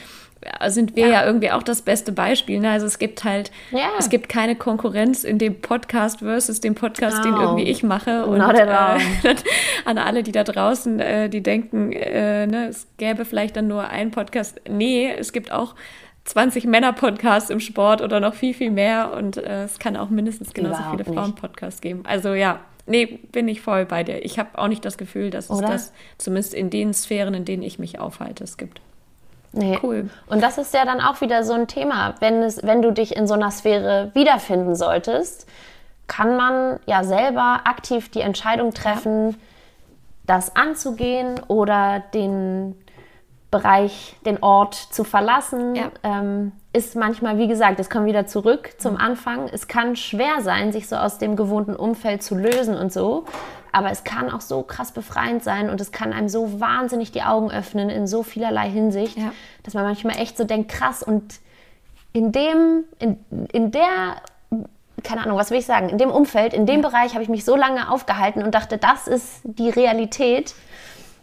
sind 0.69 0.97
wir 0.97 1.07
ja, 1.07 1.13
ja 1.13 1.27
irgendwie 1.27 1.51
auch 1.51 1.63
das 1.63 1.83
beste 1.83 2.13
Beispiel. 2.13 2.61
Ne? 2.61 2.71
Also 2.71 2.87
es 2.87 2.99
gibt 2.99 3.25
halt, 3.25 3.51
ja. 3.71 3.91
es 3.99 4.11
gibt 4.11 4.29
keine 4.29 4.55
Konkurrenz 4.55 5.25
in 5.25 5.39
dem 5.39 5.61
Podcast 5.61 6.21
versus 6.21 6.61
dem 6.61 6.75
Podcast, 6.75 7.23
genau. 7.23 7.37
den 7.37 7.43
irgendwie 7.43 7.65
ich 7.65 7.83
mache. 7.83 8.27
Und 8.27 8.41
äh, 8.41 8.67
an 9.85 9.99
alle, 9.99 10.23
die 10.23 10.33
da 10.33 10.45
draußen, 10.45 11.01
äh, 11.01 11.29
die 11.29 11.43
denken, 11.43 11.93
äh, 11.93 12.47
ne, 12.47 12.69
es 12.69 12.87
gäbe 12.99 13.25
vielleicht 13.25 13.57
dann 13.57 13.67
nur 13.67 13.89
einen 13.89 14.11
Podcast. 14.11 14.61
Nee, 14.69 15.11
es 15.11 15.33
gibt 15.33 15.53
auch 15.53 15.75
20 16.27 16.67
Männer-Podcasts 16.67 17.51
im 17.51 17.61
Sport 17.61 18.03
oder 18.03 18.21
noch 18.21 18.35
viel, 18.35 18.53
viel 18.53 18.71
mehr. 18.71 19.13
Und 19.13 19.37
äh, 19.37 19.65
es 19.65 19.79
kann 19.79 19.97
auch 19.97 20.11
mindestens 20.11 20.53
genauso 20.53 20.77
Überhaupt 20.77 21.05
viele 21.05 21.15
Frauen-Podcasts 21.17 21.81
geben. 21.81 22.03
Also 22.05 22.35
ja, 22.35 22.61
nee, 22.87 23.07
bin 23.33 23.49
ich 23.49 23.61
voll 23.61 23.87
bei 23.87 24.03
dir. 24.03 24.25
Ich 24.25 24.39
habe 24.39 24.59
auch 24.59 24.69
nicht 24.69 24.85
das 24.85 24.99
Gefühl, 24.99 25.31
dass 25.31 25.51
es 25.51 25.61
das 25.61 25.93
zumindest 26.19 26.55
in 26.55 26.71
den 26.71 26.93
Sphären, 26.95 27.35
in 27.35 27.45
denen 27.45 27.63
ich 27.63 27.79
mich 27.79 27.99
aufhalte, 27.99 28.45
es 28.45 28.57
gibt. 28.57 28.81
Nee. 29.53 29.79
Cool. 29.83 30.11
Und 30.27 30.43
das 30.43 30.59
ist 30.59 30.75
ja 30.75 30.85
dann 30.85 31.01
auch 31.01 31.21
wieder 31.21 31.45
so 31.45 31.55
ein 31.55 31.67
Thema. 31.67 32.15
Wenn, 32.21 32.43
es, 32.43 32.63
wenn 32.63 32.83
du 32.83 32.93
dich 32.93 33.17
in 33.17 33.27
so 33.27 33.35
einer 33.35 33.51
Sphäre 33.51 34.11
wiederfinden 34.13 34.75
solltest, 34.75 35.47
kann 36.09 36.37
man 36.37 36.79
ja 36.87 37.05
selber 37.05 37.63
aktiv 37.65 38.11
die 38.11 38.21
Entscheidung 38.21 38.75
treffen, 38.75 39.31
ja. 39.31 39.37
das 40.27 40.55
anzugehen 40.57 41.41
oder 41.49 42.03
den 42.13 42.77
Bereich, 43.51 44.17
den 44.25 44.43
Ort 44.43 44.75
zu 44.75 45.05
verlassen, 45.05 45.77
ja. 45.77 45.91
ähm, 46.03 46.53
ist 46.73 46.97
manchmal, 46.97 47.39
wie 47.39 47.49
gesagt, 47.49 47.81
es 47.81 47.89
kommt 47.89 48.07
wieder 48.07 48.27
zurück 48.27 48.73
zum 48.79 48.95
mhm. 48.95 49.01
Anfang. 49.01 49.49
Es 49.53 49.69
kann 49.69 49.97
schwer 49.97 50.43
sein, 50.43 50.73
sich 50.73 50.89
so 50.89 50.97
aus 50.97 51.19
dem 51.19 51.37
gewohnten 51.37 51.77
Umfeld 51.77 52.23
zu 52.23 52.35
lösen 52.35 52.77
und 52.77 52.93
so. 52.93 53.25
Aber 53.73 53.91
es 53.91 54.05
kann 54.05 54.31
auch 54.31 54.41
so 54.41 54.63
krass 54.63 54.93
befreiend 54.93 55.45
sein 55.45 55.71
und 55.71 55.81
es 55.81 55.93
kann 55.93 56.13
einem 56.13 56.29
so 56.29 56.61
wahnsinnig 56.61 57.13
die 57.13 57.23
Augen 57.23 57.51
öffnen 57.51 57.89
in 57.91 58.07
so 58.07 58.23
vielerlei 58.23 58.71
Hinsicht, 58.71 59.17
ja. 59.17 59.33
dass 59.63 59.75
man 59.75 59.85
manchmal 59.85 60.19
echt 60.19 60.37
so 60.37 60.45
denkt, 60.45 60.71
krass, 60.71 61.03
und 61.03 61.41
in 62.13 62.33
dem, 62.33 62.85
in, 62.99 63.19
in 63.53 63.71
der 63.71 64.17
keine 65.03 65.23
Ahnung, 65.23 65.37
was 65.37 65.51
will 65.51 65.59
ich 65.59 65.67
sagen, 65.67 65.89
in 65.89 65.99
dem 65.99 66.11
Umfeld, 66.11 66.55
in 66.55 66.67
dem 66.67 66.81
ja. 66.81 66.89
Bereich 66.89 67.13
habe 67.13 67.23
ich 67.23 67.29
mich 67.29 67.45
so 67.45 67.55
lange 67.55 67.91
aufgehalten 67.91 68.43
und 68.43 68.55
dachte, 68.55 68.79
das 68.79 69.07
ist 69.07 69.41
die 69.45 69.71
Realität, 69.71 70.55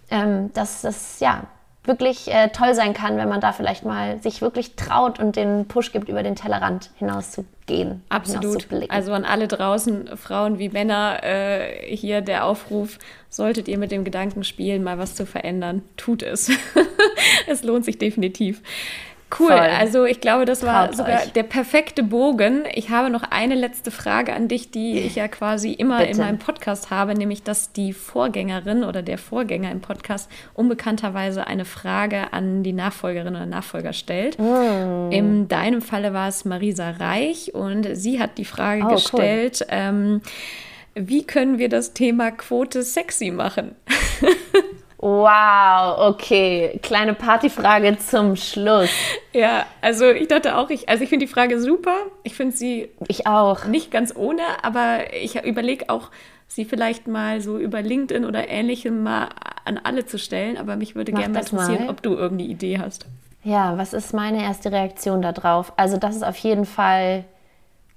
ähm, 0.09 0.51
dass 0.53 0.81
das, 0.81 1.19
ja, 1.19 1.43
wirklich 1.85 2.33
äh, 2.33 2.49
toll 2.49 2.73
sein 2.75 2.93
kann, 2.93 3.17
wenn 3.17 3.27
man 3.27 3.41
da 3.41 3.51
vielleicht 3.51 3.83
mal 3.83 4.21
sich 4.21 4.41
wirklich 4.41 4.75
traut 4.75 5.19
und 5.19 5.35
den 5.35 5.67
Push 5.67 5.91
gibt, 5.91 6.07
über 6.07 6.23
den 6.23 6.35
Tellerrand 6.35 6.91
hinaus 6.95 7.31
zu 7.31 7.45
gehen. 7.65 8.03
Absolut. 8.09 8.67
Also 8.89 9.11
an 9.13 9.25
alle 9.25 9.47
draußen, 9.47 10.15
Frauen 10.15 10.59
wie 10.59 10.69
Männer, 10.69 11.23
äh, 11.23 11.95
hier 11.95 12.21
der 12.21 12.45
Aufruf, 12.45 12.99
solltet 13.29 13.67
ihr 13.67 13.77
mit 13.77 13.91
dem 13.91 14.03
Gedanken 14.03 14.43
spielen, 14.43 14.83
mal 14.83 14.97
was 14.97 15.15
zu 15.15 15.25
verändern, 15.25 15.81
tut 15.97 16.23
es. 16.23 16.49
es 17.47 17.63
lohnt 17.63 17.85
sich 17.85 17.97
definitiv. 17.97 18.61
Cool, 19.39 19.47
Voll. 19.47 19.59
also 19.59 20.05
ich 20.05 20.21
glaube, 20.21 20.45
das 20.45 20.63
war 20.63 20.87
Traut 20.87 20.97
sogar 20.97 21.21
euch. 21.21 21.33
der 21.33 21.43
perfekte 21.43 22.03
Bogen. 22.03 22.63
Ich 22.73 22.89
habe 22.89 23.09
noch 23.09 23.23
eine 23.23 23.55
letzte 23.55 23.91
Frage 23.91 24.33
an 24.33 24.47
dich, 24.47 24.71
die 24.71 24.99
ich 24.99 25.15
ja 25.15 25.27
quasi 25.27 25.71
immer 25.71 25.99
Bitte. 25.99 26.11
in 26.11 26.17
meinem 26.17 26.39
Podcast 26.39 26.89
habe, 26.89 27.15
nämlich 27.15 27.43
dass 27.43 27.71
die 27.71 27.93
Vorgängerin 27.93 28.83
oder 28.83 29.01
der 29.01 29.17
Vorgänger 29.17 29.71
im 29.71 29.81
Podcast 29.81 30.29
unbekannterweise 30.53 31.47
eine 31.47 31.65
Frage 31.65 32.33
an 32.33 32.63
die 32.63 32.73
Nachfolgerin 32.73 33.35
oder 33.35 33.45
Nachfolger 33.45 33.93
stellt. 33.93 34.37
Mm. 34.39 35.11
In 35.11 35.47
deinem 35.47 35.81
Falle 35.81 36.13
war 36.13 36.27
es 36.27 36.45
Marisa 36.45 36.91
Reich 36.91 37.53
und 37.53 37.87
sie 37.93 38.19
hat 38.19 38.37
die 38.37 38.45
Frage 38.45 38.83
oh, 38.85 38.89
gestellt, 38.95 39.59
cool. 39.61 39.67
ähm, 39.71 40.21
wie 40.95 41.23
können 41.23 41.57
wir 41.57 41.69
das 41.69 41.93
Thema 41.93 42.31
Quote 42.31 42.83
sexy 42.83 43.31
machen? 43.31 43.75
Wow, 45.03 45.97
okay. 46.13 46.79
Kleine 46.81 47.13
Partyfrage 47.13 47.97
zum 47.97 48.37
Schluss. 48.37 48.89
Ja, 49.33 49.65
also 49.81 50.09
ich 50.09 50.29
dachte 50.29 50.55
auch, 50.55 50.69
ich, 50.69 50.87
also 50.87 51.03
ich 51.03 51.09
finde 51.09 51.25
die 51.25 51.31
Frage 51.31 51.59
super. 51.59 51.93
Ich 52.23 52.35
finde 52.35 52.55
sie 52.55 52.87
ich 53.09 53.27
auch. 53.27 53.65
nicht 53.65 53.91
ganz 53.91 54.15
ohne, 54.15 54.43
aber 54.61 55.13
ich 55.13 55.43
überlege 55.43 55.89
auch, 55.89 56.09
sie 56.47 56.63
vielleicht 56.63 57.07
mal 57.07 57.41
so 57.41 57.57
über 57.57 57.81
LinkedIn 57.81 58.23
oder 58.23 58.47
ähnlichem 58.47 59.03
mal 59.03 59.27
an 59.65 59.77
alle 59.83 60.05
zu 60.05 60.17
stellen. 60.17 60.55
Aber 60.55 60.77
mich 60.77 60.95
würde 60.95 61.11
gerne 61.11 61.37
interessieren, 61.37 61.87
mal. 61.87 61.89
ob 61.89 62.01
du 62.01 62.13
irgendeine 62.13 62.49
Idee 62.49 62.79
hast. 62.79 63.05
Ja, 63.43 63.77
was 63.77 63.91
ist 63.91 64.13
meine 64.13 64.41
erste 64.41 64.71
Reaktion 64.71 65.21
darauf? 65.21 65.73
Also 65.75 65.97
das 65.97 66.15
ist 66.15 66.23
auf 66.23 66.37
jeden 66.37 66.63
Fall 66.63 67.25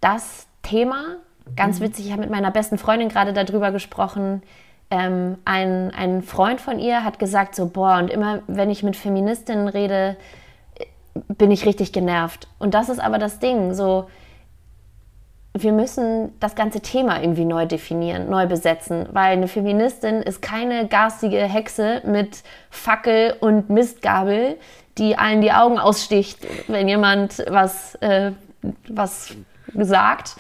das 0.01 0.49
Thema. 0.63 1.19
Ganz 1.55 1.79
mhm. 1.79 1.85
witzig, 1.85 2.07
ich 2.07 2.11
habe 2.11 2.23
mit 2.23 2.31
meiner 2.31 2.51
besten 2.51 2.79
Freundin 2.79 3.11
gerade 3.11 3.33
darüber 3.33 3.71
gesprochen 3.71 4.43
ähm, 4.91 5.39
ein, 5.45 5.93
ein 5.93 6.23
Freund 6.23 6.61
von 6.61 6.79
ihr 6.79 7.05
hat 7.05 7.19
gesagt, 7.19 7.55
so, 7.55 7.67
boah, 7.67 7.99
und 7.99 8.11
immer 8.11 8.41
wenn 8.47 8.71
ich 8.71 8.83
mit 8.83 8.97
Feministinnen 8.97 9.69
rede, 9.69 10.17
bin 11.29 11.51
ich 11.51 11.67
richtig 11.67 11.93
genervt. 11.93 12.49
Und 12.59 12.75
das 12.75 12.89
ist 12.89 13.01
aber 13.01 13.19
das 13.19 13.39
Ding, 13.39 13.75
so, 13.75 14.09
wir 15.55 15.73
müssen 15.73 16.39
das 16.39 16.55
ganze 16.55 16.81
Thema 16.81 17.21
irgendwie 17.21 17.45
neu 17.45 17.67
definieren, 17.67 18.29
neu 18.29 18.47
besetzen, 18.47 19.09
weil 19.13 19.33
eine 19.33 19.49
Feministin 19.49 20.17
ist 20.23 20.43
keine 20.43 20.87
garstige 20.87 21.43
Hexe 21.43 22.03
mit 22.05 22.43
Fackel 22.71 23.35
und 23.41 23.71
Mistgabel, 23.71 24.59
die 24.99 25.17
allen 25.17 25.41
die 25.41 25.53
Augen 25.53 25.79
aussticht, 25.79 26.47
wenn 26.69 26.89
jemand 26.89 27.45
was, 27.49 27.95
äh, 27.97 28.33
was 28.89 29.35
sagt, 29.75 30.37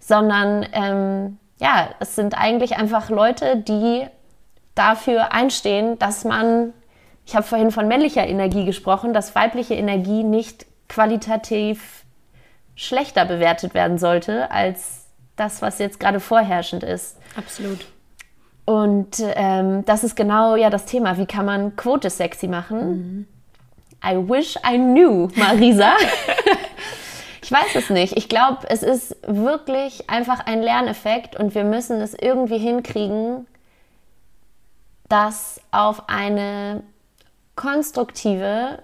sondern 0.00 0.66
ähm, 0.72 1.38
ja, 1.60 1.88
es 2.00 2.14
sind 2.14 2.38
eigentlich 2.38 2.76
einfach 2.76 3.10
Leute, 3.10 3.56
die 3.56 4.06
dafür 4.74 5.32
einstehen, 5.32 5.98
dass 5.98 6.24
man, 6.24 6.72
ich 7.26 7.34
habe 7.34 7.46
vorhin 7.46 7.70
von 7.70 7.88
männlicher 7.88 8.26
Energie 8.26 8.64
gesprochen, 8.64 9.12
dass 9.12 9.34
weibliche 9.34 9.74
Energie 9.74 10.22
nicht 10.22 10.66
qualitativ 10.88 12.04
schlechter 12.74 13.24
bewertet 13.24 13.74
werden 13.74 13.98
sollte 13.98 14.50
als 14.50 15.06
das, 15.36 15.62
was 15.62 15.78
jetzt 15.78 15.98
gerade 16.00 16.20
vorherrschend 16.20 16.84
ist. 16.84 17.18
Absolut. 17.36 17.86
Und 18.64 19.22
ähm, 19.34 19.84
das 19.84 20.04
ist 20.04 20.14
genau 20.14 20.54
ja 20.54 20.70
das 20.70 20.84
Thema. 20.84 21.16
Wie 21.16 21.26
kann 21.26 21.46
man 21.46 21.74
Quote 21.74 22.10
sexy 22.10 22.46
machen? 22.48 22.88
Mhm. 22.90 23.26
I 24.04 24.16
wish 24.16 24.56
I 24.56 24.76
knew, 24.76 25.28
Marisa. 25.34 25.94
ich 27.48 27.52
weiß 27.52 27.76
es 27.76 27.88
nicht. 27.88 28.14
Ich 28.18 28.28
glaube, 28.28 28.66
es 28.68 28.82
ist 28.82 29.16
wirklich 29.26 30.10
einfach 30.10 30.40
ein 30.44 30.60
Lerneffekt 30.60 31.34
und 31.34 31.54
wir 31.54 31.64
müssen 31.64 31.98
es 32.02 32.12
irgendwie 32.12 32.58
hinkriegen, 32.58 33.46
das 35.08 35.58
auf 35.70 36.10
eine 36.10 36.82
konstruktive 37.56 38.82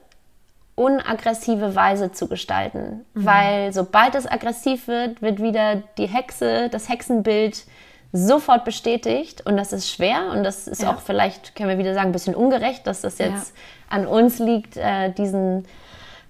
unaggressive 0.77 1.75
Weise 1.75 2.13
zu 2.13 2.27
gestalten. 2.27 3.05
Mhm. 3.13 3.27
Weil 3.27 3.73
sobald 3.75 4.15
es 4.15 4.27
aggressiv 4.27 4.89
wird, 4.89 5.21
wird 5.21 5.43
wieder 5.43 5.83
die 5.99 6.07
Hexe, 6.07 6.71
das 6.71 6.89
Hexenbild 6.89 7.67
sofort 8.13 8.65
bestätigt. 8.65 9.45
Und 9.45 9.59
das 9.59 9.75
ist 9.75 9.91
schwer 9.91 10.31
und 10.33 10.43
das 10.43 10.69
ist 10.69 10.85
ja. 10.85 10.95
auch 10.95 11.01
vielleicht, 11.01 11.55
können 11.55 11.69
wir 11.69 11.77
wieder 11.77 11.93
sagen, 11.93 12.09
ein 12.09 12.13
bisschen 12.13 12.35
ungerecht, 12.35 12.87
dass 12.87 13.03
das 13.03 13.19
jetzt 13.19 13.55
ja. 13.55 13.97
an 13.99 14.07
uns 14.07 14.39
liegt, 14.39 14.79
äh, 14.79 15.13
diesen 15.13 15.67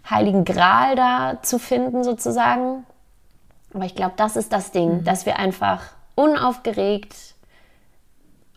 heiligen 0.08 0.44
Gral 0.44 0.96
da 0.96 1.38
zu 1.42 1.58
finden 1.58 2.04
sozusagen. 2.04 2.84
Aber 3.72 3.84
ich 3.84 3.94
glaube, 3.94 4.14
das 4.16 4.36
ist 4.36 4.52
das 4.52 4.70
Ding, 4.70 4.98
mhm. 4.98 5.04
dass 5.04 5.26
wir 5.26 5.38
einfach 5.38 5.82
unaufgeregt 6.14 7.14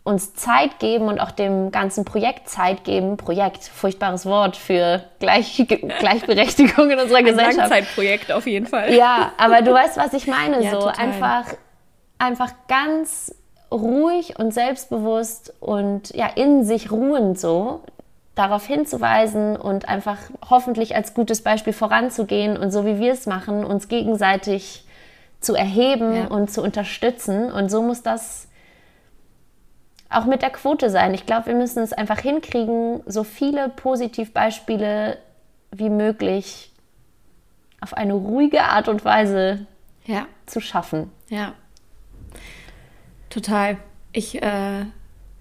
uns 0.08 0.32
Zeit 0.34 0.78
geben 0.78 1.06
und 1.06 1.20
auch 1.20 1.30
dem 1.30 1.70
ganzen 1.70 2.06
Projekt 2.06 2.48
Zeit 2.48 2.82
geben. 2.82 3.18
Projekt, 3.18 3.64
furchtbares 3.64 4.24
Wort 4.24 4.56
für 4.56 5.04
Gleich, 5.18 5.62
Gleichberechtigung 5.98 6.90
in 6.90 6.98
unserer 6.98 7.18
Ein 7.18 7.26
Gesellschaft. 7.26 7.58
Ein 7.58 7.70
Langzeitprojekt 7.70 8.32
auf 8.32 8.46
jeden 8.46 8.66
Fall. 8.66 8.94
Ja, 8.94 9.32
aber 9.36 9.60
du 9.60 9.72
weißt, 9.72 9.98
was 9.98 10.14
ich 10.14 10.26
meine. 10.26 10.62
Ja, 10.62 10.70
so 10.70 10.80
total. 10.80 11.04
einfach, 11.04 11.44
einfach 12.18 12.52
ganz 12.68 13.34
ruhig 13.70 14.38
und 14.38 14.54
selbstbewusst 14.54 15.52
und 15.60 16.14
ja 16.14 16.26
in 16.26 16.64
sich 16.64 16.90
ruhend 16.90 17.38
so 17.38 17.82
darauf 18.38 18.66
hinzuweisen 18.66 19.56
und 19.56 19.88
einfach 19.88 20.18
hoffentlich 20.48 20.94
als 20.94 21.14
gutes 21.14 21.42
Beispiel 21.42 21.72
voranzugehen 21.72 22.56
und 22.56 22.70
so 22.70 22.86
wie 22.86 22.98
wir 22.98 23.12
es 23.12 23.26
machen, 23.26 23.64
uns 23.64 23.88
gegenseitig 23.88 24.84
zu 25.40 25.54
erheben 25.54 26.14
ja. 26.14 26.26
und 26.26 26.50
zu 26.50 26.62
unterstützen. 26.62 27.50
Und 27.50 27.68
so 27.68 27.82
muss 27.82 28.02
das 28.02 28.48
auch 30.08 30.24
mit 30.24 30.42
der 30.42 30.50
Quote 30.50 30.88
sein. 30.88 31.14
Ich 31.14 31.26
glaube, 31.26 31.46
wir 31.46 31.54
müssen 31.54 31.82
es 31.82 31.92
einfach 31.92 32.20
hinkriegen, 32.20 33.02
so 33.06 33.24
viele 33.24 33.68
Positivbeispiele 33.68 35.18
wie 35.72 35.90
möglich 35.90 36.72
auf 37.80 37.94
eine 37.94 38.14
ruhige 38.14 38.62
Art 38.62 38.88
und 38.88 39.04
Weise 39.04 39.66
ja. 40.06 40.26
zu 40.46 40.60
schaffen. 40.60 41.10
Ja, 41.28 41.54
total. 43.30 43.76
Ich 44.12 44.42
äh, 44.42 44.86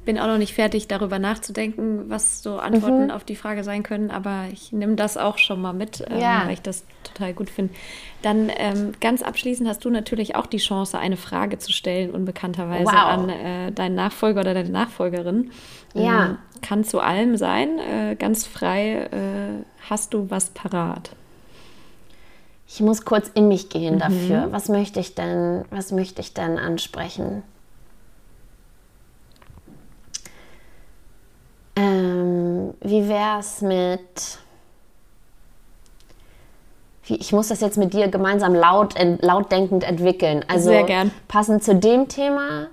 bin 0.07 0.17
auch 0.17 0.27
noch 0.27 0.37
nicht 0.37 0.53
fertig, 0.53 0.87
darüber 0.87 1.19
nachzudenken, 1.19 2.09
was 2.09 2.41
so 2.41 2.59
Antworten 2.59 3.05
mhm. 3.05 3.11
auf 3.11 3.25
die 3.25 3.35
Frage 3.35 3.65
sein 3.65 3.83
können, 3.83 4.09
aber 4.09 4.45
ich 4.53 4.71
nehme 4.71 4.95
das 4.95 5.17
auch 5.17 5.37
schon 5.37 5.61
mal 5.61 5.73
mit, 5.73 6.01
ähm, 6.09 6.17
ja. 6.17 6.43
weil 6.45 6.53
ich 6.53 6.61
das 6.61 6.85
total 7.03 7.33
gut 7.33 7.49
finde. 7.49 7.73
Dann 8.21 8.49
ähm, 8.57 8.93
ganz 9.01 9.21
abschließend 9.21 9.67
hast 9.67 9.83
du 9.83 9.89
natürlich 9.89 10.37
auch 10.37 10.45
die 10.45 10.59
Chance, 10.59 10.97
eine 10.97 11.17
Frage 11.17 11.59
zu 11.59 11.73
stellen, 11.73 12.11
unbekannterweise 12.11 12.85
wow. 12.85 12.95
an 12.95 13.29
äh, 13.29 13.71
deinen 13.73 13.95
Nachfolger 13.95 14.39
oder 14.39 14.53
deine 14.53 14.69
Nachfolgerin. 14.69 15.51
Ja. 15.93 16.25
Ähm, 16.25 16.37
kann 16.61 16.85
zu 16.85 17.01
allem 17.01 17.35
sein, 17.35 17.77
äh, 17.77 18.15
ganz 18.15 18.47
frei. 18.47 19.09
Äh, 19.11 19.65
hast 19.89 20.13
du 20.13 20.31
was 20.31 20.51
parat? 20.51 21.11
Ich 22.65 22.79
muss 22.79 23.03
kurz 23.03 23.29
in 23.33 23.49
mich 23.49 23.67
gehen 23.67 23.95
mhm. 23.95 23.99
dafür. 23.99 24.47
Was 24.51 24.69
möchte 24.69 25.01
ich 25.01 25.15
denn, 25.15 25.65
was 25.69 25.91
möchte 25.91 26.21
ich 26.21 26.33
denn 26.33 26.57
ansprechen? 26.57 27.43
Ähm, 31.77 32.73
wie 32.81 33.07
wäre 33.07 33.39
es 33.39 33.61
mit. 33.61 34.39
Ich 37.09 37.31
muss 37.31 37.47
das 37.47 37.61
jetzt 37.61 37.77
mit 37.77 37.93
dir 37.93 38.09
gemeinsam 38.09 38.53
laut, 38.53 38.95
lautdenkend 39.21 39.85
entwickeln. 39.85 40.43
Also 40.49 40.71
Sehr 40.71 40.83
gern. 40.83 41.11
passend 41.29 41.63
zu 41.63 41.75
dem 41.75 42.09
Thema, 42.09 42.67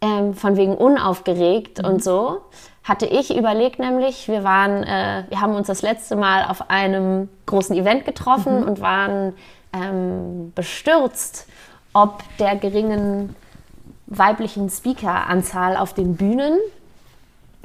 ähm, 0.00 0.34
von 0.34 0.56
wegen 0.56 0.76
unaufgeregt 0.76 1.82
mhm. 1.82 1.88
und 1.88 2.04
so, 2.04 2.42
hatte 2.84 3.06
ich 3.06 3.36
überlegt, 3.36 3.80
nämlich, 3.80 4.28
wir 4.28 4.44
waren, 4.44 4.84
äh, 4.84 5.24
wir 5.28 5.40
haben 5.40 5.56
uns 5.56 5.66
das 5.66 5.82
letzte 5.82 6.14
Mal 6.14 6.44
auf 6.44 6.70
einem 6.70 7.28
großen 7.46 7.74
Event 7.76 8.04
getroffen 8.04 8.60
mhm. 8.60 8.68
und 8.68 8.80
waren 8.80 9.34
ähm, 9.72 10.52
bestürzt, 10.54 11.48
ob 11.92 12.22
der 12.38 12.56
geringen 12.56 13.34
weiblichen 14.06 14.70
Speaker-Anzahl 14.70 15.76
auf 15.76 15.94
den 15.94 16.16
Bühnen. 16.16 16.58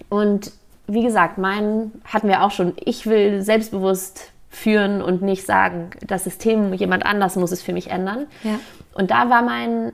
Und 0.10 0.52
wie 0.88 1.03
gesagt, 1.03 1.38
mein 1.38 1.91
hatten 2.06 2.28
wir 2.28 2.44
auch 2.44 2.52
schon, 2.52 2.74
ich 2.84 3.06
will 3.06 3.41
selbstbewusst 3.41 4.32
führen 4.49 5.02
und 5.02 5.22
nicht 5.22 5.45
sagen, 5.45 5.91
das 6.06 6.24
System, 6.24 6.74
jemand 6.74 7.06
anders 7.06 7.36
muss 7.36 7.52
es 7.52 7.62
für 7.62 7.74
mich 7.74 7.91
ändern. 7.91 8.28
Ja. 8.44 8.60
Und 8.94 9.12
da 9.12 9.30
war 9.30 9.41
mein 9.41 9.91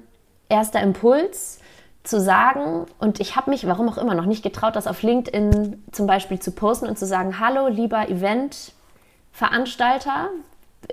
erster 0.50 0.82
Impuls 0.82 1.60
zu 2.04 2.20
sagen, 2.20 2.86
und 3.00 3.20
ich 3.20 3.36
habe 3.36 3.50
mich, 3.50 3.68
warum 3.68 3.90
auch 3.90 3.98
immer, 3.98 4.16
noch 4.16 4.26
nicht 4.26 4.44
getraut, 4.44 4.76
das 4.76 4.88
auf 4.88 5.02
LinkedIn 5.02 5.84
zum 5.92 6.08
Beispiel 6.08 6.40
zu 6.40 6.52
posten 6.52 6.88
und 6.88 6.98
zu 6.98 7.06
sagen, 7.06 7.40
hallo 7.40 7.68
lieber 7.68 8.10
Eventveranstalter, 8.10 10.30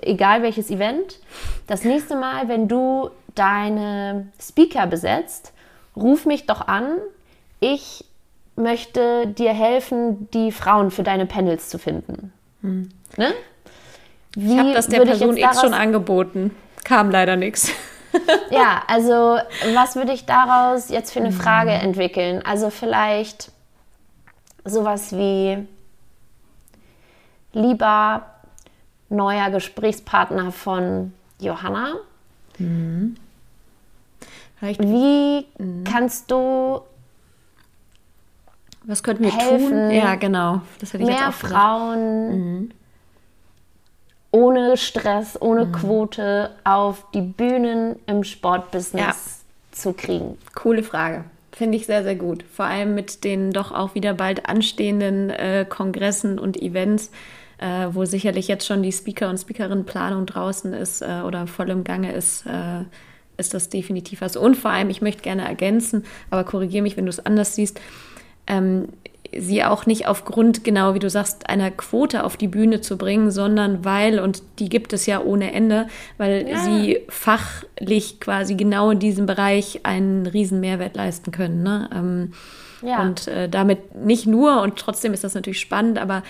egal 0.01 0.43
welches 0.43 0.69
Event, 0.69 1.19
das 1.67 1.83
nächste 1.83 2.15
Mal, 2.15 2.47
wenn 2.47 2.67
du 2.67 3.09
deine 3.35 4.27
Speaker 4.39 4.87
besetzt, 4.87 5.53
ruf 5.95 6.25
mich 6.25 6.45
doch 6.45 6.67
an. 6.67 6.97
Ich 7.59 8.05
möchte 8.59 9.27
dir 9.27 9.53
helfen, 9.53 10.29
die 10.31 10.51
Frauen 10.51 10.91
für 10.91 11.03
deine 11.03 11.25
Panels 11.25 11.69
zu 11.69 11.79
finden. 11.79 12.31
Hm. 12.61 12.89
Ne? 13.17 13.33
Wie 14.35 14.53
ich 14.53 14.59
habe 14.59 14.73
das 14.73 14.87
der 14.87 15.01
Person 15.01 15.37
X 15.37 15.61
schon 15.61 15.73
angeboten. 15.73 16.55
Kam 16.83 17.09
leider 17.09 17.35
nichts. 17.35 17.71
ja, 18.51 18.83
also 18.87 19.39
was 19.73 19.95
würde 19.95 20.13
ich 20.13 20.25
daraus 20.25 20.89
jetzt 20.89 21.11
für 21.11 21.19
eine 21.19 21.31
Frage 21.31 21.73
hm. 21.73 21.89
entwickeln? 21.89 22.45
Also 22.45 22.69
vielleicht 22.69 23.51
sowas 24.65 25.13
wie 25.13 25.57
lieber 27.53 28.25
neuer 29.09 29.49
Gesprächspartner 29.49 30.51
von 30.51 31.13
Johanna. 31.39 31.95
Mhm. 32.57 33.15
Wie 34.61 35.45
mhm. 35.57 35.83
kannst 35.85 36.29
du 36.29 36.81
was 38.89 39.03
könnten 39.03 39.23
wir 39.23 39.31
helfen, 39.31 39.69
tun? 39.69 39.91
Ja, 39.91 40.15
genau. 40.15 40.61
Das 40.79 40.93
hätte 40.93 41.03
ich 41.03 41.09
mehr 41.09 41.19
jetzt 41.19 41.27
auch 41.27 41.49
Frauen 41.49 42.29
mhm. 42.29 42.71
ohne 44.31 44.77
Stress, 44.77 45.39
ohne 45.39 45.65
mhm. 45.65 45.71
Quote 45.71 46.49
auf 46.63 47.05
die 47.13 47.21
Bühnen 47.21 47.97
im 48.07 48.23
Sportbusiness 48.23 49.05
ja. 49.05 49.71
zu 49.71 49.93
kriegen. 49.93 50.39
Coole 50.55 50.81
Frage. 50.81 51.25
Finde 51.51 51.77
ich 51.77 51.85
sehr, 51.85 52.03
sehr 52.03 52.15
gut. 52.15 52.43
Vor 52.51 52.65
allem 52.65 52.95
mit 52.95 53.23
den 53.23 53.51
doch 53.51 53.71
auch 53.71 53.93
wieder 53.93 54.15
bald 54.15 54.49
anstehenden 54.49 55.29
äh, 55.29 55.65
Kongressen 55.69 56.39
und 56.39 56.59
Events, 56.59 57.11
äh, 57.59 57.89
wo 57.91 58.05
sicherlich 58.05 58.47
jetzt 58.47 58.65
schon 58.65 58.81
die 58.81 58.91
Speaker- 58.91 59.29
und 59.29 59.37
Speakerinnenplanung 59.37 60.25
draußen 60.25 60.73
ist 60.73 61.01
äh, 61.01 61.21
oder 61.25 61.45
voll 61.45 61.69
im 61.69 61.83
Gange 61.83 62.13
ist, 62.13 62.45
äh, 62.47 62.85
ist 63.37 63.53
das 63.53 63.69
definitiv 63.69 64.21
was. 64.21 64.35
Und 64.35 64.57
vor 64.57 64.71
allem, 64.71 64.89
ich 64.89 65.01
möchte 65.01 65.21
gerne 65.21 65.47
ergänzen, 65.47 66.05
aber 66.29 66.43
korrigiere 66.43 66.81
mich, 66.81 66.97
wenn 66.97 67.05
du 67.05 67.09
es 67.09 67.25
anders 67.25 67.55
siehst, 67.55 67.79
ähm, 68.49 68.89
sie 69.37 69.63
auch 69.63 69.85
nicht 69.85 70.07
aufgrund, 70.07 70.63
genau 70.63 70.95
wie 70.95 70.99
du 70.99 71.09
sagst, 71.09 71.49
einer 71.49 71.71
Quote 71.71 72.23
auf 72.23 72.35
die 72.35 72.47
Bühne 72.47 72.81
zu 72.81 72.97
bringen, 72.97 73.31
sondern 73.31 73.85
weil, 73.85 74.19
und 74.19 74.41
die 74.57 74.69
gibt 74.69 74.91
es 74.91 75.05
ja 75.05 75.21
ohne 75.21 75.53
Ende, 75.53 75.87
weil 76.17 76.47
ja. 76.49 76.57
sie 76.57 76.99
fachlich 77.09 78.19
quasi 78.19 78.55
genau 78.55 78.89
in 78.89 78.99
diesem 78.99 79.27
Bereich 79.27 79.81
einen 79.83 80.25
riesen 80.25 80.59
Mehrwert 80.59 80.95
leisten 80.95 81.31
können. 81.31 81.63
Ne? 81.63 81.89
Ähm, 81.93 82.33
Ja. 82.81 83.01
Und 83.01 83.27
äh, 83.27 83.49
damit 83.49 83.95
nicht 83.95 84.25
nur, 84.25 84.61
und 84.61 84.77
trotzdem 84.77 85.13
ist 85.13 85.23
das 85.23 85.35
natürlich 85.35 85.59
spannend, 85.59 85.99
aber 85.99 86.23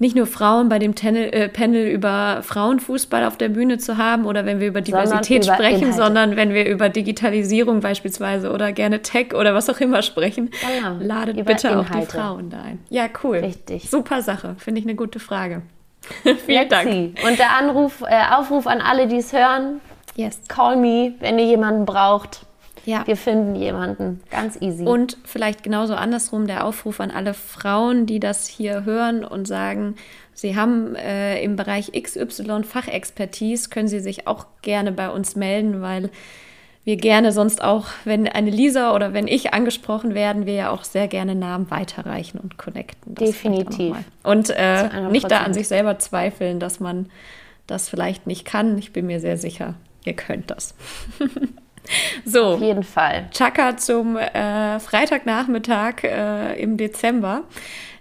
nicht 0.00 0.16
nur 0.16 0.26
Frauen 0.26 0.70
bei 0.70 0.78
dem 0.78 0.94
Tenel, 0.94 1.32
äh, 1.32 1.48
Panel 1.48 1.86
über 1.86 2.40
Frauenfußball 2.42 3.24
auf 3.24 3.36
der 3.36 3.50
Bühne 3.50 3.76
zu 3.76 3.98
haben 3.98 4.24
oder 4.24 4.46
wenn 4.46 4.58
wir 4.58 4.66
über 4.66 4.80
Diversität 4.80 5.44
sondern 5.44 5.58
sprechen, 5.58 5.88
über 5.88 5.92
sondern 5.92 6.36
wenn 6.36 6.54
wir 6.54 6.66
über 6.66 6.88
Digitalisierung 6.88 7.80
beispielsweise 7.80 8.50
oder 8.50 8.72
gerne 8.72 9.02
Tech 9.02 9.34
oder 9.34 9.54
was 9.54 9.68
auch 9.68 9.78
immer 9.78 10.00
sprechen, 10.00 10.50
genau. 10.50 10.96
ladet 11.00 11.36
über 11.36 11.52
bitte 11.52 11.68
Inhalte. 11.68 11.90
auch 11.92 12.00
die 12.00 12.06
Frauen 12.06 12.50
da 12.50 12.62
ein. 12.62 12.78
Ja, 12.88 13.08
cool. 13.22 13.38
Richtig. 13.38 13.90
Super 13.90 14.22
Sache. 14.22 14.56
Finde 14.58 14.80
ich 14.80 14.86
eine 14.86 14.94
gute 14.94 15.20
Frage. 15.20 15.62
Vielen 16.46 16.68
Dank. 16.70 16.88
Und 16.88 17.38
der 17.38 17.50
Anruf, 17.58 18.00
äh, 18.00 18.34
Aufruf 18.34 18.66
an 18.66 18.80
alle, 18.80 19.06
die 19.06 19.18
es 19.18 19.34
hören. 19.34 19.82
Yes. 20.16 20.40
Call 20.48 20.76
me, 20.76 21.12
wenn 21.20 21.38
ihr 21.38 21.44
jemanden 21.44 21.84
braucht. 21.84 22.46
Ja. 22.84 23.06
Wir 23.06 23.16
finden 23.16 23.54
jemanden. 23.56 24.20
Ganz 24.30 24.60
easy. 24.60 24.84
Und 24.84 25.18
vielleicht 25.24 25.62
genauso 25.62 25.94
andersrum 25.94 26.46
der 26.46 26.64
Aufruf 26.64 27.00
an 27.00 27.10
alle 27.10 27.34
Frauen, 27.34 28.06
die 28.06 28.20
das 28.20 28.46
hier 28.46 28.84
hören 28.84 29.24
und 29.24 29.46
sagen, 29.46 29.96
sie 30.34 30.56
haben 30.56 30.94
äh, 30.96 31.42
im 31.42 31.56
Bereich 31.56 31.92
XY 31.92 32.64
Fachexpertise, 32.64 33.68
können 33.68 33.88
sie 33.88 34.00
sich 34.00 34.26
auch 34.26 34.46
gerne 34.62 34.92
bei 34.92 35.10
uns 35.10 35.36
melden, 35.36 35.82
weil 35.82 36.10
wir 36.84 36.96
gerne 36.96 37.30
sonst 37.30 37.62
auch, 37.62 37.88
wenn 38.04 38.26
eine 38.26 38.50
Lisa 38.50 38.94
oder 38.94 39.12
wenn 39.12 39.28
ich 39.28 39.52
angesprochen 39.52 40.14
werden, 40.14 40.46
wir 40.46 40.54
ja 40.54 40.70
auch 40.70 40.84
sehr 40.84 41.08
gerne 41.08 41.34
Namen 41.34 41.70
weiterreichen 41.70 42.38
und 42.38 42.56
connecten. 42.56 43.14
Das 43.14 43.30
Definitiv. 43.30 43.96
Und 44.22 44.50
äh, 44.50 45.08
nicht 45.10 45.30
da 45.30 45.40
an 45.40 45.52
sich 45.52 45.68
selber 45.68 45.98
zweifeln, 45.98 46.58
dass 46.58 46.80
man 46.80 47.10
das 47.66 47.88
vielleicht 47.88 48.26
nicht 48.26 48.46
kann. 48.46 48.78
Ich 48.78 48.92
bin 48.92 49.06
mir 49.06 49.20
sehr 49.20 49.36
sicher, 49.36 49.74
ihr 50.04 50.14
könnt 50.14 50.50
das. 50.50 50.74
So. 52.24 52.44
Auf 52.54 52.60
jeden 52.60 52.82
Fall. 52.82 53.28
Chaka 53.32 53.76
zum 53.76 54.16
äh, 54.16 54.78
Freitagnachmittag 54.80 56.04
äh, 56.04 56.60
im 56.60 56.76
Dezember. 56.76 57.44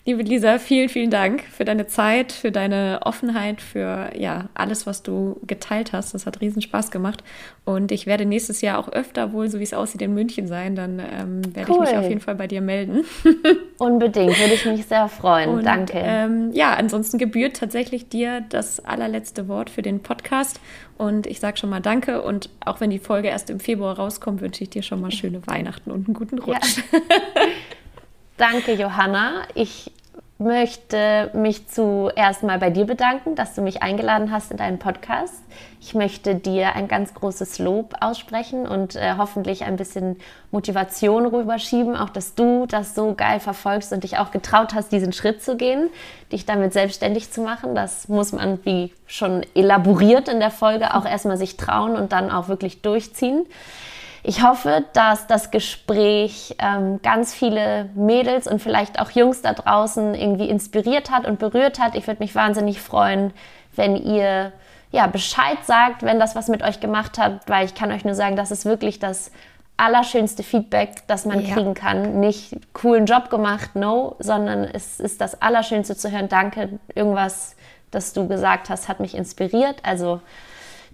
Liebe 0.10 0.24
Lisa, 0.24 0.58
vielen, 0.58 0.90
vielen 0.90 1.12
Dank 1.12 1.44
für 1.44 1.66
deine 1.66 1.86
Zeit, 1.86 2.32
für 2.32 2.52
deine 2.52 3.02
Offenheit, 3.04 3.62
für 3.62 4.10
ja, 4.18 4.50
alles, 4.56 4.88
was 4.88 5.04
du 5.04 5.40
geteilt 5.46 5.94
hast. 5.94 6.16
Das 6.16 6.26
hat 6.26 6.42
riesen 6.42 6.64
Spaß 6.64 6.90
gemacht. 6.90 7.24
Und 7.64 7.92
ich 7.92 8.08
werde 8.08 8.26
nächstes 8.26 8.62
Jahr 8.62 8.80
auch 8.80 8.92
öfter 8.92 9.34
wohl, 9.34 9.52
so 9.52 9.60
wie 9.60 9.64
es 9.64 9.76
aussieht, 9.76 10.02
in 10.02 10.16
München 10.16 10.48
sein. 10.48 10.76
Dann 10.76 10.98
ähm, 10.98 11.56
werde 11.56 11.72
cool. 11.72 11.84
ich 11.84 11.92
mich 11.92 12.00
auf 12.00 12.10
jeden 12.10 12.22
Fall 12.22 12.34
bei 12.34 12.48
dir 12.48 12.62
melden. 12.62 13.06
Unbedingt, 13.78 14.40
würde 14.40 14.56
ich 14.56 14.66
mich 14.66 14.88
sehr 14.88 15.10
freuen. 15.10 15.50
Und, 15.50 15.64
Danke. 15.64 16.00
Ähm, 16.04 16.54
ja, 16.54 16.74
ansonsten 16.74 17.20
gebührt 17.20 17.58
tatsächlich 17.58 18.10
dir 18.10 18.42
das 18.50 18.84
allerletzte 18.84 19.48
Wort 19.48 19.70
für 19.70 19.84
den 19.84 20.02
Podcast. 20.02 20.60
Und 20.98 21.28
ich 21.28 21.40
sage 21.40 21.58
schon 21.58 21.70
mal 21.70 21.82
Danke. 21.82 22.24
Und 22.24 22.50
auch 22.66 22.82
wenn 22.82 22.90
die 22.90 22.98
Folge 22.98 23.28
erst 23.28 23.52
im 23.52 23.60
Februar 23.60 24.00
rauskommt, 24.00 24.42
wünsche 24.42 24.64
ich 24.64 24.72
dir 24.72 24.82
schon 24.82 25.02
mal 25.02 25.12
schöne 25.12 25.46
Weihnachten 25.46 25.92
und 25.92 26.08
einen 26.08 26.16
guten 26.16 26.40
Rutsch. 26.40 26.78
Ja. 26.92 27.00
Danke, 28.38 28.74
Johanna. 28.74 29.44
Ich 29.54 29.92
möchte 30.40 31.30
mich 31.34 31.68
zuerst 31.68 32.44
mal 32.44 32.60
bei 32.60 32.70
dir 32.70 32.86
bedanken, 32.86 33.36
dass 33.36 33.56
du 33.56 33.62
mich 33.62 33.84
eingeladen 33.84 34.32
hast 34.32 34.52
in 34.52 34.58
deinen 34.58 34.80
Podcast. 34.80 35.44
Ich 35.82 35.94
möchte 35.94 36.34
dir 36.34 36.76
ein 36.76 36.88
ganz 36.88 37.14
großes 37.14 37.60
Lob 37.60 37.96
aussprechen 38.00 38.66
und 38.66 38.96
äh, 38.96 39.16
hoffentlich 39.18 39.66
ein 39.66 39.76
bisschen 39.76 40.16
Motivation 40.52 41.26
rüberschieben, 41.26 41.98
auch 41.98 42.10
dass 42.10 42.36
du 42.36 42.66
das 42.68 42.96
so 42.96 43.16
geil 43.16 43.42
verfolgst 43.42 43.92
und 43.92 44.06
dich 44.06 44.18
auch 44.18 44.32
getraut 44.32 44.74
hast, 44.74 44.94
diesen 44.94 45.12
Schritt 45.12 45.44
zu 45.44 45.58
gehen, 45.58 45.90
dich 46.32 46.46
damit 46.46 46.72
selbstständig 46.72 47.32
zu 47.32 47.42
machen. 47.42 47.76
Das 47.76 48.08
muss 48.08 48.32
man, 48.32 48.64
wie 48.64 48.94
schon 49.08 49.46
elaboriert 49.56 50.30
in 50.30 50.40
der 50.40 50.52
Folge, 50.52 50.96
auch 50.96 51.06
erstmal 51.06 51.38
sich 51.38 51.58
trauen 51.58 51.98
und 51.98 52.14
dann 52.14 52.32
auch 52.32 52.48
wirklich 52.48 52.82
durchziehen. 52.82 53.46
Ich 54.24 54.44
hoffe, 54.44 54.84
dass 54.94 55.28
das 55.28 55.52
Gespräch 55.52 56.56
ähm, 56.60 57.02
ganz 57.02 57.34
viele 57.34 57.90
Mädels 57.96 58.48
und 58.48 58.62
vielleicht 58.62 59.00
auch 59.00 59.12
Jungs 59.12 59.42
da 59.42 59.54
draußen 59.54 60.14
irgendwie 60.14 60.50
inspiriert 60.50 61.10
hat 61.10 61.26
und 61.26 61.40
berührt 61.40 61.80
hat. 61.80 61.96
Ich 61.96 62.08
würde 62.08 62.22
mich 62.22 62.36
wahnsinnig 62.36 62.82
freuen, 62.82 63.34
wenn 63.76 63.96
ihr 63.96 64.52
ja, 64.92 65.08
Bescheid 65.08 65.60
sagt, 65.64 66.04
wenn 66.04 66.20
das 66.20 66.36
was 66.36 66.48
mit 66.48 66.64
euch 66.64 66.80
gemacht 66.80 67.18
hat, 67.18 67.48
weil 67.48 67.66
ich 67.66 67.76
kann 67.76 67.92
euch 67.92 68.04
nur 68.04 68.16
sagen, 68.16 68.36
das 68.36 68.52
ist 68.52 68.66
wirklich 68.66 69.00
das 69.00 69.32
allerschönste 69.78 70.44
Feedback, 70.44 71.08
das 71.08 71.26
man 71.26 71.40
ja. 71.46 71.54
kriegen 71.54 71.74
kann. 71.74 72.20
Nicht 72.20 72.56
coolen 72.74 73.06
Job 73.06 73.30
gemacht, 73.30 73.76
no, 73.76 74.16
sondern 74.20 74.66
es 74.66 75.00
ist 75.00 75.22
das 75.22 75.42
Allerschönste 75.42 75.96
zu 75.96 76.12
hören. 76.12 76.28
Danke, 76.28 76.80
irgendwas, 76.96 77.56
das 77.92 78.14
du 78.14 78.28
gesagt 78.28 78.70
hast, 78.70 78.90
hat 78.90 79.00
mich 79.00 79.16
inspiriert. 79.16 79.78
Also 79.84 80.20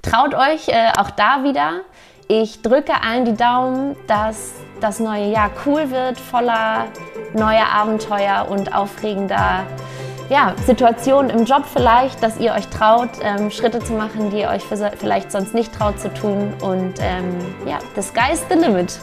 traut 0.02 0.36
euch 0.36 0.68
äh, 0.68 0.92
auch 0.98 1.10
da 1.10 1.44
wieder. 1.44 1.82
Ich 2.28 2.64
drücke 2.64 2.94
allen 3.04 3.26
die 3.26 3.36
Daumen, 3.36 3.96
dass 4.08 4.54
das 4.82 5.00
neue 5.00 5.32
Jahr 5.32 5.52
cool 5.64 5.92
wird, 5.92 6.20
voller 6.20 6.86
neuer 7.36 7.68
Abenteuer 7.72 8.48
und 8.50 8.74
aufregender 8.74 9.64
ja, 10.30 10.56
Situationen 10.66 11.30
im 11.30 11.46
Job 11.46 11.66
vielleicht, 11.72 12.24
dass 12.24 12.40
ihr 12.40 12.54
euch 12.54 12.68
traut, 12.70 13.10
ähm, 13.22 13.52
Schritte 13.52 13.78
zu 13.78 13.94
machen, 13.94 14.32
die 14.32 14.40
ihr 14.40 14.50
euch 14.50 14.64
vielleicht 14.98 15.32
sonst 15.32 15.54
nicht 15.54 15.72
traut 15.72 16.00
zu 16.00 16.12
tun. 16.16 16.52
Und 16.62 16.96
ähm, 17.00 17.36
ja, 17.68 17.78
the 17.96 18.02
sky's 18.02 18.44
the 18.50 18.58
limit. 18.58 18.98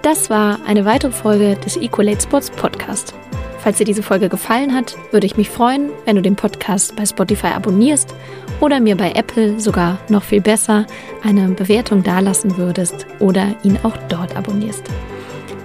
Das 0.00 0.30
war 0.30 0.60
eine 0.66 0.86
weitere 0.86 1.12
Folge 1.12 1.56
des 1.56 1.76
Equalate 1.76 2.22
Sports 2.22 2.48
Podcast. 2.48 3.12
Falls 3.58 3.76
dir 3.76 3.84
diese 3.84 4.02
Folge 4.02 4.30
gefallen 4.30 4.74
hat, 4.74 4.96
würde 5.10 5.26
ich 5.26 5.36
mich 5.36 5.50
freuen, 5.50 5.90
wenn 6.06 6.16
du 6.16 6.22
den 6.22 6.36
Podcast 6.36 6.96
bei 6.96 7.04
Spotify 7.04 7.48
abonnierst 7.48 8.14
oder 8.60 8.80
mir 8.80 8.96
bei 8.96 9.12
Apple 9.12 9.60
sogar 9.60 9.98
noch 10.08 10.22
viel 10.22 10.40
besser 10.40 10.86
eine 11.22 11.48
Bewertung 11.48 12.02
dalassen 12.02 12.56
würdest 12.56 13.06
oder 13.18 13.54
ihn 13.62 13.78
auch 13.82 13.96
dort 14.08 14.36
abonnierst. 14.36 14.84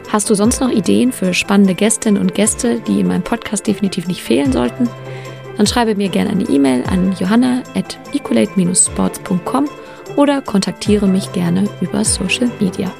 Hast 0.09 0.29
du 0.29 0.35
sonst 0.35 0.59
noch 0.59 0.69
Ideen 0.69 1.11
für 1.11 1.33
spannende 1.33 1.73
Gästinnen 1.73 2.21
und 2.21 2.35
Gäste, 2.35 2.81
die 2.81 2.99
in 2.99 3.07
meinem 3.07 3.23
Podcast 3.23 3.65
definitiv 3.65 4.07
nicht 4.07 4.21
fehlen 4.21 4.51
sollten? 4.51 4.89
Dann 5.55 5.67
schreibe 5.67 5.95
mir 5.95 6.09
gerne 6.09 6.31
eine 6.31 6.43
E-Mail 6.43 6.83
an 6.89 7.15
johanna 7.17 7.63
at 7.75 7.97
ecolate-sports.com 8.13 9.69
oder 10.15 10.41
kontaktiere 10.41 11.07
mich 11.07 11.31
gerne 11.31 11.69
über 11.79 12.03
Social 12.03 12.49
Media. 12.59 12.91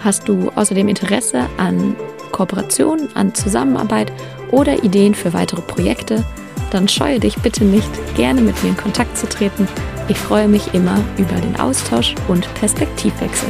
Hast 0.00 0.28
du 0.28 0.50
außerdem 0.54 0.88
Interesse 0.88 1.46
an 1.58 1.94
Kooperation, 2.32 3.08
an 3.14 3.34
Zusammenarbeit 3.34 4.12
oder 4.50 4.82
Ideen 4.82 5.14
für 5.14 5.32
weitere 5.32 5.62
Projekte? 5.62 6.24
Dann 6.70 6.88
scheue 6.88 7.20
dich 7.20 7.36
bitte 7.36 7.64
nicht, 7.64 7.88
gerne 8.14 8.40
mit 8.40 8.62
mir 8.62 8.70
in 8.70 8.76
Kontakt 8.76 9.16
zu 9.16 9.28
treten. 9.28 9.68
Ich 10.08 10.18
freue 10.18 10.48
mich 10.48 10.74
immer 10.74 11.02
über 11.16 11.34
den 11.40 11.58
Austausch 11.58 12.14
und 12.28 12.52
Perspektivwechsel. 12.54 13.48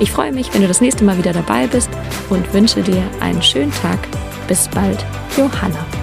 Ich 0.00 0.10
freue 0.10 0.32
mich, 0.32 0.52
wenn 0.52 0.62
du 0.62 0.68
das 0.68 0.80
nächste 0.80 1.04
Mal 1.04 1.18
wieder 1.18 1.32
dabei 1.32 1.66
bist 1.66 1.90
und 2.28 2.52
wünsche 2.52 2.82
dir 2.82 3.02
einen 3.20 3.42
schönen 3.42 3.72
Tag. 3.72 3.98
Bis 4.48 4.68
bald, 4.68 5.04
Johanna. 5.36 6.01